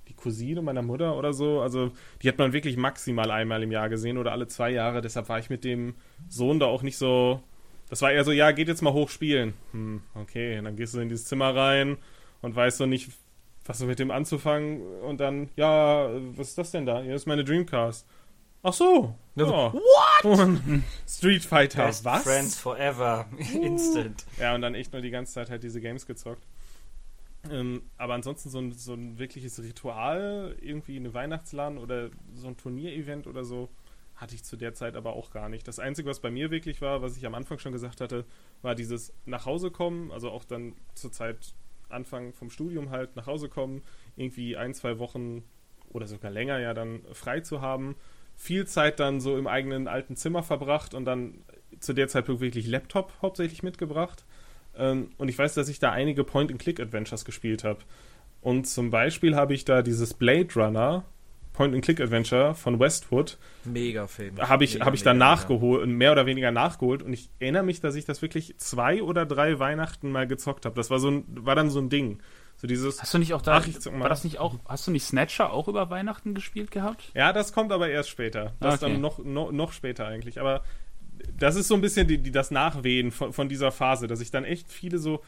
die 0.08 0.14
Cousine 0.14 0.62
meiner 0.62 0.82
Mutter 0.82 1.16
oder 1.16 1.32
so. 1.32 1.60
Also 1.60 1.92
die 2.22 2.28
hat 2.28 2.38
man 2.38 2.52
wirklich 2.52 2.76
maximal 2.76 3.30
einmal 3.30 3.62
im 3.62 3.72
Jahr 3.72 3.88
gesehen 3.88 4.18
oder 4.18 4.32
alle 4.32 4.46
zwei 4.46 4.70
Jahre. 4.70 5.00
Deshalb 5.00 5.28
war 5.28 5.38
ich 5.38 5.50
mit 5.50 5.64
dem 5.64 5.94
Sohn 6.28 6.58
da 6.58 6.66
auch 6.66 6.82
nicht 6.82 6.98
so. 6.98 7.40
Das 7.88 8.02
war 8.02 8.12
eher 8.12 8.24
so, 8.24 8.32
ja, 8.32 8.50
geht 8.52 8.68
jetzt 8.68 8.82
mal 8.82 8.92
hoch 8.92 9.10
spielen. 9.10 9.54
Hm, 9.72 10.02
okay, 10.14 10.60
dann 10.62 10.76
gehst 10.76 10.94
du 10.94 11.00
in 11.00 11.08
dieses 11.08 11.26
Zimmer 11.26 11.54
rein 11.54 11.98
und 12.40 12.56
weißt 12.56 12.78
so 12.78 12.86
nicht, 12.86 13.10
was 13.64 13.78
so 13.78 13.86
mit 13.86 13.98
dem 13.98 14.10
anzufangen 14.10 14.82
und 15.02 15.20
dann, 15.20 15.50
ja, 15.56 16.08
was 16.36 16.48
ist 16.48 16.58
das 16.58 16.70
denn 16.70 16.86
da? 16.86 17.00
Hier 17.00 17.14
ist 17.14 17.26
meine 17.26 17.44
Dreamcast. 17.44 18.06
Ach 18.62 18.72
so. 18.72 19.14
Ja, 19.36 19.44
so, 19.46 19.52
ja. 19.52 19.72
What? 19.74 20.38
Und 20.38 20.84
Street 21.06 21.44
Fighter, 21.44 21.86
Best 21.86 22.04
was? 22.04 22.22
Friends 22.22 22.58
Forever. 22.58 23.26
Instant. 23.54 24.24
Ja, 24.40 24.54
und 24.54 24.62
dann 24.62 24.74
echt 24.74 24.92
nur 24.92 25.02
die 25.02 25.10
ganze 25.10 25.34
Zeit 25.34 25.50
halt 25.50 25.62
diese 25.62 25.80
Games 25.80 26.06
gezockt. 26.06 26.46
Ähm, 27.50 27.82
aber 27.98 28.14
ansonsten 28.14 28.48
so 28.48 28.58
ein, 28.58 28.72
so 28.72 28.94
ein 28.94 29.18
wirkliches 29.18 29.62
Ritual, 29.62 30.56
irgendwie 30.60 30.96
eine 30.96 31.12
Weihnachtsladen 31.12 31.78
oder 31.78 32.10
so 32.34 32.48
ein 32.48 32.56
Turnierevent 32.56 33.26
oder 33.26 33.44
so, 33.44 33.68
hatte 34.16 34.34
ich 34.34 34.44
zu 34.44 34.56
der 34.56 34.74
Zeit 34.74 34.96
aber 34.96 35.14
auch 35.14 35.30
gar 35.30 35.48
nicht. 35.48 35.66
Das 35.66 35.78
Einzige, 35.78 36.08
was 36.08 36.20
bei 36.20 36.30
mir 36.30 36.50
wirklich 36.50 36.80
war, 36.80 37.02
was 37.02 37.16
ich 37.16 37.26
am 37.26 37.34
Anfang 37.34 37.58
schon 37.58 37.72
gesagt 37.72 38.00
hatte, 38.00 38.24
war 38.62 38.74
dieses 38.74 39.12
nach 39.26 39.44
Hause 39.46 39.70
kommen, 39.70 40.10
also 40.12 40.30
auch 40.30 40.44
dann 40.44 40.74
zur 40.94 41.12
Zeit 41.12 41.54
Anfang 41.88 42.32
vom 42.32 42.50
Studium 42.50 42.90
halt 42.90 43.16
nach 43.16 43.26
Hause 43.26 43.48
kommen, 43.48 43.82
irgendwie 44.16 44.56
ein, 44.56 44.74
zwei 44.74 44.98
Wochen 44.98 45.44
oder 45.90 46.06
sogar 46.06 46.30
länger 46.30 46.58
ja 46.58 46.74
dann 46.74 47.02
frei 47.12 47.40
zu 47.40 47.60
haben. 47.60 47.96
Viel 48.36 48.66
Zeit 48.66 48.98
dann 49.00 49.20
so 49.20 49.36
im 49.36 49.46
eigenen 49.46 49.86
alten 49.86 50.16
Zimmer 50.16 50.42
verbracht 50.42 50.94
und 50.94 51.04
dann 51.04 51.44
zu 51.78 51.92
der 51.92 52.08
Zeit 52.08 52.28
wirklich 52.28 52.66
Laptop 52.66 53.12
hauptsächlich 53.22 53.62
mitgebracht. 53.62 54.24
Ähm, 54.78 55.10
und 55.18 55.28
ich 55.28 55.38
weiß, 55.38 55.54
dass 55.54 55.68
ich 55.68 55.78
da 55.78 55.92
einige 55.92 56.24
Point-and-Click-Adventures 56.24 57.24
gespielt 57.24 57.64
habe. 57.64 57.80
Und 58.40 58.66
zum 58.66 58.90
Beispiel 58.90 59.36
habe 59.36 59.54
ich 59.54 59.64
da 59.64 59.82
dieses 59.82 60.14
Blade 60.14 60.48
Runner 60.54 61.04
Point-and-Click-Adventure 61.54 62.54
von 62.54 62.78
Westwood. 62.80 63.38
Mega 63.64 64.06
Film. 64.06 64.36
Habe 64.38 64.64
ich, 64.64 64.74
mega, 64.74 64.86
hab 64.86 64.94
ich 64.94 65.02
dann 65.02 65.18
nachgeholt, 65.18 65.88
mehr 65.88 66.12
oder 66.12 66.26
weniger 66.26 66.50
nachgeholt. 66.50 67.02
Und 67.02 67.12
ich 67.12 67.30
erinnere 67.38 67.62
mich, 67.62 67.80
dass 67.80 67.94
ich 67.94 68.04
das 68.04 68.20
wirklich 68.22 68.58
zwei 68.58 69.02
oder 69.02 69.24
drei 69.24 69.58
Weihnachten 69.60 70.10
mal 70.10 70.26
gezockt 70.26 70.66
habe. 70.66 70.74
Das 70.74 70.90
war 70.90 70.98
so 70.98 71.10
ein, 71.10 71.24
war 71.28 71.54
dann 71.54 71.70
so 71.70 71.78
ein 71.78 71.88
Ding. 71.88 72.18
So 72.56 72.66
dieses. 72.66 73.00
Hast 73.00 73.14
du 73.14 73.18
nicht 73.18 73.34
auch 73.34 73.42
da, 73.42 73.58
Ach, 73.58 73.68
war 73.98 74.08
das 74.08 74.24
nicht 74.24 74.38
auch, 74.38 74.56
hast 74.68 74.86
du 74.86 74.90
nicht 74.90 75.04
Snatcher 75.04 75.52
auch 75.52 75.68
über 75.68 75.90
Weihnachten 75.90 76.34
gespielt 76.34 76.70
gehabt? 76.70 77.10
Ja, 77.14 77.32
das 77.32 77.52
kommt 77.52 77.72
aber 77.72 77.88
erst 77.88 78.10
später. 78.10 78.52
Das 78.60 78.82
Okay. 78.82 78.92
dann 78.92 79.00
noch, 79.00 79.18
noch, 79.18 79.52
noch 79.52 79.72
später 79.72 80.06
eigentlich. 80.06 80.40
Aber 80.40 80.62
das 81.36 81.56
ist 81.56 81.68
so 81.68 81.74
ein 81.74 81.80
bisschen 81.80 82.06
die, 82.06 82.18
die, 82.18 82.30
das 82.30 82.50
Nachwehen 82.50 83.10
von, 83.10 83.32
von 83.32 83.48
dieser 83.48 83.72
Phase, 83.72 84.06
dass 84.06 84.20
ich 84.20 84.30
dann 84.30 84.44
echt 84.44 84.70
viele 84.70 84.98
so 84.98 85.22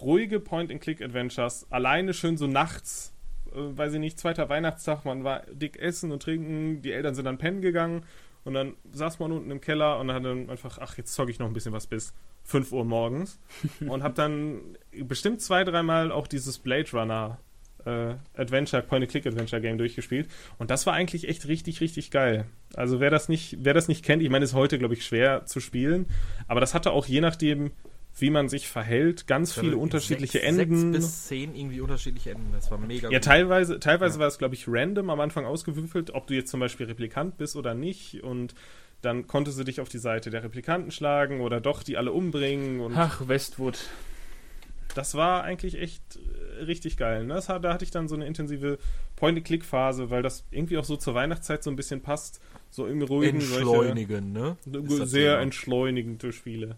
ruhige 0.00 0.40
Point-and-Click-Adventures 0.40 1.66
alleine 1.70 2.14
schön 2.14 2.36
so 2.36 2.46
nachts, 2.46 3.14
äh, 3.52 3.56
weiß 3.56 3.94
ich 3.94 4.00
nicht, 4.00 4.18
zweiter 4.18 4.48
Weihnachtstag, 4.48 5.04
man 5.04 5.24
war 5.24 5.42
dick 5.52 5.78
essen 5.78 6.12
und 6.12 6.22
trinken, 6.22 6.82
die 6.82 6.92
Eltern 6.92 7.14
sind 7.14 7.24
dann 7.24 7.38
pennen 7.38 7.60
gegangen 7.60 8.04
und 8.44 8.54
dann 8.54 8.74
saß 8.92 9.18
man 9.20 9.32
unten 9.32 9.50
im 9.50 9.60
Keller 9.60 9.98
und 9.98 10.12
hat 10.12 10.24
dann 10.24 10.50
einfach, 10.50 10.78
ach, 10.78 10.96
jetzt 10.96 11.14
zocke 11.14 11.30
ich 11.30 11.38
noch 11.38 11.46
ein 11.46 11.52
bisschen 11.52 11.72
was 11.72 11.86
bis 11.86 12.12
5 12.44 12.72
Uhr 12.72 12.84
morgens 12.84 13.38
und 13.88 14.02
hab 14.02 14.14
dann 14.14 14.60
bestimmt 15.04 15.40
zwei, 15.40 15.64
dreimal 15.64 16.10
auch 16.10 16.26
dieses 16.26 16.58
Blade 16.58 16.90
Runner 16.92 17.38
äh, 17.86 18.14
Adventure, 18.40 18.82
Point-and-Click-Adventure-Game 18.82 19.78
durchgespielt. 19.78 20.28
Und 20.58 20.70
das 20.70 20.86
war 20.86 20.94
eigentlich 20.94 21.28
echt 21.28 21.46
richtig, 21.48 21.80
richtig 21.80 22.10
geil. 22.10 22.46
Also 22.74 23.00
wer 23.00 23.10
das 23.10 23.28
nicht, 23.28 23.58
wer 23.60 23.74
das 23.74 23.88
nicht 23.88 24.04
kennt, 24.04 24.22
ich 24.22 24.30
meine, 24.30 24.44
ist 24.44 24.54
heute, 24.54 24.78
glaube 24.78 24.94
ich, 24.94 25.04
schwer 25.04 25.44
zu 25.46 25.60
spielen, 25.60 26.06
aber 26.48 26.60
das 26.60 26.74
hatte 26.74 26.90
auch 26.92 27.06
je 27.06 27.20
nachdem, 27.20 27.70
wie 28.18 28.28
man 28.28 28.48
sich 28.50 28.68
verhält, 28.68 29.26
ganz 29.26 29.54
viele 29.54 29.78
unterschiedliche 29.78 30.40
sechs, 30.40 30.44
Enden. 30.46 30.92
Sechs 30.92 31.04
bis 31.06 31.26
zehn 31.28 31.54
irgendwie 31.54 31.80
unterschiedliche 31.80 32.32
Enden. 32.32 32.52
Das 32.52 32.70
war 32.70 32.76
mega 32.76 33.08
Ja, 33.10 33.18
gut. 33.18 33.24
teilweise, 33.24 33.80
teilweise 33.80 34.16
Ja. 34.16 34.20
war 34.20 34.26
es, 34.28 34.36
glaube 34.36 34.54
ich, 34.54 34.66
random 34.68 35.08
am 35.08 35.20
Anfang 35.20 35.46
ausgewürfelt, 35.46 36.10
ob 36.10 36.26
du 36.26 36.34
jetzt 36.34 36.50
zum 36.50 36.60
Beispiel 36.60 36.84
Replikant 36.86 37.38
bist 37.38 37.56
oder 37.56 37.72
nicht. 37.74 38.22
Und 38.22 38.54
dann 39.00 39.26
konntest 39.26 39.58
du 39.58 39.64
dich 39.64 39.80
auf 39.80 39.88
die 39.88 39.96
Seite 39.98 40.28
der 40.28 40.44
Replikanten 40.44 40.90
schlagen 40.90 41.40
oder 41.40 41.62
doch 41.62 41.82
die 41.82 41.96
alle 41.96 42.12
umbringen. 42.12 42.80
Und 42.80 42.94
Ach, 42.98 43.26
Westwood. 43.26 43.78
das 44.94 45.14
war 45.14 45.42
eigentlich 45.44 45.80
echt 45.80 46.02
richtig 46.66 46.96
geil. 46.96 47.24
Ne? 47.24 47.34
Das, 47.34 47.46
da 47.46 47.72
hatte 47.72 47.84
ich 47.84 47.90
dann 47.90 48.08
so 48.08 48.14
eine 48.14 48.26
intensive 48.26 48.78
Point-and-Click-Phase, 49.16 50.10
weil 50.10 50.22
das 50.22 50.44
irgendwie 50.50 50.78
auch 50.78 50.84
so 50.84 50.96
zur 50.96 51.14
Weihnachtszeit 51.14 51.62
so 51.62 51.70
ein 51.70 51.76
bisschen 51.76 52.00
passt. 52.00 52.40
So 52.70 52.86
im 52.86 53.02
ruhigen, 53.02 53.40
Entschleunigen, 53.40 54.32
ne? 54.32 54.56
solche 54.64 54.98
das 54.98 55.10
sehr 55.10 55.32
Thema. 55.32 55.42
entschleunigende 55.42 56.32
Spiele. 56.32 56.76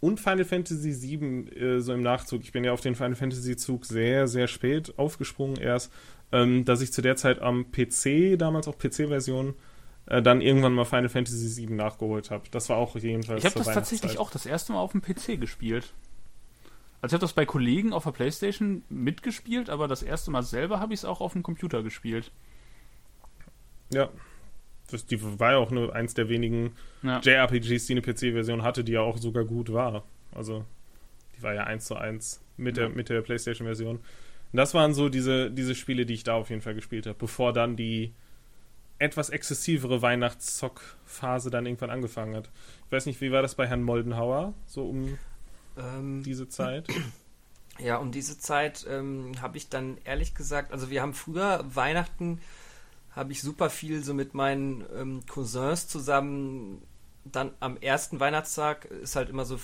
Und 0.00 0.20
Final 0.20 0.44
Fantasy 0.44 1.18
VII 1.18 1.48
äh, 1.56 1.80
so 1.80 1.94
im 1.94 2.02
Nachzug. 2.02 2.42
Ich 2.42 2.52
bin 2.52 2.62
ja 2.62 2.72
auf 2.72 2.82
den 2.82 2.94
Final 2.94 3.14
Fantasy 3.14 3.56
Zug 3.56 3.86
sehr, 3.86 4.28
sehr 4.28 4.48
spät 4.48 4.98
aufgesprungen 4.98 5.56
erst, 5.56 5.90
ähm, 6.30 6.66
dass 6.66 6.82
ich 6.82 6.92
zu 6.92 7.00
der 7.00 7.16
Zeit 7.16 7.40
am 7.40 7.70
PC, 7.70 8.38
damals 8.38 8.68
auch 8.68 8.76
PC-Version, 8.76 9.54
äh, 10.06 10.20
dann 10.20 10.42
irgendwann 10.42 10.74
mal 10.74 10.84
Final 10.84 11.08
Fantasy 11.08 11.56
VII 11.56 11.74
nachgeholt 11.74 12.30
habe. 12.30 12.44
Das 12.50 12.68
war 12.68 12.76
auch 12.76 12.96
jedenfalls 12.96 13.42
Ich 13.42 13.46
habe 13.46 13.64
das 13.64 13.72
tatsächlich 13.72 14.18
auch 14.18 14.30
das 14.30 14.44
erste 14.44 14.72
Mal 14.72 14.80
auf 14.80 14.92
dem 14.92 15.00
PC 15.00 15.40
gespielt. 15.40 15.94
Also 17.04 17.12
ich 17.16 17.18
habe 17.18 17.24
das 17.26 17.34
bei 17.34 17.44
Kollegen 17.44 17.92
auf 17.92 18.04
der 18.04 18.12
Playstation 18.12 18.82
mitgespielt, 18.88 19.68
aber 19.68 19.88
das 19.88 20.02
erste 20.02 20.30
Mal 20.30 20.42
selber 20.42 20.80
habe 20.80 20.94
ich 20.94 21.00
es 21.00 21.04
auch 21.04 21.20
auf 21.20 21.34
dem 21.34 21.42
Computer 21.42 21.82
gespielt. 21.82 22.30
Ja. 23.92 24.08
Das, 24.90 25.04
die 25.04 25.20
war 25.38 25.52
ja 25.52 25.58
auch 25.58 25.70
nur 25.70 25.94
eins 25.94 26.14
der 26.14 26.30
wenigen 26.30 26.72
Ja. 27.02 27.20
JRPGs, 27.20 27.84
die 27.88 27.92
eine 27.92 28.00
PC-Version 28.00 28.62
hatte, 28.62 28.84
die 28.84 28.92
ja 28.92 29.02
auch 29.02 29.18
sogar 29.18 29.44
gut 29.44 29.70
war. 29.70 30.04
Also, 30.32 30.64
die 31.36 31.42
war 31.42 31.52
ja 31.52 31.64
eins 31.64 31.84
zu 31.84 31.94
eins 31.96 32.40
mit 32.56 32.78
der, 32.78 32.84
Ja. 32.84 32.94
mit 32.94 33.10
der 33.10 33.20
PlayStation-Version. 33.20 34.00
Das 34.54 34.72
waren 34.72 34.94
so 34.94 35.10
diese, 35.10 35.50
diese 35.50 35.74
Spiele, 35.74 36.06
die 36.06 36.14
ich 36.14 36.24
da 36.24 36.34
auf 36.36 36.48
jeden 36.48 36.62
Fall 36.62 36.74
gespielt 36.74 37.06
habe, 37.06 37.18
bevor 37.18 37.52
dann 37.52 37.76
die 37.76 38.14
etwas 38.98 39.28
exzessivere 39.28 40.00
Weihnachtszock-Phase 40.00 41.50
dann 41.50 41.66
irgendwann 41.66 41.90
angefangen 41.90 42.34
hat. 42.34 42.48
Ich 42.86 42.92
weiß 42.92 43.04
nicht, 43.04 43.20
wie 43.20 43.30
war 43.30 43.42
das 43.42 43.56
bei 43.56 43.66
Herrn 43.66 43.82
Moldenhauer, 43.82 44.54
so 44.64 44.88
um 44.88 45.18
Ähm, 45.76 46.22
diese 46.22 46.48
Zeit? 46.48 46.86
Ja, 47.78 47.96
um 47.96 48.12
diese 48.12 48.38
Zeit 48.38 48.86
ähm, 48.88 49.32
habe 49.42 49.56
ich 49.56 49.68
dann 49.68 49.98
ehrlich 50.04 50.34
gesagt, 50.34 50.72
also 50.72 50.90
wir 50.90 51.02
haben 51.02 51.12
früher 51.12 51.64
Weihnachten, 51.74 52.40
habe 53.10 53.32
ich 53.32 53.42
super 53.42 53.68
viel 53.68 54.04
so 54.04 54.14
mit 54.14 54.34
meinen 54.34 54.84
ähm, 54.96 55.26
Cousins 55.26 55.88
zusammen. 55.88 56.82
Dann 57.24 57.50
am 57.58 57.76
ersten 57.78 58.20
Weihnachtstag 58.20 58.84
ist 58.84 59.16
halt 59.16 59.28
immer 59.28 59.44
so 59.44 59.58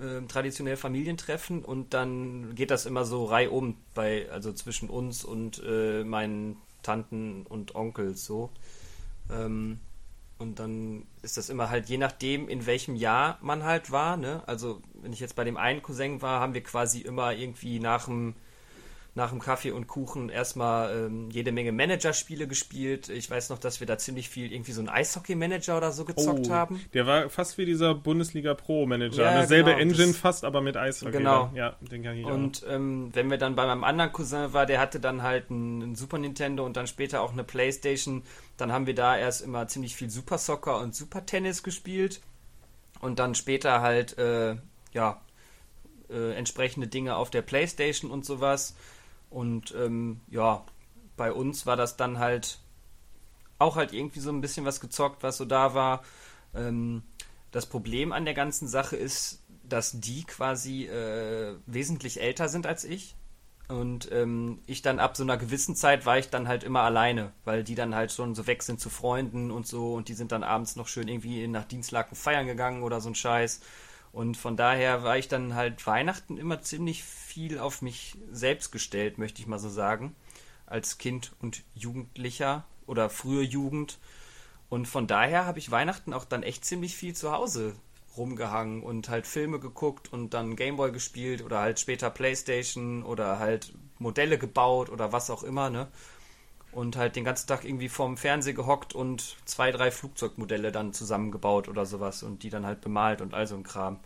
ähm, 0.00 0.26
traditionell 0.26 0.76
Familientreffen 0.76 1.64
und 1.64 1.94
dann 1.94 2.54
geht 2.56 2.72
das 2.72 2.86
immer 2.86 3.04
so 3.04 3.24
reihum 3.24 3.76
bei, 3.94 4.28
also 4.30 4.52
zwischen 4.52 4.90
uns 4.90 5.24
und 5.24 5.62
äh, 5.64 6.02
meinen 6.02 6.56
Tanten 6.82 7.46
und 7.48 7.76
Onkels 7.76 8.24
so. 8.24 8.50
Ähm, 9.30 9.78
und 10.44 10.58
dann 10.58 11.06
ist 11.22 11.38
das 11.38 11.48
immer 11.48 11.70
halt 11.70 11.88
je 11.88 11.96
nachdem, 11.96 12.48
in 12.50 12.66
welchem 12.66 12.96
Jahr 12.96 13.38
man 13.40 13.64
halt 13.64 13.90
war. 13.90 14.18
Ne? 14.18 14.42
Also 14.46 14.82
wenn 15.00 15.12
ich 15.12 15.20
jetzt 15.20 15.36
bei 15.36 15.44
dem 15.44 15.56
einen 15.56 15.82
Cousin 15.82 16.20
war, 16.20 16.40
haben 16.40 16.52
wir 16.52 16.62
quasi 16.62 17.00
immer 17.00 17.32
irgendwie 17.32 17.80
nach 17.80 18.04
dem 18.04 18.34
nach 19.16 19.30
dem 19.30 19.38
Kaffee 19.38 19.70
und 19.70 19.86
Kuchen 19.86 20.28
erstmal 20.28 21.06
ähm, 21.06 21.30
jede 21.30 21.52
Menge 21.52 21.70
Managerspiele 21.70 22.48
gespielt. 22.48 23.08
Ich 23.08 23.30
weiß 23.30 23.48
noch, 23.50 23.58
dass 23.58 23.78
wir 23.78 23.86
da 23.86 23.96
ziemlich 23.96 24.28
viel 24.28 24.52
irgendwie 24.52 24.72
so 24.72 24.80
einen 24.80 24.88
Eishockey-Manager 24.88 25.76
oder 25.76 25.92
so 25.92 26.04
gezockt 26.04 26.50
haben. 26.50 26.80
Oh, 26.82 26.88
Der 26.94 27.06
war 27.06 27.28
fast 27.30 27.56
wie 27.56 27.64
dieser 27.64 27.94
Bundesliga 27.94 28.54
Pro-Manager. 28.54 29.22
Ja, 29.22 29.30
Eine 29.30 29.46
selbe 29.46 29.70
genau, 29.70 29.82
Engine 29.82 30.06
das- 30.08 30.16
fast, 30.16 30.44
aber 30.44 30.60
mit 30.60 30.76
Eishockey. 30.76 31.12
Genau. 31.18 31.52
Ja, 31.54 31.76
den 31.80 32.02
kann 32.02 32.16
ich 32.16 32.24
auch. 32.26 32.30
Und 32.32 32.64
ähm, 32.68 33.10
wenn 33.12 33.30
wir 33.30 33.38
dann 33.38 33.54
bei 33.54 33.64
meinem 33.66 33.84
anderen 33.84 34.10
Cousin 34.12 34.52
war, 34.52 34.66
der 34.66 34.80
hatte 34.80 34.98
dann 34.98 35.22
halt 35.22 35.48
einen, 35.48 35.80
einen 35.82 35.94
Super 35.94 36.18
Nintendo 36.18 36.66
und 36.66 36.76
dann 36.76 36.88
später 36.88 37.20
auch 37.20 37.32
eine 37.32 37.44
Playstation, 37.44 38.24
dann 38.56 38.72
haben 38.72 38.88
wir 38.88 38.96
da 38.96 39.16
erst 39.16 39.42
immer 39.42 39.68
ziemlich 39.68 39.94
viel 39.94 40.10
Super 40.10 40.38
Soccer 40.38 40.80
und 40.80 40.92
Super 40.94 41.24
Tennis 41.24 41.62
gespielt 41.62 42.20
und 43.00 43.20
dann 43.20 43.36
später 43.36 43.80
halt 43.80 44.18
äh, 44.18 44.56
ja 44.92 45.20
äh, 46.10 46.32
entsprechende 46.34 46.88
Dinge 46.88 47.14
auf 47.14 47.30
der 47.30 47.42
Playstation 47.42 48.10
und 48.10 48.24
sowas. 48.24 48.74
Und 49.34 49.74
ähm, 49.76 50.20
ja, 50.28 50.64
bei 51.16 51.32
uns 51.32 51.66
war 51.66 51.74
das 51.74 51.96
dann 51.96 52.20
halt 52.20 52.60
auch 53.58 53.74
halt 53.74 53.92
irgendwie 53.92 54.20
so 54.20 54.30
ein 54.30 54.40
bisschen 54.40 54.64
was 54.64 54.80
gezockt, 54.80 55.24
was 55.24 55.38
so 55.38 55.44
da 55.44 55.74
war. 55.74 56.04
Ähm, 56.54 57.02
das 57.50 57.66
Problem 57.66 58.12
an 58.12 58.26
der 58.26 58.34
ganzen 58.34 58.68
Sache 58.68 58.94
ist, 58.94 59.42
dass 59.64 59.98
die 60.00 60.22
quasi 60.22 60.84
äh, 60.84 61.56
wesentlich 61.66 62.20
älter 62.20 62.48
sind 62.48 62.64
als 62.64 62.84
ich. 62.84 63.16
Und 63.66 64.12
ähm, 64.12 64.60
ich 64.66 64.82
dann 64.82 65.00
ab 65.00 65.16
so 65.16 65.24
einer 65.24 65.36
gewissen 65.36 65.74
Zeit 65.74 66.06
war 66.06 66.16
ich 66.16 66.30
dann 66.30 66.46
halt 66.46 66.62
immer 66.62 66.82
alleine, 66.82 67.32
weil 67.44 67.64
die 67.64 67.74
dann 67.74 67.96
halt 67.96 68.12
schon 68.12 68.36
so 68.36 68.46
weg 68.46 68.62
sind 68.62 68.78
zu 68.78 68.88
Freunden 68.88 69.50
und 69.50 69.66
so 69.66 69.94
und 69.94 70.08
die 70.08 70.14
sind 70.14 70.30
dann 70.30 70.44
abends 70.44 70.76
noch 70.76 70.86
schön 70.86 71.08
irgendwie 71.08 71.48
nach 71.48 71.64
Dienstlaken 71.64 72.16
feiern 72.16 72.46
gegangen 72.46 72.84
oder 72.84 73.00
so 73.00 73.08
ein 73.08 73.16
Scheiß. 73.16 73.62
Und 74.14 74.36
von 74.36 74.56
daher 74.56 75.02
war 75.02 75.18
ich 75.18 75.26
dann 75.26 75.56
halt 75.56 75.84
Weihnachten 75.88 76.38
immer 76.38 76.62
ziemlich 76.62 77.02
viel 77.02 77.58
auf 77.58 77.82
mich 77.82 78.16
selbst 78.30 78.70
gestellt, 78.70 79.18
möchte 79.18 79.42
ich 79.42 79.48
mal 79.48 79.58
so 79.58 79.68
sagen. 79.68 80.14
Als 80.66 80.98
Kind 80.98 81.32
und 81.40 81.64
Jugendlicher 81.74 82.64
oder 82.86 83.10
frühe 83.10 83.42
Jugend. 83.42 83.98
Und 84.68 84.86
von 84.86 85.08
daher 85.08 85.46
habe 85.46 85.58
ich 85.58 85.72
Weihnachten 85.72 86.12
auch 86.12 86.24
dann 86.24 86.44
echt 86.44 86.64
ziemlich 86.64 86.94
viel 86.96 87.16
zu 87.16 87.32
Hause 87.32 87.74
rumgehangen 88.16 88.84
und 88.84 89.08
halt 89.08 89.26
Filme 89.26 89.58
geguckt 89.58 90.12
und 90.12 90.32
dann 90.32 90.54
Gameboy 90.54 90.92
gespielt 90.92 91.42
oder 91.42 91.58
halt 91.58 91.80
später 91.80 92.08
Playstation 92.08 93.02
oder 93.02 93.40
halt 93.40 93.74
Modelle 93.98 94.38
gebaut 94.38 94.90
oder 94.90 95.10
was 95.10 95.28
auch 95.28 95.42
immer, 95.42 95.70
ne? 95.70 95.88
Und 96.74 96.96
halt 96.96 97.16
den 97.16 97.24
ganzen 97.24 97.46
Tag 97.46 97.64
irgendwie 97.64 97.88
vorm 97.88 98.16
Fernseher 98.16 98.54
gehockt 98.54 98.94
und 98.94 99.36
zwei, 99.44 99.70
drei 99.70 99.90
Flugzeugmodelle 99.90 100.72
dann 100.72 100.92
zusammengebaut 100.92 101.68
oder 101.68 101.86
sowas 101.86 102.22
und 102.22 102.42
die 102.42 102.50
dann 102.50 102.66
halt 102.66 102.80
bemalt 102.80 103.20
und 103.20 103.32
all 103.32 103.46
so 103.46 103.54
ein 103.54 103.62
Kram. 103.62 104.00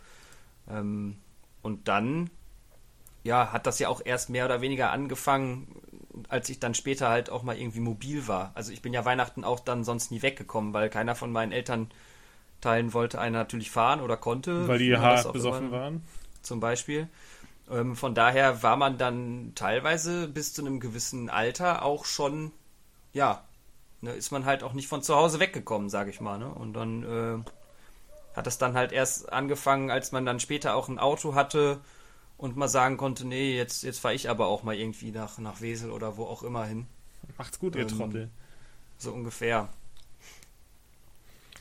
Ähm, 0.69 1.17
und 1.63 1.87
dann, 1.87 2.29
ja, 3.23 3.51
hat 3.51 3.65
das 3.65 3.79
ja 3.79 3.89
auch 3.89 4.01
erst 4.05 4.29
mehr 4.29 4.45
oder 4.45 4.61
weniger 4.61 4.91
angefangen 4.91 5.67
als 6.27 6.49
ich 6.49 6.59
dann 6.59 6.73
später 6.73 7.09
halt 7.09 7.29
auch 7.29 7.43
mal 7.43 7.57
irgendwie 7.57 7.79
mobil 7.79 8.27
war. 8.27 8.51
Also 8.55 8.71
ich 8.71 8.81
bin 8.81 8.93
ja 8.93 9.05
Weihnachten 9.05 9.43
auch 9.43 9.59
dann 9.59 9.83
sonst 9.83 10.11
nie 10.11 10.21
weggekommen, 10.21 10.73
weil 10.73 10.89
keiner 10.89 11.15
von 11.15 11.31
meinen 11.31 11.51
Elternteilen 11.51 12.93
wollte 12.93 13.19
einer 13.19 13.39
natürlich 13.39 13.71
fahren 13.71 14.01
oder 14.01 14.17
konnte. 14.17 14.67
Weil 14.67 14.79
die 14.79 14.95
auch 14.95 15.31
besoffen 15.31 15.67
immer- 15.67 15.77
waren. 15.77 16.03
Zum 16.41 16.59
Beispiel. 16.59 17.07
Ähm, 17.69 17.95
von 17.95 18.15
daher 18.15 18.63
war 18.63 18.77
man 18.77 18.97
dann 18.97 19.51
teilweise 19.55 20.27
bis 20.27 20.53
zu 20.53 20.61
einem 20.61 20.79
gewissen 20.79 21.29
Alter 21.29 21.83
auch 21.83 22.05
schon, 22.05 22.51
ja, 23.13 23.43
ne, 24.01 24.11
ist 24.13 24.31
man 24.31 24.45
halt 24.45 24.63
auch 24.63 24.73
nicht 24.73 24.87
von 24.87 25.01
zu 25.03 25.15
Hause 25.15 25.39
weggekommen, 25.39 25.89
sage 25.89 26.09
ich 26.09 26.21
mal. 26.21 26.37
Ne? 26.37 26.49
Und 26.49 26.73
dann 26.73 27.03
äh, 27.03 27.43
hat 28.35 28.47
es 28.47 28.57
dann 28.57 28.73
halt 28.75 28.91
erst 28.91 29.31
angefangen, 29.31 29.91
als 29.91 30.11
man 30.11 30.25
dann 30.25 30.39
später 30.39 30.75
auch 30.75 30.87
ein 30.89 30.99
Auto 30.99 31.35
hatte 31.35 31.79
und 32.37 32.55
mal 32.55 32.67
sagen 32.69 32.97
konnte, 32.97 33.27
nee, 33.27 33.55
jetzt, 33.57 33.83
jetzt 33.83 33.99
fahre 33.99 34.13
ich 34.13 34.29
aber 34.29 34.47
auch 34.47 34.63
mal 34.63 34.75
irgendwie 34.75 35.11
nach, 35.11 35.37
nach 35.39 35.61
Wesel 35.61 35.91
oder 35.91 36.15
wo 36.17 36.25
auch 36.25 36.43
immer 36.43 36.65
hin. 36.65 36.87
Macht's 37.37 37.59
gut, 37.59 37.75
ihr 37.75 37.81
Ähm, 37.81 37.87
Trottel. 37.89 38.29
So 38.97 39.11
ungefähr. 39.11 39.69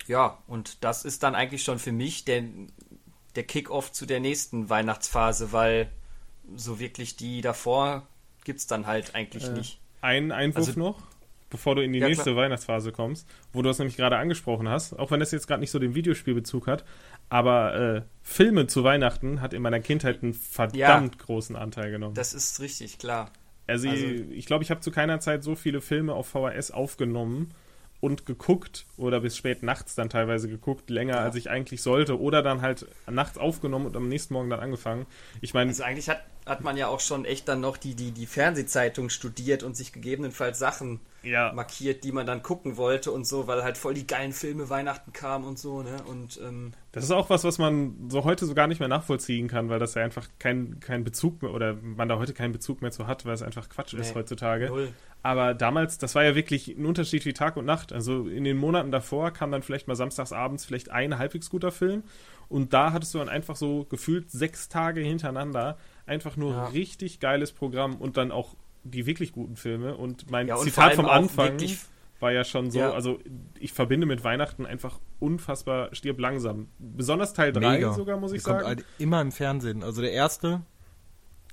Ja, 0.07 0.39
und 0.47 0.83
das 0.85 1.05
ist 1.05 1.23
dann 1.23 1.35
eigentlich 1.35 1.63
schon 1.65 1.79
für 1.79 1.93
mich 1.93 2.25
der, 2.25 2.45
der 3.35 3.45
Kick-Off 3.45 3.93
zu 3.93 4.07
der 4.07 4.21
nächsten 4.21 4.71
Weihnachtsphase, 4.71 5.53
weil 5.53 5.91
so 6.57 6.79
wirklich 6.81 7.17
die 7.17 7.41
davor 7.43 8.07
gibt's 8.45 8.67
dann 8.67 8.87
halt 8.87 9.15
eigentlich 9.15 9.45
Äh, 9.49 9.53
nicht. 9.53 9.81
Ein 10.01 10.33
Einwurf 10.33 10.69
Also- 10.69 10.79
noch, 10.81 11.03
bevor 11.51 11.75
du 11.75 11.83
in 11.83 11.93
die 11.93 11.99
Ja, 11.99 12.07
nächste 12.09 12.25
klar. 12.33 12.37
Weihnachtsphase 12.37 12.93
kommst, 12.93 13.29
wo 13.53 13.63
du 13.63 13.69
das 13.69 13.79
nämlich 13.79 13.97
gerade 13.97 14.17
angesprochen 14.19 14.69
hast, 14.69 14.93
auch 14.99 15.11
wenn 15.11 15.21
das 15.21 15.31
jetzt 15.33 15.47
gerade 15.47 15.61
nicht 15.61 15.71
so 15.71 15.79
den 15.79 15.95
Videospielbezug 15.95 16.67
hat, 16.67 16.85
aber 17.29 17.75
äh, 17.75 18.03
Filme 18.23 18.67
zu 18.67 18.85
Weihnachten 18.85 19.41
hat 19.41 19.53
in 19.55 19.63
meiner 19.63 19.81
Kindheit 19.81 20.23
einen 20.23 20.35
verdammt 20.35 21.19
großen 21.19 21.57
Anteil 21.57 21.91
genommen. 21.91 22.15
Das 22.15 22.35
ist 22.35 22.61
richtig, 22.61 22.99
klar. 22.99 23.31
also, 23.67 23.89
also- 23.89 24.05
ich 24.05 24.47
glaube, 24.47 24.65
ich 24.65 24.71
habe 24.71 24.81
zu 24.81 24.91
keiner 24.91 25.21
Zeit 25.21 25.43
so 25.45 25.55
viele 25.55 25.81
Filme 25.81 26.13
auf 26.15 26.29
VHS 26.29 26.71
aufgenommen 26.71 27.51
und 28.01 28.27
geguckt 28.27 28.87
oder 28.97 29.21
bis 29.21 29.37
spät 29.37 29.65
nachts 29.65 29.97
dann 29.97 30.09
teilweise 30.09 30.49
geguckt, 30.49 30.89
länger 30.89 31.15
Ja. 31.17 31.21
als 31.25 31.35
ich 31.35 31.51
eigentlich 31.51 31.83
sollte 31.83 32.21
oder 32.21 32.43
dann 32.43 32.63
halt 32.63 32.87
nachts 33.11 33.37
aufgenommen 33.39 33.87
und 33.87 33.97
am 33.97 34.09
nächsten 34.09 34.35
Morgen 34.35 34.49
dann 34.51 34.61
angefangen. 34.61 35.05
Ich 35.41 35.53
meine, 35.53 35.71
Also 35.71 35.83
eigentlich 35.83 36.09
hat, 36.09 36.23
hat 36.49 36.63
man 36.63 36.77
ja 36.77 36.89
auch 36.89 37.01
schon 37.01 37.25
echt 37.25 37.49
dann 37.49 37.61
noch 37.61 37.77
die, 37.77 37.95
die, 37.95 38.11
die 38.13 38.27
Fernsehzeitung 38.27 39.11
studiert 39.11 39.63
und 39.63 39.77
sich 39.77 39.93
gegebenenfalls 39.93 40.59
Sachen 40.59 41.01
ja, 41.23 41.53
markiert, 41.53 42.05
die 42.05 42.13
man 42.13 42.27
dann 42.27 42.43
gucken 42.43 42.77
wollte 42.77 43.11
und 43.11 43.27
so, 43.27 43.47
weil 43.47 43.63
halt 43.63 43.77
voll 43.77 43.95
die 43.95 44.07
geilen 44.07 44.33
Filme 44.33 44.71
Weihnachten 44.71 45.13
kamen 45.13 45.45
und 45.45 45.59
so, 45.59 45.83
ne? 45.83 45.97
Und 46.07 46.41
ähm, 46.43 46.73
Das 46.93 47.05
ist 47.05 47.11
auch 47.11 47.29
was, 47.29 47.45
was 47.45 47.59
man 47.59 48.09
so 48.09 48.25
heute 48.25 48.47
so 48.47 48.55
gar 48.55 48.67
nicht 48.69 48.79
mehr 48.79 48.89
nachvollziehen 48.89 49.49
kann, 49.49 49.69
weil 49.69 49.79
das 49.81 49.95
ja 49.95 50.03
einfach 50.05 50.29
kein, 50.39 50.79
kein 50.81 51.05
Bezug 51.05 51.43
mehr 51.43 51.53
oder 51.53 51.75
man 51.75 52.09
da 52.09 52.19
heute 52.19 52.35
keinen 52.35 52.53
Bezug 52.53 52.83
mehr 52.83 52.93
zu 52.93 53.07
hat, 53.07 53.27
weil 53.27 53.35
es 53.35 53.43
einfach 53.43 53.69
Quatsch 53.69 53.95
ist 53.95 54.11
Nee, 54.11 54.21
heutzutage. 54.21 54.67
null. 54.69 54.93
Aber 55.21 55.53
damals, 55.53 55.99
das 55.99 56.15
war 56.15 56.23
ja 56.23 56.37
wirklich 56.37 56.69
ein 56.69 56.87
Unterschied 56.87 57.25
wie 57.25 57.33
Tag 57.33 57.57
und 57.57 57.65
Nacht. 57.65 57.93
Also 57.93 58.29
in 58.29 58.45
den 58.45 58.57
Monaten 58.57 58.93
davor 58.93 59.33
kam 59.33 59.51
dann 59.51 59.63
vielleicht 59.63 59.89
mal 59.89 59.97
samstags 59.97 60.33
abends 60.33 60.65
vielleicht 60.65 60.91
ein 60.91 61.19
halbwegs 61.19 61.51
guter 61.51 61.73
Film 61.73 62.05
und 62.49 62.73
da 62.73 62.93
hattest 62.93 63.15
du 63.15 63.19
dann 63.19 63.29
einfach 63.29 63.57
so 63.57 63.85
gefühlt 63.85 64.31
sechs 64.31 64.69
Tage 64.69 65.01
hintereinander 65.01 65.77
einfach 66.07 66.37
nur 66.37 66.53
Ja. 66.53 66.67
richtig 66.69 67.21
geiles 67.21 67.53
Programm 67.53 67.97
und 67.97 68.17
dann 68.17 68.33
auch 68.33 68.57
die 68.85 69.07
wirklich 69.07 69.33
guten 69.33 69.57
Filme 69.57 69.97
und 69.97 70.31
mein 70.31 70.47
Ja, 70.49 70.55
und 70.57 70.65
Zitat 70.65 70.95
vom 70.95 71.07
Anfang 71.07 71.59
war 72.21 72.33
ja 72.33 72.43
schon 72.45 72.71
so, 72.71 72.79
Ja. 72.79 72.93
also 72.93 73.19
ich 73.61 73.73
verbinde 73.73 74.07
mit 74.07 74.25
Weihnachten 74.25 74.67
einfach 74.67 74.99
unfassbar 75.21 75.95
stirb 75.95 76.19
langsam. 76.19 76.69
Besonders 76.79 77.33
Teil 77.35 77.53
3 77.53 77.77
Mega. 77.77 77.93
sogar, 77.93 78.17
muss 78.19 78.33
ich 78.33 78.43
kommt 78.43 78.57
sagen. 78.57 78.67
halt 78.67 78.85
immer 78.99 79.21
im 79.21 79.31
Fernsehen. 79.31 79.83
Also 79.85 80.01
der 80.01 80.13
erste, 80.13 80.63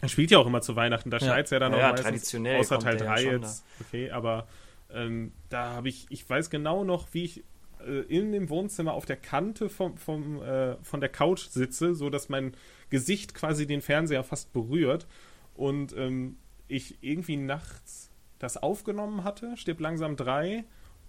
Er 0.01 0.09
spielt 0.09 0.29
ja 0.31 0.37
auch 0.39 0.45
immer 0.47 0.61
zu 0.61 0.75
Weihnachten, 0.75 1.09
da 1.09 1.17
Ja. 1.17 1.23
schneit 1.25 1.49
ja 1.51 1.59
dann 1.59 1.71
Ja, 1.71 1.77
auch 1.77 1.81
ja, 1.81 1.89
meistens, 1.91 2.05
traditionell 2.05 2.59
außer 2.59 2.75
kommt 2.75 2.83
Teil 2.85 2.97
der 2.97 3.07
ja 3.07 3.13
3 3.13 3.21
schon 3.23 3.41
jetzt, 3.41 3.65
okay, 3.81 4.11
aber 4.11 4.47
ähm, 4.91 5.33
da 5.49 5.71
habe 5.71 5.89
ich, 5.89 6.05
ich 6.09 6.27
weiß 6.29 6.49
genau 6.49 6.83
noch, 6.83 7.07
wie 7.11 7.23
ich 7.25 7.43
äh, 7.85 8.01
in 8.01 8.31
dem 8.31 8.49
Wohnzimmer 8.49 8.93
auf 8.93 9.05
der 9.05 9.17
Kante 9.17 9.69
vom, 9.69 9.97
vom, 9.97 10.41
äh, 10.41 10.75
von 10.83 10.99
der 10.99 11.09
Couch 11.09 11.47
sitze, 11.47 11.95
so 11.95 12.09
dass 12.09 12.29
mein 12.29 12.53
Gesicht 12.89 13.33
quasi 13.33 13.67
den 13.67 13.81
Fernseher 13.81 14.23
fast 14.23 14.53
berührt 14.53 15.07
und 15.53 15.95
ähm, 15.97 16.37
ich 16.67 16.97
irgendwie 17.01 17.37
nachts 17.37 18.11
das 18.39 18.57
aufgenommen 18.57 19.23
hatte, 19.23 19.55
stirb 19.57 19.79
langsam 19.79 20.15
3 20.15 20.65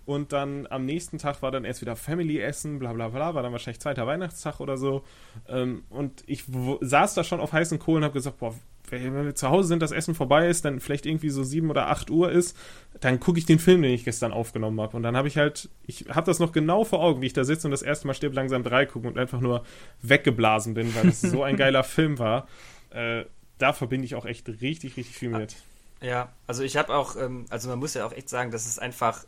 und 0.07 0.33
dann 0.33 0.67
am 0.69 0.87
nächsten 0.87 1.19
Tag 1.19 1.43
war 1.43 1.51
dann 1.51 1.65
erst 1.65 1.81
wieder 1.81 1.97
Family-Essen, 1.97 2.79
bla 2.79 2.93
bla 2.93 3.09
bla, 3.09 3.35
war 3.35 3.43
dann 3.43 3.53
wahrscheinlich 3.53 3.81
zweiter 3.81 4.07
Weihnachtstag 4.07 4.61
oder 4.61 4.79
so. 4.79 5.03
Ähm, 5.49 5.83
und 5.91 6.23
ich 6.27 6.45
saß 6.81 7.15
da 7.15 7.25
schon 7.25 7.41
auf 7.41 7.53
heißen 7.53 7.79
Kohlen 7.81 7.99
und 7.99 8.05
habe 8.05 8.15
gesagt, 8.15 8.39
boah, 8.39 8.55
wenn 8.89 9.25
wir 9.25 9.35
zu 9.35 9.51
Hause 9.51 9.67
sind, 9.67 9.83
das 9.83 9.91
Essen 9.91 10.15
vorbei 10.15 10.49
ist, 10.49 10.65
dann 10.65 10.79
vielleicht 10.79 11.07
irgendwie 11.07 11.31
so 11.31 11.43
7 11.43 11.69
oder 11.71 11.89
8 11.89 12.09
Uhr 12.11 12.31
ist, 12.31 12.57
dann 13.01 13.19
gucke 13.19 13.39
ich 13.41 13.47
den 13.47 13.59
Film, 13.59 13.83
den 13.83 13.91
ich 13.91 14.05
gestern 14.05 14.33
aufgenommen 14.33 14.81
habe. 14.81 14.97
Und 14.97 15.03
dann 15.03 15.17
habe 15.17 15.27
ich 15.27 15.37
halt, 15.37 15.69
ich 15.87 16.07
habe 16.09 16.27
das 16.27 16.39
noch 16.39 16.53
genau 16.53 16.85
vor 16.85 17.01
Augen, 17.03 17.21
wie 17.21 17.27
ich 17.27 17.33
da 17.33 17.43
sitze 17.43 17.67
und 17.67 17.73
das 17.73 17.83
erste 17.83 18.07
Mal 18.07 18.15
stirb 18.15 18.35
langsam 18.35 18.63
3 18.63 18.87
gucke 18.87 19.09
und 19.09 19.19
einfach 19.19 19.41
nur 19.41 19.65
weggeblasen 20.03 20.75
bin, 20.75 20.95
weil 20.95 21.09
es 21.09 21.21
so 21.21 21.43
ein 21.43 21.57
geiler 21.57 21.83
Film 21.85 22.21
war. 22.21 22.47
Äh, 22.91 23.25
da 23.59 23.73
verbinde 23.73 24.05
ich 24.05 24.15
auch 24.15 24.25
echt 24.25 24.49
richtig, 24.49 24.97
richtig 24.97 25.17
viel 25.17 25.31
mit. 25.31 25.57
Ja, 26.01 26.33
also 26.47 26.63
ich 26.63 26.77
habe 26.77 26.95
auch, 26.95 27.17
ähm, 27.17 27.47
also 27.49 27.69
man 27.69 27.79
muss 27.79 27.95
ja 27.95 28.07
auch 28.07 28.13
echt 28.13 28.29
sagen, 28.29 28.51
dass 28.51 28.67
es 28.67 28.79
einfach 28.79 29.25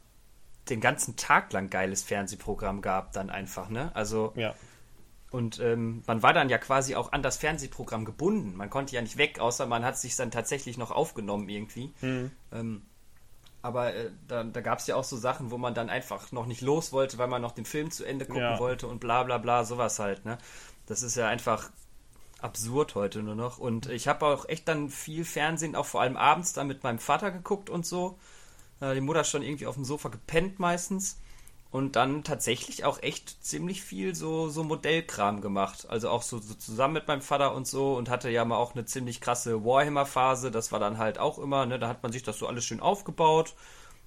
den 0.70 0.80
ganzen 0.80 1.16
Tag 1.16 1.52
lang 1.52 1.70
geiles 1.70 2.02
Fernsehprogramm 2.02 2.80
gab, 2.82 3.12
dann 3.12 3.30
einfach, 3.30 3.68
ne? 3.68 3.90
Also, 3.94 4.32
Ja. 4.36 4.54
und 5.30 5.60
ähm, 5.60 6.02
man 6.06 6.22
war 6.22 6.32
dann 6.32 6.48
ja 6.48 6.58
quasi 6.58 6.94
auch 6.94 7.12
an 7.12 7.22
das 7.22 7.36
Fernsehprogramm 7.36 8.04
gebunden. 8.04 8.56
Man 8.56 8.70
konnte 8.70 8.94
ja 8.94 9.02
nicht 9.02 9.16
weg, 9.18 9.40
außer 9.40 9.66
man 9.66 9.84
hat 9.84 9.98
sich 9.98 10.16
dann 10.16 10.30
tatsächlich 10.30 10.78
noch 10.78 10.90
aufgenommen 10.90 11.48
irgendwie. 11.48 11.92
Ähm, 12.52 12.82
aber 13.60 13.94
äh, 13.94 14.10
da, 14.28 14.44
da 14.44 14.60
gab 14.60 14.78
es 14.78 14.86
ja 14.86 14.96
auch 14.96 15.04
so 15.04 15.16
Sachen, 15.16 15.50
wo 15.50 15.58
man 15.58 15.74
dann 15.74 15.90
einfach 15.90 16.32
noch 16.32 16.46
nicht 16.46 16.60
los 16.60 16.92
wollte, 16.92 17.18
weil 17.18 17.26
man 17.26 17.42
noch 17.42 17.52
den 17.52 17.64
Film 17.64 17.90
zu 17.90 18.04
Ende 18.04 18.24
gucken 18.24 18.40
Ja. 18.40 18.58
wollte 18.58 18.86
und 18.86 19.00
bla 19.00 19.24
bla 19.24 19.38
bla, 19.38 19.64
sowas 19.64 19.98
halt, 19.98 20.24
ne? 20.24 20.38
Das 20.86 21.02
ist 21.02 21.16
ja 21.16 21.28
einfach 21.28 21.70
absurd 22.40 22.94
heute 22.94 23.22
nur 23.22 23.34
noch. 23.34 23.58
Und 23.58 23.86
ich 23.86 24.06
habe 24.08 24.24
auch 24.26 24.48
echt 24.48 24.68
dann 24.68 24.88
viel 24.90 25.24
Fernsehen, 25.24 25.74
auch 25.74 25.86
vor 25.86 26.00
allem 26.00 26.16
abends, 26.16 26.52
dann 26.52 26.68
mit 26.68 26.84
meinem 26.84 27.00
Vater 27.00 27.30
geguckt 27.30 27.68
und 27.68 27.84
so. 27.84 28.18
Äh, 28.80 28.94
die 28.94 29.00
Mutter 29.00 29.24
schon 29.24 29.42
irgendwie 29.42 29.66
auf 29.66 29.74
dem 29.74 29.84
Sofa 29.84 30.08
gepennt 30.08 30.58
meistens. 30.58 31.18
Und 31.70 31.96
dann 31.96 32.24
tatsächlich 32.24 32.86
auch 32.86 33.02
echt 33.02 33.44
ziemlich 33.44 33.82
viel 33.82 34.14
so, 34.14 34.48
so 34.48 34.64
Modellkram 34.64 35.42
gemacht. 35.42 35.86
Also 35.90 36.08
auch 36.08 36.22
so, 36.22 36.38
so 36.38 36.54
zusammen 36.54 36.94
mit 36.94 37.08
meinem 37.08 37.20
Vater 37.20 37.54
und 37.54 37.66
so 37.66 37.94
und 37.94 38.08
hatte 38.08 38.30
ja 38.30 38.44
mal 38.46 38.56
auch 38.56 38.74
eine 38.74 38.86
ziemlich 38.86 39.20
krasse 39.20 39.64
Warhammer-Phase. 39.64 40.50
Das 40.50 40.72
war 40.72 40.80
dann 40.80 40.96
halt 40.96 41.18
auch 41.18 41.38
immer, 41.38 41.66
ne? 41.66 41.78
Da 41.78 41.88
hat 41.88 42.02
man 42.02 42.10
sich 42.10 42.22
das 42.22 42.38
so 42.38 42.46
alles 42.46 42.64
schön 42.64 42.80
aufgebaut, 42.80 43.54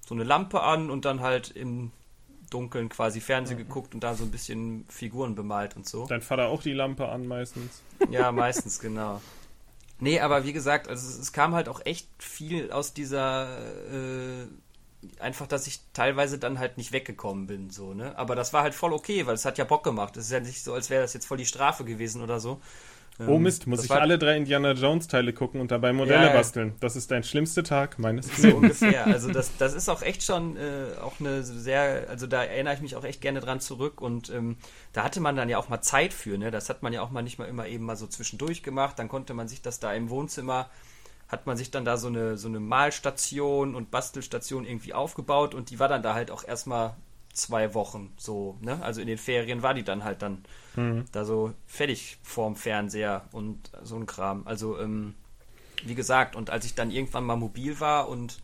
so 0.04 0.14
eine 0.14 0.24
Lampe 0.24 0.60
an 0.60 0.90
und 0.90 1.04
dann 1.04 1.20
halt 1.20 1.52
im 1.52 1.92
Dunkeln 2.50 2.88
quasi 2.88 3.20
Fernsehen 3.20 3.58
geguckt 3.58 3.94
und 3.94 4.02
da 4.02 4.14
so 4.14 4.24
ein 4.24 4.32
bisschen 4.32 4.84
Figuren 4.88 5.36
bemalt 5.36 5.76
und 5.76 5.88
so. 5.88 6.06
Dein 6.06 6.20
Vater 6.20 6.48
auch 6.48 6.62
die 6.62 6.72
Lampe 6.72 7.08
an 7.08 7.28
meistens. 7.28 7.80
Ja, 8.10 8.32
meistens, 8.32 8.80
genau. 8.80 9.20
Nee, 10.02 10.18
aber 10.20 10.44
wie 10.44 10.52
gesagt, 10.52 10.88
also 10.88 11.06
es, 11.08 11.16
es 11.18 11.32
kam 11.32 11.54
halt 11.54 11.68
auch 11.68 11.80
echt 11.86 12.08
viel 12.18 12.72
aus 12.72 12.92
dieser, 12.92 13.56
äh, 13.92 14.46
einfach, 15.20 15.46
dass 15.46 15.66
ich 15.68 15.80
teilweise 15.92 16.38
dann 16.40 16.58
halt 16.58 16.76
nicht 16.76 16.90
weggekommen 16.92 17.46
bin, 17.46 17.70
so, 17.70 17.94
ne? 17.94 18.18
Aber 18.18 18.34
das 18.34 18.52
war 18.52 18.62
halt 18.64 18.74
voll 18.74 18.92
okay, 18.92 19.26
weil 19.26 19.34
es 19.34 19.44
hat 19.44 19.58
ja 19.58 19.64
Bock 19.64 19.84
gemacht. 19.84 20.16
Es 20.16 20.26
ist 20.26 20.32
ja 20.32 20.40
nicht 20.40 20.62
so, 20.64 20.74
als 20.74 20.90
wäre 20.90 21.02
das 21.02 21.14
jetzt 21.14 21.26
voll 21.26 21.38
die 21.38 21.46
Strafe 21.46 21.84
gewesen 21.84 22.20
oder 22.22 22.40
so. 22.40 22.60
Oh 23.26 23.38
Ähm, 23.38 23.42
Mist, 23.42 23.66
muss 23.66 23.84
ich 23.84 23.98
alle 24.00 24.18
drei 24.18 24.36
Indiana 24.36 24.72
Jones 24.72 25.06
Teile 25.06 25.32
gucken 25.32 25.60
und 25.60 25.70
dabei 25.70 25.92
Modelle 25.92 26.26
Ja, 26.26 26.32
basteln. 26.32 26.74
Das 26.80 26.96
ist 26.96 27.10
dein 27.10 27.22
schlimmster 27.22 27.62
Tag 27.62 27.98
meines 27.98 28.34
So 28.36 28.42
Lebens. 28.42 28.54
ungefähr. 28.56 29.06
Also 29.10 29.28
das, 29.30 29.56
das 29.58 29.74
ist 29.74 29.88
auch 29.88 30.02
echt 30.02 30.22
schon 30.24 30.56
äh, 30.56 30.96
auch 31.00 31.20
eine 31.20 31.42
sehr, 31.44 32.06
also 32.08 32.26
da 32.26 32.42
erinnere 32.42 32.74
ich 32.74 32.80
mich 32.80 32.96
auch 32.96 33.04
echt 33.04 33.20
gerne 33.20 33.40
dran 33.40 33.60
zurück 33.60 34.00
und 34.00 34.30
ähm, 34.30 34.56
da 34.92 35.04
hatte 35.04 35.20
man 35.20 35.36
dann 35.36 35.48
ja 35.48 35.58
auch 35.58 35.68
mal 35.68 35.82
Zeit 35.82 36.12
für, 36.12 36.38
ne? 36.38 36.50
Das 36.50 36.68
hat 36.68 36.82
man 36.82 36.92
ja 36.92 37.02
auch 37.02 37.10
mal 37.10 37.22
nicht 37.22 37.38
mal 37.38 37.46
immer 37.46 37.66
eben 37.68 37.84
mal 37.84 37.96
so 37.96 38.06
zwischendurch 38.06 38.62
gemacht. 38.62 38.98
Dann 38.98 39.08
konnte 39.08 39.34
man 39.34 39.46
sich 39.48 39.62
das 39.62 39.78
da 39.78 39.92
im 39.92 40.10
Wohnzimmer, 40.10 40.70
hat 41.28 41.46
man 41.46 41.56
sich 41.56 41.70
dann 41.70 41.84
da 41.84 41.96
so 41.98 42.08
eine, 42.08 42.36
so 42.38 42.48
eine 42.48 42.60
Malstation 42.60 43.74
und 43.74 43.90
Bastelstation 43.90 44.64
irgendwie 44.64 44.94
aufgebaut 44.94 45.54
und 45.54 45.70
die 45.70 45.78
war 45.78 45.88
dann 45.88 46.02
da 46.02 46.14
halt 46.14 46.30
auch 46.30 46.44
erstmal 46.44 46.96
zwei 47.32 47.74
Wochen 47.74 48.12
so, 48.16 48.56
ne? 48.60 48.82
Also 48.82 49.00
in 49.00 49.06
den 49.06 49.18
Ferien 49.18 49.62
war 49.62 49.74
die 49.74 49.84
dann 49.84 50.04
halt 50.04 50.22
dann 50.22 50.44
da 51.12 51.24
so 51.24 51.52
fertig 51.66 52.18
vorm 52.22 52.56
Fernseher 52.56 53.26
und 53.32 53.70
so 53.82 53.96
ein 53.96 54.06
Kram. 54.06 54.46
Also, 54.46 54.78
ähm, 54.78 55.14
wie 55.84 55.94
gesagt, 55.94 56.36
und 56.36 56.50
als 56.50 56.64
ich 56.64 56.74
dann 56.74 56.90
irgendwann 56.90 57.24
mal 57.24 57.36
mobil 57.36 57.78
war 57.80 58.08
und 58.08 58.40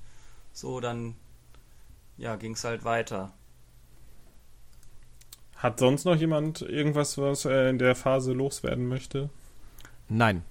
so, 0.52 0.80
dann 0.80 1.14
ja, 2.18 2.36
ging 2.36 2.52
es 2.52 2.64
halt 2.64 2.84
weiter. 2.84 3.32
Hat 5.56 5.78
sonst 5.78 6.04
noch 6.04 6.16
jemand 6.16 6.62
irgendwas, 6.62 7.16
was 7.18 7.44
er 7.44 7.70
in 7.70 7.78
der 7.78 7.94
Phase 7.94 8.32
loswerden 8.32 8.86
möchte? 8.86 9.30
nein. 10.08 10.42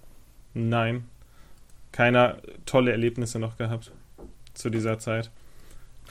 Nein. 0.54 1.08
Keiner 1.92 2.38
tolle 2.66 2.92
Erlebnisse 2.92 3.38
noch 3.38 3.58
gehabt 3.58 3.92
zu 4.54 4.70
dieser 4.70 4.98
Zeit. 4.98 5.30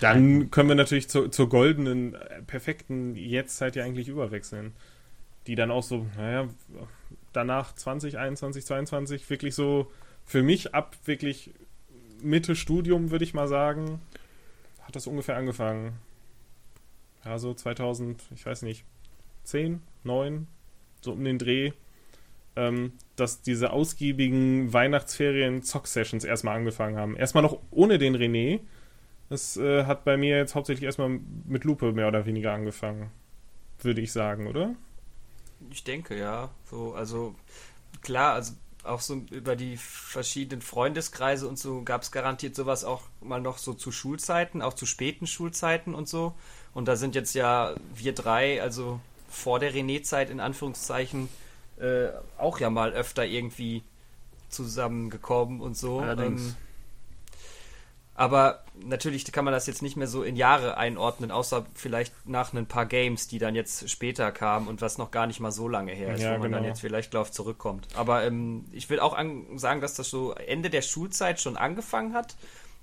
Dann 0.00 0.50
können 0.50 0.68
wir 0.68 0.76
natürlich 0.76 1.08
zu, 1.08 1.28
zur 1.28 1.48
goldenen, 1.48 2.14
äh, 2.14 2.42
perfekten 2.42 3.14
Jetztzeit 3.14 3.76
ja 3.76 3.84
eigentlich 3.84 4.08
überwechseln. 4.08 4.74
Die 5.46 5.54
dann 5.54 5.70
auch 5.70 5.82
so, 5.82 6.06
naja, 6.16 6.48
danach 7.32 7.74
20, 7.74 8.18
21, 8.18 8.64
22 8.64 9.30
wirklich 9.30 9.54
so 9.54 9.90
für 10.24 10.42
mich 10.42 10.74
ab 10.74 10.96
wirklich 11.04 11.52
Mitte 12.22 12.56
Studium, 12.56 13.10
würde 13.10 13.24
ich 13.24 13.34
mal 13.34 13.46
sagen, 13.46 14.00
hat 14.82 14.96
das 14.96 15.06
ungefähr 15.06 15.36
angefangen. 15.36 15.92
Ja, 17.24 17.38
so 17.38 17.54
2000, 17.54 18.22
ich 18.34 18.46
weiß 18.46 18.62
nicht, 18.62 18.84
10, 19.44 19.80
9, 20.04 20.46
so 21.00 21.12
um 21.12 21.24
den 21.24 21.38
Dreh, 21.38 21.72
ähm, 22.56 22.92
dass 23.16 23.42
diese 23.42 23.72
ausgiebigen 23.72 24.72
Weihnachtsferien-Zock-Sessions 24.72 26.24
erstmal 26.24 26.56
angefangen 26.56 26.96
haben. 26.96 27.16
Erstmal 27.16 27.42
noch 27.42 27.58
ohne 27.70 27.98
den 27.98 28.16
René. 28.16 28.60
Das 29.28 29.56
äh, 29.56 29.84
hat 29.84 30.04
bei 30.04 30.16
mir 30.16 30.36
jetzt 30.36 30.54
hauptsächlich 30.54 30.84
erstmal 30.84 31.20
mit 31.46 31.64
Lupe 31.64 31.92
mehr 31.92 32.08
oder 32.08 32.26
weniger 32.26 32.52
angefangen. 32.52 33.10
Würde 33.80 34.00
ich 34.00 34.12
sagen, 34.12 34.46
oder? 34.46 34.74
Ich 35.70 35.84
denke, 35.84 36.18
ja. 36.18 36.50
So, 36.70 36.94
also 36.94 37.34
klar, 38.02 38.34
also 38.34 38.54
auch 38.84 39.00
so 39.00 39.22
über 39.30 39.56
die 39.56 39.76
verschiedenen 39.76 40.62
Freundeskreise 40.62 41.48
und 41.48 41.58
so 41.58 41.82
gab 41.82 42.02
es 42.02 42.12
garantiert 42.12 42.54
sowas 42.54 42.84
auch 42.84 43.02
mal 43.20 43.40
noch 43.40 43.58
so 43.58 43.74
zu 43.74 43.90
Schulzeiten, 43.90 44.62
auch 44.62 44.74
zu 44.74 44.86
späten 44.86 45.26
Schulzeiten 45.26 45.94
und 45.94 46.08
so. 46.08 46.34
Und 46.72 46.86
da 46.86 46.94
sind 46.94 47.14
jetzt 47.14 47.34
ja 47.34 47.74
wir 47.94 48.14
drei, 48.14 48.62
also 48.62 49.00
vor 49.28 49.58
der 49.58 49.74
René-Zeit 49.74 50.30
in 50.30 50.38
Anführungszeichen, 50.38 51.28
äh, 51.78 52.08
auch 52.38 52.60
ja 52.60 52.70
mal 52.70 52.92
öfter 52.92 53.24
irgendwie 53.24 53.82
zusammengekommen 54.50 55.60
und 55.60 55.76
so. 55.76 55.98
Allerdings. 55.98 56.48
Ähm, 56.50 56.56
aber 58.16 58.64
natürlich 58.82 59.30
kann 59.30 59.44
man 59.44 59.52
das 59.52 59.66
jetzt 59.66 59.82
nicht 59.82 59.96
mehr 59.96 60.06
so 60.06 60.22
in 60.22 60.36
Jahre 60.36 60.76
einordnen, 60.76 61.30
außer 61.30 61.66
vielleicht 61.74 62.14
nach 62.26 62.52
ein 62.52 62.66
paar 62.66 62.86
Games, 62.86 63.28
die 63.28 63.38
dann 63.38 63.54
jetzt 63.54 63.88
später 63.90 64.32
kamen 64.32 64.68
und 64.68 64.80
was 64.80 64.98
noch 64.98 65.10
gar 65.10 65.26
nicht 65.26 65.40
mal 65.40 65.52
so 65.52 65.68
lange 65.68 65.92
her 65.92 66.14
ist, 66.14 66.22
Ja, 66.22 66.34
wo 66.36 66.38
man 66.38 66.52
dann 66.52 66.62
genau. 66.62 66.68
jetzt 66.68 66.80
vielleicht 66.80 67.12
drauf 67.12 67.30
zurückkommt. 67.30 67.88
Aber 67.94 68.24
ähm, 68.24 68.64
ich 68.72 68.88
will 68.88 69.00
auch 69.00 69.16
sagen, 69.56 69.80
dass 69.80 69.94
das 69.94 70.08
so 70.08 70.32
Ende 70.32 70.70
der 70.70 70.82
Schulzeit 70.82 71.40
schon 71.40 71.56
angefangen 71.56 72.14
hat. 72.14 72.36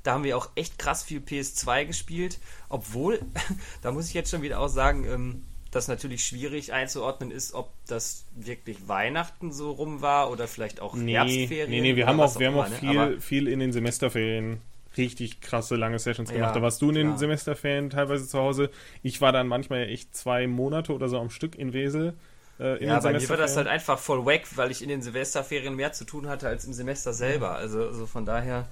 Da 0.03 0.13
haben 0.13 0.23
wir 0.23 0.37
auch 0.37 0.49
echt 0.55 0.77
krass 0.77 1.03
viel 1.03 1.19
PS2 1.19 1.85
gespielt, 1.85 2.39
obwohl, 2.69 3.19
da 3.81 3.91
muss 3.91 4.07
ich 4.07 4.13
jetzt 4.13 4.29
schon 4.29 4.41
wieder 4.41 4.59
auch 4.59 4.67
sagen, 4.67 5.05
ähm, 5.05 5.43
das 5.71 5.87
natürlich 5.87 6.23
schwierig 6.23 6.71
einzuordnen 6.73 7.31
ist, 7.31 7.53
ob 7.53 7.71
das 7.87 8.25
wirklich 8.35 8.87
Weihnachten 8.87 9.51
so 9.51 9.71
rum 9.71 10.01
war 10.01 10.29
oder 10.29 10.47
vielleicht 10.47 10.79
auch 10.81 10.93
Nee, 10.93 11.13
Herbstferien. 11.13 11.69
nee, 11.71 11.81
nee, 11.81 11.95
wir 11.95 12.05
haben 12.05 12.19
auch, 12.19 12.37
wir 12.37 12.47
haben 12.47 12.59
auch 12.59 12.69
ne? 12.69 12.75
viel, 12.75 13.21
viel 13.21 13.47
in 13.47 13.59
den 13.59 13.71
Semesterferien 13.71 14.61
richtig 14.97 15.41
krasse 15.41 15.75
lange 15.75 15.99
Sessions 15.99 16.31
Ja, 16.31 16.31
gemacht. 16.31 16.55
da 16.55 16.61
warst 16.61 16.81
du 16.81 16.89
in 16.89 16.95
den 16.95 17.15
klar. 17.15 17.17
Semesterferien 17.17 17.89
teilweise 17.89 18.27
zu 18.27 18.39
Hause. 18.39 18.69
Ich 19.01 19.21
war 19.21 19.31
dann 19.31 19.47
manchmal 19.47 19.83
echt 19.89 20.15
zwei 20.15 20.47
Monate 20.47 20.93
oder 20.93 21.07
so 21.09 21.19
am 21.19 21.29
Stück 21.29 21.55
in 21.55 21.73
Wesel. 21.73 22.19
Äh, 22.59 22.77
in 22.83 22.89
Ja, 22.89 22.99
den 22.99 23.01
bei 23.01 23.13
mir 23.13 23.29
war 23.29 23.37
das 23.37 23.55
Semesterferien. 23.55 23.57
halt 23.57 23.67
einfach 23.67 23.97
voll 23.99 24.25
wack, 24.25 24.43
weil 24.57 24.69
ich 24.71 24.81
in 24.83 24.89
den 24.89 25.01
Silvesterferien 25.01 25.75
mehr 25.75 25.93
zu 25.93 26.05
tun 26.05 26.27
hatte 26.27 26.47
als 26.47 26.65
im 26.65 26.73
Semester 26.73 27.13
selber. 27.13 27.55
Also, 27.55 27.79
also 27.87 28.05
von 28.07 28.25
daher 28.25 28.69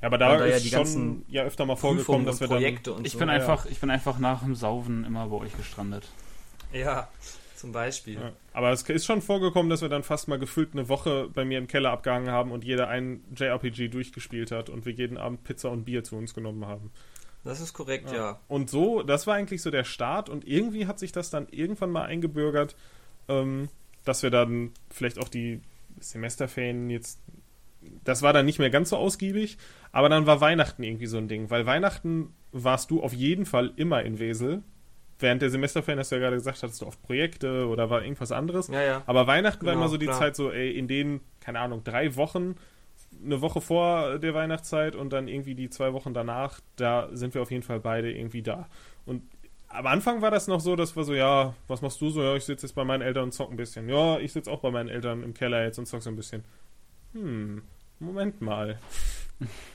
Aber 0.00 0.18
da 0.18 0.36
da 0.36 0.46
ja 0.46 0.58
ist 0.58 0.64
die 0.64 0.70
schon 0.70 0.70
ganzen 0.70 1.24
ja 1.28 1.42
öfter 1.44 1.64
mal 1.66 1.76
vorgekommen, 1.76 2.24
Prüfungen 2.24 2.26
dass 2.26 2.40
und 2.40 2.40
wir 2.40 2.48
dann 2.48 2.58
Projekte 2.60 2.92
und 2.92 3.06
Ich 3.06 3.16
so. 3.16 3.18
bin 3.18 3.28
ja. 3.28 3.28
einfach, 3.28 3.66
ich 3.66 3.80
bin 3.80 3.90
einfach 3.90 4.18
nach 4.18 4.42
dem 4.42 4.54
Saufen 4.54 5.04
immer 5.04 5.26
bei 5.28 5.36
euch 5.36 5.56
gestrandet. 5.56 6.14
Ja, 6.72 7.08
zum 7.58 7.72
Beispiel. 7.72 8.14
Ja. 8.14 8.32
Aber 8.52 8.70
es 8.70 8.82
ist 8.82 9.04
schon 9.04 9.20
vorgekommen, 9.20 9.68
dass 9.68 9.82
wir 9.82 9.88
dann 9.88 10.02
fast 10.02 10.28
mal 10.28 10.38
gefühlt 10.38 10.70
eine 10.72 10.88
Woche 10.88 11.28
bei 11.32 11.44
mir 11.44 11.58
im 11.58 11.66
Keller 11.66 11.90
abgehangen 11.90 12.30
haben 12.30 12.52
und 12.52 12.64
jeder 12.64 12.88
ein 12.88 13.24
JRPG 13.36 13.88
durchgespielt 13.88 14.50
hat 14.52 14.70
und 14.70 14.86
wir 14.86 14.92
jeden 14.92 15.18
Abend 15.18 15.44
Pizza 15.44 15.70
und 15.70 15.84
Bier 15.84 16.04
zu 16.04 16.16
uns 16.16 16.34
genommen 16.34 16.66
haben. 16.66 16.90
Das 17.44 17.60
ist 17.60 17.72
korrekt, 17.72 18.12
ja. 18.12 18.40
Und 18.48 18.70
so, 18.70 19.02
das 19.02 19.26
war 19.26 19.34
eigentlich 19.34 19.62
so 19.62 19.70
der 19.70 19.84
Start 19.84 20.28
und 20.28 20.46
irgendwie 20.46 20.86
hat 20.86 20.98
sich 20.98 21.12
das 21.12 21.30
dann 21.30 21.48
irgendwann 21.50 21.90
mal 21.90 22.04
eingebürgert, 22.04 22.76
ähm, 23.28 23.68
dass 24.04 24.22
wir 24.22 24.30
dann 24.30 24.72
vielleicht 24.90 25.18
auch 25.18 25.28
die 25.28 25.60
Semesterferien 26.00 26.90
jetzt, 26.90 27.20
das 28.04 28.22
war 28.22 28.32
dann 28.32 28.46
nicht 28.46 28.58
mehr 28.58 28.70
ganz 28.70 28.90
so 28.90 28.96
ausgiebig, 28.96 29.58
aber 29.92 30.08
dann 30.08 30.26
war 30.26 30.40
Weihnachten 30.40 30.82
irgendwie 30.82 31.06
so 31.06 31.18
ein 31.18 31.28
Ding, 31.28 31.50
weil 31.50 31.66
Weihnachten 31.66 32.34
warst 32.52 32.90
du 32.90 33.02
auf 33.02 33.12
jeden 33.12 33.46
Fall 33.46 33.72
immer 33.76 34.02
in 34.02 34.18
Wesel. 34.18 34.62
Während 35.20 35.42
der 35.42 35.50
Semesterferien 35.50 35.98
hast 35.98 36.12
du 36.12 36.16
ja 36.16 36.20
gerade 36.20 36.36
gesagt, 36.36 36.62
hattest 36.62 36.80
du 36.80 36.86
oft 36.86 37.02
Projekte 37.02 37.66
oder 37.66 37.90
war 37.90 38.02
irgendwas 38.02 38.30
anderes. 38.32 38.68
Ja, 38.68 38.82
ja. 38.82 39.02
Aber 39.06 39.26
Weihnachten 39.26 39.66
war 39.66 39.72
Genau, 39.72 39.84
immer 39.84 39.90
so 39.90 39.96
die 39.96 40.06
klar. 40.06 40.18
Zeit 40.18 40.36
so, 40.36 40.52
ey, 40.52 40.70
in 40.70 40.86
den, 40.86 41.20
keine 41.40 41.58
Ahnung, 41.60 41.82
drei 41.82 42.14
Wochen, 42.16 42.54
eine 43.24 43.40
Woche 43.40 43.60
vor 43.60 44.18
der 44.18 44.34
Weihnachtszeit 44.34 44.94
und 44.94 45.12
dann 45.12 45.26
irgendwie 45.26 45.54
die 45.56 45.70
zwei 45.70 45.92
Wochen 45.92 46.14
danach, 46.14 46.60
da 46.76 47.08
sind 47.12 47.34
wir 47.34 47.42
auf 47.42 47.50
jeden 47.50 47.64
Fall 47.64 47.80
beide 47.80 48.12
irgendwie 48.12 48.42
da. 48.42 48.68
Und 49.06 49.22
am 49.68 49.86
Anfang 49.86 50.22
war 50.22 50.30
das 50.30 50.46
noch 50.46 50.60
so, 50.60 50.76
dass 50.76 50.94
wir 50.94 51.02
so, 51.04 51.14
ja, 51.14 51.54
was 51.66 51.82
machst 51.82 52.00
du 52.00 52.10
so? 52.10 52.22
Ja, 52.22 52.36
ich 52.36 52.44
sitze 52.44 52.66
jetzt 52.66 52.74
bei 52.74 52.84
meinen 52.84 53.02
Eltern 53.02 53.24
und 53.24 53.32
zock 53.32 53.50
ein 53.50 53.56
bisschen. 53.56 53.88
Ja, 53.88 54.18
ich 54.18 54.32
sitze 54.32 54.50
auch 54.50 54.60
bei 54.60 54.70
meinen 54.70 54.88
Eltern 54.88 55.22
im 55.24 55.34
Keller 55.34 55.64
jetzt 55.64 55.78
und 55.78 55.86
zock 55.86 56.02
so 56.02 56.10
ein 56.10 56.16
bisschen. 56.16 56.44
Hm, 57.12 57.62
Moment 57.98 58.40
mal. 58.40 58.78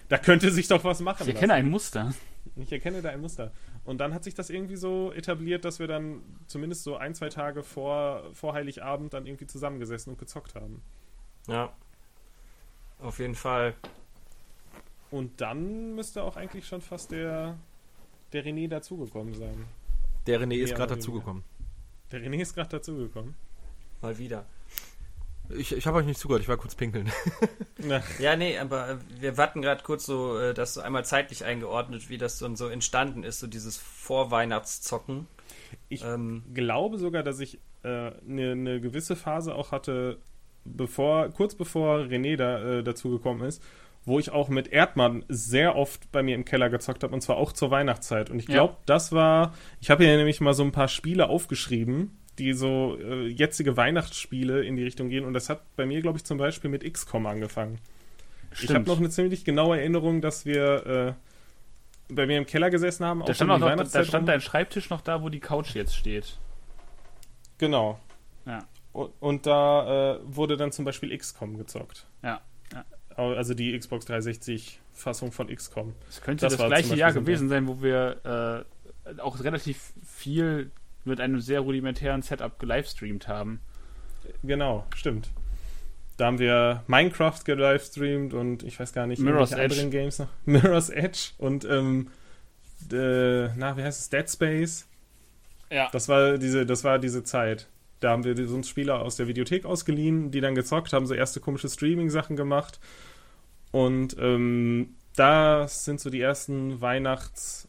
Da 0.09 0.17
könnte 0.17 0.51
sich 0.51 0.67
doch 0.67 0.83
was 0.83 0.99
machen. 0.99 1.27
Ich 1.27 1.33
erkenne 1.33 1.53
ein 1.53 1.69
Muster. 1.69 2.13
Ich 2.55 2.71
erkenne 2.71 3.01
da 3.01 3.09
ein 3.09 3.21
Muster. 3.21 3.51
Und 3.85 3.99
dann 3.99 4.13
hat 4.13 4.23
sich 4.23 4.33
das 4.33 4.49
irgendwie 4.49 4.75
so 4.75 5.11
etabliert, 5.11 5.65
dass 5.65 5.79
wir 5.79 5.87
dann 5.87 6.21
zumindest 6.47 6.83
so 6.83 6.97
ein, 6.97 7.15
zwei 7.15 7.29
Tage 7.29 7.63
vor, 7.63 8.23
vor 8.33 8.53
Heiligabend 8.53 9.13
dann 9.13 9.25
irgendwie 9.25 9.47
zusammengesessen 9.47 10.13
und 10.13 10.19
gezockt 10.19 10.55
haben. 10.55 10.81
Ja. 11.47 11.73
Auf 12.99 13.19
jeden 13.19 13.35
Fall. 13.35 13.75
Und 15.11 15.41
dann 15.41 15.95
müsste 15.95 16.23
auch 16.23 16.37
eigentlich 16.37 16.67
schon 16.67 16.81
fast 16.81 17.11
der, 17.11 17.57
der 18.31 18.45
René 18.45 18.67
dazugekommen 18.67 19.33
sein. 19.33 19.65
Der 20.27 20.39
René 20.39 20.55
ist 20.55 20.75
gerade 20.75 20.95
dazugekommen. 20.95 21.43
Der 22.11 22.21
René 22.21 22.41
ist 22.41 22.53
gerade 22.53 22.69
dazugekommen. 22.69 23.35
Mal 24.01 24.17
wieder. 24.17 24.45
Ich, 25.49 25.75
ich 25.75 25.85
habe 25.87 25.97
euch 25.97 26.05
nicht 26.05 26.19
zugehört, 26.19 26.41
ich 26.41 26.47
war 26.49 26.57
kurz 26.57 26.75
pinkeln. 26.75 27.11
Na, 27.77 28.01
Ja, 28.19 28.35
nee, 28.35 28.57
aber 28.57 28.89
äh, 28.89 28.97
wir 29.19 29.37
warten 29.37 29.61
gerade 29.61 29.83
kurz 29.83 30.05
so, 30.05 30.37
äh, 30.39 30.53
das 30.53 30.73
so 30.75 30.81
einmal 30.81 31.05
zeitlich 31.05 31.43
eingeordnet, 31.45 32.09
wie 32.09 32.17
das 32.17 32.39
dann 32.39 32.55
so 32.55 32.67
entstanden 32.67 33.23
ist, 33.23 33.39
so 33.39 33.47
dieses 33.47 33.77
Vorweihnachtszocken. 33.77 35.27
Ich 35.89 36.03
Ähm, 36.03 36.43
glaube 36.53 36.97
sogar, 36.97 37.23
dass 37.23 37.39
ich 37.39 37.59
eine 37.83 38.15
ne 38.25 38.55
ne 38.55 38.79
gewisse 38.81 39.15
Phase 39.17 39.53
auch 39.55 39.71
hatte, 39.73 40.17
bevor, 40.63 41.29
kurz 41.29 41.55
bevor 41.55 41.99
René 41.99 42.37
da, 42.37 42.79
äh, 42.79 42.83
dazugekommen 42.83 43.45
ist, 43.45 43.61
wo 44.05 44.19
ich 44.19 44.31
auch 44.31 44.47
mit 44.49 44.69
Erdmann 44.69 45.25
sehr 45.27 45.75
oft 45.75 46.11
bei 46.13 46.23
mir 46.23 46.35
im 46.35 46.45
Keller 46.45 46.69
gezockt 46.69 47.03
habe, 47.03 47.13
und 47.13 47.21
zwar 47.21 47.35
auch 47.37 47.51
zur 47.51 47.71
Weihnachtszeit. 47.71 48.29
Und 48.29 48.39
ich 48.39 48.47
Ja. 48.47 48.55
glaube, 48.55 48.77
das 48.85 49.11
war, 49.11 49.53
ich 49.81 49.89
habe 49.89 50.05
hier 50.05 50.15
nämlich 50.15 50.39
mal 50.39 50.53
so 50.53 50.63
ein 50.63 50.71
paar 50.71 50.87
Spiele 50.87 51.27
aufgeschrieben, 51.27 52.17
die 52.39 52.53
so 52.53 52.97
äh, 52.99 53.27
jetzige 53.27 53.77
Weihnachtsspiele 53.77 54.63
in 54.63 54.75
die 54.75 54.83
Richtung 54.83 55.09
gehen. 55.09 55.25
Und 55.25 55.33
das 55.33 55.49
hat 55.49 55.75
bei 55.75 55.85
mir, 55.85 56.01
glaube 56.01 56.17
ich, 56.17 56.23
zum 56.23 56.37
Beispiel 56.37 56.69
mit 56.69 56.83
XCOM 56.91 57.25
angefangen. 57.25 57.79
Ich 58.61 58.69
habe 58.69 58.85
noch 58.85 58.99
eine 58.99 59.09
ziemlich 59.09 59.45
genaue 59.45 59.77
Erinnerung, 59.79 60.21
dass 60.21 60.45
wir 60.45 61.17
äh, 62.09 62.13
bei 62.13 62.25
mir 62.27 62.37
im 62.37 62.45
Keller 62.45 62.69
gesessen 62.69 63.05
haben. 63.05 63.19
Da 63.19 63.25
auch 63.25 63.35
stand, 63.35 63.51
um 63.51 63.59
noch, 63.59 63.91
da 63.91 64.03
stand 64.03 64.27
dein 64.27 64.41
Schreibtisch 64.41 64.89
noch 64.89 65.01
da, 65.01 65.21
wo 65.21 65.29
die 65.29 65.39
Couch 65.39 65.75
jetzt 65.75 65.95
steht. 65.95 66.37
Genau. 67.57 67.99
Ja. 68.45 68.65
Und, 68.91 69.11
und 69.19 69.45
da 69.45 70.15
äh, 70.15 70.19
wurde 70.23 70.57
dann 70.57 70.71
zum 70.71 70.85
Beispiel 70.85 71.15
XCOM 71.17 71.57
gezockt. 71.57 72.05
Ja, 72.21 72.41
ja. 72.71 72.85
Also 73.15 73.53
die 73.53 73.77
Xbox 73.77 74.07
360-Fassung 74.07 75.31
von 75.31 75.47
XCOM. 75.47 75.93
Es 76.09 76.21
könnte 76.21 76.45
Das 76.45 76.57
das, 76.57 76.67
gleiche 76.67 76.95
Jahr 76.95 77.13
gewesen 77.13 77.47
sein, 77.47 77.67
wo 77.67 77.81
wir 77.81 78.65
äh, 79.05 79.19
auch 79.21 79.39
relativ 79.43 79.93
viel 80.03 80.71
mit 81.05 81.19
einem 81.19 81.39
sehr 81.39 81.61
rudimentären 81.61 82.21
Setup 82.21 82.59
gelivestreamt 82.59 83.27
haben. 83.27 83.59
Genau, 84.43 84.85
stimmt. 84.95 85.29
Da 86.17 86.27
haben 86.27 86.39
wir 86.39 86.83
Minecraft 86.87 87.39
gelivestreamt 87.43 88.33
und 88.33 88.63
ich 88.63 88.79
weiß 88.79 88.93
gar 88.93 89.07
nicht, 89.07 89.19
Mirror's 89.19 89.51
Edge. 89.51 89.63
anderen 89.63 89.91
Games 89.91 90.19
noch. 90.19 90.27
Mirror's 90.45 90.89
Edge 90.89 91.31
und 91.37 91.65
ähm, 91.65 92.09
äh, 92.91 93.47
na, 93.55 93.75
wie 93.77 93.83
heißt 93.83 93.99
es? 93.99 94.09
Dead 94.09 94.29
Space. 94.29 94.87
Ja. 95.71 95.89
Das 95.91 96.07
war 96.07 96.37
diese, 96.37 96.65
das 96.65 96.83
war 96.83 96.99
diese 96.99 97.23
Zeit. 97.23 97.67
Da 97.99 98.11
haben 98.11 98.23
wir 98.23 98.37
uns 98.53 98.69
Spieler 98.69 99.01
aus 99.01 99.15
der 99.15 99.27
Videothek 99.27 99.65
ausgeliehen, 99.65 100.29
die 100.29 100.41
dann 100.41 100.55
gezockt 100.55 100.93
haben, 100.93 101.07
so 101.07 101.13
erste 101.13 101.39
komische 101.39 101.69
Streaming-Sachen 101.69 102.35
gemacht. 102.35 102.79
Und 103.71 104.15
ähm, 104.19 104.95
das 105.15 105.85
sind 105.85 105.99
so 105.99 106.09
die 106.09 106.21
ersten 106.21 106.81
Weihnachts- 106.81 107.67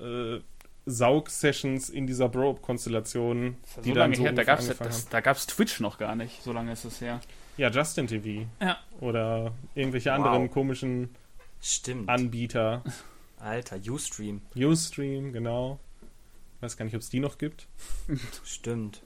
äh, 0.00 0.40
Saug-Sessions 0.86 1.88
in 1.88 2.06
dieser 2.06 2.28
Bro-Konstellation, 2.28 3.56
ja 3.76 3.82
die 3.82 3.88
so 3.88 3.94
dann 3.94 3.94
lange 3.94 4.16
so 4.16 4.22
her, 4.22 4.32
da 4.32 4.44
gab 4.44 4.58
es 4.58 4.66
angefangen 4.66 4.90
das, 4.90 5.08
da 5.08 5.20
gab's 5.20 5.46
Twitch 5.46 5.80
noch 5.80 5.98
gar 5.98 6.14
nicht, 6.14 6.42
so 6.42 6.52
lange 6.52 6.72
ist 6.72 6.84
es 6.84 7.00
her. 7.00 7.20
Ja, 7.56 7.70
Justin 7.70 8.06
TV. 8.06 8.46
Ja. 8.60 8.78
Oder 9.00 9.52
irgendwelche 9.74 10.10
Wow. 10.10 10.16
anderen 10.16 10.50
komischen 10.50 11.14
stimmt. 11.60 12.08
Anbieter. 12.08 12.82
Alter, 13.38 13.76
Ustream. 13.88 14.42
Ustream, 14.56 15.32
genau. 15.32 15.78
Weiß 16.60 16.76
gar 16.76 16.84
nicht, 16.84 16.94
ob 16.94 17.02
es 17.02 17.10
die 17.10 17.20
noch 17.20 17.38
gibt. 17.38 17.68
Stimmt. 18.44 19.02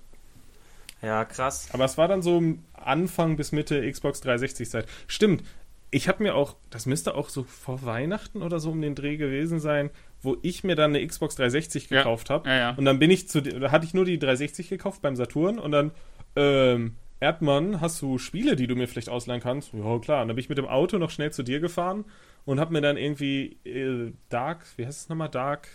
Ja, 1.03 1.25
krass. 1.25 1.69
Aber 1.73 1.85
es 1.85 1.99
war 1.99 2.09
dann 2.09 2.23
so 2.23 2.43
Anfang 2.73 3.37
bis 3.37 3.53
Mitte 3.53 3.89
Xbox 3.91 4.23
360-Zeit. 4.23 4.87
Stimmt. 5.07 5.45
Ich 5.91 6.09
habe 6.09 6.23
mir 6.23 6.35
auch, 6.35 6.57
das 6.71 6.85
müsste 6.87 7.15
auch 7.15 7.29
so 7.31 7.45
vor 7.45 7.85
Weihnachten 7.85 8.43
oder 8.43 8.61
so 8.61 8.71
um 8.71 8.81
den 8.83 8.95
Dreh 8.95 9.17
gewesen 9.17 9.59
sein, 9.59 9.91
wo 10.21 10.37
ich 10.43 10.63
mir 10.65 10.75
dann 10.77 10.95
eine 10.95 11.07
Xbox 11.07 11.37
360 11.37 11.89
Ja. 11.91 11.99
gekauft 12.03 12.29
habe. 12.31 12.49
Ja, 12.49 12.57
ja. 12.57 12.71
Und 12.77 12.85
dann 12.85 12.99
bin 12.99 13.11
ich 13.11 13.29
zu, 13.29 13.41
da 13.43 13.71
hatte 13.71 13.87
ich 13.87 13.95
nur 13.95 14.05
die 14.05 14.19
360 14.19 14.69
gekauft 14.69 15.01
beim 15.01 15.17
Saturn 15.17 15.59
und 15.59 15.73
dann, 15.73 15.93
ähm, 16.37 16.97
Erdmann, 17.21 17.81
hast 17.81 18.01
du 18.03 18.19
Spiele, 18.19 18.55
die 18.55 18.67
du 18.67 18.77
mir 18.77 18.87
vielleicht 18.87 19.09
ausleihen 19.09 19.41
kannst? 19.41 19.73
Ja, 19.73 19.99
klar. 19.99 20.23
Und 20.23 20.29
dann 20.29 20.37
bin 20.37 20.39
ich 20.39 20.49
mit 20.49 20.59
dem 20.59 20.67
Auto 20.69 20.99
noch 20.99 21.11
schnell 21.11 21.33
zu 21.33 21.43
dir 21.43 21.59
gefahren 21.59 22.05
und 22.45 22.61
hab 22.61 22.71
mir 22.71 22.81
dann 22.81 22.97
irgendwie 22.97 23.57
äh, 23.65 24.13
Dark, 24.29 24.67
wie 24.77 24.87
heißt 24.87 25.01
es 25.03 25.09
nochmal? 25.09 25.29
Dark? 25.31 25.69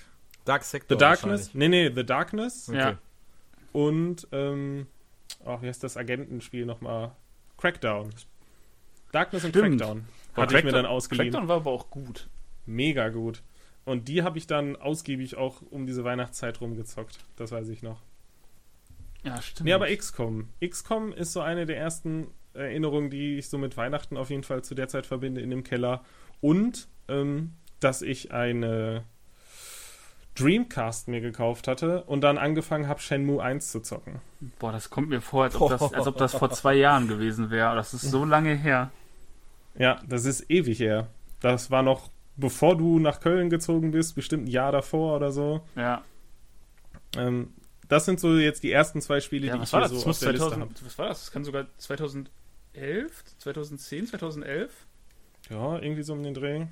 Dark 0.45 0.63
Sector. 0.63 0.97
The 0.97 0.99
Darkness? 0.99 1.53
Nee, 1.53 1.67
nee, 1.69 1.91
The 1.93 2.05
Darkness. 2.05 2.69
Okay. 2.69 2.77
Ja. 2.77 2.97
Und, 3.73 4.27
ähm, 4.31 4.87
ach, 5.45 5.61
wie 5.61 5.67
heißt 5.67 5.83
das 5.83 5.97
Agentenspiel 5.97 6.65
nochmal? 6.65 7.11
Crackdown. 7.57 8.09
Darkness 9.13 9.45
und 9.45 9.51
Stimmt. 9.51 9.79
Crackdown. 9.79 10.05
Boah, 10.35 10.41
Hatte 10.41 10.57
ich 10.57 10.63
mir 10.65 10.71
Crackdown- 10.71 10.73
dann 10.83 10.85
ausgeliehen. 10.85 11.31
Crackdown 11.31 11.47
war 11.47 11.55
aber 11.57 11.71
auch 11.71 11.89
gut. 11.89 12.27
Mega 12.65 13.07
gut. 13.09 13.41
Und 13.85 14.07
die 14.09 14.23
habe 14.23 14.37
ich 14.37 14.47
dann 14.47 14.75
ausgiebig 14.75 15.37
auch 15.37 15.61
um 15.69 15.85
diese 15.87 16.03
Weihnachtszeit 16.03 16.59
rumgezockt. 16.61 17.19
Das 17.37 17.51
weiß 17.51 17.69
ich 17.69 17.81
noch. 17.83 18.01
Ja, 19.23 19.41
stimmt. 19.41 19.65
Nee, 19.65 19.73
aber 19.73 19.87
XCOM. 19.95 20.49
XCOM 20.65 21.13
ist 21.13 21.31
so 21.33 21.39
eine 21.41 21.65
der 21.65 21.77
ersten 21.77 22.27
Erinnerungen, 22.53 23.09
die 23.09 23.37
ich 23.37 23.49
so 23.49 23.57
mit 23.57 23.77
Weihnachten 23.77 24.17
auf 24.17 24.29
jeden 24.29 24.43
Fall 24.43 24.63
zu 24.63 24.75
der 24.75 24.87
Zeit 24.89 25.05
verbinde 25.05 25.41
in 25.41 25.49
dem 25.49 25.63
Keller. 25.63 26.03
Und, 26.41 26.87
ähm, 27.07 27.53
dass 27.79 28.01
ich 28.01 28.31
eine 28.31 29.03
Dreamcast 30.35 31.07
mir 31.09 31.21
gekauft 31.21 31.67
hatte 31.67 32.03
und 32.05 32.21
dann 32.21 32.37
angefangen 32.37 32.87
habe, 32.87 32.99
Shenmue 32.99 33.41
1 33.43 33.71
zu 33.71 33.81
zocken. 33.81 34.19
Boah, 34.59 34.71
das 34.71 34.89
kommt 34.89 35.09
mir 35.09 35.21
vor, 35.21 35.43
als 35.43 35.55
ob 35.55 35.69
das, 35.69 35.93
als 35.93 36.07
ob 36.07 36.17
das 36.17 36.33
vor 36.33 36.49
zwei 36.51 36.73
Jahren 36.73 37.07
gewesen 37.07 37.51
wäre. 37.51 37.75
Das 37.75 37.93
ist 37.93 38.09
so 38.09 38.25
lange 38.25 38.55
her. 38.55 38.91
Ja, 39.77 39.99
das 40.07 40.25
ist 40.25 40.49
ewig 40.49 40.79
her. 40.79 41.07
Das 41.39 41.71
war 41.71 41.83
noch 41.83 42.09
bevor 42.35 42.77
du 42.77 42.99
nach 42.99 43.19
Köln 43.19 43.49
gezogen 43.49 43.91
bist, 43.91 44.15
bestimmt 44.15 44.45
ein 44.45 44.51
Jahr 44.51 44.71
davor 44.71 45.15
oder 45.15 45.31
so. 45.31 45.61
Ja. 45.75 46.03
Ähm, 47.15 47.53
das 47.87 48.05
sind 48.05 48.19
so 48.19 48.37
jetzt 48.37 48.63
die 48.63 48.71
ersten 48.71 49.01
zwei 49.01 49.19
Spiele, 49.19 49.47
ja 49.47 49.57
die 49.57 49.63
ich 49.63 49.69
hier 49.69 49.81
das? 49.81 49.91
so 49.91 49.97
das 49.97 50.07
auf 50.07 50.19
der 50.19 50.31
Liste 50.31 50.45
habe. 50.45 50.73
2000, 50.73 50.85
was 50.85 50.97
war 50.97 51.07
das? 51.07 51.19
Das 51.21 51.31
kann 51.31 51.43
sogar 51.43 51.67
2011, 51.77 52.29
2010, 53.37 54.07
2011? 54.07 54.87
Ja, 55.49 55.79
irgendwie 55.79 56.03
so 56.03 56.13
um 56.13 56.23
den 56.23 56.33
Dreh. 56.33 56.65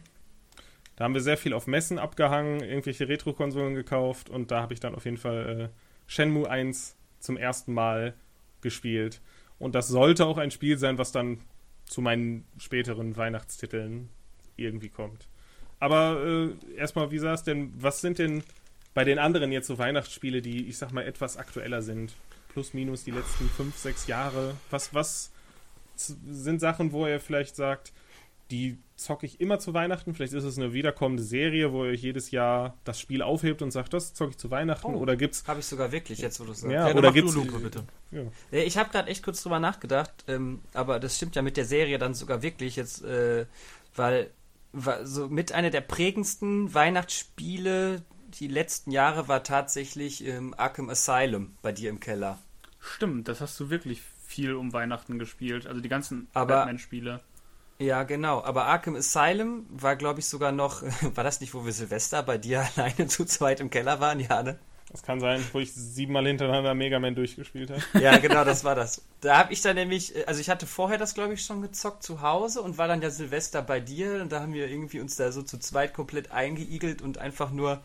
Da 0.96 1.06
haben 1.06 1.14
wir 1.14 1.22
sehr 1.22 1.38
viel 1.38 1.54
auf 1.54 1.68
Messen 1.68 2.00
abgehangen, 2.00 2.62
irgendwelche 2.62 3.08
Retro-Konsolen 3.08 3.76
gekauft 3.76 4.30
und 4.30 4.52
da 4.52 4.62
habe 4.62 4.74
ich 4.74 4.80
dann 4.80 4.96
auf 4.96 5.06
jeden 5.06 5.18
Fall 5.18 5.72
äh, 5.72 5.78
Shenmue 6.08 6.50
1 6.50 6.96
zum 7.20 7.38
ersten 7.38 7.74
Mal 7.74 8.14
gespielt. 8.62 9.22
Und 9.60 9.76
das 9.76 9.88
sollte 9.88 10.26
auch 10.26 10.38
ein 10.38 10.52
Spiel 10.52 10.78
sein, 10.78 10.98
was 10.98 11.12
dann 11.12 11.42
zu 11.92 12.02
meinen 12.02 12.46
späteren 12.58 13.18
Weihnachtstiteln 13.18 14.08
irgendwie 14.56 14.88
kommt. 14.88 15.28
Aber 15.78 16.24
äh, 16.26 16.76
erstmal, 16.78 17.12
wie 17.12 17.20
sah 17.20 17.34
es 17.34 17.44
denn, 17.44 17.74
was 17.76 18.00
sind 18.00 18.18
denn 18.18 18.44
bei 18.94 19.04
den 19.04 19.20
anderen 19.20 19.52
jetzt 19.52 19.68
so 19.68 19.78
Weihnachtsspiele, 19.78 20.42
die, 20.42 20.68
ich 20.68 20.78
sag 20.78 20.94
mal, 20.94 21.06
etwas 21.06 21.36
aktueller 21.36 21.82
sind? 21.82 22.14
Plus, 22.48 22.74
minus 22.74 23.04
die 23.04 23.12
letzten 23.12 23.50
fünf, 23.50 23.76
sechs 23.78 24.08
Jahre. 24.08 24.56
Was, 24.70 24.94
was 24.94 25.32
sind 25.98 26.62
Sachen, 26.62 26.94
wo 26.94 27.06
ihr 27.06 27.20
vielleicht 27.20 27.58
sagt, 27.58 27.92
die 28.52 28.78
zocke 28.96 29.26
ich 29.26 29.42
immer 29.42 29.58
zu 29.58 29.74
Weihnachten? 29.74 30.14
Vielleicht 30.14 30.34
ist 30.34 30.44
es 30.44 30.58
eine 30.60 30.74
wiederkommende 30.74 31.24
Serie, 31.24 31.72
wo 31.74 31.86
ihr 31.86 31.92
euch 31.92 32.04
jedes 32.04 32.30
Jahr 32.32 32.78
das 32.84 33.00
Spiel 33.00 33.22
aufhebt 33.24 33.62
und 33.64 33.72
sagt, 33.72 33.94
das 33.94 34.14
zocke 34.14 34.32
ich 34.32 34.38
zu 34.38 34.52
Weihnachten. 34.52 34.94
Oh. 34.94 35.00
Oder 35.00 35.16
gibt's. 35.16 35.44
Habe 35.48 35.62
ich 35.62 35.66
sogar 35.66 35.92
wirklich, 35.92 36.20
jetzt 36.20 36.40
wo 36.40 36.44
du 36.44 36.54
sagst. 36.54 36.72
Ja, 36.72 36.90
Ja, 36.90 36.96
oder 36.96 37.12
gibt's. 37.12 37.34
Lupe, 37.34 37.58
bitte. 37.60 37.84
Ja. 38.12 38.22
Ich 38.52 38.78
habe 38.78 38.92
gerade 38.92 39.10
echt 39.10 39.24
kurz 39.24 39.42
drüber 39.42 39.60
nachgedacht, 39.60 40.12
ähm, 40.28 40.60
aber 40.74 41.00
das 41.00 41.16
stimmt 41.18 41.36
ja 41.36 41.42
mit 41.42 41.58
der 41.58 41.66
Serie 41.66 41.98
dann 41.98 42.14
sogar 42.14 42.42
wirklich 42.44 42.76
jetzt, 42.76 43.04
äh, 43.04 43.46
weil 43.96 44.30
war 44.74 45.06
so 45.06 45.28
mit 45.28 45.52
einer 45.52 45.70
der 45.70 45.82
prägendsten 45.82 46.74
Weihnachtsspiele 46.74 48.04
die 48.40 48.48
letzten 48.48 48.92
Jahre 48.92 49.28
war 49.28 49.44
tatsächlich 49.44 50.26
ähm, 50.26 50.54
Arkham 50.58 50.90
Asylum 50.90 51.56
bei 51.62 51.74
dir 51.74 51.90
im 51.90 52.00
Keller. 52.00 52.40
Stimmt, 52.80 53.28
das 53.28 53.42
hast 53.42 53.60
du 53.60 53.70
wirklich 53.70 54.02
viel 54.26 54.54
um 54.54 54.72
Weihnachten 54.72 55.20
gespielt. 55.20 55.68
Also 55.68 55.82
die 55.82 55.90
ganzen 55.90 56.28
Aber- 56.34 56.56
Batman-Spiele. 56.56 57.20
Ja, 57.82 58.04
genau. 58.04 58.44
Aber 58.44 58.66
Arkham 58.66 58.96
Asylum 58.96 59.66
war, 59.72 59.96
glaube 59.96 60.20
ich, 60.20 60.28
sogar 60.28 60.52
noch. 60.52 60.84
War 61.16 61.24
das 61.24 61.42
nicht, 61.42 61.56
wo 61.56 61.66
wir 61.66 61.74
Silvester 61.74 62.22
bei 62.22 62.38
dir 62.38 62.64
alleine 62.76 63.08
zu 63.08 63.26
zweit 63.26 63.60
im 63.60 63.72
Keller 63.72 64.00
waren? 64.00 64.20
Ja, 64.20 64.44
ne? 64.44 64.60
Das 64.92 65.02
kann 65.02 65.20
sein, 65.20 65.44
wo 65.52 65.60
ich 65.60 65.74
siebenmal 65.74 66.28
hintereinander 66.28 66.76
Mega 66.76 67.00
Man 67.00 67.16
durchgespielt 67.16 67.72
habe. 67.72 67.82
Ja, 68.00 68.18
genau, 68.18 68.44
das 68.44 68.64
war 68.64 68.76
das. 68.76 69.02
Da 69.22 69.38
habe 69.38 69.54
ich 69.54 69.62
dann 69.62 69.76
nämlich, 69.76 70.16
äh, 70.16 70.26
also 70.26 70.40
ich 70.42 70.50
hatte 70.52 70.68
vorher 70.68 71.00
das, 71.00 71.16
glaube 71.16 71.34
ich, 71.34 71.44
schon 71.44 71.64
gezockt 71.64 72.04
zu 72.04 72.22
Hause 72.22 72.62
und 72.62 72.78
war 72.78 72.88
dann 72.88 73.02
ja 73.02 73.10
Silvester 73.10 73.64
bei 73.64 73.80
dir 73.80 74.22
und 74.22 74.32
da 74.32 74.42
haben 74.42 74.54
wir 74.54 74.68
irgendwie 74.68 75.00
uns 75.00 75.16
da 75.16 75.32
so 75.32 75.42
zu 75.42 75.58
zweit 75.58 75.96
komplett 75.96 76.32
eingeigelt 76.32 77.02
und 77.02 77.18
einfach 77.18 77.50
nur 77.52 77.82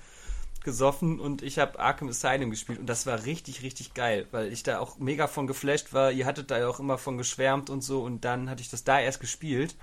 gesoffen 0.67 1.19
und 1.19 1.41
ich 1.41 1.59
habe 1.59 1.79
Arkham 1.79 2.09
Asylum 2.09 2.51
gespielt 2.51 2.79
und 2.79 2.87
das 2.87 3.07
war 3.07 3.25
richtig, 3.25 3.63
richtig 3.63 3.95
geil, 3.95 4.27
weil 4.33 4.53
ich 4.53 4.63
da 4.63 4.81
auch 4.81 4.99
mega 4.99 5.29
von 5.29 5.47
geflasht 5.47 5.95
war. 5.95 6.13
Ihr 6.13 6.27
hattet 6.27 6.51
da 6.51 6.59
ja 6.59 6.69
auch 6.69 6.81
immer 6.81 6.99
von 6.99 7.17
geschwärmt 7.17 7.71
und 7.71 7.81
so 7.81 8.03
und 8.03 8.27
dann 8.27 8.51
hatte 8.51 8.61
ich 8.61 8.69
das 8.69 8.85
da 8.85 9.01
erst 9.01 9.21
gespielt. 9.21 9.77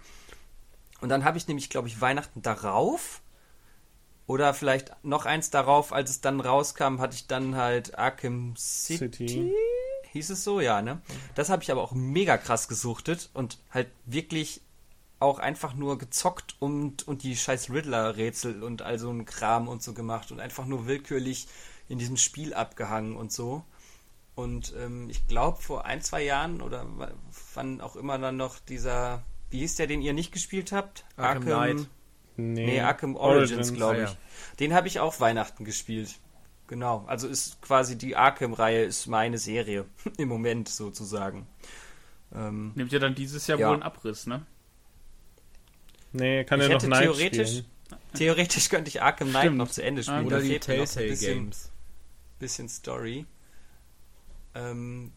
Und 1.02 1.10
dann 1.10 1.26
habe 1.26 1.38
ich 1.38 1.48
nämlich, 1.48 1.70
glaube 1.70 1.88
ich, 1.88 2.00
Weihnachten 2.00 2.44
darauf 2.44 3.22
oder 4.28 4.54
vielleicht 4.54 4.94
noch 5.04 5.26
eins 5.26 5.50
darauf, 5.50 5.92
als 5.92 6.12
es 6.12 6.22
dann 6.22 6.40
rauskam, 6.40 7.00
hatte 7.00 7.16
ich 7.16 7.28
dann 7.28 7.56
halt 7.56 7.98
Arkham 7.98 8.56
City. 8.56 9.28
City. 9.28 9.54
Hieß 10.12 10.30
es 10.30 10.44
so, 10.44 10.60
ja, 10.60 10.82
ne? 10.82 11.02
Das 11.34 11.50
habe 11.50 11.64
ich 11.64 11.72
aber 11.72 11.82
auch 11.82 11.94
mega 11.94 12.38
krass 12.38 12.68
gesuchtet 12.68 13.30
und 13.34 13.58
halt 13.72 13.88
wirklich 14.06 14.62
auch 15.24 15.40
einfach 15.40 15.74
nur 15.74 15.98
gezockt 15.98 16.56
und, 16.60 17.08
und 17.08 17.24
die 17.24 17.36
scheiß 17.36 17.72
Riddler-Rätsel 17.72 18.62
und 18.64 18.82
all 18.84 19.00
so 19.00 19.10
ein 19.10 19.26
Kram 19.26 19.68
und 19.68 19.82
so 19.82 19.94
gemacht 19.94 20.32
und 20.32 20.40
einfach 20.40 20.66
nur 20.66 20.86
willkürlich 20.86 21.48
in 21.90 21.98
diesem 21.98 22.18
Spiel 22.18 22.54
abgehangen 22.54 23.16
und 23.16 23.32
so. 23.32 23.64
Und 24.36 24.74
ähm, 24.78 25.10
ich 25.10 25.28
glaube, 25.28 25.62
vor 25.62 25.86
ein, 25.86 26.02
zwei 26.02 26.24
Jahren 26.24 26.62
oder 26.62 26.86
wann 27.54 27.82
auch 27.82 27.96
immer 27.96 28.18
dann 28.18 28.38
noch 28.38 28.60
dieser, 28.60 29.24
wie 29.50 29.60
hieß 29.60 29.76
der, 29.76 29.88
den 29.88 30.02
ihr 30.02 30.14
nicht 30.14 30.32
gespielt 30.32 30.72
habt? 30.72 31.06
Arkham 31.18 31.44
Knight. 31.44 31.88
Nee, 32.36 32.82
Arkham 32.82 33.16
Origins, 33.16 33.74
glaube 33.74 34.04
ich. 34.04 34.10
ja. 34.10 34.16
Den 34.60 34.74
habe 34.74 34.88
ich 34.88 35.00
auch 35.00 35.20
Weihnachten 35.20 35.66
gespielt. 35.66 36.16
Genau. 36.68 37.04
Also 37.08 37.28
ist 37.28 37.62
quasi 37.62 37.98
die 37.98 38.16
Arkham-Reihe 38.16 38.84
ist 38.84 39.06
meine 39.08 39.38
Serie 39.38 39.86
im 40.18 40.30
Moment 40.30 40.70
sozusagen. 40.70 41.46
Ähm, 42.34 42.72
Nehmt 42.74 42.92
ihr 42.92 43.00
dann 43.00 43.14
dieses 43.14 43.46
Jahr 43.46 43.60
Ja. 43.60 43.68
wohl 43.68 43.76
einen 43.76 43.84
Abriss, 43.84 44.26
ne? 44.26 44.46
Nee, 46.14 46.44
kann 46.46 46.60
Ich 46.60 46.68
er 46.68 46.70
noch 46.74 46.76
hätte 46.82 46.90
Night 46.90 47.04
theoretisch- 47.04 47.50
spielen. 47.50 47.66
theoretisch 48.14 48.70
könnte 48.70 48.90
ich 48.90 49.02
Arkham 49.02 49.30
Knight 49.30 49.44
Stimmt. 49.44 49.58
noch 49.58 49.70
zu 49.70 49.84
Ende 49.84 50.04
spielen. 50.04 50.18
Ah, 50.18 50.22
Da 50.22 50.28
Oder 50.28 50.40
die 50.42 50.48
noch 50.50 50.56
ein 50.56 50.62
Telltale 50.62 51.08
bisschen, 51.10 51.34
Games. 51.40 51.72
bisschen 52.40 52.70
Story. 52.70 53.26
Ähm, 54.56 55.12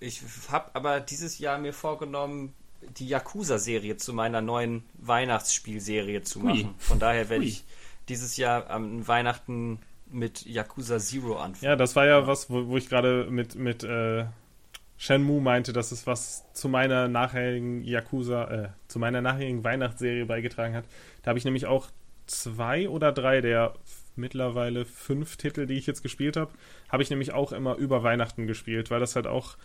ich 0.00 0.22
habe 0.50 0.70
aber 0.74 1.00
dieses 1.00 1.38
Jahr 1.38 1.58
mir 1.58 1.72
vorgenommen, 1.72 2.54
die 2.98 3.06
Yakuza-Serie 3.06 3.96
zu 3.96 4.12
meiner 4.12 4.40
neuen 4.40 4.82
Weihnachtsspielserie 4.94 6.22
zu 6.22 6.42
Hui. 6.42 6.48
machen. 6.64 6.74
Von 6.78 6.98
daher 6.98 7.28
werde 7.28 7.42
Hui. 7.44 7.48
ich 7.50 7.64
dieses 8.08 8.36
Jahr 8.36 8.68
am 8.70 9.06
Weihnachten 9.06 9.78
mit 10.10 10.44
Yakuza 10.46 10.98
Zero 10.98 11.36
anfangen. 11.36 11.64
Ja, 11.70 11.76
das 11.76 11.94
war 11.94 12.06
ja 12.06 12.26
was, 12.26 12.50
wo, 12.50 12.66
wo 12.66 12.76
ich 12.76 12.88
gerade 12.88 13.26
mit, 13.30 13.54
mit 13.54 13.84
äh, 13.84 14.24
Shenmue 15.02 15.40
meinte, 15.40 15.72
dass 15.72 15.90
es 15.90 16.06
was 16.06 16.44
zu 16.52 16.68
meiner 16.68 17.08
nachherigen 17.08 17.82
Yakuza, 17.82 18.44
äh, 18.44 18.68
zu 18.86 19.00
meiner 19.00 19.20
nachherigen 19.20 19.64
Weihnachtsserie 19.64 20.26
beigetragen 20.26 20.76
hat. 20.76 20.84
Da 21.22 21.30
habe 21.30 21.40
ich 21.40 21.44
nämlich 21.44 21.66
auch 21.66 21.88
zwei 22.28 22.88
oder 22.88 23.10
drei 23.10 23.40
der 23.40 23.74
mittlerweile 24.14 24.84
fünf 24.84 25.36
Titel, 25.38 25.66
die 25.66 25.74
ich 25.74 25.88
jetzt 25.88 26.04
gespielt 26.04 26.36
habe, 26.36 26.52
habe 26.88 27.02
ich 27.02 27.10
nämlich 27.10 27.32
auch 27.32 27.50
immer 27.50 27.74
über 27.78 28.04
Weihnachten 28.04 28.46
gespielt, 28.46 28.92
weil 28.92 29.00
das 29.00 29.16
halt 29.16 29.26
auch 29.26 29.56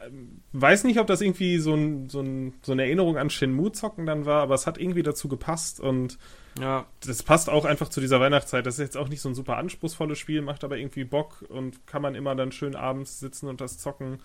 ähm, 0.00 0.40
weiß 0.54 0.82
nicht, 0.82 0.98
ob 0.98 1.06
das 1.06 1.20
irgendwie 1.20 1.58
so, 1.58 1.72
ein, 1.72 2.08
so, 2.08 2.20
ein, 2.20 2.54
so 2.60 2.72
eine 2.72 2.82
Erinnerung 2.82 3.16
an 3.16 3.30
Shenmue-Zocken 3.30 4.06
dann 4.06 4.26
war, 4.26 4.42
aber 4.42 4.56
es 4.56 4.66
hat 4.66 4.76
irgendwie 4.76 5.04
dazu 5.04 5.28
gepasst 5.28 5.78
und 5.78 6.18
Ja, 6.60 6.86
das 7.06 7.22
passt 7.22 7.48
auch 7.48 7.64
einfach 7.64 7.90
zu 7.90 8.00
dieser 8.00 8.18
Weihnachtszeit. 8.18 8.66
Das 8.66 8.74
ist 8.74 8.80
jetzt 8.80 8.96
auch 8.96 9.08
nicht 9.08 9.20
so 9.20 9.28
ein 9.28 9.36
super 9.36 9.56
anspruchsvolles 9.56 10.18
Spiel, 10.18 10.42
macht 10.42 10.64
aber 10.64 10.78
irgendwie 10.78 11.04
Bock 11.04 11.44
und 11.48 11.86
kann 11.86 12.02
man 12.02 12.16
immer 12.16 12.34
dann 12.34 12.50
schön 12.50 12.74
abends 12.74 13.20
sitzen 13.20 13.46
und 13.46 13.60
das 13.60 13.78
zocken. 13.78 14.18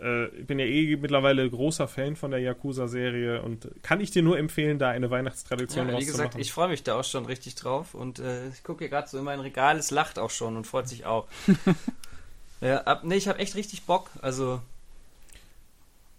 Äh, 0.00 0.26
ich 0.26 0.46
bin 0.46 0.58
ja 0.58 0.66
eh 0.66 0.96
mittlerweile 0.96 1.48
großer 1.48 1.88
Fan 1.88 2.16
von 2.16 2.30
der 2.30 2.40
Yakuza-Serie 2.40 3.42
und 3.42 3.68
kann 3.82 4.00
ich 4.00 4.10
dir 4.10 4.22
nur 4.22 4.38
empfehlen, 4.38 4.78
da 4.78 4.90
eine 4.90 5.10
Weihnachtstradition 5.10 5.88
Ja, 5.88 5.98
wie 5.98 6.04
gesagt, 6.04 6.36
ich 6.38 6.52
freue 6.52 6.68
mich 6.68 6.82
da 6.82 6.98
auch 6.98 7.04
schon 7.04 7.26
richtig 7.26 7.54
drauf 7.54 7.94
und 7.94 8.18
äh, 8.18 8.48
ich 8.48 8.62
gucke 8.62 8.80
hier 8.80 8.88
gerade 8.88 9.08
so 9.08 9.18
in 9.18 9.24
mein 9.24 9.40
Regal, 9.40 9.76
es 9.78 9.90
lacht 9.90 10.18
auch 10.18 10.30
schon 10.30 10.56
und 10.56 10.66
freut 10.66 10.88
sich 10.88 11.06
auch. 11.06 11.26
ja, 12.60 12.82
ab, 12.82 13.02
nee, 13.04 13.16
ich 13.16 13.28
habe 13.28 13.38
echt 13.38 13.54
richtig 13.54 13.82
Bock. 13.82 14.10
Also, 14.20 14.60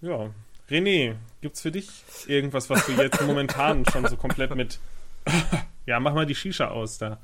ja. 0.01 0.29
René, 0.69 1.15
gibt's 1.41 1.61
für 1.61 1.71
dich 1.71 1.89
irgendwas, 2.25 2.71
was 2.71 2.87
du 2.87 2.93
jetzt 2.93 3.21
momentan 3.21 3.85
schon 3.85 4.07
so 4.07 4.17
komplett 4.17 4.55
mit 4.55 4.79
ja, 5.85 5.99
mach 5.99 6.13
mal 6.13 6.25
die 6.25 6.35
Shisha 6.35 6.67
aus 6.67 6.97
da. 6.97 7.19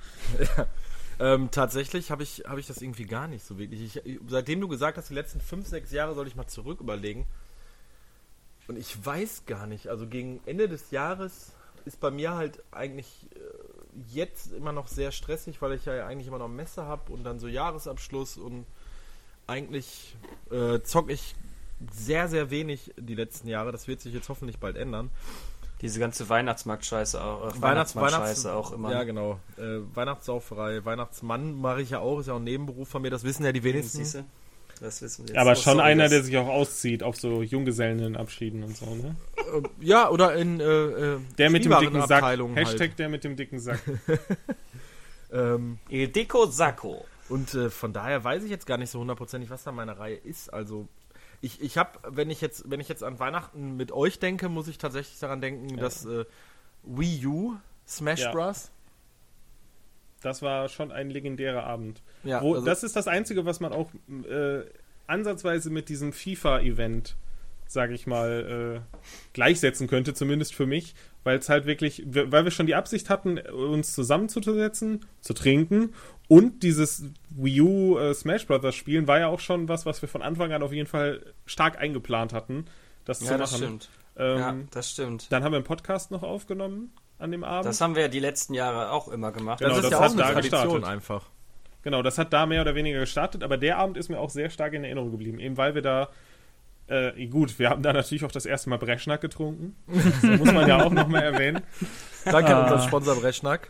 Ähm, 1.21 1.51
tatsächlich 1.51 2.09
habe 2.09 2.23
ich, 2.23 2.45
hab 2.47 2.57
ich 2.57 2.65
das 2.65 2.81
irgendwie 2.81 3.05
gar 3.05 3.27
nicht 3.27 3.45
so 3.45 3.59
wirklich. 3.59 3.95
Ich, 3.95 4.19
seitdem 4.27 4.59
du 4.59 4.67
gesagt 4.67 4.97
hast, 4.97 5.11
die 5.11 5.13
letzten 5.13 5.39
fünf, 5.39 5.67
sechs 5.67 5.91
Jahre 5.91 6.15
soll 6.15 6.27
ich 6.27 6.35
mal 6.35 6.47
zurück 6.47 6.81
überlegen. 6.81 7.27
Und 8.67 8.75
ich 8.75 9.05
weiß 9.05 9.43
gar 9.45 9.67
nicht. 9.67 9.87
Also 9.87 10.07
gegen 10.07 10.41
Ende 10.47 10.67
des 10.67 10.89
Jahres 10.89 11.51
ist 11.85 11.99
bei 11.99 12.09
mir 12.09 12.33
halt 12.33 12.63
eigentlich 12.71 13.27
äh, 13.35 13.39
jetzt 14.11 14.51
immer 14.51 14.71
noch 14.71 14.87
sehr 14.87 15.11
stressig, 15.11 15.61
weil 15.61 15.73
ich 15.73 15.85
ja 15.85 16.07
eigentlich 16.07 16.27
immer 16.27 16.39
noch 16.39 16.47
Messe 16.47 16.85
habe 16.85 17.11
und 17.11 17.23
dann 17.23 17.39
so 17.39 17.47
Jahresabschluss 17.47 18.37
und 18.37 18.65
eigentlich 19.45 20.15
äh, 20.49 20.81
zock 20.81 21.11
ich 21.11 21.35
sehr, 21.91 22.29
sehr 22.29 22.49
wenig 22.49 22.95
die 22.97 23.15
letzten 23.15 23.47
Jahre. 23.47 23.71
Das 23.71 23.87
wird 23.87 24.01
sich 24.01 24.15
jetzt 24.15 24.29
hoffentlich 24.29 24.57
bald 24.57 24.75
ändern. 24.75 25.11
Diese 25.81 25.99
ganze 25.99 26.29
Weihnachtsmarkt-Scheiße 26.29 27.21
auch, 27.23 27.39
äh, 27.55 27.61
Weihnachts 27.61 27.95
Weihnachtsmarkt-Scheiße 27.95 28.53
auch 28.53 28.71
immer. 28.71 28.91
Ja, 28.91 29.03
genau. 29.03 29.39
Äh, 29.57 29.79
Weihnachtssauferei, 29.95 30.85
Weihnachtsmann 30.85 31.59
mache 31.59 31.81
ich 31.81 31.89
ja 31.89 31.99
auch, 31.99 32.19
ist 32.19 32.27
ja 32.27 32.33
auch 32.33 32.37
ein 32.37 32.43
Nebenberuf 32.43 32.87
von 32.87 33.01
mir, 33.01 33.09
das 33.09 33.23
wissen 33.23 33.43
ja 33.43 33.51
die 33.51 33.63
wenigsten. 33.63 33.97
Siehste? 33.99 34.25
Das 34.79 35.01
wissen 35.01 35.25
wir 35.27 35.33
jetzt. 35.33 35.37
Aber 35.39 35.51
Oh, 35.51 35.55
schon 35.55 35.77
sorry, 35.77 35.91
einer, 35.91 36.09
der 36.09 36.23
sich 36.23 36.35
auch 36.37 36.47
auszieht 36.47 37.03
auf 37.03 37.15
so 37.15 37.41
Junggesellenabschieden 37.43 38.63
und 38.63 38.75
so, 38.77 38.85
ne? 38.95 39.15
Äh, 39.37 39.61
ja, 39.79 40.09
oder 40.09 40.35
in 40.35 40.59
äh, 40.59 40.63
äh, 40.63 41.19
Der 41.37 41.49
mit 41.49 41.65
dem 41.65 41.71
dicken 41.71 41.81
Sack. 41.81 41.81
Spielwarenabteilungen 41.81 42.55
Hashtag 42.57 42.79
Halt. 42.89 42.99
der 42.99 43.09
mit 43.09 43.23
dem 43.23 43.35
dicken 43.35 43.59
Sack. 43.59 43.79
Ähm, 45.33 45.79
Il 45.89 46.09
Deco 46.09 46.45
Sacco. 46.47 47.05
und 47.29 47.53
äh, 47.53 47.69
von 47.69 47.93
daher 47.93 48.21
weiß 48.23 48.43
ich 48.43 48.49
jetzt 48.49 48.65
gar 48.65 48.77
nicht 48.77 48.89
so 48.89 48.99
hundertprozentig, 48.99 49.49
was 49.49 49.63
da 49.63 49.71
meine 49.71 49.97
Reihe 49.97 50.15
ist. 50.15 50.51
Also 50.53 50.87
ich, 51.41 51.61
ich 51.61 51.77
habe, 51.77 51.99
wenn 52.07 52.29
ich 52.29 52.39
jetzt, 52.41 52.69
wenn 52.69 52.79
ich 52.79 52.87
jetzt 52.87 53.03
an 53.03 53.19
Weihnachten 53.19 53.75
mit 53.75 53.91
euch 53.91 54.19
denke, 54.19 54.47
muss 54.47 54.67
ich 54.67 54.77
tatsächlich 54.77 55.19
daran 55.19 55.41
denken, 55.41 55.75
dass 55.77 56.05
äh, 56.05 56.25
Wii 56.83 57.25
U, 57.25 57.55
Smash 57.87 58.21
Ja. 58.21 58.31
Bros. 58.31 58.71
Das 60.21 60.43
war 60.43 60.69
schon 60.69 60.91
ein 60.91 61.09
legendärer 61.09 61.63
Abend. 61.63 62.01
Ja, 62.23 62.41
Wo, 62.41 62.53
also- 62.53 62.65
das 62.65 62.83
ist 62.83 62.95
das 62.95 63.07
Einzige, 63.07 63.45
was 63.45 63.59
man 63.59 63.73
auch 63.73 63.89
äh, 64.29 64.61
ansatzweise 65.07 65.71
mit 65.71 65.89
diesem 65.89 66.13
FIFA-Event, 66.13 67.15
sage 67.71 67.93
ich 67.93 68.07
mal, 68.07 68.81
äh, 68.93 68.97
gleichsetzen 69.33 69.87
könnte, 69.87 70.13
zumindest 70.13 70.53
für 70.53 70.65
mich, 70.65 70.93
weil 71.23 71.37
es 71.37 71.49
halt 71.49 71.65
wirklich, 71.65 72.03
weil 72.05 72.43
wir 72.43 72.51
schon 72.51 72.65
die 72.67 72.75
Absicht 72.75 73.09
hatten, 73.09 73.37
uns 73.39 73.93
zusammenzusetzen, 73.93 75.05
zu 75.21 75.33
trinken 75.33 75.93
und 76.27 76.63
dieses 76.63 77.05
Wii 77.29 77.61
U 77.61 77.97
äh, 77.97 78.13
Smash 78.13 78.47
Brothers 78.47 78.75
spielen 78.75 79.07
war 79.07 79.19
ja 79.19 79.27
auch 79.27 79.39
schon 79.39 79.67
was, 79.67 79.85
was 79.85 80.01
wir 80.01 80.09
von 80.09 80.21
Anfang 80.21 80.51
an 80.53 80.63
auf 80.63 80.73
jeden 80.73 80.87
Fall 80.87 81.21
stark 81.45 81.77
eingeplant 81.79 82.33
hatten, 82.33 82.65
das 83.05 83.19
zu 83.19 83.25
Ja, 83.25 83.37
das 83.37 83.51
machen. 83.51 83.63
stimmt. 83.63 83.89
Ähm, 84.17 84.37
ja, 84.37 84.55
das 84.71 84.91
stimmt. 84.91 85.31
Dann 85.31 85.43
haben 85.43 85.53
wir 85.53 85.57
einen 85.57 85.65
Podcast 85.65 86.11
noch 86.11 86.23
aufgenommen 86.23 86.91
an 87.19 87.31
dem 87.31 87.43
Abend. 87.43 87.65
Das 87.65 87.79
haben 87.81 87.95
wir 87.95 88.03
ja 88.03 88.07
die 88.07 88.19
letzten 88.19 88.53
Jahre 88.53 88.91
auch 88.91 89.07
immer 89.07 89.31
gemacht. 89.31 89.59
Genau, 89.59 89.69
das 89.75 89.85
ist 89.85 89.91
das 89.91 89.91
ja 89.91 89.99
hat 89.99 90.09
auch 90.09 90.13
eine 90.13 90.21
da 90.21 90.31
Tradition 90.33 90.61
gestartet. 90.63 90.89
einfach. 90.89 91.25
Genau, 91.83 92.03
das 92.03 92.17
hat 92.17 92.31
da 92.33 92.45
mehr 92.45 92.61
oder 92.61 92.75
weniger 92.75 92.99
gestartet, 92.99 93.43
aber 93.43 93.57
der 93.57 93.77
Abend 93.77 93.97
ist 93.97 94.09
mir 94.09 94.19
auch 94.19 94.29
sehr 94.29 94.49
stark 94.49 94.73
in 94.73 94.83
Erinnerung 94.83 95.11
geblieben, 95.11 95.39
eben 95.39 95.57
weil 95.57 95.73
wir 95.75 95.81
da, 95.81 96.09
äh, 96.91 97.27
gut, 97.27 97.57
wir 97.59 97.69
haben 97.69 97.81
da 97.83 97.93
natürlich 97.93 98.23
auch 98.25 98.31
das 98.31 98.45
erste 98.45 98.69
Mal 98.69 98.77
Breschnack 98.77 99.21
getrunken. 99.21 99.75
Das 100.21 100.39
muss 100.39 100.51
man 100.51 100.67
ja 100.67 100.83
auch 100.83 100.91
nochmal 100.91 101.23
erwähnen. 101.23 101.61
Danke 102.25 102.55
an 102.55 102.61
Ah. 102.61 102.63
unseren 102.73 102.87
Sponsor 102.87 103.15
Breschnack. 103.15 103.69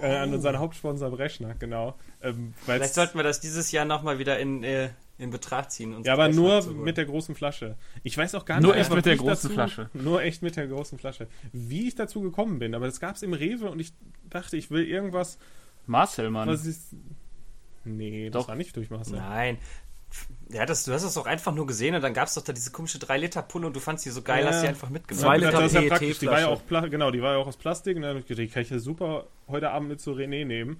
Äh, 0.00 0.16
an 0.16 0.34
unseren 0.34 0.58
Hauptsponsor 0.58 1.10
Breschnack, 1.10 1.60
genau. 1.60 1.94
Ähm, 2.22 2.54
Vielleicht 2.64 2.94
sollten 2.94 3.16
wir 3.18 3.22
das 3.22 3.38
dieses 3.40 3.70
Jahr 3.70 3.84
nochmal 3.84 4.18
wieder 4.18 4.36
in, 4.40 4.64
äh, 4.64 4.88
in 5.18 5.30
Betracht 5.30 5.70
ziehen. 5.70 6.02
ja, 6.02 6.14
aber 6.14 6.24
Breschnack 6.26 6.34
nur 6.66 6.74
mit 6.84 6.96
der 6.96 7.04
großen 7.04 7.36
Flasche. 7.36 7.76
Ich 8.02 8.18
weiß 8.18 8.34
auch 8.34 8.44
gar 8.44 8.56
nicht, 8.56 8.64
Nur 8.64 8.76
echt 8.76 8.92
mit 8.92 9.06
der 9.06 9.12
wie 9.12 9.16
ich 9.16 9.20
großen 9.22 9.50
Flasche. 9.50 9.90
Nur 9.92 10.22
echt 10.22 10.42
mit 10.42 10.56
der 10.56 10.66
großen 10.66 10.98
Flasche. 10.98 11.28
Wie 11.52 11.86
ich 11.86 11.94
dazu 11.94 12.20
gekommen 12.20 12.58
bin, 12.58 12.74
aber 12.74 12.86
das 12.86 12.98
gab 12.98 13.14
es 13.14 13.22
im 13.22 13.32
Rewe 13.32 13.70
und 13.70 13.78
ich 13.78 13.92
dachte, 14.28 14.56
ich 14.56 14.72
will 14.72 14.84
irgendwas, 14.84 15.38
Marcel, 15.86 16.30
Mann. 16.30 16.48
was 16.48 16.66
ist. 16.66 16.96
Nee, 17.84 18.30
das 18.30 18.42
Doch. 18.42 18.48
war 18.48 18.54
nicht 18.56 18.76
durch 18.76 18.90
Marcel. 18.90 19.18
Nein. 19.18 19.58
Ja, 20.50 20.66
das, 20.66 20.84
du 20.84 20.92
hast 20.92 21.02
das 21.04 21.14
doch 21.14 21.26
einfach 21.26 21.54
nur 21.54 21.66
gesehen 21.66 21.94
und 21.94 22.02
dann 22.02 22.12
gab 22.12 22.28
es 22.28 22.34
doch 22.34 22.42
da 22.42 22.52
diese 22.52 22.70
komische 22.72 22.98
3-Liter-Pulle 22.98 23.66
und 23.66 23.74
du 23.74 23.80
fandst 23.80 24.04
die 24.04 24.10
so 24.10 24.20
geil, 24.22 24.44
Ja. 24.44 24.50
hast 24.50 24.62
die 24.62 24.68
einfach 24.68 24.90
mitgenommen. 24.90 25.24
Zwei 25.24 25.36
Ich 25.36 25.42
dachte, 25.44 25.56
Liter 25.56 25.62
das 25.62 25.72
ist 25.72 25.74
ja 25.74 25.80
PET 25.80 25.88
praktisch. 25.90 26.18
Die 26.18 26.26
war 26.26 26.40
ja 26.40 26.48
auch 26.48 26.62
genau, 26.90 27.10
die 27.10 27.22
war 27.22 27.32
ja 27.32 27.38
auch 27.38 27.46
aus 27.46 27.56
Plastik 27.56 27.96
und 27.96 28.02
dann 28.02 28.10
habe 28.10 28.20
ich 28.20 28.26
gedacht, 28.26 28.42
die 28.42 28.48
kann 28.48 28.62
ich 28.62 28.70
ja 28.70 28.78
super 28.78 29.26
heute 29.48 29.70
Abend 29.70 29.88
mit 29.88 30.00
zu 30.00 30.12
René 30.12 30.44
nehmen. 30.44 30.78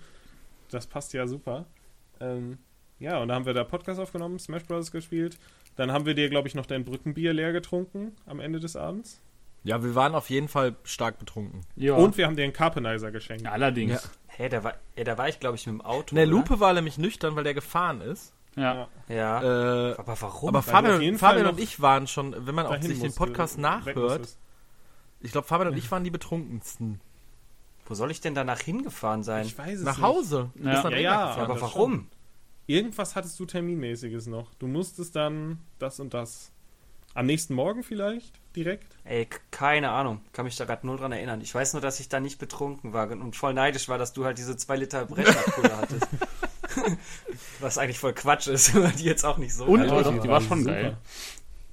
Das 0.71 0.87
passt 0.87 1.13
ja 1.15 1.27
super. 1.27 1.65
Ähm, 2.21 2.59
ja, 2.99 3.19
und 3.19 3.29
dann 3.29 3.37
haben 3.37 3.47
wir 3.47 3.55
da 3.55 3.65
Podcast 3.65 3.99
aufgenommen, 3.99 4.39
Smash 4.39 4.65
Bros. 4.65 4.91
gespielt. 4.93 5.39
Dann 5.77 5.91
haben 5.91 6.05
wir 6.05 6.15
dir, 6.15 6.29
glaube 6.29 6.49
ich, 6.49 6.55
noch 6.55 6.67
dein 6.67 6.85
Brückenbier 6.85 7.33
leer 7.33 7.53
getrunken 7.53 8.13
am 8.27 8.41
Ende 8.41 8.61
des 8.61 8.77
Abends. 8.77 9.21
Ja, 9.65 9.83
wir 9.83 9.95
waren 9.95 10.15
auf 10.15 10.29
jeden 10.29 10.49
Fall 10.49 10.75
stark 10.85 11.19
betrunken. 11.19 11.63
ja. 11.77 11.95
Und 11.95 12.19
wir 12.19 12.27
haben 12.27 12.37
dir 12.37 12.43
einen 12.45 12.53
Carpenizer 12.53 13.11
geschenkt. 13.11 13.47
Allerdings. 13.47 13.93
Ja. 13.93 14.01
Hä, 14.27 14.49
da 14.49 14.65
war, 14.65 14.75
ja, 14.97 15.05
da 15.05 15.17
war 15.17 15.29
ich, 15.29 15.41
glaube 15.41 15.57
ich, 15.57 15.67
mit 15.67 15.75
dem 15.75 15.81
Auto. 15.81 16.15
Der 16.15 16.25
oder? 16.27 16.33
Lupe 16.33 16.61
war 16.61 16.73
nämlich 16.75 16.99
nüchtern, 16.99 17.37
weil 17.37 17.45
der 17.45 17.55
gefahren 17.55 18.01
ist. 18.01 18.35
Ja. 18.57 18.89
Ja. 19.09 19.43
Äh, 19.91 19.95
aber 19.97 20.20
warum? 20.20 20.49
aber 20.51 20.62
Fabian, 20.62 21.19
Fabian 21.19 21.47
und 21.47 21.61
ich 21.61 21.81
waren 21.81 22.07
schon, 22.07 22.47
wenn 22.47 22.55
man 22.55 22.66
auch 22.66 22.81
sich 22.81 23.01
den 23.01 23.15
Podcast 23.15 23.59
nachhört, 23.59 24.29
ich 25.20 25.33
glaube, 25.33 25.47
Fabian 25.47 25.69
und 25.73 25.79
ich 25.79 25.91
waren 25.91 26.05
die 26.05 26.11
betrunkensten. 26.11 27.01
Wo 27.87 27.95
soll 27.95 28.11
ich 28.11 28.20
denn 28.20 28.35
danach 28.35 28.61
hingefahren 28.61 29.23
sein? 29.23 29.47
Ich 29.47 29.57
weiß 29.59 29.79
es 29.79 29.85
Nach 29.85 29.97
nicht. 29.97 30.07
Hause. 30.07 30.51
Ja. 30.62 30.89
Ja, 30.89 30.99
ja, 30.99 31.35
aber 31.35 31.61
warum? 31.61 32.09
Irgendwas 32.66 33.16
hattest 33.16 33.39
du 33.41 33.45
Terminmäßiges 33.45 34.27
noch. 34.27 34.55
Du 34.55 34.66
musstest 34.66 35.16
dann 35.16 35.59
das 35.79 35.99
und 36.01 36.15
das. 36.15 36.53
Am 37.15 37.27
nächsten 37.27 37.55
Morgen 37.55 37.83
vielleicht 37.83 38.41
direkt? 38.57 38.97
Ey, 39.05 39.29
keine 39.51 39.91
Ahnung. 39.91 40.20
Kann 40.33 40.45
mich 40.47 40.57
da 40.57 40.65
gerade 40.65 40.87
null 40.87 40.97
dran 40.97 41.12
erinnern. 41.12 41.41
Ich 41.43 41.55
weiß 41.55 41.74
nur, 41.74 41.83
dass 41.83 42.01
ich 42.01 42.09
da 42.09 42.20
nicht 42.20 42.39
betrunken 42.39 42.93
war 42.93 43.11
und 43.11 43.37
voll 43.37 43.53
neidisch 43.53 43.89
war, 43.89 43.99
dass 43.99 44.12
du 44.12 44.24
halt 44.24 44.39
diese 44.39 44.57
2 44.57 44.77
Liter 44.77 45.05
Breschnackpulle 45.05 45.77
hattest. 45.77 46.07
Was 47.61 47.78
eigentlich 47.78 47.99
voll 47.99 48.12
Quatsch 48.12 48.49
ist, 48.49 48.74
weil 48.81 48.93
die 48.93 49.05
jetzt 49.05 49.24
auch 49.24 49.39
nicht 49.39 49.55
so 49.55 49.65
Und 49.65 49.81
geil 49.86 50.03
doch, 50.03 50.20
die 50.20 50.28
war 50.28 50.40
schon 50.40 50.65
geil. 50.65 50.97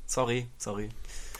Sorry, 0.05 0.47
sorry. 0.57 0.89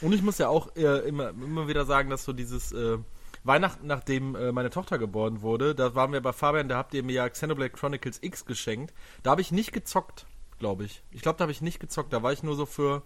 Und 0.00 0.12
ich 0.12 0.22
muss 0.22 0.38
ja 0.38 0.48
auch 0.48 0.74
äh, 0.76 1.08
immer, 1.08 1.30
immer 1.30 1.68
wieder 1.68 1.84
sagen, 1.84 2.08
dass 2.10 2.24
so 2.24 2.32
dieses 2.32 2.72
äh, 2.72 2.98
Weihnachten, 3.44 3.86
nachdem 3.86 4.34
äh, 4.34 4.52
meine 4.52 4.70
Tochter 4.70 4.98
geboren 4.98 5.42
wurde, 5.42 5.74
da 5.74 5.94
waren 5.94 6.12
wir 6.12 6.20
bei 6.20 6.32
Fabian, 6.32 6.68
da 6.68 6.76
habt 6.76 6.94
ihr 6.94 7.02
mir 7.02 7.12
ja 7.12 7.28
Xenoblade 7.28 7.70
Chronicles 7.70 8.18
X 8.22 8.44
geschenkt. 8.44 8.94
Da 9.22 9.30
habe 9.30 9.40
ich 9.40 9.50
nicht 9.52 9.72
gezockt, 9.72 10.26
glaube 10.58 10.84
ich. 10.84 11.02
Ich 11.10 11.22
glaube, 11.22 11.38
da 11.38 11.42
habe 11.42 11.52
ich 11.52 11.60
nicht 11.62 11.80
gezockt. 11.80 12.12
Da 12.12 12.22
war 12.22 12.32
ich 12.32 12.42
nur 12.42 12.54
so 12.54 12.66
für 12.66 13.02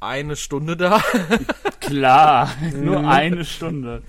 eine 0.00 0.36
Stunde 0.36 0.76
da. 0.76 1.00
Klar, 1.80 2.50
nur 2.74 3.06
eine 3.08 3.44
Stunde. 3.44 4.02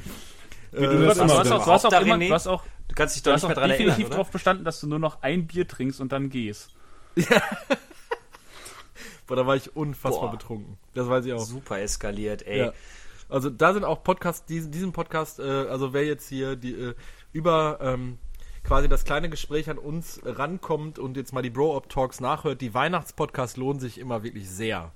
Du 0.72 0.78
Äh, 0.80 0.82
das 0.82 1.18
Du 1.18 1.24
immer 1.24 1.30
hast, 1.38 1.86
auch, 1.86 2.02
immer, 2.02 2.18
du 2.18 2.34
hast 2.34 2.48
auch, 2.48 2.64
Du 2.94 2.98
kannst 2.98 3.16
dich 3.16 3.24
doch 3.24 3.32
hast 3.32 3.42
nicht 3.42 3.48
mehr 3.48 3.56
dran 3.56 3.72
erinnern, 3.72 3.88
definitiv 3.88 4.06
oder? 4.06 4.18
darauf 4.18 4.30
bestanden, 4.30 4.66
dass 4.66 4.80
du 4.80 4.86
nur 4.86 5.00
noch 5.00 5.24
ein 5.24 5.48
Bier 5.48 5.68
trinkst 5.68 6.00
und 6.00 6.12
dann 6.12 6.30
gehst. 6.30 6.70
Boah, 9.26 9.36
da 9.36 9.48
war 9.48 9.56
ich 9.56 9.76
unfassbar 9.76 10.30
Boah. 10.30 10.32
betrunken. 10.32 10.78
Das 10.94 11.10
weiß 11.10 11.26
ich 11.26 11.34
auch. 11.34 11.40
Super 11.40 11.80
eskaliert, 11.82 12.46
ey. 12.46 12.60
Ja. 12.60 12.74
Also 13.30 13.50
da 13.50 13.74
sind 13.74 13.84
auch 13.84 14.04
Podcasts, 14.04 14.46
diesen, 14.46 14.72
diesen 14.72 14.92
Podcast, 14.92 15.40
äh, 15.40 15.42
also 15.42 15.92
wer 15.94 16.06
jetzt 16.06 16.30
hier 16.30 16.56
die, 16.56 16.74
äh, 16.74 16.94
über 17.32 17.80
ähm, 17.82 18.20
quasi 18.64 18.88
das 18.88 19.06
kleine 19.06 19.28
Gespräch 19.28 19.72
an 19.72 19.80
uns 19.80 20.22
rankommt 20.24 21.00
und 21.00 21.18
jetzt 21.18 21.34
mal 21.34 21.42
die 21.42 21.50
Bro-Up-Talks 21.50 22.20
nachhört, 22.20 22.62
die 22.62 22.76
Weihnachtspodcasts 22.76 23.58
lohnen 23.58 23.80
sich 23.80 23.98
immer 23.98 24.22
wirklich 24.22 24.48
sehr. 24.48 24.92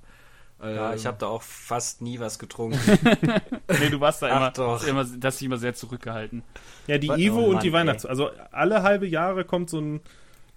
Ja, 0.60 0.90
Ähm, 0.90 0.96
ich 0.96 1.06
habe 1.06 1.16
da 1.18 1.26
auch 1.26 1.42
fast 1.42 2.02
nie 2.02 2.18
was 2.20 2.38
getrunken. 2.38 2.78
Nee, 3.80 3.90
du 3.90 4.00
warst 4.00 4.22
da 4.22 4.28
Ach 4.28 4.36
immer, 4.36 4.50
doch. 4.50 4.86
immer, 4.86 5.04
das 5.04 5.36
ist 5.36 5.42
immer 5.42 5.58
sehr 5.58 5.74
zurückgehalten. 5.74 6.42
Ja, 6.86 6.98
die? 6.98 7.08
Ivo 7.08 7.40
Oh 7.40 7.44
und 7.46 7.52
Mann, 7.54 7.62
die 7.62 7.68
ey. 7.68 7.72
Weihnachts... 7.74 8.06
Also 8.06 8.30
alle 8.50 8.82
halbe 8.82 9.06
Jahre 9.06 9.44
kommt 9.44 9.70
so 9.70 9.78
ein 9.80 10.00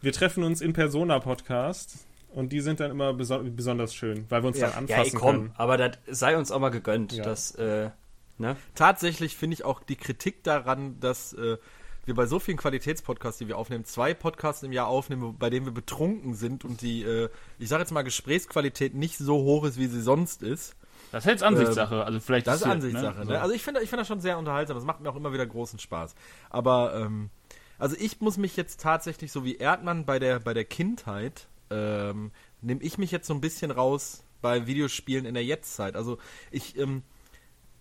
Wir 0.02 0.14
treffen 0.14 0.44
uns 0.44 0.62
in 0.62 0.74
Persona 0.74 1.20
Podcast 1.20 2.06
und 2.34 2.52
die 2.52 2.62
sind 2.62 2.80
dann 2.80 2.90
immer 2.92 3.14
beso 3.14 3.40
besonders 3.44 3.94
schön, 3.94 4.26
weil 4.30 4.42
wir 4.44 4.48
uns 4.48 4.60
Ja. 4.60 4.70
dann 4.70 4.88
ja, 4.88 4.96
ey, 4.96 5.00
anfassen 5.02 5.20
komm, 5.20 5.36
können. 5.36 5.54
aber 5.58 5.78
das 5.78 5.98
sei 6.08 6.38
uns 6.38 6.52
auch 6.52 6.60
mal 6.60 6.70
gegönnt, 6.70 7.12
Ja. 7.12 7.24
dass, 7.24 7.52
äh, 7.56 7.90
ne? 8.38 8.56
Tatsächlich 8.74 9.36
finde 9.36 9.56
ich 9.56 9.66
auch 9.66 9.84
die 9.84 9.98
Kritik 9.98 10.44
daran, 10.44 11.00
dass 11.00 11.34
äh, 11.34 11.58
wir 12.06 12.16
bei 12.16 12.26
so 12.26 12.40
vielen 12.40 12.58
Qualitätspodcasts, 12.58 13.40
die 13.40 13.48
wir 13.48 13.58
aufnehmen, 13.58 13.86
zwei 13.86 14.14
Podcasts 14.14 14.64
im 14.64 14.72
Jahr 14.72 14.88
aufnehmen, 14.88 15.36
bei 15.38 15.50
denen 15.50 15.66
wir 15.66 15.74
betrunken 15.74 16.34
sind 16.34 16.66
und 16.66 16.82
die, 16.82 17.04
äh, 17.04 17.30
ich 17.60 17.70
sage 17.70 17.84
jetzt 17.84 17.92
mal, 17.92 18.02
Gesprächsqualität 18.02 18.96
nicht 18.96 19.18
so 19.18 19.36
hoch 19.36 19.66
ist, 19.66 19.78
wie 19.78 19.88
sie 19.88 20.02
sonst 20.02 20.42
ist. 20.42 20.76
Das 21.12 21.26
ist 21.26 21.32
jetzt 21.32 21.44
Ansichtssache. 21.44 22.04
Also 22.04 22.20
vielleicht 22.20 22.48
Das 22.48 22.58
ist 22.58 22.64
hier, 22.64 22.72
Ansichtssache. 22.72 23.20
Ne? 23.20 23.26
So. 23.26 23.34
Also 23.34 23.54
ich 23.54 23.64
finde 23.64 23.82
ich 23.82 23.90
finde 23.90 24.02
das 24.02 24.08
schon 24.08 24.22
sehr 24.22 24.38
unterhaltsam. 24.38 24.78
Das 24.78 24.86
macht 24.86 25.02
mir 25.02 25.10
auch 25.10 25.16
immer 25.16 25.34
wieder 25.34 25.46
großen 25.46 25.78
Spaß. 25.78 26.16
Aber 26.50 26.96
ähm, 26.96 27.30
also 27.78 27.96
ich 28.00 28.22
muss 28.22 28.38
mich 28.38 28.56
jetzt 28.56 28.80
tatsächlich, 28.80 29.32
so 29.32 29.44
wie 29.44 29.58
Erdmann 29.58 30.06
bei 30.06 30.20
der, 30.20 30.40
bei 30.40 30.54
der 30.54 30.66
Kindheit, 30.66 31.48
ähm, 31.70 32.32
nehme 32.62 32.82
ich 32.82 32.98
mich 32.98 33.12
jetzt 33.12 33.28
so 33.28 33.34
ein 33.34 33.42
bisschen 33.42 33.72
raus 33.72 34.24
bei 34.42 34.68
Videospielen 34.68 35.26
in 35.26 35.34
der 35.34 35.44
Jetztzeit. 35.44 35.96
Also 35.96 36.18
ich, 36.52 36.78
ähm, 36.78 37.04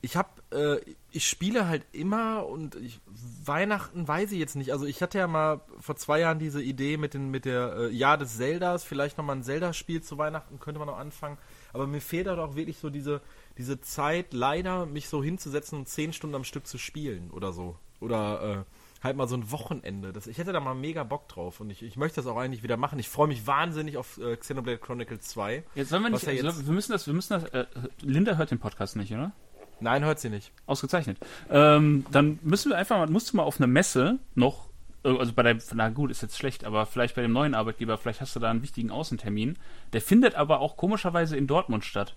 ich 0.03 0.17
habe, 0.17 0.29
äh, 0.51 0.81
ich 1.11 1.29
spiele 1.29 1.69
halt 1.69 1.85
immer 1.93 2.47
und 2.47 2.75
ich, 2.77 3.01
Weihnachten 3.45 4.07
weiß 4.09 4.33
ich 4.33 4.39
jetzt 4.39 4.57
nicht. 4.57 4.73
Also 4.73 4.87
ich 4.87 5.03
hatte 5.03 5.19
ja 5.19 5.27
mal 5.27 5.61
vor 5.79 5.97
zwei 5.97 6.21
Jahren 6.21 6.39
diese 6.39 6.63
Idee 6.63 6.97
mit, 6.97 7.15
den, 7.15 7.31
mit 7.31 7.45
der 7.45 7.75
äh, 7.77 7.91
Jahr 7.91 8.17
des 8.17 8.37
Zeldas, 8.37 8.83
vielleicht 8.85 9.19
nochmal 9.19 9.37
ein 9.37 9.43
Zelda-Spiel 9.43 10.03
zu 10.03 10.17
Weihnachten, 10.19 10.59
könnte 10.59 10.79
man 10.79 10.89
noch 10.89 10.99
anfangen. 10.99 11.37
Aber 11.73 11.87
mir 11.87 12.01
fehlt 12.01 12.27
halt 12.29 12.39
auch 12.39 12.57
wirklich 12.57 12.79
so 12.79 12.89
diese, 12.91 13.21
diese 13.59 13.81
Zeit, 13.81 14.33
leider 14.33 14.87
mich 14.87 15.09
so 15.09 15.23
hinzusetzen 15.23 15.79
und 15.79 15.89
zehn 15.89 16.13
Stunden 16.13 16.37
am 16.37 16.45
Stück 16.45 16.67
zu 16.67 16.79
spielen 16.79 17.31
oder 17.31 17.53
so. 17.53 17.77
Oder 18.01 18.65
äh, 18.67 19.05
halt 19.05 19.17
mal 19.17 19.29
so 19.29 19.37
ein 19.37 19.51
Wochenende. 19.51 20.13
Das, 20.15 20.27
ich 20.27 20.39
hätte 20.39 20.53
da 20.53 20.61
mal 20.61 20.75
mega 20.75 21.05
Bock 21.05 21.29
drauf 21.29 21.61
und 21.61 21.69
ich, 21.69 21.83
ich 21.83 21.97
möchte 21.99 22.17
das 22.17 22.27
auch 22.27 22.39
eigentlich 22.39 22.63
wieder 22.63 22.79
machen. 22.79 22.99
Ich 22.99 23.09
freue 23.11 23.29
mich 23.29 23.47
wahnsinnig 23.47 23.99
auf 23.99 24.17
äh, 24.19 24.37
Xenoblade 24.37 24.79
Chronicles 24.79 25.21
2. 25.29 25.65
Jetzt 25.75 25.91
sollen 25.91 26.03
wir 26.05 26.11
nicht, 26.11 26.23
ja 26.23 26.33
jetzt- 26.33 26.67
wir 26.67 26.73
müssen 26.73 26.93
das, 26.93 27.07
wir 27.07 27.13
müssen 27.15 27.35
das, 27.35 27.45
äh, 27.53 27.67
Linda 28.01 28.37
hört 28.37 28.51
den 28.51 28.59
Podcast 28.59 28.97
nicht, 28.97 29.13
oder? 29.13 29.33
Nein, 29.81 30.05
hört 30.05 30.21
sie 30.21 30.31
nicht. 30.31 30.53
Ausgezeichnet. 30.67 31.19
Ähm, 31.51 32.05
dann 32.13 32.39
müssen 32.43 32.71
wir 32.71 32.79
einfach 32.79 32.97
mal, 32.99 33.09
musst 33.09 33.33
du 33.33 33.37
mal 33.37 33.43
auf 33.45 33.57
eine 33.59 33.67
Messe 33.67 34.19
noch 34.35 34.69
äh, 35.05 35.17
also 35.17 35.33
bei 35.33 35.43
deinem, 35.43 35.61
na 35.75 35.89
gut, 35.89 36.11
ist 36.11 36.23
jetzt 36.23 36.37
schlecht, 36.39 36.65
aber 36.65 36.87
vielleicht 36.87 37.15
bei 37.17 37.23
dem 37.23 37.33
neuen 37.33 37.55
Arbeitgeber, 37.55 37.97
vielleicht 37.99 38.21
hast 38.21 38.37
du 38.37 38.41
da 38.41 38.51
einen 38.51 38.63
wichtigen 38.63 38.91
Außentermin. 38.91 39.57
Der 39.93 40.01
findet 40.01 40.35
aber 40.35 40.61
auch 40.61 40.77
komischerweise 40.77 41.37
in 41.37 41.47
Dortmund 41.47 41.85
statt. 41.85 42.15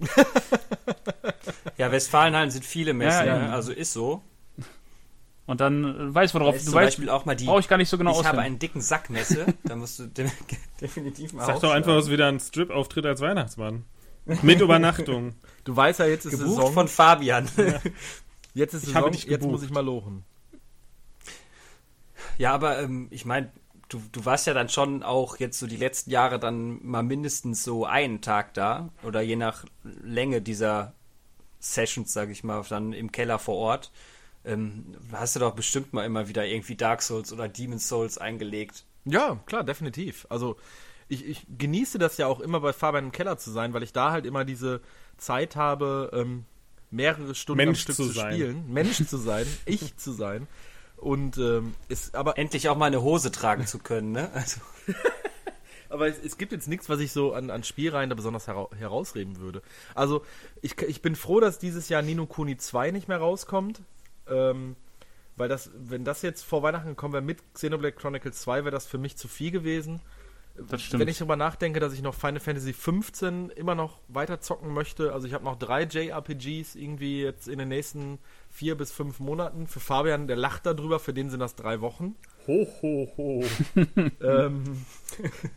Ja, 1.78 1.90
Westfalenhallen 1.90 2.50
sind 2.50 2.64
viele 2.64 2.92
Messen, 2.92 3.26
Ja, 3.26 3.36
ja. 3.36 3.38
ne? 3.46 3.52
also 3.52 3.72
ist 3.72 3.92
so. 3.92 4.22
Und 5.46 5.60
dann 5.60 5.84
äh, 5.84 6.14
weiß 6.14 6.34
worauf 6.34 6.54
Da 6.54 6.58
du 6.58 6.64
zum 6.66 6.74
weißt, 6.74 6.86
Beispiel 6.88 7.08
auch 7.08 7.24
mal 7.24 7.34
die. 7.34 7.46
brauche 7.46 7.60
ich 7.60 7.68
gar 7.68 7.76
nicht 7.76 7.88
so 7.88 7.98
genau 7.98 8.10
ich 8.12 8.18
habe 8.18 8.28
auskennen. 8.28 8.44
einen 8.46 8.58
dicken 8.58 8.80
Sackmesse, 8.80 9.46
da 9.64 9.74
musst 9.74 9.98
du 9.98 10.06
de 10.06 10.28
definitiv 10.80 11.32
mal 11.32 11.46
Sag 11.46 11.60
doch 11.60 11.72
einfach, 11.72 11.96
es 11.96 12.04
ist 12.06 12.10
wieder 12.12 12.28
ein 12.28 12.38
Strip-Auftritt 12.38 13.06
als 13.06 13.20
Weihnachtsmann. 13.20 13.84
Mit 14.42 14.60
Übernachtung. 14.60 15.34
Du 15.64 15.76
weißt 15.76 16.00
ja, 16.00 16.06
jetzt 16.06 16.24
ist 16.24 16.32
Gebucht 16.32 16.56
Saison. 16.56 16.72
von 16.72 16.88
Fabian. 16.88 17.48
jetzt 18.54 18.74
ist 18.74 18.84
Ich 18.84 18.92
Saison, 18.92 19.12
jetzt 19.12 19.44
muss 19.44 19.62
ich 19.62 19.70
mal 19.70 19.84
lochen. 19.84 20.24
Ja, 22.38 22.52
aber 22.52 22.80
ähm, 22.80 23.08
ich 23.10 23.24
meine, 23.24 23.52
du, 23.88 24.02
du 24.10 24.24
warst 24.24 24.46
ja 24.46 24.54
dann 24.54 24.68
schon 24.68 25.02
auch 25.02 25.36
jetzt 25.36 25.58
so 25.58 25.66
die 25.66 25.76
letzten 25.76 26.10
Jahre 26.10 26.38
dann 26.38 26.84
mal 26.84 27.02
mindestens 27.02 27.62
so 27.62 27.84
einen 27.84 28.20
Tag 28.20 28.54
da 28.54 28.90
oder 29.02 29.20
je 29.20 29.36
nach 29.36 29.64
Länge 29.82 30.40
dieser 30.42 30.94
Sessions, 31.60 32.12
sag 32.12 32.30
ich 32.30 32.42
mal, 32.42 32.62
dann 32.68 32.92
im 32.92 33.12
Keller 33.12 33.38
vor 33.38 33.56
Ort. 33.56 33.92
Ähm, 34.44 34.96
hast 35.12 35.36
du 35.36 35.40
doch 35.40 35.54
bestimmt 35.54 35.92
mal 35.92 36.04
immer 36.04 36.26
wieder 36.26 36.44
irgendwie 36.44 36.74
Dark 36.74 37.02
Souls 37.02 37.32
oder 37.32 37.48
Demon's 37.48 37.86
Souls 37.86 38.18
eingelegt. 38.18 38.84
Ja, 39.04 39.38
klar, 39.46 39.62
definitiv. 39.62 40.26
Also 40.28 40.56
ich, 41.12 41.26
ich 41.26 41.46
genieße 41.58 41.98
das 41.98 42.16
ja 42.16 42.26
auch 42.26 42.40
immer 42.40 42.60
bei 42.60 42.72
Fabian 42.72 43.06
im 43.06 43.12
Keller 43.12 43.36
zu 43.36 43.50
sein, 43.50 43.74
weil 43.74 43.82
ich 43.82 43.92
da 43.92 44.12
halt 44.12 44.24
immer 44.24 44.44
diese 44.44 44.80
Zeit 45.18 45.56
habe, 45.56 46.10
ähm, 46.14 46.46
mehrere 46.90 47.34
Stunden 47.34 47.60
am 47.60 47.66
Mensch 47.66 47.82
Stück 47.82 47.96
zu 47.96 48.06
zu, 48.06 48.12
sein. 48.12 48.32
spielen, 48.32 48.72
Mensch 48.72 49.06
zu 49.06 49.18
sein, 49.18 49.46
ich 49.66 49.96
zu 49.96 50.12
sein. 50.12 50.48
Und 50.96 51.36
ähm, 51.36 51.74
ist 51.88 52.14
aber 52.14 52.38
Endlich 52.38 52.68
auch 52.68 52.76
mal 52.76 52.86
eine 52.86 53.02
Hose 53.02 53.30
tragen 53.32 53.66
zu 53.66 53.78
können, 53.78 54.12
ne? 54.12 54.30
Also, 54.32 54.60
Aber 55.88 56.08
es, 56.08 56.18
es 56.18 56.38
gibt 56.38 56.52
jetzt 56.52 56.68
nichts, 56.68 56.88
was 56.88 57.00
ich 57.00 57.12
so 57.12 57.34
an, 57.34 57.50
an 57.50 57.64
Spielreihen 57.64 58.08
da 58.08 58.16
besonders 58.16 58.46
hera 58.46 58.68
herausreden 58.78 59.40
würde. 59.40 59.60
Also, 59.94 60.24
ich, 60.62 60.80
ich 60.80 61.02
bin 61.02 61.16
froh, 61.16 61.40
dass 61.40 61.58
dieses 61.58 61.90
Jahr 61.90 62.00
Nino 62.00 62.24
Kuni 62.24 62.56
2 62.56 62.92
nicht 62.92 63.08
mehr 63.08 63.18
rauskommt. 63.18 63.82
Ähm, 64.26 64.76
weil 65.36 65.48
das, 65.48 65.70
wenn 65.74 66.04
das 66.04 66.22
jetzt 66.22 66.44
vor 66.44 66.62
Weihnachten 66.62 66.88
gekommen 66.88 67.14
wäre 67.14 67.22
mit 67.22 67.42
Xenoblade 67.54 67.96
Chronicles 67.96 68.40
2, 68.40 68.64
wäre 68.64 68.70
das 68.70 68.86
für 68.86 68.98
mich 68.98 69.16
zu 69.16 69.28
viel 69.28 69.50
gewesen. 69.50 70.00
Das 70.54 70.82
stimmt. 70.82 71.00
Wenn 71.00 71.08
ich 71.08 71.18
darüber 71.18 71.36
nachdenke, 71.36 71.80
dass 71.80 71.94
ich 71.94 72.02
noch 72.02 72.14
Final 72.14 72.40
Fantasy 72.40 72.72
15 72.72 73.50
immer 73.50 73.74
noch 73.74 74.00
weiter 74.08 74.40
zocken 74.40 74.72
möchte, 74.72 75.12
also 75.12 75.26
ich 75.26 75.32
habe 75.32 75.44
noch 75.44 75.58
drei 75.58 75.84
JRPGs 75.84 76.74
irgendwie 76.74 77.22
jetzt 77.22 77.48
in 77.48 77.58
den 77.58 77.68
nächsten 77.68 78.18
vier 78.50 78.76
bis 78.76 78.92
fünf 78.92 79.18
Monaten. 79.18 79.66
Für 79.66 79.80
Fabian, 79.80 80.26
der 80.26 80.36
lacht 80.36 80.66
darüber, 80.66 80.98
für 80.98 81.14
den 81.14 81.30
sind 81.30 81.40
das 81.40 81.54
drei 81.54 81.80
Wochen. 81.80 82.16
Ho, 82.46 82.66
ho, 82.82 83.08
ho. 83.16 83.44
Ähm, 84.20 84.84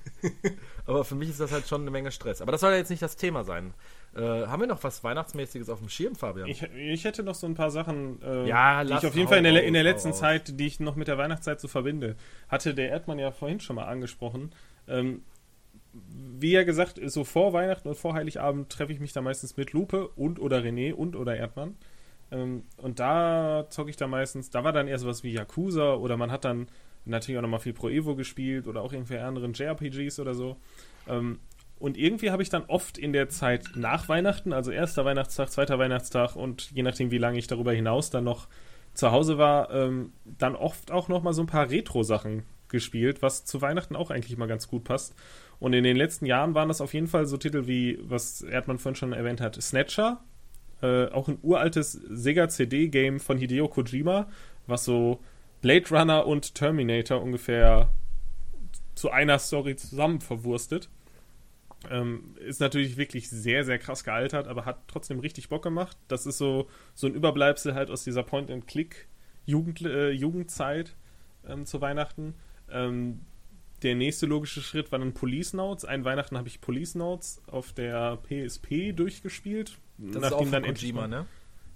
aber 0.86 1.04
für 1.04 1.16
mich 1.16 1.30
ist 1.30 1.40
das 1.40 1.52
halt 1.52 1.68
schon 1.68 1.82
eine 1.82 1.92
Menge 1.92 2.12
Stress. 2.12 2.42
Aber 2.42 2.52
das 2.52 2.62
soll 2.62 2.72
ja 2.72 2.78
jetzt 2.78 2.90
nicht 2.90 3.02
das 3.02 3.18
Thema 3.18 3.44
sein. 3.44 3.74
Äh, 4.16 4.22
haben 4.22 4.62
wir 4.62 4.68
noch 4.68 4.84
was 4.84 5.04
Weihnachtsmäßiges 5.04 5.70
auf 5.70 5.80
dem 5.80 5.90
Schirm, 5.90 6.16
Fabian? 6.16 6.48
Ich, 6.48 6.64
ich 6.64 7.04
hätte 7.04 7.22
noch 7.24 7.36
so 7.36 7.48
ein 7.48 7.56
paar 7.56 7.70
Sachen, 7.70 8.22
äh, 8.22 8.48
Ja, 8.48 8.84
die 8.84 8.94
ich 8.94 9.06
auf 9.06 9.16
jeden 9.16 9.28
Fall 9.28 9.40
in 9.40 9.44
der, 9.44 9.64
in 9.64 9.74
der 9.74 9.84
letzten. 9.84 10.14
Zeit, 10.14 10.58
die 10.60 10.68
ich 10.68 10.80
noch 10.80 10.96
mit 10.96 11.08
der 11.10 11.18
Weihnachtszeit 11.18 11.60
so 11.60 11.68
verbinde. 11.68 12.16
Hatte 12.48 12.74
der 12.74 12.90
Erdmann 12.90 13.20
ja 13.20 13.32
vorhin 13.32 13.60
schon 13.60 13.76
mal 13.76 13.86
angesprochen. 13.86 14.52
Ähm, 14.88 15.24
wie 15.94 16.52
ja 16.52 16.64
gesagt, 16.64 16.99
so 17.06 17.24
vor 17.24 17.53
Weihnachten 17.53 17.88
und 17.88 17.95
vor 17.95 18.14
Heiligabend 18.14 18.70
treffe 18.70 18.91
ich 18.91 18.99
mich 18.99 19.14
da 19.14 19.22
meistens 19.22 19.56
mit 19.56 19.72
Lupe 19.74 20.10
und 20.10 20.40
oder 20.40 20.60
René 20.60 20.94
und 20.94 21.16
oder 21.16 21.38
Erdmann. 21.38 21.76
Ähm, 22.32 22.64
und 22.78 22.99
da 22.99 23.66
zocke 23.70 23.90
ich 23.90 23.98
da 23.98 24.07
meistens, 24.07 24.49
da 24.49 24.64
war 24.64 24.74
dann 24.74 24.88
eher 24.88 24.99
sowas 24.99 25.24
wie 25.24 25.32
Yakuza 25.32 25.95
oder 25.95 26.18
man 26.18 26.32
hat 26.32 26.45
dann 26.45 26.68
natürlich 27.06 27.38
auch 27.38 27.44
nochmal 27.44 27.60
viel 27.60 27.74
Pro 27.74 27.90
Evo 27.90 28.16
gespielt 28.16 28.68
oder 28.68 28.82
auch 28.82 28.91
irgendwelche 28.91 29.24
anderen 29.24 29.53
JRPGs 29.53 30.20
oder 30.20 30.34
so. 30.34 30.57
Ähm, 31.07 31.40
und 31.78 31.98
irgendwie 31.98 32.32
habe 32.32 32.41
ich 32.41 32.49
dann 32.49 32.66
oft 32.66 32.98
in 32.98 33.14
der 33.14 33.30
Zeit 33.30 33.72
nach 33.76 34.10
Weihnachten, 34.10 34.53
also 34.53 34.72
erster 34.72 35.06
Weihnachtstag, 35.06 35.52
zweiter 35.52 35.78
Weihnachtstag 35.78 36.36
und 36.36 36.72
je 36.72 36.84
nachdem, 36.84 37.12
wie 37.12 37.18
lange 37.18 37.38
ich 37.38 37.48
darüber 37.48 37.74
hinaus 37.74 38.10
dann 38.10 38.24
noch 38.24 38.48
zu 38.94 39.12
Hause 39.12 39.38
war, 39.38 39.72
ähm, 39.72 40.14
dann 40.24 40.56
oft 40.56 40.91
auch 40.91 41.10
noch 41.10 41.22
mal 41.22 41.34
so 41.34 41.44
ein 41.44 41.48
paar 41.48 41.70
Retro-Sachen 41.70 42.44
gespielt, 42.76 43.22
was 43.22 43.45
zu 43.45 43.61
Weihnachten 43.61 43.95
auch 43.95 44.11
eigentlich 44.11 44.38
mal 44.38 44.47
ganz 44.47 44.68
gut 44.68 44.84
passt. 44.84 45.15
Und 45.60 45.73
in 45.73 45.85
den 45.85 45.95
letzten 45.95 46.26
Jahren 46.26 46.53
waren 46.53 46.68
das 46.68 46.81
auf 46.81 46.93
jeden 46.93 47.07
Fall 47.07 47.26
so 47.26 47.38
Titel 47.38 47.65
wie, 47.65 47.97
was 48.03 48.41
Erdmann 48.41 48.77
vorhin 48.77 48.97
schon 48.97 49.14
erwähnt 49.14 49.39
hat, 49.39 49.61
Snatcher, 49.61 50.22
äh, 50.81 51.06
auch 51.07 51.30
ein 51.30 51.39
uraltes 51.41 51.93
Sega 51.93 52.49
CD-Game 52.49 53.22
von 53.22 53.38
Hideo 53.38 53.69
Kojima, 53.69 54.27
was 54.68 54.84
so 54.84 55.22
Blade 55.61 55.89
Runner 55.89 56.27
und 56.27 56.53
Terminator 56.53 57.22
ungefähr 57.22 57.93
zu 58.93 59.10
einer 59.10 59.39
Story 59.39 59.77
zusammen 59.77 60.19
verwurstet. 60.19 60.89
Ähm, 61.89 62.35
ist 62.39 62.60
natürlich 62.60 62.97
wirklich 62.97 63.30
sehr, 63.30 63.64
sehr 63.64 63.80
krass 63.80 64.03
gealtert, 64.03 64.47
aber 64.47 64.65
hat 64.65 64.88
trotzdem 64.88 65.19
richtig 65.19 65.49
Bock 65.49 65.64
gemacht. 65.64 65.97
Das 66.07 66.26
ist 66.26 66.38
so, 66.38 66.68
so 66.93 67.07
ein 67.07 67.14
Überbleibsel 67.14 67.73
halt 67.76 67.89
aus 67.89 68.03
dieser 68.03 68.23
Point-and-Click-Jugend, 68.23 69.81
äh, 69.81 70.85
ähm, 71.47 71.65
zu 71.65 71.81
Weihnachten. 71.81 72.35
Ähm, 72.72 73.22
der 73.84 73.96
nächste 73.96 74.26
logische 74.26 74.62
Schritt 74.62 74.92
war 74.92 75.00
dann 75.00 75.14
Police 75.14 75.54
Notes. 75.54 75.86
Ein 75.86 76.06
Weihnachten 76.06 76.38
habe 76.38 76.48
ich 76.48 76.62
Police 76.62 76.96
Notes 76.96 77.42
auf 77.48 77.74
der 77.74 78.18
PSP 78.18 78.94
durchgespielt. 78.94 79.78
das 79.98 80.24
ist 80.24 80.34
auch 80.34 80.46
von 80.46 80.64
Kojima, 80.64 81.08
ne? 81.08 81.26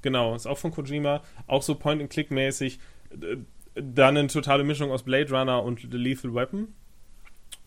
Genau, 0.01 0.33
ist 0.35 0.47
auch 0.47 0.57
von 0.57 0.71
Kojima. 0.71 1.21
Auch 1.47 1.61
so 1.61 1.75
Point-and-Click-mäßig. 1.75 2.79
Äh, 3.11 3.37
Dann 3.75 4.17
eine 4.17 4.27
totale 4.27 4.63
Mischung 4.63 4.91
aus 4.91 5.03
Blade 5.03 5.29
Runner 5.29 5.61
und 5.63 5.81
The 5.91 5.97
Lethal 5.97 6.33
Weapon. 6.33 6.73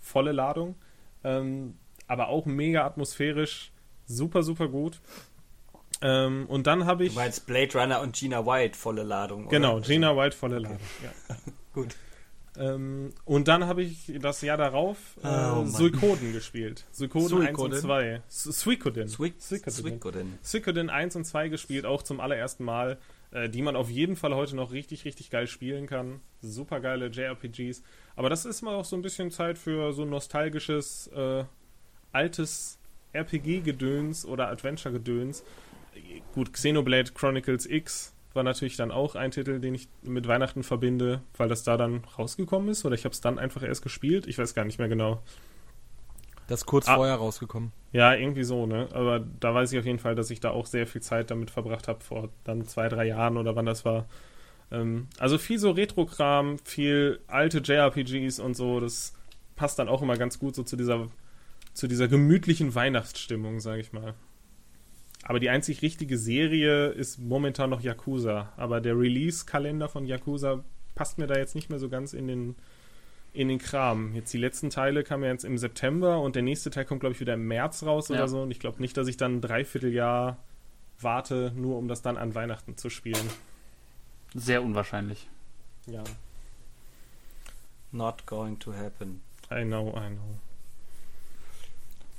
Volle 0.00 0.32
Ladung. 0.32 0.74
Ähm, 1.24 1.74
aber 2.06 2.28
auch 2.28 2.46
mega 2.46 2.84
atmosphärisch. 2.84 3.70
Super, 4.06 4.42
super 4.42 4.68
gut. 4.68 5.00
Ähm, 6.00 6.46
und 6.48 6.66
dann 6.66 6.86
habe 6.86 7.04
ich. 7.04 7.12
du 7.12 7.18
meinst 7.20 7.46
Blade 7.46 7.78
Runner 7.78 8.00
und 8.00 8.16
Gina 8.16 8.44
White 8.44 8.76
volle 8.76 9.04
Ladung. 9.04 9.48
Genau, 9.48 9.76
oder? 9.76 9.86
Gina 9.86 10.16
White 10.16 10.36
volle 10.36 10.58
Ladung. 10.58 10.78
Ja. 11.02 11.36
Gut. 11.72 11.94
Ähm, 12.58 13.10
und 13.24 13.48
dann 13.48 13.64
habe 13.66 13.82
ich 13.82 14.12
das 14.20 14.42
Jahr 14.42 14.58
darauf 14.58 14.98
äh, 15.22 15.26
Oh, 15.26 15.28
Mann. 15.62 15.68
Suikoden 15.68 16.32
gespielt. 16.34 16.84
Suikoden 16.92 17.46
1 17.46 17.58
und 17.58 17.70
Suikoden? 17.72 17.80
2. 17.80 18.22
Su- 18.28 18.52
Suikoden. 18.52 19.08
Suikoden. 19.08 19.70
Suikoden. 19.70 20.38
Suikoden 20.42 20.90
1 20.90 21.16
und 21.16 21.24
2 21.24 21.48
gespielt, 21.48 21.86
auch 21.86 22.02
zum 22.02 22.20
allerersten 22.20 22.64
Mal, 22.64 22.98
äh, 23.30 23.48
die 23.48 23.62
man 23.62 23.74
auf 23.74 23.88
jeden 23.88 24.16
Fall 24.16 24.34
heute 24.34 24.54
noch 24.54 24.70
richtig, 24.72 25.06
richtig 25.06 25.30
geil 25.30 25.46
spielen 25.46 25.86
kann. 25.86 26.20
Super 26.42 26.80
geile 26.80 27.06
JRPGs. 27.06 27.82
Aber 28.16 28.28
das 28.28 28.44
ist 28.44 28.60
mal 28.60 28.74
auch 28.74 28.84
so 28.84 28.96
ein 28.96 29.02
bisschen 29.02 29.30
Zeit 29.30 29.56
für 29.56 29.94
so 29.94 30.04
nostalgisches, 30.04 31.06
äh, 31.16 31.44
altes 32.12 32.78
RPG-Gedöns 33.14 34.26
oder 34.26 34.48
Adventure-Gedöns. 34.48 35.42
Gut, 36.34 36.52
Xenoblade 36.52 37.12
Chronicles 37.12 37.66
X 37.66 38.12
war 38.34 38.42
natürlich 38.42 38.76
dann 38.76 38.90
auch 38.90 39.14
ein 39.14 39.30
Titel, 39.30 39.60
den 39.60 39.74
ich 39.74 39.88
mit 40.02 40.26
Weihnachten 40.28 40.62
verbinde, 40.62 41.20
weil 41.36 41.48
das 41.48 41.62
da 41.64 41.76
dann 41.76 42.04
rausgekommen 42.18 42.68
ist. 42.68 42.84
Oder 42.84 42.94
ich 42.94 43.04
habe 43.04 43.12
es 43.12 43.20
dann 43.20 43.38
einfach 43.38 43.62
erst 43.62 43.82
gespielt. 43.82 44.26
Ich 44.26 44.38
weiß 44.38 44.54
gar 44.54 44.64
nicht 44.64 44.78
mehr 44.78 44.88
genau. 44.88 45.22
Das 46.48 46.60
ist 46.60 46.66
kurz 46.66 46.88
Ah. 46.88 46.96
vorher 46.96 47.14
rausgekommen. 47.16 47.72
Ja, 47.92 48.14
irgendwie 48.14 48.44
so, 48.44 48.66
ne? 48.66 48.88
Aber 48.92 49.20
da 49.20 49.54
weiß 49.54 49.72
ich 49.72 49.78
auf 49.78 49.86
jeden 49.86 49.98
Fall, 49.98 50.14
dass 50.14 50.30
ich 50.30 50.40
da 50.40 50.50
auch 50.50 50.66
sehr 50.66 50.86
viel 50.86 51.00
Zeit 51.02 51.30
damit 51.30 51.50
verbracht 51.50 51.88
habe, 51.88 52.00
vor 52.02 52.28
dann 52.44 52.66
zwei, 52.66 52.88
drei 52.88 53.06
Jahren 53.06 53.36
oder 53.36 53.54
wann 53.56 53.66
das 53.66 53.84
war. 53.84 54.06
Ähm, 54.70 55.06
also 55.18 55.38
viel 55.38 55.58
so 55.58 55.70
Retro-Kram, 55.70 56.58
viel 56.64 57.20
alte 57.26 57.58
JRPGs 57.58 58.38
und 58.40 58.54
so, 58.54 58.80
das 58.80 59.14
passt 59.56 59.78
dann 59.78 59.88
auch 59.88 60.02
immer 60.02 60.16
ganz 60.16 60.38
gut 60.38 60.54
so 60.54 60.62
zu 60.62 60.76
dieser, 60.76 61.08
zu 61.74 61.86
dieser 61.86 62.08
gemütlichen 62.08 62.74
Weihnachtsstimmung, 62.74 63.60
sage 63.60 63.80
ich 63.80 63.92
mal. 63.92 64.14
Aber 65.24 65.38
die 65.40 65.50
einzig 65.50 65.82
richtige 65.82 66.18
Serie 66.18 66.88
ist 66.88 67.18
momentan 67.18 67.70
noch 67.70 67.80
Yakuza. 67.80 68.52
Aber 68.56 68.80
der 68.80 68.98
Release-Kalender 68.98 69.88
von 69.88 70.04
Yakuza 70.06 70.64
passt 70.94 71.18
mir 71.18 71.26
da 71.26 71.36
jetzt 71.38 71.54
nicht 71.54 71.70
mehr 71.70 71.78
so 71.78 71.88
ganz 71.88 72.12
in 72.12 72.26
den, 72.26 72.56
in 73.32 73.48
den 73.48 73.58
Kram. 73.58 74.14
Jetzt 74.14 74.32
die 74.32 74.38
letzten 74.38 74.68
Teile 74.70 75.04
kamen 75.04 75.22
ja 75.24 75.30
jetzt 75.30 75.44
im 75.44 75.58
September 75.58 76.20
und 76.20 76.34
der 76.34 76.42
nächste 76.42 76.70
Teil 76.70 76.84
kommt, 76.84 77.00
glaube 77.00 77.14
ich, 77.14 77.20
wieder 77.20 77.34
im 77.34 77.46
März 77.46 77.84
raus 77.84 78.08
Ja. 78.08 78.16
oder 78.16 78.28
so. 78.28 78.42
Und 78.42 78.50
ich 78.50 78.58
glaube 78.58 78.80
nicht, 78.82 78.96
dass 78.96 79.06
ich 79.08 79.16
dann 79.16 79.36
ein 79.36 79.40
Dreivierteljahr 79.40 80.38
warte, 81.00 81.52
nur 81.56 81.78
um 81.78 81.88
das 81.88 82.02
dann 82.02 82.16
an 82.16 82.34
Weihnachten 82.34 82.76
zu 82.76 82.90
spielen. 82.90 83.28
Sehr 84.34 84.62
unwahrscheinlich. 84.62 85.28
Ja, 85.86 86.02
Not 87.92 88.24
going 88.26 88.58
to 88.60 88.72
happen. 88.72 89.20
I 89.52 89.64
know, 89.64 89.88
I 89.90 90.08
know. 90.08 90.38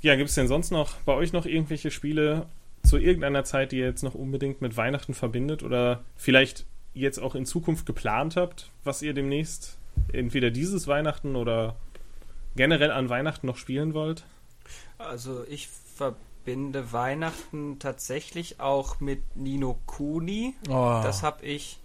Ja, 0.01 0.15
gibt 0.15 0.29
es 0.29 0.35
denn 0.35 0.47
sonst 0.47 0.69
noch 0.71 0.97
bei 1.01 1.13
euch 1.13 1.33
noch 1.33 1.45
irgendwelche 1.45 1.89
Spiele 1.89 2.45
zu 2.93 2.99
irgendeiner 2.99 3.43
Zeit, 3.43 3.71
die 3.71 3.79
ihr 3.79 3.87
jetzt 3.87 4.03
noch 4.03 4.13
unbedingt 4.13 4.61
mit 4.61 4.77
Weihnachten 4.77 5.15
verbindet 5.15 5.63
oder 5.63 6.03
vielleicht 6.15 6.67
jetzt 6.93 7.17
auch 7.17 7.33
in 7.33 7.47
Zukunft 7.47 7.87
geplant 7.87 8.35
habt, 8.35 8.69
was 8.83 9.01
ihr 9.01 9.15
demnächst 9.15 9.79
entweder 10.11 10.51
dieses 10.51 10.87
Weihnachten 10.87 11.35
oder 11.35 11.75
generell 12.55 12.91
an 12.91 13.09
Weihnachten 13.09 13.47
noch 13.47 13.57
spielen 13.57 13.95
wollt? 13.95 14.25
Also 14.99 15.43
ich 15.49 15.69
verbinde 15.69 16.93
Weihnachten 16.93 17.79
tatsächlich 17.79 18.59
auch 18.59 18.99
mit 18.99 19.23
Nino 19.35 19.79
Kuni. 19.87 20.53
Oh. 20.69 21.01
Das 21.03 21.23
habe 21.23 21.43
ich. 21.43 21.79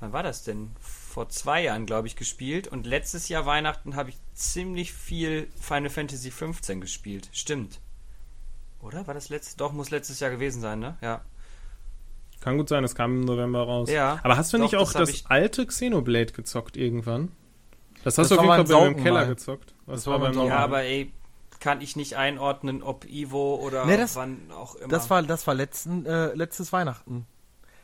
Wann 0.00 0.12
war 0.12 0.24
das 0.24 0.42
denn? 0.42 0.70
vor 0.80 1.28
zwei 1.28 1.64
Jahren, 1.64 1.86
glaube 1.86 2.06
ich, 2.06 2.14
gespielt. 2.16 2.68
Und 2.68 2.86
letztes 2.86 3.28
Jahr 3.28 3.46
Weihnachten 3.46 3.96
habe 3.96 4.10
ich 4.10 4.16
ziemlich 4.34 4.92
viel 4.92 5.48
Final 5.60 5.90
Fantasy 5.90 6.30
15 6.30 6.80
gespielt. 6.80 7.28
Stimmt. 7.32 7.80
Oder? 8.82 9.06
War 9.06 9.14
das 9.14 9.28
letztes? 9.28 9.56
Doch, 9.56 9.72
muss 9.72 9.90
letztes 9.90 10.20
Jahr 10.20 10.30
gewesen 10.30 10.60
sein, 10.60 10.78
ne? 10.78 10.96
Ja. 11.00 11.20
Kann 12.40 12.56
gut 12.56 12.68
sein, 12.70 12.82
es 12.84 12.94
kam 12.94 13.16
im 13.20 13.24
November 13.26 13.62
raus. 13.62 13.90
Ja, 13.90 14.18
Aber 14.22 14.36
hast 14.38 14.52
du 14.52 14.56
doch, 14.56 14.64
nicht 14.64 14.76
auch 14.76 14.92
das 14.92 15.10
das, 15.10 15.24
alte 15.26 15.66
Xenoblade 15.66 16.32
gezockt 16.32 16.76
irgendwann? 16.78 17.32
Das 18.02 18.14
Das 18.14 18.18
hast 18.18 18.30
du 18.30 18.36
auf 18.36 18.40
jeden 18.42 18.48
Fall 18.54 18.64
beim 18.64 18.72
bei 18.72 18.80
mir 18.90 18.96
im 18.96 19.02
Keller 19.04 19.20
mal. 19.20 19.26
gezockt. 19.28 19.74
Das, 19.86 19.96
Das 19.96 20.06
war 20.06 20.14
war 20.14 20.20
beim 20.20 20.34
Saugen. 20.34 20.48
Ja, 20.48 20.58
aber 20.60 20.82
ey, 20.84 21.12
kann 21.58 21.82
ich 21.82 21.96
nicht 21.96 22.16
einordnen, 22.16 22.82
ob 22.82 23.04
Ivo 23.04 23.56
oder 23.56 23.84
Nee, 23.84 23.98
das- 23.98 24.16
wann 24.16 24.50
auch 24.56 24.74
immer. 24.76 24.88
Das 24.88 25.10
war, 25.10 25.22
das 25.22 25.46
war 25.46 25.52
letzten, 25.54 26.06
äh, 26.06 26.32
letztes 26.32 26.72
Weihnachten. 26.72 27.26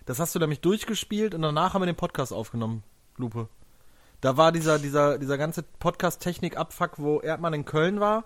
Das 0.06 0.18
hast 0.20 0.34
du 0.34 0.38
nämlich 0.38 0.60
durchgespielt 0.60 1.34
und 1.34 1.42
danach 1.42 1.74
haben 1.74 1.82
wir 1.82 1.86
den 1.86 1.96
Podcast 1.96 2.32
aufgenommen, 2.32 2.82
Lupe. 3.18 3.48
Da 4.22 4.38
war 4.38 4.52
dieser, 4.52 4.78
dieser, 4.78 5.18
dieser 5.18 5.36
ganze 5.36 5.62
Podcast-Technik-Abfuck, 5.62 6.92
wo 6.96 7.20
Erdmann 7.20 7.52
in 7.52 7.64
Köln 7.66 8.00
war. 8.00 8.24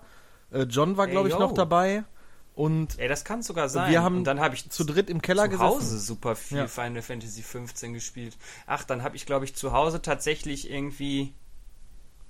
Äh, 0.51 0.61
John 0.63 0.95
war, 0.95 1.07
glaube 1.07 1.27
ich, 1.27 1.33
yo. 1.33 1.39
noch 1.41 1.51
dabei. 1.53 2.05
Und 2.53 2.99
Ey, 2.99 3.07
das 3.07 3.23
kann 3.23 3.41
sogar 3.41 3.69
sein. 3.69 3.89
wir 3.91 4.03
haben 4.03 4.17
und 4.17 4.23
dann 4.25 4.39
habe 4.41 4.55
ich 4.55 4.69
zu 4.69 4.83
dritt 4.83 5.09
im 5.09 5.21
Keller 5.21 5.43
zu 5.45 5.49
gesessen. 5.51 5.67
Hause 5.69 5.99
super 5.99 6.35
viel 6.35 6.57
Ja. 6.57 6.67
Final 6.67 7.01
Fantasy 7.01 7.41
15 7.43 7.93
gespielt. 7.93 8.37
Ach, 8.67 8.83
dann 8.83 9.03
habe 9.03 9.15
ich, 9.15 9.25
glaube 9.25 9.45
ich, 9.45 9.55
zu 9.55 9.71
Hause 9.71 10.01
tatsächlich 10.01 10.69
irgendwie 10.69 11.33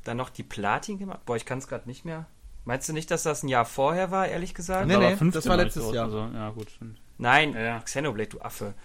dann 0.04 0.18
noch 0.18 0.30
die 0.30 0.44
Platin 0.44 1.00
gemacht. 1.00 1.22
Boah, 1.26 1.36
ich 1.38 1.46
kann 1.46 1.58
es 1.58 1.68
gerade 1.68 1.88
nicht 1.90 2.06
mehr. 2.06 2.28
Meinst 2.66 2.88
du 2.88 2.94
nicht, 2.94 3.10
dass 3.10 3.24
das 3.24 3.42
ein 3.42 3.48
Jahr 3.48 3.66
vorher 3.66 4.12
war, 4.12 4.28
ehrlich 4.28 4.54
gesagt? 4.54 4.88
Nee, 4.88 4.98
nee, 4.98 5.16
15 5.16 5.32
das 5.32 5.48
war 5.48 5.58
letztes 5.58 5.92
Jahr. 5.92 6.06
Also, 6.06 6.30
ja, 6.34 6.50
gut, 6.52 6.70
stimmt. 6.70 7.00
Nein, 7.18 7.54
Ja, 7.54 7.60
ja. 7.62 7.80
Xenoblade, 7.80 8.30
du 8.30 8.42
Affe. 8.42 8.76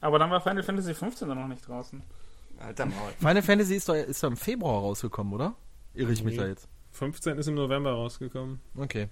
Aber 0.00 0.18
dann 0.18 0.30
war 0.30 0.40
Final 0.40 0.62
Fantasy 0.62 0.94
15 0.94 1.28
dann 1.28 1.38
noch 1.38 1.48
nicht 1.48 1.66
draußen. 1.68 2.02
Alter 2.60 2.86
Maul. 2.86 3.12
Final 3.18 3.42
Fantasy 3.42 3.74
ist 3.76 3.88
doch, 3.88 3.94
ist 3.94 4.22
doch 4.22 4.28
im 4.30 4.36
Februar 4.36 4.80
rausgekommen, 4.80 5.32
oder? 5.34 5.54
Irre 5.94 6.12
ich 6.12 6.24
mich 6.24 6.36
Nee. 6.36 6.42
da 6.42 6.48
jetzt? 6.48 6.66
15 6.92 7.36
ist 7.38 7.46
im 7.48 7.54
November 7.54 7.92
rausgekommen. 7.92 8.60
Okay. 8.76 9.08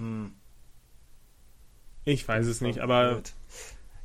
Hm. 0.00 0.32
Ich 2.04 2.26
weiß 2.26 2.46
es 2.46 2.60
nicht, 2.60 2.80
aber 2.80 3.16
Gut. 3.16 3.32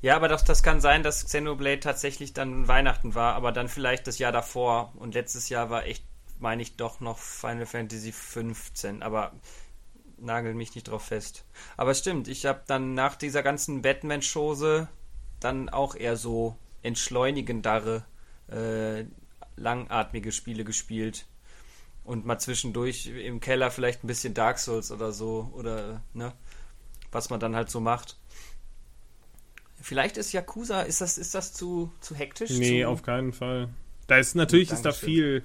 Ja, 0.01 0.15
aber 0.15 0.27
das, 0.27 0.43
das 0.43 0.61
kann 0.61 0.81
sein, 0.81 1.01
dass 1.01 1.25
Xenoblade 1.25 1.79
tatsächlich 1.79 2.33
dann 2.33 2.67
Weihnachten 2.67 3.15
war, 3.15 3.33
aber 3.33 3.51
dann 3.51 3.69
vielleicht 3.69 4.05
das 4.05 4.19
Jahr 4.19 4.31
davor. 4.31 4.93
Und 4.95 5.15
letztes 5.15 5.49
Jahr 5.49 5.69
war 5.69 5.85
echt, 5.85 6.03
meine 6.37 6.61
ich, 6.61 6.75
doch 6.75 6.99
noch 6.99 7.17
Final 7.17 7.65
Fantasy 7.65 8.11
15. 8.11 9.01
Aber 9.01 9.31
nagel 10.17 10.53
mich 10.53 10.75
nicht 10.75 10.89
drauf 10.89 11.05
fest. 11.05 11.45
Aber 11.77 11.91
es 11.91 11.99
stimmt, 11.99 12.27
ich 12.27 12.45
habe 12.45 12.61
dann 12.67 12.93
nach 12.93 13.15
dieser 13.15 13.41
ganzen 13.41 13.81
Batman-Chose 13.81 14.89
dann 15.39 15.69
auch 15.69 15.95
eher 15.95 16.17
so 16.17 16.55
entschleunigendere, 16.83 18.05
äh, 18.47 19.05
langatmige 19.55 20.31
Spiele 20.31 20.65
gespielt. 20.65 21.25
Und 22.05 22.25
mal 22.25 22.37
zwischendurch 22.39 23.07
im 23.07 23.39
Keller 23.39 23.71
vielleicht 23.71 24.03
ein 24.03 24.07
bisschen 24.07 24.33
Dark 24.33 24.59
Souls 24.59 24.91
oder 24.91 25.11
so. 25.11 25.51
Oder, 25.55 26.01
ne? 26.13 26.33
Was 27.11 27.29
man 27.29 27.39
dann 27.39 27.55
halt 27.55 27.69
so 27.69 27.79
macht. 27.79 28.17
Vielleicht 29.81 30.17
ist 30.17 30.31
Yakuza, 30.31 30.81
ist 30.81 31.01
das, 31.01 31.17
ist 31.17 31.35
das 31.35 31.53
zu, 31.53 31.91
zu 32.01 32.15
hektisch? 32.15 32.51
nee, 32.51 32.81
zu, 32.83 32.89
auf 32.89 33.03
keinen 33.03 33.33
Fall. 33.33 33.69
Da 34.07 34.17
ist 34.17 34.35
natürlich 34.35 34.71
ist 34.71 34.83
da 34.85 34.91
viel 34.91 35.43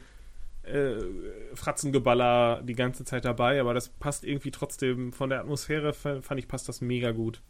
äh, 0.63 0.95
Fratzengeballer 1.55 2.63
die 2.63 2.75
ganze 2.75 3.05
Zeit 3.05 3.25
dabei, 3.25 3.61
aber 3.61 3.75
das 3.75 3.89
passt 3.89 4.25
irgendwie 4.25 4.51
trotzdem 4.51 5.13
von 5.13 5.31
der 5.31 5.41
Atmosphäre 5.41 5.93
fa- 5.93 6.21
fand 6.23 6.41
ich 6.41 6.49
passt 6.49 6.69
das 6.69 6.81
mega 6.81 7.11
gut. 7.13 7.41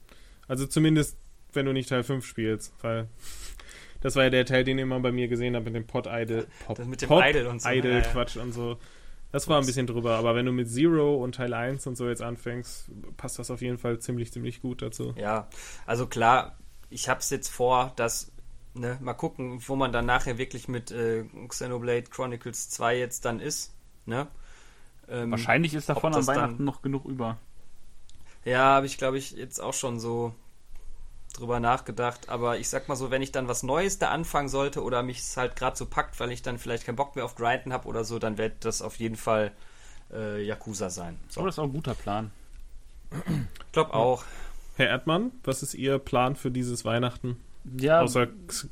Also 0.48 0.66
zumindest 0.66 1.16
wenn 1.52 1.66
du 1.66 1.72
nicht 1.72 1.88
Teil 1.88 2.04
5 2.04 2.24
spielst, 2.24 2.72
weil 2.80 3.08
das 4.00 4.14
war 4.16 4.24
ja 4.24 4.30
der 4.30 4.46
Teil, 4.46 4.64
den 4.64 4.78
ihr 4.78 4.84
immer 4.84 5.00
bei 5.00 5.12
mir 5.12 5.26
gesehen 5.28 5.54
habt 5.56 5.64
mit 5.66 5.74
dem 5.74 5.86
Pod 5.86 6.06
Idol, 6.08 6.46
Pop, 6.66 6.76
Das 6.76 6.86
mit 6.86 7.02
dem 7.02 7.08
Pop 7.08 7.24
Idol 7.24 7.46
und 7.46 7.60
so. 7.62 7.68
Idol. 7.68 8.02
Quatsch 8.02 8.36
und 8.36 8.52
so. 8.52 8.78
Das 9.32 9.46
war 9.48 9.58
ein 9.60 9.66
bisschen 9.66 9.86
drüber, 9.86 10.16
aber 10.16 10.34
wenn 10.34 10.46
du 10.46 10.52
mit 10.52 10.68
Zero 10.68 11.16
und 11.22 11.36
Teil 11.36 11.54
1 11.54 11.86
und 11.86 11.96
so 11.96 12.08
jetzt 12.08 12.22
anfängst, 12.22 12.90
passt 13.16 13.38
das 13.38 13.50
auf 13.50 13.62
jeden 13.62 13.78
Fall 13.78 13.98
ziemlich, 14.00 14.32
ziemlich 14.32 14.60
gut 14.60 14.82
dazu. 14.82 15.14
Ja, 15.16 15.48
also 15.86 16.06
klar, 16.06 16.56
ich 16.88 17.08
hab's 17.08 17.30
jetzt 17.30 17.48
vor, 17.48 17.92
dass, 17.94 18.32
ne, 18.74 18.98
mal 19.00 19.14
gucken, 19.14 19.60
wo 19.68 19.76
man 19.76 19.92
dann 19.92 20.06
nachher 20.06 20.36
wirklich 20.38 20.66
mit 20.66 20.90
äh, 20.90 21.24
Xenoblade 21.46 22.10
Chronicles 22.10 22.70
2 22.70 22.98
jetzt 22.98 23.24
dann 23.24 23.38
ist, 23.38 23.72
ne? 24.04 24.26
Ähm, 25.08 25.30
Wahrscheinlich 25.30 25.74
ist 25.74 25.88
davon 25.88 26.12
dann- 26.12 26.26
Weihnachten 26.26 26.64
noch 26.64 26.82
genug 26.82 27.04
über. 27.04 27.38
Ja, 28.44 28.58
habe 28.76 28.86
ich, 28.86 28.98
glaube 28.98 29.18
ich, 29.18 29.32
jetzt 29.32 29.60
auch 29.60 29.74
schon 29.74 30.00
so 30.00 30.34
drüber 31.32 31.60
nachgedacht. 31.60 32.28
Aber 32.28 32.58
ich 32.58 32.68
sag 32.68 32.88
mal 32.88 32.96
so, 32.96 33.10
wenn 33.10 33.22
ich 33.22 33.32
dann 33.32 33.48
was 33.48 33.62
Neues 33.62 33.98
da 33.98 34.10
anfangen 34.10 34.48
sollte 34.48 34.82
oder 34.82 35.02
mich 35.02 35.18
es 35.20 35.36
halt 35.36 35.56
gerade 35.56 35.76
so 35.76 35.86
packt, 35.86 36.18
weil 36.20 36.32
ich 36.32 36.42
dann 36.42 36.58
vielleicht 36.58 36.84
keinen 36.86 36.96
Bock 36.96 37.16
mehr 37.16 37.24
auf 37.24 37.34
Grinden 37.36 37.72
habe 37.72 37.86
oder 37.88 38.04
so, 38.04 38.18
dann 38.18 38.38
wird 38.38 38.64
das 38.64 38.82
auf 38.82 38.96
jeden 38.96 39.16
Fall 39.16 39.52
äh, 40.12 40.44
Yakuza 40.44 40.90
sein. 40.90 41.18
Aber 41.22 41.32
So. 41.32 41.44
das 41.46 41.54
ist 41.54 41.58
auch 41.58 41.64
ein 41.64 41.72
guter 41.72 41.94
Plan. 41.94 42.30
Ich 43.12 43.72
glaube 43.72 43.94
auch. 43.94 44.24
Herr 44.76 44.88
Erdmann, 44.88 45.32
was 45.44 45.62
ist 45.62 45.74
Ihr 45.74 45.98
Plan 45.98 46.36
für 46.36 46.50
dieses 46.50 46.84
Weihnachten? 46.84 47.36
Ja, 47.76 48.00
Außer 48.00 48.28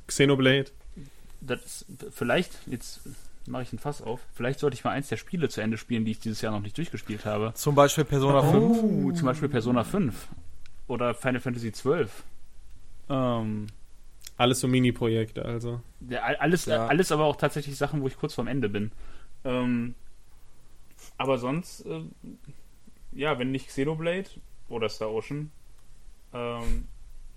Xenoblade? 0.06 0.70
das 1.40 1.60
ist, 1.60 1.86
vielleicht, 2.10 2.52
jetzt 2.66 3.00
mache 3.46 3.62
ich 3.62 3.72
ein 3.72 3.78
Fass 3.78 4.00
auf, 4.02 4.20
vielleicht 4.34 4.58
sollte 4.60 4.74
ich 4.74 4.84
mal 4.84 4.90
eins 4.92 5.08
der 5.08 5.16
Spiele 5.18 5.48
zu 5.48 5.60
Ende 5.60 5.76
spielen, 5.78 6.04
die 6.04 6.12
ich 6.12 6.20
dieses 6.20 6.40
Jahr 6.40 6.52
noch 6.52 6.60
nicht 6.60 6.76
durchgespielt 6.78 7.24
habe. 7.24 7.52
Zum 7.54 7.74
Beispiel 7.74 8.04
Persona 8.04 8.42
5. 8.42 8.78
Oh, 8.82 9.12
zum 9.12 9.26
Beispiel 9.26 9.48
Persona 9.48 9.84
5 9.84 10.14
oder 10.86 11.14
Final 11.14 11.40
Fantasy 11.40 11.72
12. 11.72 12.10
Ähm, 13.10 13.66
Alles 14.36 14.60
so 14.60 14.68
Mini-Projekte, 14.68 15.44
also. 15.44 15.80
ja, 16.08 16.20
all- 16.22 16.36
alles, 16.36 16.66
Ja. 16.66 16.86
alles 16.86 17.10
aber 17.12 17.24
auch 17.24 17.36
tatsächlich 17.36 17.76
Sachen, 17.76 18.02
wo 18.02 18.06
ich 18.06 18.16
kurz 18.16 18.34
vorm 18.34 18.46
Ende 18.48 18.68
bin. 18.68 18.92
Ähm, 19.44 19.94
aber 21.16 21.38
sonst, 21.38 21.84
äh, 21.86 22.02
ja, 23.12 23.38
wenn 23.38 23.50
nicht 23.50 23.68
Xenoblade 23.68 24.28
oder 24.68 24.88
Star 24.88 25.10
Ocean, 25.10 25.50
ähm, 26.32 26.86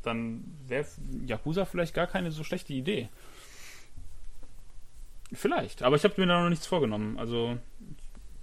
dann 0.03 0.43
wäre 0.67 0.85
Yakuza 1.25 1.65
vielleicht 1.65 1.93
gar 1.93 2.07
keine 2.07 2.31
so 2.31 2.43
schlechte 2.43 2.73
Idee. 2.73 3.09
Vielleicht, 5.33 5.81
aber 5.83 5.95
ich 5.95 6.03
habe 6.03 6.15
mir 6.19 6.27
da 6.27 6.43
noch 6.43 6.49
nichts 6.49 6.67
vorgenommen. 6.67 7.17
Also 7.17 7.57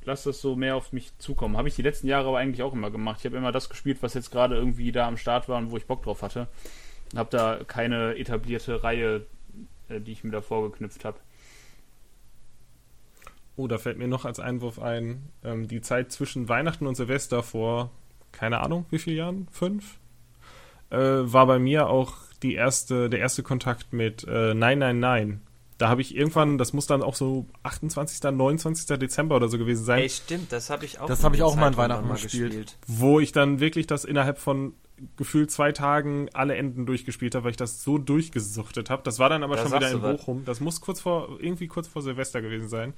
lass 0.05 0.23
das 0.23 0.41
so 0.41 0.57
mehr 0.57 0.75
auf 0.75 0.93
mich 0.93 1.17
zukommen. 1.19 1.57
Habe 1.59 1.69
ich 1.69 1.77
die 1.77 1.83
letzten 1.83 2.07
Jahre 2.07 2.29
aber 2.29 2.39
eigentlich 2.39 2.63
auch 2.63 2.73
immer 2.73 2.91
gemacht. 2.91 3.21
Ich 3.21 3.27
habe 3.27 3.37
immer 3.37 3.53
das 3.53 3.69
gespielt, 3.69 3.99
was 4.03 4.15
jetzt 4.15 4.31
gerade 4.31 4.57
irgendwie 4.57 4.91
da 4.91 5.07
am 5.07 5.19
Start 5.19 5.49
war 5.49 5.59
und 5.59 5.71
wo 5.71 5.77
ich 5.77 5.85
Bock 5.87 6.03
drauf 6.03 6.23
hatte. 6.23 6.49
Habe 7.16 7.30
da 7.30 7.60
keine 7.66 8.16
etablierte 8.16 8.82
Reihe, 8.82 9.26
äh, 9.89 10.01
die 10.01 10.12
ich 10.12 10.24
mir 10.24 10.30
da 10.30 10.40
vorgeknüpft 10.40 11.05
habe. 11.05 11.18
Oh, 13.56 13.66
da 13.66 13.78
fällt 13.78 13.98
mir 13.98 14.06
noch 14.06 14.24
als 14.24 14.39
Einwurf 14.39 14.78
ein, 14.78 15.30
ähm, 15.43 15.66
die 15.66 15.80
Zeit 15.80 16.12
zwischen 16.12 16.48
Weihnachten 16.48 16.86
und 16.86 16.94
Silvester 16.94 17.43
vor, 17.43 17.90
keine 18.30 18.60
Ahnung, 18.60 18.86
wie 18.90 18.98
viele 18.98 19.16
Jahren? 19.16 19.48
Fünf? 19.51 19.98
Äh, 20.90 20.97
war 20.97 21.47
bei 21.47 21.59
mir 21.59 21.89
auch 21.89 22.14
die 22.43 22.55
erste, 22.55 23.10
der 23.10 23.18
erste 23.20 23.43
Kontakt 23.43 23.93
mit 23.93 24.24
äh, 24.28 24.55
999. 24.55 25.40
Da 25.76 25.89
habe 25.89 26.01
ich 26.02 26.16
irgendwann, 26.16 26.59
das 26.59 26.72
muss 26.72 26.86
dann 26.86 27.02
auch 27.02 27.14
so 27.14 27.47
28., 27.62 28.22
29. 28.22 28.98
Dezember 28.98 29.36
oder 29.36 29.48
so 29.48 29.59
gewesen 29.59 29.85
sein, 29.85 30.01
Ey, 30.01 30.09
stimmt, 30.09 30.52
das 30.52 30.70
habe 30.70 30.85
ich 30.85 30.98
auch. 30.98 31.06
Das 31.06 31.20
in 31.20 31.24
hab 31.24 31.35
ich 31.35 31.43
auch 31.43 31.55
mal 31.56 31.66
an 31.68 31.74
Zeitraum 31.74 31.90
Weihnachten 31.90 32.09
dann 32.09 32.22
gespielt. 32.22 32.76
wo 32.86 33.20
ich 33.20 33.32
dann 33.32 33.60
wirklich 33.60 33.86
das 33.86 34.05
innerhalb 34.05 34.39
von 34.39 34.74
gefühlt 35.16 35.51
zwei 35.51 35.73
Tagen 35.73 36.29
alle 36.33 36.57
Enden 36.57 36.87
durchgespielt 36.87 37.35
habe, 37.35 37.45
weil 37.45 37.51
ich 37.53 37.57
das 37.57 37.83
so 37.83 37.99
durchgesuchtet 37.99 38.91
habe. 38.91 39.03
Das 39.03 39.19
war 39.19 39.29
dann 39.29 39.43
aber 39.43 39.57
Da 39.57 39.62
schon 39.62 39.73
wieder 39.73 39.91
in 39.91 39.99
du 39.99 40.03
was. 40.03 40.16
Bochum. 40.19 40.45
Das 40.45 40.61
muss 40.61 40.81
kurz 40.81 41.01
vor, 41.01 41.39
irgendwie 41.41 41.69
kurz 41.69 41.89
vor 41.89 42.03
Silvester 42.03 42.41
gewesen 42.43 42.69
sein. 42.69 42.95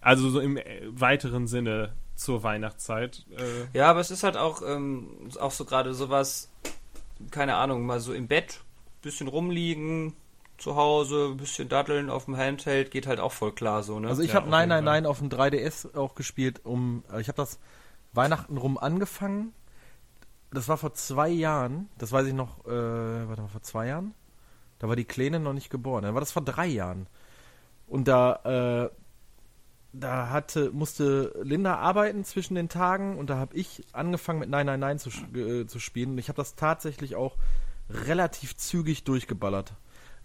Also 0.00 0.30
so 0.30 0.40
im 0.40 0.56
äh, 0.56 0.82
weiteren 0.88 1.46
Sinne 1.46 1.92
zur 2.14 2.42
Weihnachtszeit. 2.42 3.26
Äh, 3.36 3.76
Ja, 3.76 3.90
aber 3.90 4.00
es 4.00 4.10
ist 4.10 4.22
halt 4.22 4.36
auch, 4.36 4.62
ähm, 4.66 5.08
auch 5.40 5.50
so 5.50 5.64
gerade 5.64 5.94
sowas, 5.94 6.50
keine 7.30 7.56
Ahnung, 7.56 7.84
mal 7.86 8.00
so 8.00 8.12
im 8.12 8.28
Bett, 8.28 8.60
bisschen 9.02 9.28
rumliegen, 9.28 10.14
zu 10.56 10.76
Hause, 10.76 11.34
bisschen 11.36 11.68
daddeln 11.68 12.10
auf 12.10 12.24
dem 12.26 12.36
Handheld, 12.36 12.90
geht 12.90 13.06
halt 13.06 13.20
auch 13.20 13.32
voll 13.32 13.52
klar 13.52 13.82
so, 13.82 13.98
ne? 14.00 14.08
Also 14.08 14.22
ich 14.22 14.28
Ja, 14.30 14.34
habe 14.34 14.46
auf 14.48 14.58
jeden 14.58 14.68
999 14.68 15.06
auf 15.08 15.18
dem 15.18 15.28
3DS 15.30 15.96
auch 15.96 16.14
gespielt, 16.14 16.60
um 16.64 17.02
äh, 17.12 17.20
ich 17.20 17.28
habe 17.28 17.36
das 17.36 17.58
Weihnachten 18.12 18.56
rum 18.56 18.78
angefangen. 18.78 19.52
Das 20.50 20.68
war 20.68 20.78
vor 20.78 20.94
zwei 20.94 21.28
Jahren, 21.28 21.88
das 21.98 22.10
weiß 22.12 22.26
ich 22.26 22.32
noch, 22.34 22.64
äh, 22.66 22.70
warte 23.28 23.42
mal, 23.42 23.48
vor 23.48 23.62
zwei 23.62 23.88
Jahren? 23.88 24.14
Da 24.78 24.88
war 24.88 24.96
die 24.96 25.04
Kleine 25.04 25.40
noch 25.40 25.52
nicht 25.52 25.70
geboren. 25.70 26.04
Dann 26.04 26.14
war 26.14 26.20
das 26.20 26.32
vor 26.32 26.42
drei 26.42 26.66
Jahren. 26.66 27.06
Und 27.86 28.08
da, 28.08 28.88
äh, 28.88 28.90
da 29.92 30.30
hatte, 30.30 30.70
musste 30.70 31.34
Linda 31.42 31.76
arbeiten 31.76 32.24
zwischen 32.24 32.54
den 32.54 32.68
Tagen 32.68 33.18
und 33.18 33.30
da 33.30 33.36
habe 33.36 33.56
ich 33.56 33.82
angefangen 33.92 34.38
mit 34.38 34.50
999 34.50 35.12
zu, 35.12 35.18
sch- 35.18 35.62
äh, 35.62 35.66
zu 35.66 35.80
spielen 35.80 36.10
und 36.12 36.18
ich 36.18 36.28
habe 36.28 36.36
das 36.36 36.54
tatsächlich 36.54 37.16
auch 37.16 37.36
relativ 37.90 38.56
zügig 38.56 39.04
durchgeballert. 39.04 39.72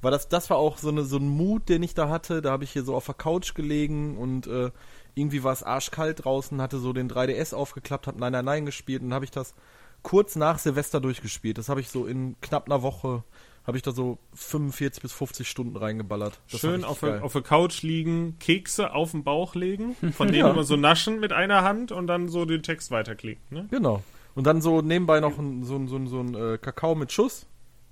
Weil 0.01 0.11
das, 0.11 0.27
das 0.27 0.49
war 0.49 0.57
auch 0.57 0.77
so, 0.77 0.89
eine, 0.89 1.03
so 1.05 1.15
ein 1.17 1.27
Mut, 1.29 1.69
den 1.69 1.81
ich 1.81 1.93
da 1.95 2.09
hatte. 2.09 2.41
Da 2.41 2.51
habe 2.51 2.65
ich 2.65 2.71
hier 2.71 2.83
so 2.83 2.93
auf 2.93 3.05
der 3.05 3.15
Couch 3.15 3.55
gelegen 3.55 4.17
und 4.17 4.47
äh, 4.47 4.69
irgendwie 5.15 5.43
war 5.45 5.53
es 5.53 5.63
arschkalt 5.63 6.25
draußen, 6.25 6.61
hatte 6.61 6.77
so 6.79 6.91
den 6.91 7.09
3DS 7.09 7.53
aufgeklappt, 7.55 8.07
habe 8.07 8.19
999 8.19 8.65
gespielt 8.65 9.01
und 9.01 9.13
habe 9.13 9.23
ich 9.23 9.31
das 9.31 9.55
kurz 10.03 10.35
nach 10.35 10.59
Silvester 10.59 10.99
durchgespielt. 11.01 11.57
Das 11.57 11.69
habe 11.69 11.81
ich 11.81 11.89
so 11.89 12.05
in 12.05 12.35
knapp 12.41 12.65
einer 12.67 12.81
Woche 12.83 13.23
habe 13.65 13.77
ich 13.77 13.83
da 13.83 13.93
so 13.93 14.17
45 14.33 15.01
bis 15.01 15.13
50 15.13 15.49
Stunden 15.49 15.77
reingeballert. 15.77 16.37
Das 16.51 16.59
Schön 16.59 16.83
auf, 16.83 16.99
der- 16.99 17.23
auf 17.23 17.31
der 17.31 17.43
Couch 17.43 17.81
liegen, 17.81 18.37
Kekse 18.39 18.91
auf 18.93 19.11
den 19.11 19.23
Bauch 19.23 19.55
legen, 19.55 19.95
von 20.11 20.27
denen 20.27 20.39
Ja. 20.39 20.49
immer 20.51 20.65
so 20.65 20.75
naschen 20.75 21.21
mit 21.21 21.31
einer 21.31 21.63
Hand 21.63 21.93
und 21.93 22.07
dann 22.07 22.27
so 22.27 22.43
den 22.43 22.61
Text 22.61 22.91
weiterklicken. 22.91 23.41
Ne? 23.49 23.67
Genau. 23.71 24.03
Und 24.35 24.47
dann 24.47 24.61
so 24.61 24.81
nebenbei 24.81 25.21
noch 25.21 25.37
ein, 25.39 25.63
so, 25.63 25.77
ein- 25.77 25.87
so, 25.87 25.95
ein- 25.95 26.07
so 26.07 26.19
ein 26.19 26.35
äh, 26.35 26.57
Kakao 26.57 26.93
mit 26.95 27.13
Schuss. 27.13 27.45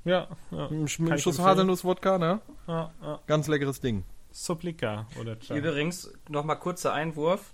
Ja, 0.04 0.28
ja. 0.52 0.68
Einem 0.68 0.88
ich 0.88 1.22
Schuss. 1.22 1.40
Haselnuss-Wodka, 1.40 2.18
ne? 2.18 2.42
ja, 2.68 2.92
ja. 3.02 3.20
Ganz 3.28 3.48
leckeres 3.48 3.80
Ding. 3.80 4.04
Supplika 4.34 5.06
oder 5.22 5.40
Chai. 5.40 5.58
Übrigens, 5.60 6.12
nochmal 6.28 6.58
kurzer 6.60 6.92
Einwurf. 6.94 7.54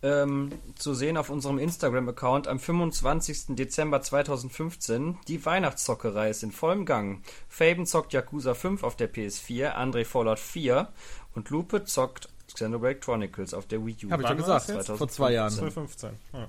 Ähm, 0.00 0.52
zu 0.76 0.94
sehen 0.94 1.16
auf 1.16 1.28
unserem 1.28 1.58
Instagram-Account 1.58 2.46
am 2.46 2.60
25. 2.60 3.56
Dezember 3.56 4.00
2015. 4.00 5.18
Die 5.26 5.44
Weihnachtszockerei 5.44 6.30
ist 6.30 6.44
in 6.44 6.52
vollem 6.52 6.86
Gang. 6.86 7.22
Faben 7.48 7.84
zockt 7.84 8.12
Yakuza 8.12 8.54
5 8.54 8.84
auf 8.84 8.94
der 8.94 9.12
PS4, 9.12 9.74
André 9.74 10.04
Fallout 10.04 10.38
4 10.38 10.88
und 11.34 11.50
Lupe 11.50 11.84
zockt 11.84 12.28
Xenoblade 12.46 13.00
Chronicles 13.00 13.54
auf 13.54 13.66
der 13.66 13.84
Wii 13.84 14.06
U. 14.06 14.10
Hab 14.10 14.20
ich 14.20 14.26
Wann 14.28 14.36
gesagt, 14.36 14.68
war 14.68 14.76
das 14.76 14.86
jetzt? 14.88 14.98
vor 14.98 15.08
zwei 15.08 15.32
Jahren. 15.32 15.50
2015. 15.50 16.10
Ja. 16.32 16.48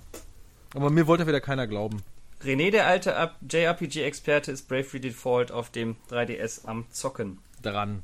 Aber 0.76 0.92
mir 0.92 1.08
wollte 1.08 1.26
wieder 1.26 1.42
keiner 1.42 1.66
glauben. 1.66 2.04
René, 2.44 2.70
der 2.72 2.86
alte 2.88 3.32
JRPG-Experte, 3.50 4.52
ist 4.52 4.68
Bravely 4.68 5.02
Default 5.02 5.52
auf 5.52 5.72
dem 5.72 5.98
3DS 6.10 6.66
am 6.66 6.86
Zocken. 6.92 7.40
Dran. 7.62 8.04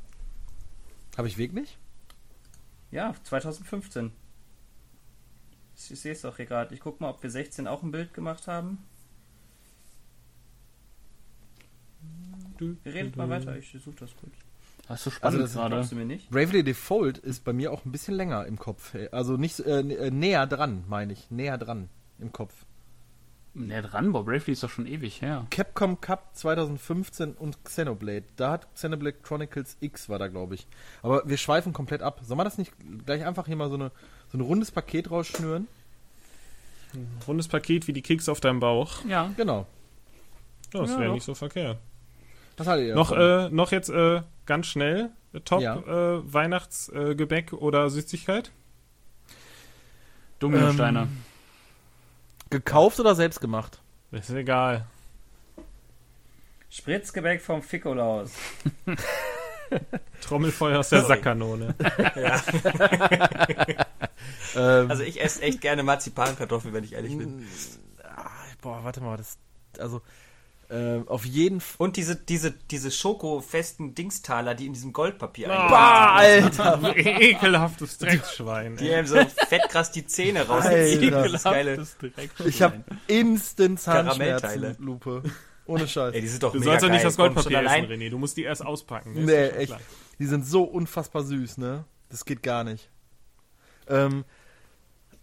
Habe 1.17 1.27
ich 1.27 1.38
Weg 1.38 1.53
nicht? 1.53 1.77
Ja, 2.91 3.13
2015. 3.23 4.11
Ich, 5.77 5.91
ich 5.91 5.99
sehe 5.99 6.14
es 6.14 6.22
doch 6.22 6.38
hier 6.38 6.45
gerade. 6.45 6.73
Ich 6.73 6.80
guck 6.80 7.02
mal, 7.02 7.10
ob 7.10 7.22
wir 7.22 7.30
16 7.30 7.68
auch 7.68 7.84
ein 7.84 7.91
Bild 7.91 8.14
gemacht 8.14 8.47
haben. 8.47 8.80
Wir 12.57 12.93
reden 12.93 13.14
mal 13.18 13.30
weiter, 13.30 13.57
ich 13.57 13.72
suche 13.84 13.95
das 13.99 14.15
kurz. 14.15 14.34
Das 14.88 14.99
ist 14.99 15.03
so 15.03 15.10
Also 15.10 15.11
spannend 15.11 15.43
das 15.43 15.53
gerade. 15.53 15.76
Glaubst 15.76 15.91
du 15.91 15.95
mir 15.95 16.06
nicht? 16.06 16.30
Bravely 16.30 16.64
Default 16.64 17.18
ist 17.18 17.43
bei 17.43 17.53
mir 17.53 17.72
auch 17.72 17.85
ein 17.85 17.91
bisschen 17.91 18.14
länger 18.15 18.45
im 18.45 18.57
Kopf. 18.57 18.95
Also 19.11 19.35
nicht 19.35 19.60
äh, 19.60 19.80
äh, 19.80 20.11
näher 20.11 20.45
dran, 20.47 20.84
meine 20.88 21.14
ich. 21.14 21.31
Näher 21.31 21.57
dran 21.57 21.89
im 22.19 22.31
Kopf. 22.31 22.53
Näher 23.56 23.84
dran, 23.84 24.11
boah, 24.11 24.26
Bravely 24.26 24.52
ist 24.52 24.64
doch 24.64 24.69
schon 24.69 24.85
ewig 24.85 25.22
her. 25.22 25.47
Capcom 25.49 26.02
Cup 26.02 26.35
2015 26.35 27.34
und 27.34 27.64
Xenoblade. 27.64 28.26
Da 28.35 28.52
hat 28.52 28.73
Xenoblade 28.76 29.18
Chronicles 29.23 29.77
X 29.80 30.10
war 30.10 30.19
da, 30.19 30.27
glaube 30.27 30.56
ich. 30.56 30.68
Aber 31.02 31.23
wir 31.26 31.38
schweifen 31.38 31.72
komplett 31.72 32.02
ab. 32.02 32.19
Sollen 32.23 32.39
wir 32.39 32.43
das 32.43 32.57
nicht 32.57 32.73
gleich 33.06 33.26
einfach 33.26 33.47
hier 33.47 33.56
mal 33.56 33.69
so, 33.69 33.76
eine, 33.76 33.91
so 34.36 34.44
ein 34.44 34.48
rundes 34.48 34.72
Paket 34.72 35.10
rausschnüren? 35.12 35.68
Rundes 37.28 37.48
Paket 37.48 37.88
wie 37.88 37.94
die 37.94 38.02
Keks 38.02 38.28
auf 38.30 38.40
deinem 38.41 38.60
Bauch. 38.60 39.03
Ja. 39.06 39.32
Genau. 39.38 39.66
Ja, 40.74 40.82
das 40.82 40.91
Ja, 40.91 40.99
wäre 40.99 41.14
nicht 41.14 41.24
so 41.24 41.36
verkehrt. 41.36 41.78
Was 42.57 42.68
haltet 42.68 42.88
ihr 42.88 42.95
Noch, 42.95 43.12
äh, 43.12 43.49
noch 43.49 43.72
jetzt 43.72 43.90
äh, 43.90 44.22
ganz 44.45 44.68
schnell 44.68 45.10
äh, 45.34 45.40
Top 45.41 45.62
Ja. 45.62 45.76
äh, 45.78 46.34
Weihnachtsgebäck 46.34 47.53
oder 47.53 47.90
Süßigkeit? 47.90 48.52
Dominosteine. 50.40 51.02
Ähm, 51.03 51.24
Gekauft 52.49 52.99
oder 52.99 53.16
selbst 53.16 53.41
gemacht? 53.41 53.80
Ist 54.12 54.30
egal. 54.30 54.86
Spritzgebäck 56.70 57.41
vom 57.41 57.62
Ficolaus. 57.62 58.32
Trommelfeuer 60.21 60.79
aus 60.79 60.89
der 60.89 61.03
Sackkanone. 61.03 61.75
Ähm, 64.55 64.89
Also 64.89 65.03
ich 65.03 65.21
esse 65.21 65.41
echt 65.41 65.61
gerne 65.61 65.83
Marzipankartoffeln, 65.83 66.73
wenn 66.73 66.83
ich 66.83 66.93
ehrlich 66.93 67.17
bin. 67.17 67.45
ah, 68.03 68.29
boah, 68.61 68.83
warte 68.83 69.01
mal. 69.01 69.17
Das, 69.17 69.37
also, 69.79 70.01
äh, 70.69 70.99
auf 71.07 71.25
jeden 71.25 71.61
Fall. 71.61 71.87
Und 71.87 71.97
diese, 71.97 72.15
diese, 72.15 72.51
diese 72.71 72.89
schokofesten 72.89 73.93
Dingstaler, 73.95 74.55
die 74.55 74.65
in 74.65 74.73
diesem 74.73 74.93
Goldpapier 74.93 75.51
Ah. 75.51 75.67
Bah, 75.67 76.15
Alter! 76.15 76.79
Ekelhaftes 76.97 77.97
Drecksschwein. 77.97 78.77
Die 78.77 78.89
ey. 78.89 78.95
einem 78.95 79.07
so 79.07 79.17
fettkrass 79.49 79.91
die 79.91 80.07
Zähne 80.07 80.47
rausziehen. 80.47 81.13
Alter. 81.13 81.75
Das 81.75 81.97
direkt 81.97 82.39
Ich 82.45 82.61
habe 82.61 82.83
instant. 83.07 83.79
Zahnschmerzen, 83.79 84.75
Lupe. 84.79 85.21
Ohne 85.67 85.87
Scheiß. 85.87 86.13
Ey, 86.13 86.21
die 86.21 86.27
sind 86.27 86.43
doch 86.43 86.51
Du 86.51 86.59
mega 86.59 86.71
sollst 86.71 86.85
doch 86.85 86.89
nicht 86.91 87.03
das 87.05 87.17
Goldpapier 87.17 87.57
essen, 87.59 87.67
allein. 87.67 87.85
René. 87.85 88.09
Du 88.09 88.17
musst 88.17 88.37
die 88.37 88.43
erst 88.43 88.63
auspacken. 88.65 89.13
ne? 89.13 89.19
Ist 89.21 89.25
Nee, 89.25 89.47
echt. 89.61 89.67
klar. 89.67 89.81
Die 90.19 90.25
sind 90.25 90.45
so 90.45 90.63
unfassbar 90.63 91.23
süß, 91.23 91.57
ne? 91.57 91.85
Das 92.09 92.23
geht 92.25 92.43
gar 92.43 92.63
nicht. 92.63 92.89
Ähm, 93.87 94.25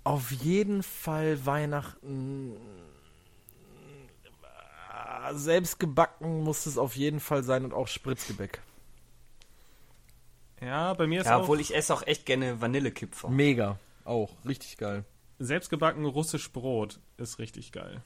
auf 0.05 0.33
jeden 0.33 0.83
Fall 0.83 1.47
Weihnachten. 1.47 2.57
Ah, 4.91 5.33
Selbst 5.35 5.79
gebacken 5.79 6.43
muss 6.43 6.67
es 6.67 6.77
auf 6.79 6.97
jeden 6.97 7.21
Fall 7.21 7.45
sein 7.45 7.65
und 7.65 7.73
auch 7.73 7.87
Spritzgebäck. 7.87 8.61
Ja, 10.61 10.95
bei 10.95 11.07
mir 11.07 11.21
ist 11.21 11.27
Ja, 11.27 11.37
auch 11.39 11.43
obwohl 11.43 11.61
ich 11.61 11.75
esse 11.75 11.93
auch 11.95 12.07
echt 12.07 12.27
gerne 12.27 12.61
Vanillekipferl. 12.61 13.31
Mega. 13.31 13.79
Auch. 14.05 14.31
Richtig 14.47 14.77
geil. 14.77 15.05
selbstgebacken 15.39 16.05
russisch 16.05 16.53
Brot 16.53 17.01
ist 17.17 17.39
richtig 17.39 17.73
geil. 17.73 18.03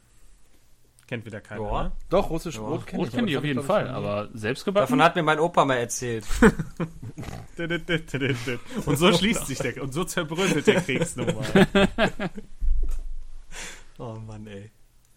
Kennt 1.07 1.25
wieder 1.25 1.41
keiner, 1.41 1.63
Ja. 1.63 1.83
ne? 1.85 1.93
Doch, 2.09 2.31
russisch 2.31 2.57
Ja. 2.57 2.63
Brot 2.63 2.87
kenne 2.87 3.05
ich. 3.05 3.11
kenne 3.13 3.31
ich 3.31 3.37
auf 3.37 3.45
jeden 3.45 3.63
Fall, 3.63 3.89
aber 3.89 4.29
selbst 4.35 4.65
gebacken? 4.65 4.85
Davon 4.87 5.03
hat 5.03 5.15
mir 5.15 5.23
mein 5.23 5.39
Opa 5.39 5.65
mal 5.65 5.77
erzählt. 5.77 6.27
Und 8.87 8.97
so 8.97 9.13
schließt 9.13 9.47
sich 9.47 9.59
der, 9.59 9.83
und 9.83 9.93
so 9.93 10.05
zerbröselt 10.05 10.67
der 10.67 10.83
nochmal. 11.17 11.69
Oh 13.99 14.15
Mann, 14.27 14.47
ey. 14.47 14.71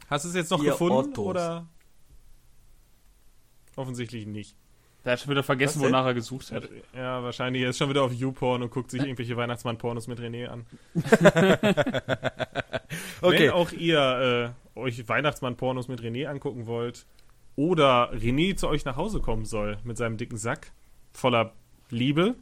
Hast 0.10 0.24
du 0.24 0.30
es 0.30 0.36
jetzt 0.36 0.52
noch 0.52 0.64
Ihr 0.64 0.72
gefunden 0.72 0.94
Ottos. 1.12 1.26
oder? 1.26 1.68
Offensichtlich 3.76 4.26
nicht. 4.26 4.56
Der 5.04 5.14
hat 5.14 5.20
schon 5.20 5.32
wieder 5.32 5.44
vergessen, 5.44 5.82
wonach 5.82 6.06
er 6.06 6.14
gesucht 6.14 6.52
hat. 6.54 6.70
Ja, 6.96 7.22
wahrscheinlich. 7.22 7.64
Er 7.64 7.72
ist 7.72 7.78
schon 7.78 7.90
wieder 7.90 8.04
auf 8.04 8.14
YouPorn 8.14 8.64
und 8.64 8.70
guckt 8.72 8.90
sich 8.92 9.02
irgendwelche 9.02 9.36
Weihnachtsmann-Pornos 9.36 10.08
mit 10.08 10.20
René 10.20 10.48
an. 10.48 10.66
Okay. 13.22 13.48
Wenn 13.48 13.50
auch 13.52 13.72
ihr 13.72 14.54
äh, 14.56 14.69
euch 14.80 15.08
Weihnachtsmann-Pornos 15.08 15.88
mit 15.88 16.02
René 16.02 16.28
angucken 16.28 16.68
wollt 16.68 17.06
oder 17.56 18.14
René 18.14 18.56
zu 18.56 18.68
euch 18.68 18.86
nach 18.86 18.96
Hause 18.96 19.20
kommen 19.20 19.46
soll 19.46 19.78
mit 19.84 19.98
seinem 19.98 20.18
dicken 20.18 20.38
Sack 20.38 20.72
voller 21.12 21.54
Liebe, 21.90 22.36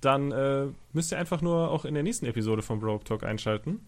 dann 0.00 0.32
äh, 0.32 0.66
müsst 0.92 1.12
ihr 1.12 1.18
einfach 1.18 1.42
nur 1.42 1.70
auch 1.70 1.84
in 1.84 1.94
der 1.94 2.02
nächsten 2.02 2.26
Episode 2.26 2.62
von 2.62 2.80
Bro 2.80 2.98
Talk 2.98 3.24
einschalten. 3.24 3.80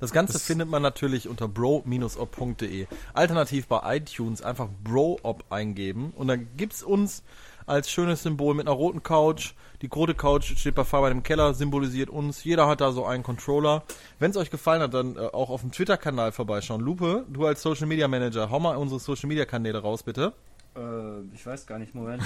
Das 0.00 0.12
Ganze 0.12 0.34
Das- 0.34 0.42
findet 0.44 0.68
man 0.68 0.82
natürlich 0.82 1.28
unter 1.28 1.48
bro-op.de. 1.48 2.86
Alternativ 3.14 3.66
bei 3.68 3.96
iTunes 3.96 4.42
einfach 4.42 4.68
bro-op 4.84 5.44
eingeben 5.50 6.12
und 6.16 6.28
dann 6.28 6.48
gibt's 6.56 6.82
uns 6.82 7.22
als 7.66 7.90
schönes 7.90 8.22
Symbol 8.22 8.54
mit 8.54 8.66
einer 8.66 8.74
roten 8.76 9.02
Couch. 9.02 9.52
Die 9.82 9.86
rote 9.86 10.14
Couch 10.14 10.56
steht 10.58 10.74
bei 10.74 10.84
Fabian 10.84 11.12
im 11.12 11.22
Keller, 11.22 11.54
symbolisiert 11.54 12.10
uns. 12.10 12.42
Jeder 12.42 12.66
hat 12.66 12.80
da 12.80 12.90
so 12.92 13.04
einen 13.06 13.22
Controller. 13.22 13.84
Wenn 14.18 14.30
es 14.32 14.36
euch 14.36 14.50
gefallen 14.50 14.82
hat, 14.82 14.92
dann 14.92 15.16
äh, 15.16 15.20
auch 15.20 15.50
auf 15.50 15.60
dem 15.60 15.70
Twitter-Kanal 15.70 16.32
vorbeischauen. 16.32 16.80
Lupe, 16.80 17.24
du 17.28 17.46
als 17.46 17.62
Social 17.62 17.86
Media 17.86 18.08
Manager, 18.08 18.50
hau 18.50 18.58
mal 18.58 18.76
unsere 18.76 18.98
Social 19.00 19.28
Media 19.28 19.44
Kanäle 19.44 19.78
raus, 19.78 20.02
bitte. 20.02 20.32
Äh, 20.76 21.34
ich 21.34 21.44
weiß 21.44 21.66
gar 21.66 21.78
nicht, 21.78 21.94
Moment. 21.94 22.22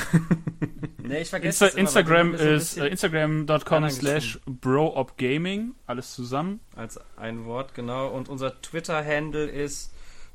nee, 1.03 1.23
ich 1.23 1.31
vergesse 1.31 1.67
Insta 1.67 1.79
immer, 1.79 1.81
Instagram 1.81 2.35
ein 2.35 2.57
ist 2.57 2.77
äh, 2.77 2.87
instagram.com 2.89 3.91
slash 3.91 4.41
broopgaming. 4.47 5.75
Alles 5.87 6.15
zusammen. 6.15 6.61
Als 6.77 7.01
ein 7.17 7.45
Wort, 7.45 7.75
genau. 7.75 8.09
Und 8.09 8.29
unser 8.29 8.61
Twitter-Handle 8.61 9.47
ist 9.47 9.93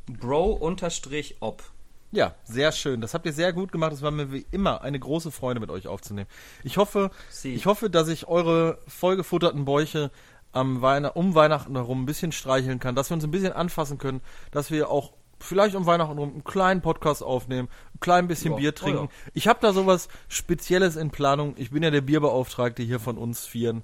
bro-op. 0.08 1.64
Ja, 2.12 2.34
sehr 2.44 2.72
schön. 2.72 3.02
Das 3.02 3.14
habt 3.14 3.28
ihr 3.28 3.34
sehr 3.34 3.54
gut 3.54 3.72
gemacht. 3.72 3.94
Es 3.94 4.02
war 4.02 4.10
mir 4.10 4.32
wie 4.32 4.46
immer 4.52 4.82
eine 4.82 5.00
große 5.00 5.30
Freude, 5.32 5.60
mit 5.60 5.70
euch 5.70 5.88
aufzunehmen. 5.88 6.28
Ich 6.64 6.78
hoffe, 6.78 7.12
Sie. 7.30 7.54
ich 7.54 7.68
hoffe, 7.68 7.90
dass 7.92 8.08
ich 8.08 8.28
eure 8.28 8.80
vollgefutterten 8.88 9.66
Bäuche 9.66 10.10
am 10.52 10.82
Weihn 10.82 11.06
um 11.06 11.36
Weihnachten 11.36 11.76
herum 11.76 12.04
ein 12.04 12.06
bisschen 12.08 12.32
streicheln 12.32 12.80
kann, 12.80 12.96
dass 12.96 13.12
wir 13.12 13.16
uns 13.16 13.24
ein 13.24 13.30
bisschen 13.30 13.54
anfassen 13.54 14.00
können, 14.00 14.22
dass 14.50 14.72
wir 14.72 14.90
auch 14.90 15.14
vielleicht 15.40 15.76
um 15.76 15.86
Weihnachten 15.86 16.18
rum 16.18 16.30
einen 16.32 16.44
kleinen 16.44 16.82
Podcast 16.82 17.24
aufnehmen, 17.24 17.70
ein 17.96 18.00
klein 18.00 18.28
bisschen 18.28 18.52
Ja, 18.54 18.58
Bier 18.58 18.70
oh 18.70 18.80
trinken. 18.80 19.04
ja. 19.06 19.32
Ich 19.34 19.48
habe 19.48 19.60
da 19.62 19.74
sowas 19.74 20.08
Spezielles 20.28 20.96
in 20.96 21.10
Planung. 21.12 21.54
Ich 21.58 21.72
bin 21.72 21.84
ja 21.84 21.92
der 21.92 22.02
Bierbeauftragte 22.02 22.84
hier 22.84 23.00
von 23.00 23.18
uns 23.18 23.46
Vieren, 23.46 23.84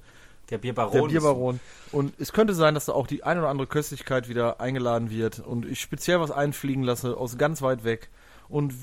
Der 0.49 0.57
Bierbaron. 0.57 1.02
der 1.02 1.07
Bierbaron. 1.07 1.60
Und 1.91 2.14
es 2.19 2.34
könnte 2.34 2.53
sein, 2.53 2.73
dass 2.73 2.86
da 2.86 2.94
auch 2.94 3.07
die 3.07 3.23
ein 3.23 3.38
oder 3.38 3.49
andere 3.49 3.68
Köstlichkeit 3.68 4.27
wieder 4.30 4.60
eingeladen 4.60 5.10
wird 5.10 5.40
und 5.40 5.65
ich 5.65 5.82
speziell 5.82 6.19
was 6.19 6.32
einfliegen 6.32 6.84
lasse 6.84 7.18
aus 7.18 7.38
ganz 7.38 7.61
weit 7.61 7.84
weg. 7.84 8.10
Und 8.49 8.73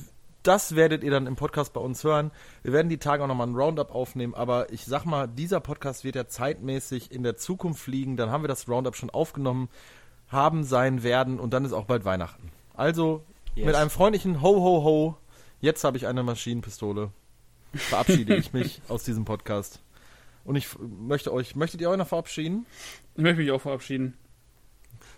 das 0.43 0.74
werdet 0.74 1.05
ihr 1.05 1.12
dann 1.12 1.28
im 1.28 1.36
Podcast 1.36 1.73
bei 1.73 1.81
uns 1.81 2.03
hören. 2.03 2.32
Wir 2.65 2.73
werden 2.73 2.89
die 2.89 2.99
Tage 2.99 3.23
auch 3.23 3.28
nochmal 3.28 3.47
ein 3.47 3.55
Roundup 3.55 3.94
aufnehmen, 3.94 4.35
aber 4.35 4.73
ich 4.73 4.85
sag 4.86 5.05
mal, 5.05 5.28
dieser 5.28 5.61
Podcast 5.61 6.03
wird 6.03 6.16
ja 6.16 6.27
zeitmäßig 6.27 7.12
in 7.12 7.23
der 7.23 7.36
Zukunft 7.36 7.81
fliegen. 7.81 8.16
Dann 8.16 8.31
haben 8.32 8.43
wir 8.43 8.49
das 8.49 8.69
Roundup 8.69 8.97
schon 8.97 9.11
aufgenommen, 9.11 9.69
haben, 10.28 10.65
sein, 10.65 11.05
werden 11.05 11.39
und 11.39 11.53
dann 11.55 11.65
ist 11.65 11.73
auch 11.73 11.85
bald 11.85 12.05
Weihnachten. 12.05 12.51
Also 12.74 13.24
Yes. 13.55 13.66
mit 13.66 13.74
einem 13.74 13.90
freundlichen 13.90 14.40
Ho, 14.40 14.49
Ho, 14.62 14.82
Ho. 14.85 15.16
Jetzt 15.61 15.85
habe 15.85 15.97
ich 15.99 16.07
eine 16.07 16.23
Maschinenpistole. 16.23 17.11
Verabschiede 17.74 18.35
ich 18.36 18.53
mich 18.53 18.81
aus 18.89 19.05
diesem 19.05 19.24
Podcast. 19.24 19.81
Und 20.44 20.57
ich 20.57 20.69
möchte 20.78 21.32
euch, 21.32 21.55
möchtet 21.55 21.81
ihr 21.81 21.90
euch 21.90 21.99
noch 21.99 22.09
verabschieden? 22.09 22.66
Ich 23.15 23.23
möchte 23.23 23.43
mich 23.43 23.51
auch 23.53 23.61
verabschieden. 23.61 24.16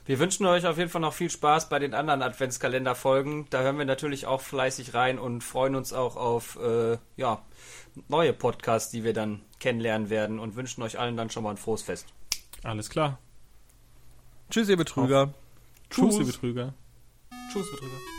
Wir 0.06 0.18
wünschen 0.18 0.44
euch 0.46 0.66
auf 0.66 0.76
jeden 0.76 0.90
Fall 0.90 1.00
noch 1.00 1.14
viel 1.14 1.30
Spaß 1.30 1.68
bei 1.70 1.78
den 1.78 1.94
anderen 1.94 2.20
Adventskalender-Folgen. 2.22 3.46
Da 3.50 3.62
hören 3.62 3.78
wir 3.78 3.86
natürlich 3.86 4.26
auch 4.26 4.40
fleißig 4.42 4.92
rein 4.92 5.18
und 5.18 5.42
freuen 5.42 5.74
uns 5.76 5.92
auch 5.94 6.16
auf 6.16 6.58
äh, 6.60 6.98
ja, 7.16 7.40
neue 8.08 8.32
Podcasts, 8.34 8.90
die 8.90 9.02
wir 9.04 9.14
dann 9.14 9.40
kennenlernen 9.60 10.10
werden 10.10 10.38
und 10.40 10.56
wünschen 10.56 10.82
euch 10.82 10.98
allen 10.98 11.16
dann 11.16 11.30
schon 11.30 11.42
mal 11.44 11.50
ein 11.52 11.56
frohes 11.56 11.82
Fest. 11.82 12.06
Alles 12.64 12.90
klar. 12.90 13.18
Tschüss, 14.50 14.68
ihr 14.68 14.76
Betrüger. 14.76 15.32
Tschüss, 15.88 16.18
ihr 16.18 16.26
Betrüger. 16.26 16.74
Tschüss, 17.54 17.70
Betrüger. 17.70 18.13